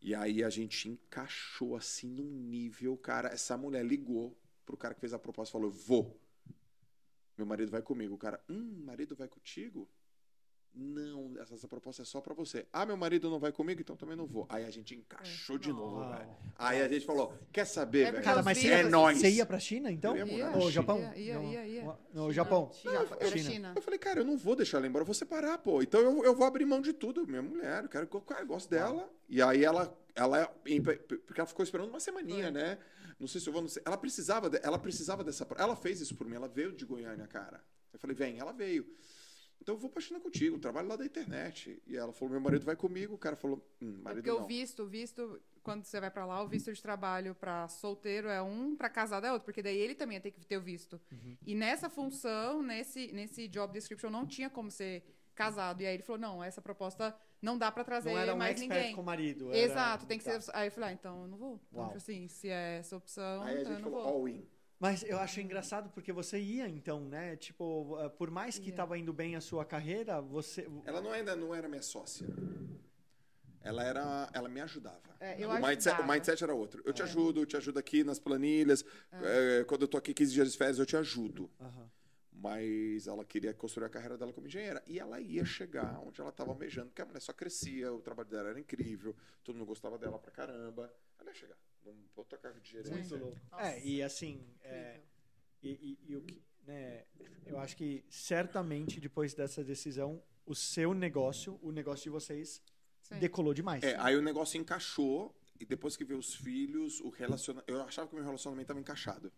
E 0.00 0.14
aí 0.14 0.42
a 0.42 0.48
gente 0.50 0.88
encaixou 0.88 1.76
assim 1.76 2.08
num 2.08 2.24
nível, 2.24 2.96
cara. 2.96 3.28
Essa 3.28 3.56
mulher 3.56 3.84
ligou 3.84 4.36
pro 4.64 4.76
cara 4.76 4.94
que 4.94 5.00
fez 5.00 5.12
a 5.12 5.18
proposta 5.18 5.50
e 5.50 5.52
falou: 5.52 5.70
Vou. 5.70 6.18
Meu 7.36 7.46
marido 7.46 7.70
vai 7.70 7.82
comigo. 7.82 8.14
O 8.14 8.18
cara, 8.18 8.42
hum, 8.48 8.82
marido 8.84 9.14
vai 9.14 9.28
contigo? 9.28 9.88
Não, 10.72 11.32
essa, 11.40 11.54
essa 11.54 11.66
proposta 11.66 12.02
é 12.02 12.04
só 12.04 12.20
pra 12.20 12.32
você. 12.32 12.64
Ah, 12.72 12.86
meu 12.86 12.96
marido 12.96 13.28
não 13.28 13.40
vai 13.40 13.50
comigo, 13.50 13.80
então 13.80 13.96
também 13.96 14.16
não 14.16 14.24
vou. 14.26 14.46
Aí 14.48 14.64
a 14.64 14.70
gente 14.70 14.94
encaixou 14.94 15.58
de 15.58 15.72
novo, 15.72 15.96
Uau. 15.96 16.10
velho. 16.16 16.30
Aí 16.56 16.80
a 16.80 16.88
gente 16.88 17.04
falou: 17.04 17.34
Quer 17.52 17.64
saber, 17.66 18.06
É 18.06 18.12
velho? 18.12 18.24
Cara, 18.24 18.42
mas 18.42 18.56
você 18.56 18.62
vídeos- 18.68 18.80
ia, 18.82 18.86
É 18.86 18.90
nóis. 18.90 19.18
você 19.18 19.30
ia 19.30 19.44
pra 19.46 19.58
China, 19.58 19.90
então? 19.90 20.16
Eu 20.16 20.26
ia 20.28 20.50
Ou. 20.56 20.70
Japão? 20.70 21.00
Ia, 21.00 21.16
ia, 21.16 21.42
ia, 21.42 21.66
ia. 21.66 21.98
No 22.14 22.32
Japão. 22.32 22.70
Era 23.18 23.36
China. 23.36 23.72
Eu 23.74 23.82
falei, 23.82 23.98
cara, 23.98 24.20
eu 24.20 24.24
não 24.24 24.36
vou 24.36 24.54
deixar 24.54 24.78
ela 24.78 24.86
embora, 24.86 25.02
eu 25.02 25.06
vou 25.06 25.14
separar, 25.14 25.58
pô. 25.58 25.82
Então 25.82 26.00
eu, 26.00 26.24
eu 26.24 26.34
vou 26.34 26.46
abrir 26.46 26.64
mão 26.64 26.80
de 26.80 26.92
tudo, 26.92 27.26
minha 27.26 27.42
mulher, 27.42 27.82
eu 27.82 27.88
quero 27.88 28.06
que 28.06 28.16
eu 28.16 28.24
eu 28.38 28.46
gosto 28.46 28.70
dela. 28.70 29.10
E 29.28 29.42
aí 29.42 29.64
ela, 29.64 29.92
ela, 30.14 30.46
porque 31.26 31.40
ela 31.40 31.46
ficou 31.46 31.64
esperando 31.64 31.88
uma 31.90 32.00
semaninha, 32.00 32.44
Foi. 32.44 32.52
né? 32.52 32.78
Não 33.18 33.26
sei 33.26 33.40
se 33.40 33.48
eu 33.48 33.52
vou, 33.52 33.60
não 33.60 33.68
sei. 33.68 33.82
Ela 33.84 33.98
precisava, 33.98 34.48
ela 34.62 34.78
precisava 34.78 35.22
dessa, 35.24 35.46
ela 35.58 35.74
fez 35.76 36.00
isso 36.00 36.14
por 36.14 36.26
mim, 36.26 36.36
ela 36.36 36.48
veio 36.48 36.72
de 36.72 36.84
Goiânia, 36.86 37.26
cara. 37.26 37.60
Eu 37.92 37.98
falei, 37.98 38.14
vem, 38.16 38.38
ela 38.38 38.52
veio. 38.52 38.86
Então 39.60 39.74
eu 39.74 39.78
vou 39.78 39.90
pra 39.90 40.00
China 40.00 40.18
contigo, 40.20 40.58
trabalho 40.58 40.88
lá 40.88 40.96
da 40.96 41.04
internet. 41.04 41.82
E 41.86 41.96
ela 41.96 42.12
falou, 42.12 42.30
meu 42.32 42.40
marido 42.40 42.64
vai 42.64 42.74
comigo. 42.76 43.14
O 43.14 43.18
cara 43.18 43.36
falou, 43.36 43.62
hum, 43.80 43.98
É 44.00 44.02
marido 44.02 44.22
porque 44.24 44.30
não. 44.38 44.44
o 44.44 44.46
visto, 44.46 44.82
o 44.82 44.86
visto, 44.86 45.40
quando 45.62 45.84
você 45.84 46.00
vai 46.00 46.10
pra 46.10 46.24
lá, 46.24 46.42
o 46.42 46.48
visto 46.48 46.72
de 46.72 46.80
trabalho 46.82 47.34
pra 47.34 47.68
solteiro 47.68 48.28
é 48.28 48.40
um, 48.42 48.74
pra 48.74 48.88
casado 48.88 49.26
é 49.26 49.32
outro, 49.32 49.44
porque 49.44 49.62
daí 49.62 49.76
ele 49.76 49.94
também 49.94 50.18
tem 50.20 50.32
que 50.32 50.44
ter 50.46 50.56
o 50.56 50.62
visto. 50.62 50.98
Uhum. 51.12 51.36
E 51.46 51.54
nessa 51.54 51.90
função, 51.90 52.62
nesse, 52.62 53.12
nesse 53.12 53.46
job 53.48 53.72
description, 53.72 54.08
não 54.10 54.26
tinha 54.26 54.48
como 54.48 54.70
ser 54.70 55.04
casado. 55.34 55.82
E 55.82 55.86
aí 55.86 55.94
ele 55.94 56.02
falou: 56.02 56.18
não, 56.20 56.42
essa 56.42 56.62
proposta 56.62 57.14
não 57.42 57.56
dá 57.58 57.70
pra 57.70 57.84
trazer 57.84 58.12
Não 58.12 58.18
era 58.18 58.34
um 58.34 58.38
mais 58.38 58.58
ninguém. 58.58 58.94
com 58.94 59.02
o 59.02 59.04
marido. 59.04 59.48
era- 59.48 59.58
Exato, 59.58 60.06
tem 60.06 60.18
que 60.18 60.24
Tá. 60.24 60.40
ser. 60.40 60.50
Aí 60.54 60.68
eu 60.68 60.72
falei, 60.72 60.90
ah, 60.90 60.92
então 60.92 61.22
eu 61.22 61.28
não 61.28 61.36
vou. 61.38 61.60
Então, 61.70 61.84
Uau. 61.84 61.94
assim, 61.96 62.28
se 62.28 62.48
é 62.48 62.78
essa 62.78 62.96
opção, 62.96 63.42
Aí 63.42 63.58
a 63.58 63.60
então 63.60 63.72
eu 63.72 63.76
gente 63.78 63.84
não 63.84 63.90
falou, 63.92 64.04
vou. 64.06 64.12
all 64.22 64.28
in. 64.28 64.46
Mas 64.80 65.02
eu 65.02 65.18
acho 65.18 65.42
engraçado 65.42 65.90
porque 65.90 66.10
você 66.10 66.40
ia, 66.40 66.66
então, 66.66 67.06
né? 67.06 67.36
Tipo, 67.36 67.98
eh, 68.00 68.08
por 68.08 68.30
mais 68.30 68.58
que 68.58 68.70
estava 68.70 68.96
indo 68.96 69.12
bem 69.12 69.36
a 69.36 69.40
sua 69.40 69.62
carreira, 69.62 70.22
você. 70.22 70.66
Ela 70.86 71.02
não, 71.02 71.12
ainda 71.12 71.36
não 71.36 71.54
era 71.54 71.68
minha 71.68 71.82
sócia. 71.82 72.26
Ela 73.60 73.84
era, 73.84 74.30
ela 74.32 74.48
me 74.48 74.58
ajudava. 74.62 75.14
É, 75.20 75.36
eu 75.38 75.50
o, 75.50 75.52
mindset, 75.52 75.88
o 75.88 75.92
ajudava. 75.92 76.12
mindset 76.14 76.44
era 76.44 76.54
outro. 76.54 76.82
Eu 76.86 76.94
te 76.94 77.02
ajudo, 77.02 77.42
eu 77.42 77.46
te 77.46 77.58
ajudo 77.58 77.78
aqui 77.78 78.02
nas 78.02 78.18
planilhas. 78.18 78.82
É, 79.12 79.64
quando 79.64 79.82
eu 79.82 79.88
tô 79.88 79.98
aqui 79.98 80.14
15 80.14 80.32
dias 80.32 80.50
de 80.50 80.56
férias, 80.56 80.78
eu 80.78 80.86
te 80.86 80.96
ajudo. 80.96 81.50
Mas 82.32 83.06
ela 83.06 83.22
queria 83.22 83.52
construir 83.52 83.84
a 83.84 83.90
carreira 83.90 84.16
dela 84.16 84.32
como 84.32 84.46
engenheira. 84.46 84.82
E 84.86 84.98
ela 84.98 85.20
ia 85.20 85.44
chegar 85.44 86.00
onde 86.00 86.18
ela 86.22 86.30
estava 86.30 86.52
almejando, 86.52 86.86
porque 86.86 87.02
a 87.02 87.04
mulher 87.04 87.20
só 87.20 87.34
crescia, 87.34 87.92
o 87.92 88.00
trabalho 88.00 88.30
dela 88.30 88.48
era 88.48 88.58
incrível, 88.58 89.14
todo 89.44 89.56
mundo 89.56 89.66
gostava 89.66 89.98
dela 89.98 90.18
pra 90.18 90.30
caramba. 90.30 90.90
Ela 91.18 91.28
ia 91.28 91.34
chegar 91.34 91.56
num 91.84 91.96
outro 92.16 92.38
cargo 92.38 92.60
de 92.60 92.70
gerência. 92.70 92.94
Muito 92.96 93.16
louco. 93.16 93.38
Nossa, 93.50 93.64
É, 93.66 93.84
e 93.84 94.02
assim. 94.02 94.44
é, 94.62 95.00
e, 95.62 95.70
e- 95.70 95.98
e 96.12 96.16
o 96.16 96.22
que. 96.22 96.42
Né, 96.66 97.04
eu 97.46 97.58
acho 97.58 97.76
que 97.76 98.04
certamente 98.08 99.00
depois 99.00 99.34
dessa 99.34 99.64
decisão, 99.64 100.22
o 100.46 100.54
seu 100.54 100.92
negócio, 100.94 101.58
o 101.62 101.72
negócio 101.72 102.04
de 102.04 102.10
vocês, 102.10 102.62
Sim. 103.02 103.18
decolou 103.18 103.54
demais. 103.54 103.82
É, 103.82 103.96
aí 103.98 104.16
o 104.16 104.22
negócio 104.22 104.58
encaixou. 104.60 105.34
E 105.58 105.66
depois 105.66 105.94
que 105.94 106.06
veio 106.06 106.18
os 106.18 106.34
filhos, 106.34 107.00
o 107.00 107.10
relacionamento. 107.10 107.70
Eu 107.70 107.82
achava 107.82 108.08
que 108.08 108.14
o 108.14 108.16
meu 108.16 108.24
relacionamento 108.24 108.62
estava 108.64 108.80
encaixado. 108.80 109.30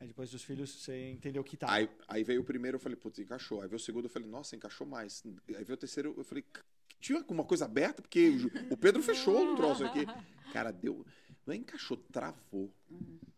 Aí 0.00 0.08
depois 0.08 0.28
dos 0.28 0.42
filhos, 0.42 0.70
você 0.82 1.10
entendeu 1.12 1.44
que 1.44 1.56
tá. 1.56 1.70
Aí, 1.72 1.88
aí 2.08 2.24
veio 2.24 2.40
o 2.40 2.44
primeiro, 2.44 2.76
eu 2.76 2.80
falei, 2.80 2.96
putz, 2.96 3.20
encaixou. 3.20 3.60
Aí 3.62 3.68
veio 3.68 3.76
o 3.76 3.80
segundo, 3.80 4.06
eu 4.06 4.10
falei, 4.10 4.28
nossa, 4.28 4.56
encaixou 4.56 4.84
mais. 4.84 5.22
Aí 5.48 5.62
veio 5.64 5.74
o 5.74 5.76
terceiro, 5.76 6.14
eu 6.16 6.24
falei, 6.24 6.42
"C- 6.52 6.62
tinha 6.98 7.18
alguma 7.18 7.44
coisa 7.44 7.64
aberta? 7.64 8.02
Porque 8.02 8.28
o- 8.28 8.74
o 8.74 8.76
Pedro 8.76 9.00
fechou 9.04 9.52
o 9.52 9.56
troço 9.56 9.84
aqui. 9.84 10.00
Cara, 10.52 10.72
deu. 10.72 11.06
Não 11.48 11.54
é 11.54 11.56
encaixou, 11.56 11.96
travou. 12.12 12.70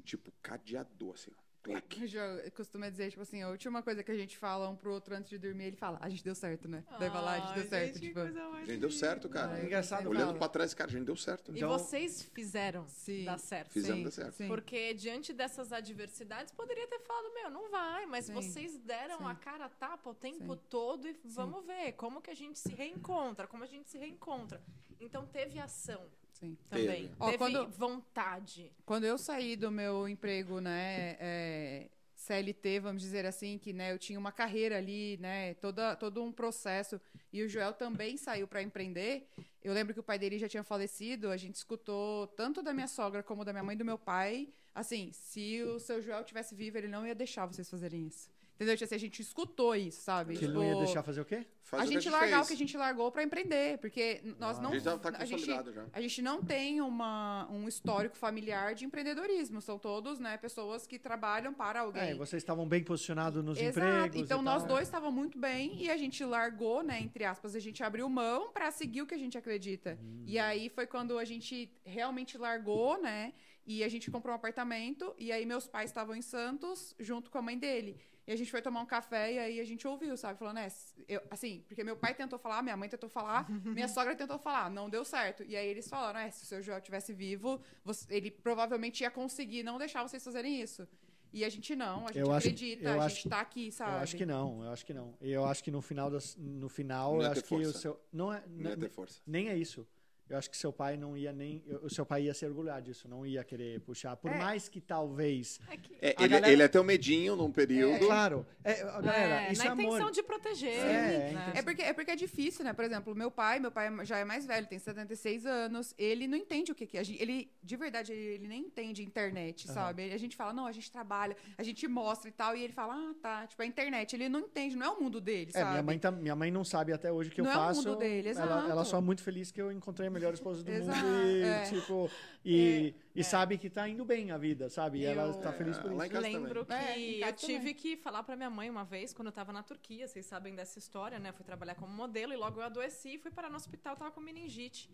Tipo, 0.05 0.33
cadeador, 0.43 1.15
assim, 1.15 1.31
ó. 1.33 1.41
Clac. 1.63 2.03
O 2.03 2.07
Jo 2.09 2.19
costuma 2.57 2.89
dizer, 2.89 3.11
tipo 3.11 3.21
assim, 3.23 3.43
a 3.43 3.51
última 3.51 3.83
coisa 3.83 4.03
que 4.03 4.11
a 4.11 4.17
gente 4.17 4.37
fala 4.37 4.69
um 4.69 4.75
pro 4.75 4.93
outro 4.93 5.15
antes 5.15 5.29
de 5.31 5.37
dormir, 5.39 5.65
ele 5.67 5.77
fala, 5.77 5.99
a 6.01 6.09
gente 6.09 6.25
deu 6.25 6.35
certo, 6.35 6.67
né? 6.67 6.83
Daí 6.99 7.11
vai 7.11 7.23
lá, 7.23 7.33
a 7.35 7.39
gente 7.41 7.55
deu 7.55 7.69
certo. 7.69 7.95
gente, 7.95 8.07
tipo, 8.09 8.19
A 8.19 8.65
gente 8.65 8.81
deu 8.81 8.91
certo, 8.91 9.29
cara. 9.29 9.61
É 9.61 9.65
engraçado. 9.67 10.09
Olhando 10.09 10.29
fala. 10.29 10.39
pra 10.39 10.49
trás, 10.49 10.73
cara, 10.75 10.89
a 10.91 10.93
gente 10.93 11.05
deu 11.05 11.15
certo. 11.17 11.53
E 11.53 11.59
Então- 11.59 11.69
vocês 11.69 12.23
fizeram 12.35 12.89
Sim. 12.89 13.25
dar 13.27 13.39
certo. 13.39 13.73
Fizemos 13.75 13.99
sim, 13.99 14.05
dar 14.05 14.11
certo. 14.11 14.35
sim. 14.37 14.49
Porque 14.49 14.95
diante 14.95 15.33
dessas 15.35 15.71
adversidades, 15.71 16.51
poderia 16.53 16.89
ter 16.89 16.99
falado, 17.01 17.33
meu, 17.35 17.51
não 17.51 17.71
vai, 17.71 18.07
mas 18.07 18.25
Sim. 18.25 18.33
vocês 18.33 18.79
deram 18.79 19.19
Sim. 19.19 19.27
a 19.27 19.35
cara 19.37 19.67
a 19.67 19.69
tapa 19.69 20.11
o 20.11 20.15
tempo 20.15 20.55
Sim. 20.55 20.61
todo 20.71 21.07
e 21.07 21.13
vamos 21.27 21.65
ver 21.67 21.93
como 21.93 22.23
que 22.23 22.31
a 22.31 22.35
gente 22.35 22.59
se 22.59 22.75
reencontra, 22.75 23.47
como 23.47 23.63
a 23.63 23.67
gente 23.67 23.89
se 23.89 23.99
reencontra. 23.99 24.61
Então 24.99 25.27
teve 25.27 25.59
ação 25.59 26.09
Sim. 26.41 26.57
também, 26.69 26.87
Teve. 26.87 27.11
Ó, 27.21 27.27
teve 27.27 27.39
quando- 27.39 27.69
vontade. 27.71 28.73
Quando 28.87 29.05
eu 29.05 29.19
saí 29.19 29.57
do 29.57 29.71
meu 29.71 30.09
emprego, 30.09 30.61
né, 30.61 31.17
é, 31.21 31.89
CLT, 32.15 32.81
vamos 32.81 33.03
dizer 33.03 33.25
assim, 33.27 33.59
que 33.59 33.73
né, 33.73 33.93
eu 33.93 33.99
tinha 33.99 34.19
uma 34.19 34.33
carreira 34.33 34.77
ali, 34.79 35.17
né, 35.19 35.55
toda, 35.55 35.95
todo 35.97 36.23
um 36.23 36.33
processo, 36.33 37.01
e 37.33 37.43
o 37.43 37.49
Joel 37.49 37.73
também 37.75 38.17
saiu 38.17 38.49
para 38.49 38.63
empreender. 38.63 39.29
Eu 39.63 39.73
lembro 39.75 39.93
que 39.93 40.01
o 40.01 40.03
pai 40.03 40.19
dele 40.19 40.39
já 40.39 40.49
tinha 40.49 40.65
falecido, 40.65 41.29
a 41.31 41.37
gente 41.37 41.55
escutou 41.57 42.27
tanto 42.29 42.63
da 42.63 42.73
minha 42.73 42.89
sogra 42.89 43.23
como 43.23 43.45
da 43.45 43.53
minha 43.53 43.63
mãe 43.63 43.75
e 43.75 43.79
do 43.79 43.85
meu 43.85 43.99
pai, 43.99 44.49
assim, 44.75 45.11
se 45.13 45.63
o 45.63 45.79
seu 45.79 46.01
Joel 46.01 46.25
tivesse 46.25 46.55
vivo, 46.55 46.79
ele 46.79 46.89
não 46.89 47.07
ia 47.07 47.15
deixar 47.15 47.45
vocês 47.47 47.69
fazerem 47.69 48.07
isso. 48.07 48.31
Entendeu? 48.61 48.77
Tipo 48.77 48.85
assim, 48.85 48.95
a 48.95 48.99
gente 48.99 49.23
escutou 49.23 49.75
isso, 49.75 50.03
sabe? 50.03 50.37
Que 50.37 50.45
ele 50.45 50.53
não 50.53 50.63
ia 50.63 50.69
Tipo, 50.75 50.85
deixar 50.85 51.03
fazer 51.03 51.23
o 51.23 51.25
quê? 51.25 51.47
Faz 51.63 51.83
a 51.83 51.87
o 51.87 51.89
que 51.89 51.95
gente 51.95 52.11
largar 52.11 52.37
fez. 52.39 52.45
o 52.45 52.49
que 52.49 52.53
a 52.53 52.57
gente 52.59 52.77
largou 52.77 53.11
para 53.11 53.23
empreender, 53.23 53.79
porque 53.79 54.21
nós 54.39 54.59
Ah. 54.59 54.61
não 54.61 54.71
A 54.71 54.73
gente 54.75 54.85
já 54.85 54.99
tá 54.99 55.09
a 55.09 55.25
gente- 55.25 55.31
consolidado 55.47 55.73
já. 55.73 55.87
a 55.91 56.01
gente 56.03 56.21
não 56.21 56.43
tem 56.43 56.81
uma, 56.83 57.49
um 57.51 57.67
histórico 57.67 58.19
familiar 58.19 58.75
de 58.75 58.85
empreendedorismo. 58.85 59.63
São 59.63 59.79
todos 59.79 60.19
né, 60.21 60.37
pessoas 60.37 60.87
que 60.87 60.99
trabalham 60.99 61.55
para 61.55 61.81
alguém. 61.81 62.03
É, 62.11 62.15
vocês 62.15 62.43
estavam 62.43 62.69
bem 62.69 62.85
posicionados 62.85 63.43
nos 63.43 63.59
Exato. 63.59 63.79
empregos. 63.87 64.21
Então 64.21 64.41
e 64.41 64.45
nós 64.45 64.63
tal. 64.63 64.75
dois 64.75 64.89
estávamos 64.89 65.15
muito 65.15 65.39
bem 65.39 65.81
e 65.83 65.91
a 65.91 65.97
gente 65.97 66.23
largou, 66.23 66.83
né, 66.83 67.01
entre 67.01 67.25
aspas, 67.25 67.57
a 67.57 67.61
gente 67.61 67.83
abriu 67.83 68.07
mão 68.11 68.53
para 68.53 68.71
seguir 68.71 69.01
o 69.01 69.07
que 69.07 69.15
a 69.15 69.19
gente 69.19 69.39
acredita. 69.39 69.99
Hum. 70.03 70.25
E 70.27 70.39
aí 70.39 70.69
foi 70.69 70.87
quando 70.87 71.19
a 71.19 71.25
gente 71.25 71.73
realmente 71.83 72.37
largou, 72.37 73.01
né? 73.01 73.33
E 73.67 73.85
a 73.85 73.89
gente 73.89 74.11
comprou 74.11 74.33
um 74.33 74.37
apartamento 74.37 75.15
e 75.19 75.31
aí 75.31 75.47
meus 75.47 75.67
pais 75.69 75.91
estavam 75.91 76.17
em 76.17 76.23
Santos 76.23 76.95
junto 76.99 77.31
com 77.31 77.39
a 77.39 77.43
mãe 77.43 77.57
dele. 77.57 78.01
E 78.31 78.33
a 78.33 78.37
gente 78.37 78.49
foi 78.49 78.63
tomar 78.63 78.81
um 78.81 78.87
café 78.87 79.33
e 79.33 79.39
aí 79.41 79.59
a 79.61 79.65
gente 79.65 79.89
ouviu, 79.89 80.17
sabe? 80.17 80.39
Falando, 80.39 80.59
é, 80.59 80.69
eu, 81.09 81.21
assim, 81.33 81.65
porque 81.67 81.83
meu 81.83 81.97
pai 81.97 82.15
tentou 82.15 82.39
falar, 82.39 82.63
minha 82.63 82.77
mãe 82.77 82.89
tentou 82.89 83.11
falar, 83.11 83.45
minha 83.85 83.89
sogra 83.89 84.15
tentou 84.15 84.39
falar, 84.39 84.71
não 84.71 84.89
deu 84.89 85.05
certo. 85.05 85.43
E 85.43 85.57
aí 85.57 85.67
eles 85.67 85.89
falaram, 85.89 86.21
é, 86.21 86.31
se 86.31 86.45
o 86.45 86.47
seu 86.47 86.63
Joel 86.63 86.81
tivesse 86.81 87.13
vivo, 87.13 87.61
você- 87.85 88.07
ele 88.15 88.31
provavelmente 88.31 89.01
ia 89.03 89.11
conseguir 89.11 89.65
não 89.65 89.79
deixar 89.79 90.05
vocês 90.05 90.23
fazerem 90.23 90.63
isso. 90.63 90.87
E 91.33 91.45
a 91.45 91.49
gente 91.49 91.75
não, 91.75 92.05
a 92.05 92.07
gente 92.13 92.19
Eu 92.21 92.27
acho- 92.31 92.47
acredita, 92.47 92.85
eu 92.89 93.01
a 93.01 93.05
acho- 93.07 93.17
gente 93.17 93.29
tá 93.29 93.41
aqui, 93.41 93.73
sabe? 93.73 93.91
Eu 93.95 93.99
acho 93.99 94.17
que 94.17 94.25
não, 94.27 94.65
eu 94.65 94.71
acho 94.71 94.87
que 94.87 94.95
não. 94.95 95.15
Eu 95.21 95.45
acho 95.45 95.65
que 95.65 95.71
no 95.73 95.83
final, 95.83 96.09
das, 96.09 96.37
no 96.37 96.69
final, 96.69 97.15
Não 97.17 97.23
eu 97.25 97.31
acho 97.33 97.43
que 97.43 97.55
o 97.57 97.73
seu. 97.73 98.01
Não 98.13 98.33
é. 98.33 98.45
Não 98.47 98.71
não- 98.71 98.77
ter 98.79 98.91
força. 98.91 99.21
nem 99.27 99.49
é 99.49 99.57
isso. 99.57 99.85
Eu 100.31 100.39
acho 100.39 100.49
que 100.49 100.57
seu 100.57 100.73
pai 100.73 100.97
não 100.97 101.17
ia 101.17 101.33
nem. 101.33 101.63
O 101.83 101.91
seu 101.91 102.07
pai 102.07 102.23
ia 102.23 102.33
se 102.35 102.47
orgulhar 102.47 102.81
disso, 102.81 103.09
não 103.09 103.27
ia 103.27 103.43
querer 103.43 103.81
puxar. 103.81 104.17
Por 104.17 104.31
É. 104.31 104.39
mais 104.39 104.69
que 104.69 104.81
talvez. 104.81 105.61
É 105.69 105.77
que 105.77 105.93
É, 106.01 106.15
ele, 106.21 106.29
galera- 106.29 106.53
ele 106.53 106.63
até 106.63 106.79
o 106.81 106.85
medinho 106.85 107.35
num 107.35 107.49
É, 107.49 107.53
período. 107.53 108.07
claro. 108.07 108.47
É, 108.63 108.75
galera, 108.85 109.43
é, 109.49 109.53
isso 109.53 109.65
na 109.65 109.71
é 109.71 109.75
intenção 109.75 109.97
amor. 109.97 110.11
de 110.13 110.23
proteger. 110.23 110.73
É, 110.79 111.33
né? 111.33 111.53
É 111.57 111.63
porque, 111.63 111.83
é 111.83 111.93
porque 111.93 112.11
é 112.13 112.17
difícil, 112.17 112.65
né? 112.65 112.73
Por 112.73 112.85
exemplo, 112.85 113.15
meu 113.15 113.31
pai, 113.31 113.59
meu 113.59 113.73
pai 113.73 113.91
já 114.07 114.19
é 114.19 114.25
mais 114.25 114.47
velho, 114.47 114.67
tem 114.67 114.79
76 114.79 115.45
anos, 115.47 115.95
ele 115.99 116.29
não 116.29 116.39
entende 116.39 116.71
o 116.71 116.75
que, 116.75 116.87
que 116.87 116.97
é. 116.97 117.01
a 117.01 117.03
gente- 117.03 117.21
Ele, 117.21 117.51
de 117.63 117.77
verdade, 117.77 118.13
ele, 118.13 118.35
ele 118.35 118.47
nem 118.49 118.61
entende 118.63 119.03
internet, 119.03 119.67
Aham. 119.67 119.75
sabe? 119.75 120.13
A 120.13 120.19
gente 120.19 120.37
fala, 120.37 120.53
não, 120.53 120.67
a 120.67 120.73
gente 120.73 120.91
trabalha, 120.93 121.37
a 121.59 121.63
gente 121.63 121.87
mostra 121.89 122.29
e 122.29 122.33
tal, 122.33 122.57
e 122.57 122.63
ele 122.63 122.73
fala, 122.73 122.95
ah, 122.95 123.15
tá, 123.21 123.47
tipo, 123.47 123.61
a 123.63 123.67
internet. 123.67 124.15
Ele 124.15 124.29
não 124.29 124.41
entende, 124.41 124.77
não 124.77 124.87
é 124.87 124.91
o 124.91 125.01
mundo 125.01 125.21
dele, 125.21 125.51
É, 125.55 125.59
sabe? 125.59 125.71
minha 125.73 125.83
mãe, 125.83 125.99
tá, 125.99 126.11
minha 126.11 126.37
mãe 126.37 126.51
não 126.51 126.65
sabe 126.65 126.93
até 126.93 127.11
hoje 127.11 127.31
o 127.31 127.33
que 127.33 127.43
Não 127.43 127.49
eu 127.51 127.53
é 127.53 127.57
o 127.57 127.59
faço. 127.67 127.89
mundo 127.89 127.99
dele, 127.99 128.29
ela, 128.29 128.31
exato. 128.45 128.71
ela 128.71 128.85
só 128.85 128.99
é 128.99 129.01
muito 129.01 129.23
feliz 129.23 129.51
que 129.51 129.61
eu 129.61 129.73
encontrei 129.73 130.07
a 130.09 130.11
melhor 130.21 130.35
esposa 130.35 130.63
do 130.63 130.71
Exato, 130.71 130.99
mundo 130.99 131.27
e, 131.27 131.43
é. 131.43 131.63
tipo, 131.65 132.11
e, 132.45 132.95
e 133.15 133.25
sabe 133.25 133.59
que 133.59 133.69
tá 133.71 133.89
indo 133.89 134.05
bem 134.05 134.31
a 134.31 134.39
vida, 134.39 134.69
sabe? 134.69 134.99
E 135.01 135.05
ela 135.05 135.25
Eu- 135.29 135.35
tá 135.41 135.53
feliz 135.53 135.79
por 135.79 135.91
É, 135.91 135.95
isso. 135.95 136.05
em 136.05 136.09
casa 136.09 136.21
Lembro 136.29 136.67
que 136.67 136.73
É, 136.73 136.99
em 136.99 137.21
casa 137.21 137.33
eu 137.33 137.37
tive 137.37 137.59
também. 137.59 137.75
que 137.75 137.97
falar 137.97 138.23
pra 138.23 138.37
minha 138.37 138.51
mãe 138.51 138.69
uma 138.71 138.85
vez, 138.85 139.13
quando 139.13 139.27
eu 139.29 139.33
tava 139.33 139.53
na 139.53 139.63
Turquia, 139.63 140.07
vocês 140.07 140.27
sabem 140.27 140.55
dessa 140.55 140.79
história, 140.79 141.19
né? 141.19 141.33
Fui 141.33 141.45
trabalhar 141.45 141.75
como 141.75 141.93
modelo 141.93 142.33
e 142.33 142.37
logo 142.37 142.61
eu 142.61 142.65
adoeci 142.65 143.15
e 143.15 143.19
fui 143.19 143.31
parar 143.31 143.51
no 143.51 143.57
hospital, 143.57 143.97
tava 143.97 144.11
com 144.11 144.21
meningite. 144.21 144.91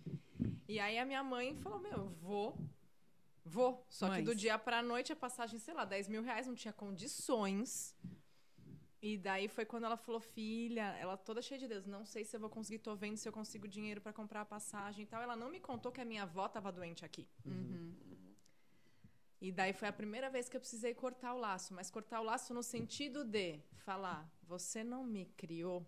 E 0.68 0.79
aí 0.81 0.99
a 0.99 1.05
minha 1.05 1.22
mãe 1.22 1.55
falou: 1.57 1.79
Meu, 1.81 1.93
eu 1.93 2.09
vou. 2.22 2.59
Vou. 3.45 3.87
Só 3.89 4.07
que 4.07 4.12
Mães. 4.14 4.24
do 4.24 4.35
dia 4.35 4.59
pra 4.59 4.83
noite 4.83 5.12
a 5.12 5.16
passagem, 5.16 5.59
sei 5.61 5.72
lá, 5.72 5.85
10 5.85 6.09
mil 6.09 6.20
reais, 6.22 6.47
não 6.49 6.55
tinha 6.57 6.72
condições. 6.72 7.95
E 9.03 9.18
daí 9.18 9.47
foi 9.47 9.64
quando 9.64 9.84
ela 9.84 9.97
falou, 9.97 10.20
filha, 10.20 10.97
ela 10.99 11.16
toda 11.16 11.42
cheia 11.42 11.59
de 11.59 11.68
Deus, 11.68 11.86
não 11.86 12.05
sei 12.05 12.24
se 12.24 12.34
eu 12.34 12.40
vou 12.40 12.49
conseguir, 12.49 12.78
tô 12.78 12.97
vendo 12.97 13.16
se 13.16 13.28
eu 13.28 13.32
consigo 13.32 13.68
dinheiro 13.68 14.01
pra 14.01 14.12
comprar 14.12 14.40
a 14.40 14.44
passagem 14.44 15.05
e 15.05 15.07
tal. 15.07 15.22
Ela 15.22 15.36
não 15.36 15.51
me 15.51 15.61
contou 15.61 15.92
que 15.92 16.01
a 16.01 16.05
minha 16.05 16.22
avó 16.22 16.49
tava 16.49 16.72
doente 16.72 17.05
aqui. 17.05 17.28
Uhum. 17.44 17.94
E 19.40 19.53
daí 19.53 19.72
foi 19.72 19.86
a 19.86 19.92
primeira 19.92 20.30
vez 20.30 20.49
que 20.49 20.57
eu 20.57 20.61
precisei 20.61 20.94
cortar 20.94 21.34
o 21.34 21.38
laço, 21.38 21.74
mas 21.74 21.90
cortar 21.90 22.20
o 22.20 22.24
laço 22.24 22.55
no 22.55 22.62
sentido 22.62 23.22
de 23.22 23.61
falar, 23.76 24.28
você 24.42 24.82
não 24.82 25.05
me 25.05 25.26
criou 25.36 25.86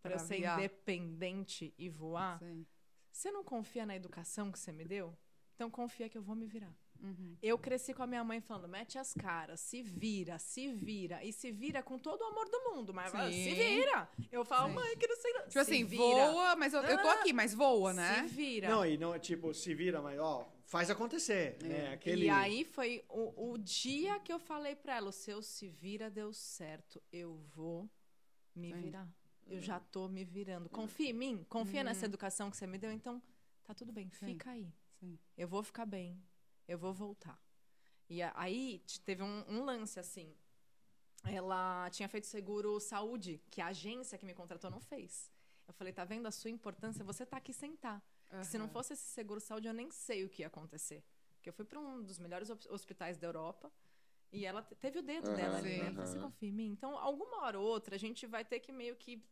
para 0.00 0.14
eu 0.14 0.18
ser 0.20 0.38
viar. 0.38 0.58
independente 0.58 1.74
e 1.76 1.88
voar? 1.88 2.38
Sim. 2.38 2.64
Você 3.10 3.30
não 3.32 3.42
confia 3.42 3.84
na 3.84 3.96
educação 3.96 4.52
que 4.52 4.58
você 4.58 4.72
me 4.72 4.84
deu? 4.84 5.16
Então 5.54 5.68
confia 5.68 6.08
que 6.08 6.16
eu 6.16 6.22
vou 6.22 6.36
me 6.36 6.46
virar. 6.46 6.74
Uhum. 7.02 7.36
Eu 7.42 7.58
cresci 7.58 7.94
com 7.94 8.02
a 8.02 8.06
minha 8.06 8.22
mãe 8.22 8.40
falando, 8.40 8.68
mete 8.68 8.98
as 8.98 9.14
caras, 9.14 9.60
se 9.60 9.82
vira, 9.82 10.38
se 10.38 10.68
vira. 10.68 11.24
E 11.24 11.32
se 11.32 11.50
vira 11.50 11.82
com 11.82 11.98
todo 11.98 12.20
o 12.20 12.24
amor 12.24 12.48
do 12.48 12.60
mundo, 12.64 12.92
mas 12.92 13.10
Sim. 13.10 13.44
se 13.44 13.54
vira. 13.54 14.08
Eu 14.30 14.44
falo, 14.44 14.68
Sim. 14.68 14.74
mãe, 14.74 14.96
que 14.96 15.06
não 15.06 15.16
sei. 15.16 15.32
Tipo 15.32 15.58
assim, 15.58 15.84
vira. 15.84 16.30
voa, 16.30 16.56
mas 16.56 16.74
eu, 16.74 16.82
eu 16.82 17.00
tô 17.00 17.08
aqui, 17.08 17.32
mas 17.32 17.54
voa, 17.54 17.92
né? 17.92 18.28
Se 18.28 18.34
vira. 18.34 18.68
Não, 18.68 18.84
e 18.84 18.98
não 18.98 19.14
é 19.14 19.18
tipo, 19.18 19.54
se 19.54 19.74
vira, 19.74 20.02
mas 20.02 20.18
ó, 20.18 20.46
faz 20.66 20.90
acontecer, 20.90 21.58
né? 21.62 21.92
Aquele... 21.94 22.26
E 22.26 22.30
aí 22.30 22.64
foi 22.64 23.04
o, 23.08 23.52
o 23.52 23.58
dia 23.58 24.20
que 24.20 24.32
eu 24.32 24.38
falei 24.38 24.76
pra 24.76 24.96
ela, 24.96 25.08
o 25.08 25.12
seu 25.12 25.42
se 25.42 25.68
vira 25.68 26.10
deu 26.10 26.32
certo, 26.32 27.02
eu 27.12 27.36
vou 27.54 27.90
me 28.54 28.72
Sim. 28.72 28.80
virar. 28.80 29.08
Eu 29.46 29.60
já 29.60 29.80
tô 29.80 30.06
me 30.06 30.24
virando. 30.24 30.68
Confia 30.68 31.10
em 31.10 31.14
mim, 31.14 31.46
confia 31.48 31.82
nessa 31.82 32.04
educação 32.04 32.50
que 32.50 32.56
você 32.56 32.66
me 32.66 32.78
deu, 32.78 32.92
então 32.92 33.20
tá 33.64 33.74
tudo 33.74 33.90
bem, 33.90 34.08
Sim. 34.12 34.26
fica 34.26 34.50
aí. 34.50 34.72
Sim. 35.00 35.18
Eu 35.36 35.48
vou 35.48 35.62
ficar 35.62 35.86
bem, 35.86 36.22
eu 36.72 36.78
vou 36.78 36.92
voltar. 36.94 37.38
E 38.08 38.22
aí 38.22 38.82
teve 39.04 39.22
um, 39.22 39.44
um 39.48 39.64
lance 39.64 39.98
assim. 39.98 40.28
Ela 41.24 41.90
tinha 41.90 42.08
feito 42.08 42.26
seguro 42.26 42.80
saúde, 42.80 43.42
que 43.50 43.60
a 43.60 43.66
agência 43.66 44.16
que 44.16 44.24
me 44.24 44.34
contratou 44.34 44.70
não 44.70 44.80
fez. 44.80 45.30
Eu 45.68 45.74
falei, 45.74 45.92
tá 45.92 46.04
vendo 46.04 46.26
a 46.26 46.30
sua 46.30 46.50
importância? 46.50 47.04
Você 47.04 47.26
tá 47.26 47.36
aqui 47.36 47.52
sentar. 47.52 48.02
Que 48.30 48.46
Se 48.46 48.56
não 48.56 48.68
fosse 48.68 48.92
esse 48.92 49.06
seguro 49.18 49.40
saúde, 49.40 49.66
eu 49.68 49.74
nem 49.74 49.90
sei 49.90 50.24
o 50.24 50.28
que 50.28 50.42
ia 50.42 50.46
acontecer. 50.46 51.04
Porque 51.34 51.48
eu 51.48 51.52
fui 51.52 51.64
para 51.64 51.78
um 51.78 52.02
dos 52.02 52.18
melhores 52.18 52.48
hos- 52.50 52.66
hospitais 52.66 53.18
da 53.18 53.26
Europa 53.26 53.70
e 54.32 54.46
ela 54.46 54.62
te- 54.62 54.74
teve 54.76 54.98
o 55.00 55.02
dedo 55.02 55.26
Aham, 55.28 55.36
dela 55.36 55.56
ali, 55.58 55.68
né? 55.78 55.90
falei, 55.90 56.06
Você 56.06 56.18
aham. 56.18 56.30
confia 56.30 56.48
em 56.48 56.52
mim? 56.52 56.68
Então, 56.70 56.96
alguma 56.98 57.42
hora 57.42 57.58
ou 57.58 57.66
outra, 57.66 57.96
a 57.96 57.98
gente 57.98 58.26
vai 58.26 58.44
ter 58.44 58.60
que 58.60 58.72
meio 58.72 58.94
que 58.96 59.22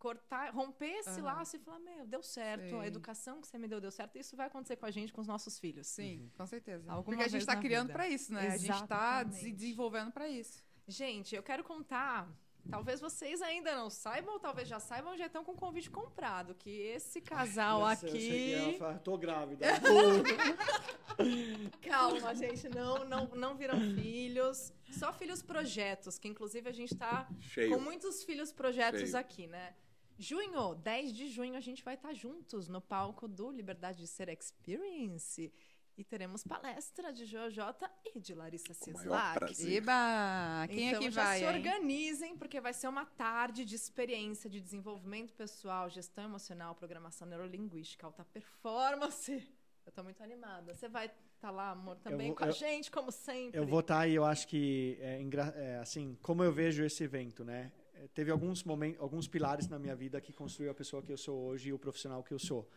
cortar, 0.00 0.52
romper 0.52 0.86
esse 1.00 1.10
Aham. 1.20 1.24
laço 1.24 1.56
e 1.56 1.58
falar, 1.58 1.78
meu, 1.78 2.06
deu 2.06 2.22
certo, 2.22 2.76
a 2.76 2.80
Sim. 2.80 2.86
educação 2.86 3.40
que 3.40 3.46
você 3.46 3.58
me 3.58 3.68
deu 3.68 3.80
deu 3.80 3.90
certo. 3.90 4.16
Isso 4.18 4.34
vai 4.34 4.46
acontecer 4.46 4.76
com 4.76 4.86
a 4.86 4.90
gente, 4.90 5.12
com 5.12 5.20
os 5.20 5.26
nossos 5.26 5.58
filhos. 5.58 5.86
Sim, 5.86 6.30
com 6.36 6.46
certeza. 6.46 6.90
Alguma 6.90 7.04
Porque 7.04 7.22
a 7.22 7.28
gente 7.28 7.46
tá 7.46 7.54
na 7.54 7.60
criando 7.60 7.92
pra 7.92 8.08
isso, 8.08 8.32
né? 8.32 8.48
A 8.48 8.56
gente 8.56 8.86
tá 8.88 9.20
Exatamente. 9.20 9.36
se 9.36 9.52
desenvolvendo 9.52 10.10
pra 10.10 10.28
isso. 10.28 10.64
Gente, 10.88 11.36
eu 11.36 11.42
quero 11.42 11.62
contar. 11.62 12.28
Talvez 12.68 13.00
vocês 13.00 13.40
ainda 13.40 13.74
não 13.74 13.88
saibam, 13.88 14.34
ou 14.34 14.40
talvez 14.40 14.68
já 14.68 14.78
saibam, 14.78 15.16
já 15.16 15.26
estão 15.26 15.44
com 15.44 15.52
o 15.52 15.56
convite 15.56 15.90
comprado. 15.90 16.54
Que 16.54 16.70
esse 16.70 17.20
casal 17.20 17.80
ela 17.80 17.92
aqui. 17.92 18.76
fala, 18.78 18.98
tô 18.98 19.16
grávida. 19.18 19.66
Calma, 21.82 22.34
gente, 22.34 22.68
não, 22.68 23.04
não, 23.04 23.26
não 23.28 23.56
viram 23.56 23.78
filhos. 23.94 24.72
Só 24.90 25.12
filhos 25.12 25.42
projetos, 25.42 26.18
que 26.18 26.28
inclusive 26.28 26.68
a 26.68 26.72
gente 26.72 26.94
tá 26.96 27.28
Cheio. 27.40 27.70
com 27.70 27.80
muitos 27.80 28.24
filhos 28.24 28.52
projetos 28.52 29.00
Cheio. 29.00 29.16
aqui, 29.16 29.46
né? 29.46 29.74
Junho, 30.20 30.74
10 30.74 31.14
de 31.14 31.28
junho, 31.30 31.56
a 31.56 31.60
gente 31.60 31.82
vai 31.82 31.94
estar 31.94 32.12
juntos 32.12 32.68
no 32.68 32.78
palco 32.78 33.26
do 33.26 33.50
Liberdade 33.50 34.00
de 34.00 34.06
Ser 34.06 34.28
Experience. 34.28 35.50
E 35.96 36.04
teremos 36.04 36.44
palestra 36.44 37.10
de 37.10 37.24
Jojota 37.24 37.90
e 38.14 38.20
de 38.20 38.34
Larissa 38.34 38.74
Sislak. 38.74 39.74
Eba! 39.74 40.66
Quem 40.68 40.88
então 40.88 41.00
é 41.00 41.04
que 41.04 41.10
já 41.10 41.24
vai? 41.24 41.38
se 41.38 41.44
hein? 41.44 41.50
organizem, 41.56 42.36
porque 42.36 42.60
vai 42.60 42.74
ser 42.74 42.88
uma 42.88 43.06
tarde 43.06 43.64
de 43.64 43.74
experiência 43.74 44.50
de 44.50 44.60
desenvolvimento 44.60 45.32
pessoal, 45.32 45.88
gestão 45.88 46.24
emocional, 46.24 46.74
programação 46.74 47.26
neurolinguística, 47.26 48.06
alta 48.06 48.22
performance. 48.22 49.42
Eu 49.86 49.92
tô 49.92 50.02
muito 50.04 50.22
animada. 50.22 50.74
Você 50.74 50.86
vai 50.86 51.10
estar 51.34 51.50
lá, 51.50 51.70
amor, 51.70 51.96
também 51.96 52.28
vou- 52.28 52.36
com 52.36 52.44
a 52.44 52.48
eu- 52.48 52.52
gente, 52.52 52.90
como 52.90 53.10
sempre. 53.10 53.58
Eu 53.58 53.66
vou 53.66 53.80
estar 53.80 54.06
e 54.06 54.14
eu 54.14 54.24
acho 54.26 54.46
que, 54.46 54.98
é, 55.00 55.18
é, 55.56 55.78
assim, 55.78 56.16
como 56.20 56.44
eu 56.44 56.52
vejo 56.52 56.84
esse 56.84 57.02
evento, 57.04 57.42
né? 57.42 57.72
É, 58.02 58.08
Teve 58.08 58.30
alguns 58.30 58.64
momentos, 58.64 59.00
alguns 59.00 59.28
pilares 59.28 59.68
na 59.68 59.78
minha 59.78 59.94
vida 59.94 60.20
que 60.20 60.32
construiu 60.32 60.70
a 60.70 60.74
pessoa 60.74 61.02
que 61.02 61.12
eu 61.12 61.16
sou 61.18 61.38
hoje 61.48 61.68
e 61.68 61.72
o 61.72 61.78
profissional 61.78 62.22
que 62.22 62.32
eu 62.32 62.38
sou. 62.38 62.68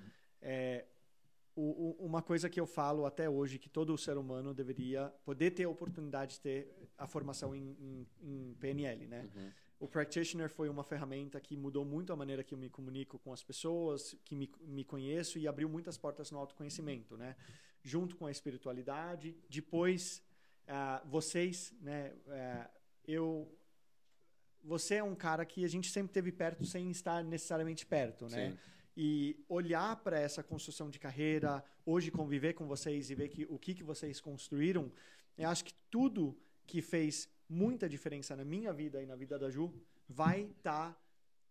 É, 0.41 0.86
o- 1.55 1.95
o- 2.01 2.05
uma 2.05 2.21
coisa 2.21 2.49
que 2.49 2.59
eu 2.59 2.65
falo 2.65 3.05
até 3.05 3.30
hoje 3.30 3.59
que 3.59 3.69
todo 3.69 3.97
ser 3.97 4.17
humano 4.17 4.53
deveria 4.53 5.09
poder 5.24 5.51
ter 5.51 5.63
a 5.65 5.69
oportunidade 5.69 6.36
de 6.36 6.41
ter 6.41 6.89
a 6.97 7.05
formação 7.07 7.55
em, 7.55 7.78
em- 7.80 8.07
em 8.21 8.53
PNL, 8.59 9.07
né? 9.07 9.30
Uhum. 9.36 9.51
O 9.80 9.88
Practitioner 9.88 10.49
foi 10.49 10.69
uma 10.69 10.84
ferramenta 10.84 11.39
que 11.41 11.55
mudou 11.57 11.84
muito 11.86 12.11
a 12.13 12.15
maneira 12.15 12.43
que 12.43 12.53
eu 12.53 12.57
me 12.57 12.69
comunico 12.69 13.19
com 13.19 13.32
as 13.34 13.43
pessoas, 13.43 14.15
que 14.26 14.36
me, 14.36 14.49
me 14.61 14.84
conheço 14.84 15.38
e 15.38 15.47
abriu 15.47 15.67
muitas 15.69 15.97
portas 15.97 16.32
no 16.32 16.38
autoconhecimento, 16.39 17.17
né? 17.17 17.36
Junto 17.84 18.15
com 18.15 18.26
a 18.26 18.32
espiritualidade. 18.32 19.36
Depois, 19.49 20.24
ah, 20.67 21.03
vocês, 21.05 21.74
né? 21.82 22.13
ah, 22.30 22.69
eu, 23.05 23.53
você 24.64 24.95
é 24.95 25.03
um 25.03 25.16
cara 25.16 25.45
que 25.45 25.66
a 25.66 25.68
gente 25.68 25.91
sempre 25.91 26.14
teve 26.14 26.32
perto 26.32 26.66
sem 26.66 26.89
estar 26.89 27.24
necessariamente 27.24 27.86
perto, 27.86 28.28
né? 28.30 28.51
Sim. 28.51 28.57
E 28.95 29.43
olhar 29.49 29.95
para 29.97 30.20
essa 30.20 30.43
construção 30.43 30.89
de 30.89 30.99
carreira, 30.99 31.64
hoje 31.86 32.11
conviver 32.11 32.53
com 32.53 32.68
vocês 32.68 33.09
e 33.09 33.16
ver 33.16 33.30
que, 33.30 33.45
o 33.49 33.57
que, 33.57 33.74
que 33.74 33.84
vocês 33.84 34.22
construíram, 34.22 34.91
eu 35.38 35.49
acho 35.49 35.66
que 35.66 35.74
tudo 35.89 36.38
que 36.66 36.82
fez 36.82 37.28
muita 37.49 37.89
diferença 37.89 38.36
na 38.36 38.45
minha 38.45 38.72
vida 38.72 39.01
e 39.01 39.05
na 39.05 39.16
vida 39.16 39.38
da 39.38 39.49
Ju 39.49 39.74
vai 40.07 40.41
estar 40.43 40.95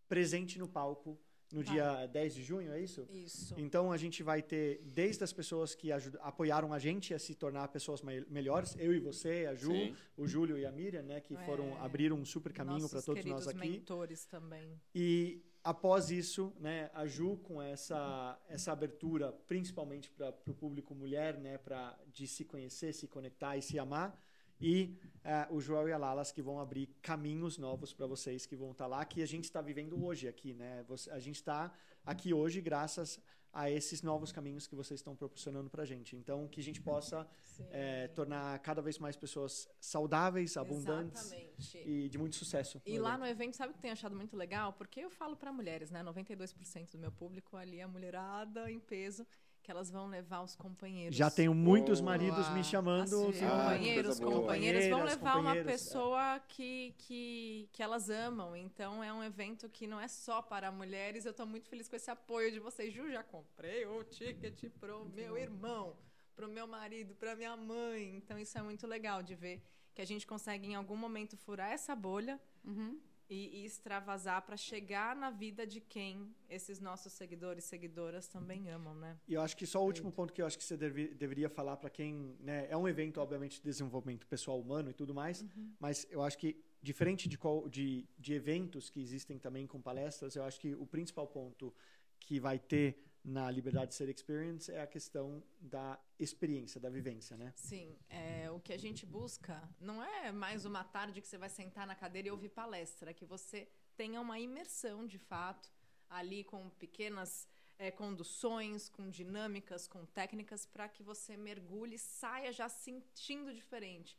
presente 0.08 0.58
no 0.58 0.68
palco 0.68 1.18
no 1.52 1.62
Vai. 1.62 1.74
dia 1.74 2.06
10 2.06 2.34
de 2.34 2.42
junho, 2.42 2.72
é 2.72 2.80
isso? 2.80 3.06
Isso. 3.10 3.54
Então 3.58 3.92
a 3.92 3.96
gente 3.96 4.22
vai 4.22 4.40
ter 4.42 4.80
desde 4.84 5.22
as 5.22 5.32
pessoas 5.32 5.74
que 5.74 5.90
apoiaram 6.20 6.72
a 6.72 6.78
gente 6.78 7.12
a 7.12 7.18
se 7.18 7.34
tornar 7.34 7.68
pessoas 7.68 8.00
melhores, 8.02 8.74
eu 8.78 8.94
e 8.94 8.98
você, 8.98 9.46
a 9.48 9.54
Ju, 9.54 9.70
Sim. 9.70 9.94
o 10.16 10.26
Júlio 10.26 10.56
e 10.58 10.64
a 10.64 10.72
Miriam, 10.72 11.02
né, 11.02 11.20
que 11.20 11.34
É. 11.34 11.44
foram 11.44 11.76
abriram 11.82 12.16
um 12.16 12.24
super 12.24 12.52
caminho 12.52 12.88
para 12.88 13.02
todos 13.02 13.24
nós 13.24 13.46
aqui. 13.46 13.58
mentores 13.58 14.24
também. 14.24 14.80
E 14.94 15.42
após 15.62 16.10
isso, 16.10 16.52
né, 16.58 16.90
a 16.94 17.06
Ju 17.06 17.36
com 17.42 17.60
essa 17.60 18.40
essa 18.48 18.72
abertura, 18.72 19.30
principalmente 19.46 20.10
para 20.10 20.30
o 20.46 20.54
público 20.54 20.94
mulher, 20.94 21.38
né, 21.38 21.58
para 21.58 21.98
de 22.12 22.26
se 22.26 22.44
conhecer, 22.44 22.92
se 22.94 23.06
conectar 23.06 23.56
e 23.56 23.62
se 23.62 23.78
amar, 23.78 24.18
e 24.62 24.96
eh, 25.24 25.46
o 25.50 25.60
Joel 25.60 25.88
e 25.88 25.92
a 25.92 25.98
Lalas 25.98 26.32
que 26.32 26.40
vão 26.40 26.58
abrir 26.60 26.86
caminhos 27.02 27.58
novos 27.58 27.92
para 27.92 28.06
vocês 28.06 28.46
que 28.46 28.56
vão 28.56 28.70
estar 28.70 28.86
lá, 28.86 29.04
que 29.04 29.22
a 29.22 29.26
gente 29.26 29.44
está 29.44 29.60
vivendo 29.60 30.02
hoje 30.04 30.28
aqui, 30.28 30.54
né? 30.54 30.82
Você- 30.88 31.10
a 31.10 31.18
gente 31.18 31.36
está 31.36 31.72
aqui 32.04 32.32
hoje 32.32 32.60
graças 32.60 33.20
a 33.54 33.70
esses 33.70 34.00
novos 34.02 34.32
caminhos 34.32 34.66
que 34.66 34.74
vocês 34.74 34.98
estão 35.00 35.14
proporcionando 35.14 35.68
para 35.68 35.82
a 35.82 35.84
gente. 35.86 36.16
Então, 36.16 36.48
que 36.48 36.58
a 36.58 36.62
gente 36.62 36.80
possa 36.80 37.28
eh, 37.70 38.08
tornar 38.14 38.58
cada 38.60 38.80
vez 38.80 38.98
mais 38.98 39.14
pessoas 39.14 39.68
saudáveis, 39.78 40.56
abundantes 40.56 41.20
Exatamente. 41.32 41.78
e 41.86 42.08
de 42.08 42.16
muito 42.16 42.34
sucesso. 42.34 42.80
E 42.86 42.98
lá 42.98 43.18
no 43.18 43.26
evento, 43.26 43.54
sabe 43.54 43.70
o 43.70 43.74
que 43.74 43.78
eu 43.78 43.82
tenho 43.82 43.92
achado 43.92 44.16
muito 44.16 44.34
legal? 44.38 44.72
Porque 44.72 45.00
eu 45.00 45.10
falo 45.10 45.36
para 45.36 45.52
mulheres, 45.52 45.90
né? 45.90 46.02
92% 46.02 46.92
do 46.92 46.98
meu 46.98 47.12
público 47.12 47.54
ali 47.56 47.78
é 47.78 47.86
mulherada 47.86 48.70
em 48.70 48.80
peso, 48.80 49.26
que 49.62 49.70
elas 49.70 49.90
vão 49.90 50.08
levar 50.08 50.42
os 50.42 50.56
companheiros. 50.56 51.16
Já 51.16 51.30
tenho 51.30 51.54
muitos 51.54 52.00
Boa. 52.00 52.12
maridos 52.12 52.48
me 52.50 52.64
chamando. 52.64 53.28
Os 53.28 53.36
Sim. 53.36 53.44
Ah, 53.44 53.70
companheiros, 53.70 54.20
companheiras 54.20 54.88
vão 54.88 55.04
levar 55.04 55.38
uma 55.38 55.56
é. 55.56 55.64
pessoa 55.64 56.40
que, 56.48 56.94
que, 56.98 57.68
que 57.72 57.82
elas 57.82 58.10
amam. 58.10 58.56
Então 58.56 59.02
é 59.02 59.12
um 59.12 59.22
evento 59.22 59.68
que 59.68 59.86
não 59.86 60.00
é 60.00 60.08
só 60.08 60.42
para 60.42 60.70
mulheres. 60.70 61.24
Eu 61.24 61.30
estou 61.30 61.46
muito 61.46 61.68
feliz 61.68 61.88
com 61.88 61.96
esse 61.96 62.10
apoio 62.10 62.50
de 62.50 62.58
vocês. 62.58 62.92
Ju, 62.92 63.10
já 63.10 63.22
comprei 63.22 63.86
o 63.86 64.02
ticket 64.04 64.68
pro 64.80 65.04
meu 65.04 65.38
irmão, 65.38 65.96
pro 66.34 66.48
meu 66.48 66.66
marido, 66.66 67.14
pra 67.14 67.36
minha 67.36 67.56
mãe. 67.56 68.16
Então 68.16 68.38
isso 68.38 68.58
é 68.58 68.62
muito 68.62 68.86
legal 68.86 69.22
de 69.22 69.34
ver 69.34 69.62
que 69.94 70.02
a 70.02 70.06
gente 70.06 70.26
consegue 70.26 70.66
em 70.66 70.74
algum 70.74 70.96
momento 70.96 71.36
furar 71.36 71.70
essa 71.70 71.94
bolha 71.94 72.40
Uhum. 72.64 72.98
E, 73.28 73.60
e 73.62 73.64
extravasar 73.64 74.42
para 74.42 74.56
chegar 74.56 75.16
na 75.16 75.30
vida 75.30 75.66
de 75.66 75.80
quem 75.80 76.34
esses 76.48 76.80
nossos 76.80 77.12
seguidores 77.12 77.64
e 77.64 77.68
seguidoras 77.68 78.28
também 78.28 78.68
amam, 78.68 78.94
né? 78.94 79.18
E 79.26 79.34
eu 79.34 79.40
acho 79.40 79.56
que 79.56 79.66
só 79.66 79.82
o 79.82 79.86
último 79.86 80.12
ponto 80.12 80.32
que 80.32 80.42
eu 80.42 80.46
acho 80.46 80.58
que 80.58 80.64
você 80.64 80.76
deve- 80.76 81.08
deveria 81.14 81.48
falar 81.48 81.76
para 81.76 81.88
quem, 81.90 82.36
né, 82.40 82.66
é 82.70 82.76
um 82.76 82.86
evento 82.88 83.20
obviamente 83.20 83.56
de 83.56 83.62
desenvolvimento 83.62 84.26
pessoal 84.26 84.60
humano 84.60 84.90
e 84.90 84.94
tudo 84.94 85.14
mais, 85.14 85.44
mas 85.80 86.06
eu 86.10 86.22
acho 86.22 86.36
que 86.38 86.62
diferente 86.82 87.28
de, 87.28 87.38
qual, 87.38 87.68
de 87.68 88.06
de 88.18 88.34
eventos 88.34 88.90
que 88.90 89.00
existem 89.00 89.38
também 89.38 89.66
com 89.66 89.80
palestras, 89.80 90.34
eu 90.36 90.42
acho 90.44 90.58
que 90.60 90.74
o 90.74 90.86
principal 90.86 91.26
ponto 91.26 91.72
que 92.20 92.38
vai 92.40 92.58
ter 92.58 92.98
na 93.24 93.50
Liberdade 93.50 93.88
de 93.88 93.94
Ser 93.94 94.08
Experience 94.08 94.70
é 94.70 94.82
a 94.82 94.86
questão 94.86 95.42
da 95.60 95.98
experiência, 96.18 96.80
da 96.80 96.90
vivência, 96.90 97.36
né? 97.36 97.52
Sim, 97.56 97.96
é, 98.08 98.50
o 98.50 98.58
que 98.58 98.72
a 98.72 98.78
gente 98.78 99.06
busca 99.06 99.62
não 99.80 100.02
é 100.02 100.32
mais 100.32 100.64
uma 100.64 100.82
tarde 100.82 101.20
que 101.20 101.26
você 101.26 101.38
vai 101.38 101.48
sentar 101.48 101.86
na 101.86 101.94
cadeira 101.94 102.28
e 102.28 102.30
ouvir 102.30 102.48
palestra, 102.48 103.10
é 103.10 103.14
que 103.14 103.24
você 103.24 103.68
tenha 103.96 104.20
uma 104.20 104.38
imersão 104.38 105.06
de 105.06 105.18
fato 105.18 105.70
ali 106.08 106.42
com 106.42 106.68
pequenas 106.70 107.48
é, 107.78 107.90
conduções, 107.90 108.88
com 108.88 109.08
dinâmicas, 109.08 109.86
com 109.86 110.04
técnicas, 110.04 110.66
para 110.66 110.88
que 110.88 111.02
você 111.02 111.36
mergulhe 111.36 111.98
saia 111.98 112.52
já 112.52 112.68
sentindo 112.68 113.54
diferente. 113.54 114.18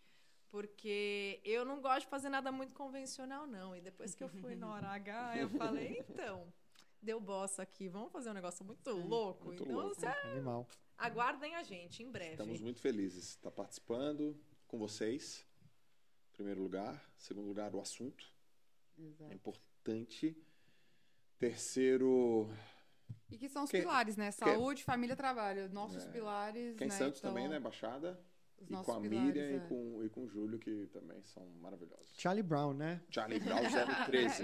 Porque 0.49 1.41
eu 1.43 1.65
não 1.65 1.81
gosto 1.81 2.01
de 2.01 2.07
fazer 2.07 2.29
nada 2.29 2.51
muito 2.51 2.73
convencional, 2.75 3.47
não. 3.47 3.75
E 3.75 3.81
depois 3.81 4.13
que 4.13 4.23
eu 4.23 4.29
fui 4.29 4.55
na 4.55 4.71
hora 4.71 4.87
H, 4.87 5.37
eu 5.37 5.49
falei, 5.49 5.97
então, 5.99 6.53
deu 7.03 7.19
bossa 7.19 7.61
aqui, 7.61 7.87
vamos 7.87 8.11
fazer 8.11 8.29
um 8.29 8.33
negócio 8.33 8.63
muito 8.65 8.89
louco. 8.91 9.45
muito 9.47 9.63
então, 9.63 9.75
louco. 9.75 9.95
você 9.95 10.07
Animal. 10.07 10.67
aguardem 10.97 11.55
a 11.55 11.63
gente 11.63 12.01
em 12.01 12.09
breve. 12.11 12.31
Estamos 12.31 12.61
muito 12.61 12.79
felizes 12.79 13.21
de 13.23 13.29
estar 13.31 13.51
participando 13.51 14.39
com 14.67 14.77
vocês. 14.79 15.45
Em 16.31 16.33
primeiro 16.33 16.61
lugar. 16.61 17.03
Segundo 17.17 17.47
lugar, 17.47 17.75
o 17.75 17.81
assunto. 17.81 18.25
É 18.97 19.01
Exato. 19.03 19.33
importante. 19.33 20.35
Terceiro, 21.39 22.49
E 23.29 23.37
que 23.37 23.49
são 23.49 23.63
os 23.65 23.69
Que- 23.71 23.79
pilares, 23.79 24.15
né? 24.15 24.31
Saúde, 24.31 24.83
família, 24.83 25.15
trabalho. 25.15 25.69
Nossos 25.69 26.05
É. 26.05 26.09
pilares. 26.11 26.77
quem 26.77 26.87
né? 26.87 26.93
Santos 26.93 27.19
Então, 27.19 27.31
também, 27.31 27.47
né? 27.49 27.59
Baixada. 27.59 28.19
Os 28.59 28.69
E 28.69 28.73
com 28.73 28.93
a 28.93 29.01
pilares, 29.01 29.09
Miriam 29.09 29.43
é. 29.43 29.55
e, 29.57 29.59
com, 29.67 30.03
e 30.05 30.09
com 30.09 30.23
o 30.23 30.27
Júlio, 30.27 30.57
que 30.57 30.87
também 30.87 31.21
são 31.23 31.45
maravilhosos. 31.59 32.13
Charlie 32.17 32.41
Brown, 32.43 32.73
né? 32.73 33.01
Charlie 33.09 33.39
Brown 33.41 33.59
013. 34.07 34.43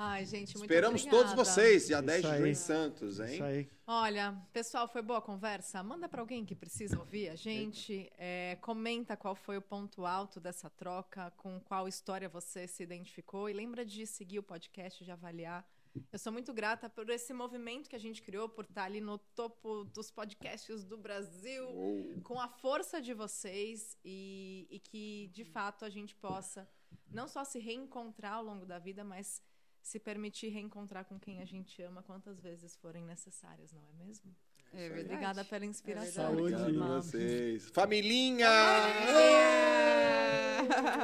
Ai, 0.00 0.24
gente, 0.24 0.56
muito 0.56 0.70
Esperamos 0.70 1.02
obrigada. 1.02 1.34
todos 1.34 1.48
vocês, 1.48 1.88
dia 1.88 1.96
Isso 1.96 2.06
10 2.06 2.22
de 2.22 2.28
aí. 2.28 2.38
junho 2.38 2.46
em 2.46 2.54
Santos, 2.54 3.18
hein? 3.18 3.34
Isso 3.34 3.42
aí. 3.42 3.68
Olha, 3.84 4.40
pessoal, 4.52 4.86
foi 4.86 5.02
boa 5.02 5.18
a 5.18 5.22
conversa? 5.22 5.82
Manda 5.82 6.08
para 6.08 6.20
alguém 6.20 6.46
que 6.46 6.54
precisa 6.54 6.96
ouvir 6.96 7.28
a 7.30 7.34
gente. 7.34 8.08
É, 8.16 8.56
comenta 8.60 9.16
qual 9.16 9.34
foi 9.34 9.56
o 9.56 9.60
ponto 9.62 10.06
alto 10.06 10.38
dessa 10.38 10.70
troca, 10.70 11.32
com 11.36 11.58
qual 11.58 11.88
história 11.88 12.28
você 12.28 12.68
se 12.68 12.80
identificou. 12.80 13.50
E 13.50 13.52
lembra 13.52 13.84
de 13.84 14.06
seguir 14.06 14.38
o 14.38 14.42
podcast, 14.42 15.04
de 15.04 15.10
avaliar. 15.10 15.68
Eu 16.12 16.18
sou 16.20 16.32
muito 16.32 16.54
grata 16.54 16.88
por 16.88 17.10
esse 17.10 17.32
movimento 17.32 17.90
que 17.90 17.96
a 17.96 17.98
gente 17.98 18.22
criou, 18.22 18.48
por 18.48 18.66
estar 18.66 18.84
ali 18.84 19.00
no 19.00 19.18
topo 19.18 19.82
dos 19.82 20.12
podcasts 20.12 20.84
do 20.84 20.96
Brasil, 20.96 21.68
Uou. 21.70 22.20
com 22.22 22.40
a 22.40 22.46
força 22.46 23.02
de 23.02 23.12
vocês 23.12 23.98
e, 24.04 24.68
e 24.70 24.78
que, 24.78 25.28
de 25.32 25.44
fato, 25.44 25.84
a 25.84 25.90
gente 25.90 26.14
possa 26.14 26.68
não 27.10 27.26
só 27.26 27.42
se 27.42 27.58
reencontrar 27.58 28.34
ao 28.34 28.44
longo 28.44 28.64
da 28.64 28.78
vida, 28.78 29.02
mas 29.02 29.42
se 29.82 29.98
permitir 29.98 30.48
reencontrar 30.48 31.04
com 31.04 31.18
quem 31.18 31.40
a 31.40 31.44
gente 31.44 31.82
ama 31.82 32.02
quantas 32.02 32.40
vezes 32.40 32.76
forem 32.76 33.04
necessárias, 33.04 33.72
não 33.72 33.82
é 33.82 34.04
mesmo? 34.04 34.34
É 34.72 34.88
verdade. 34.88 35.04
Obrigada 35.06 35.44
pela 35.44 35.64
inspiração. 35.64 36.34
Saúde. 36.36 36.54
Obrigado 36.54 36.82
a 36.82 37.00
vocês. 37.00 37.70
Família! 37.70 38.48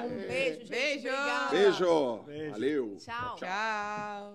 Um 0.05 0.27
beijo, 0.29 0.59
gente. 0.61 0.69
Beijo. 0.69 1.09
Obrigada. 1.09 1.51
Beijo! 1.51 2.23
Beijo. 2.25 2.51
Valeu! 2.51 2.97
Tchau. 2.97 3.37
Tchau. 3.37 4.33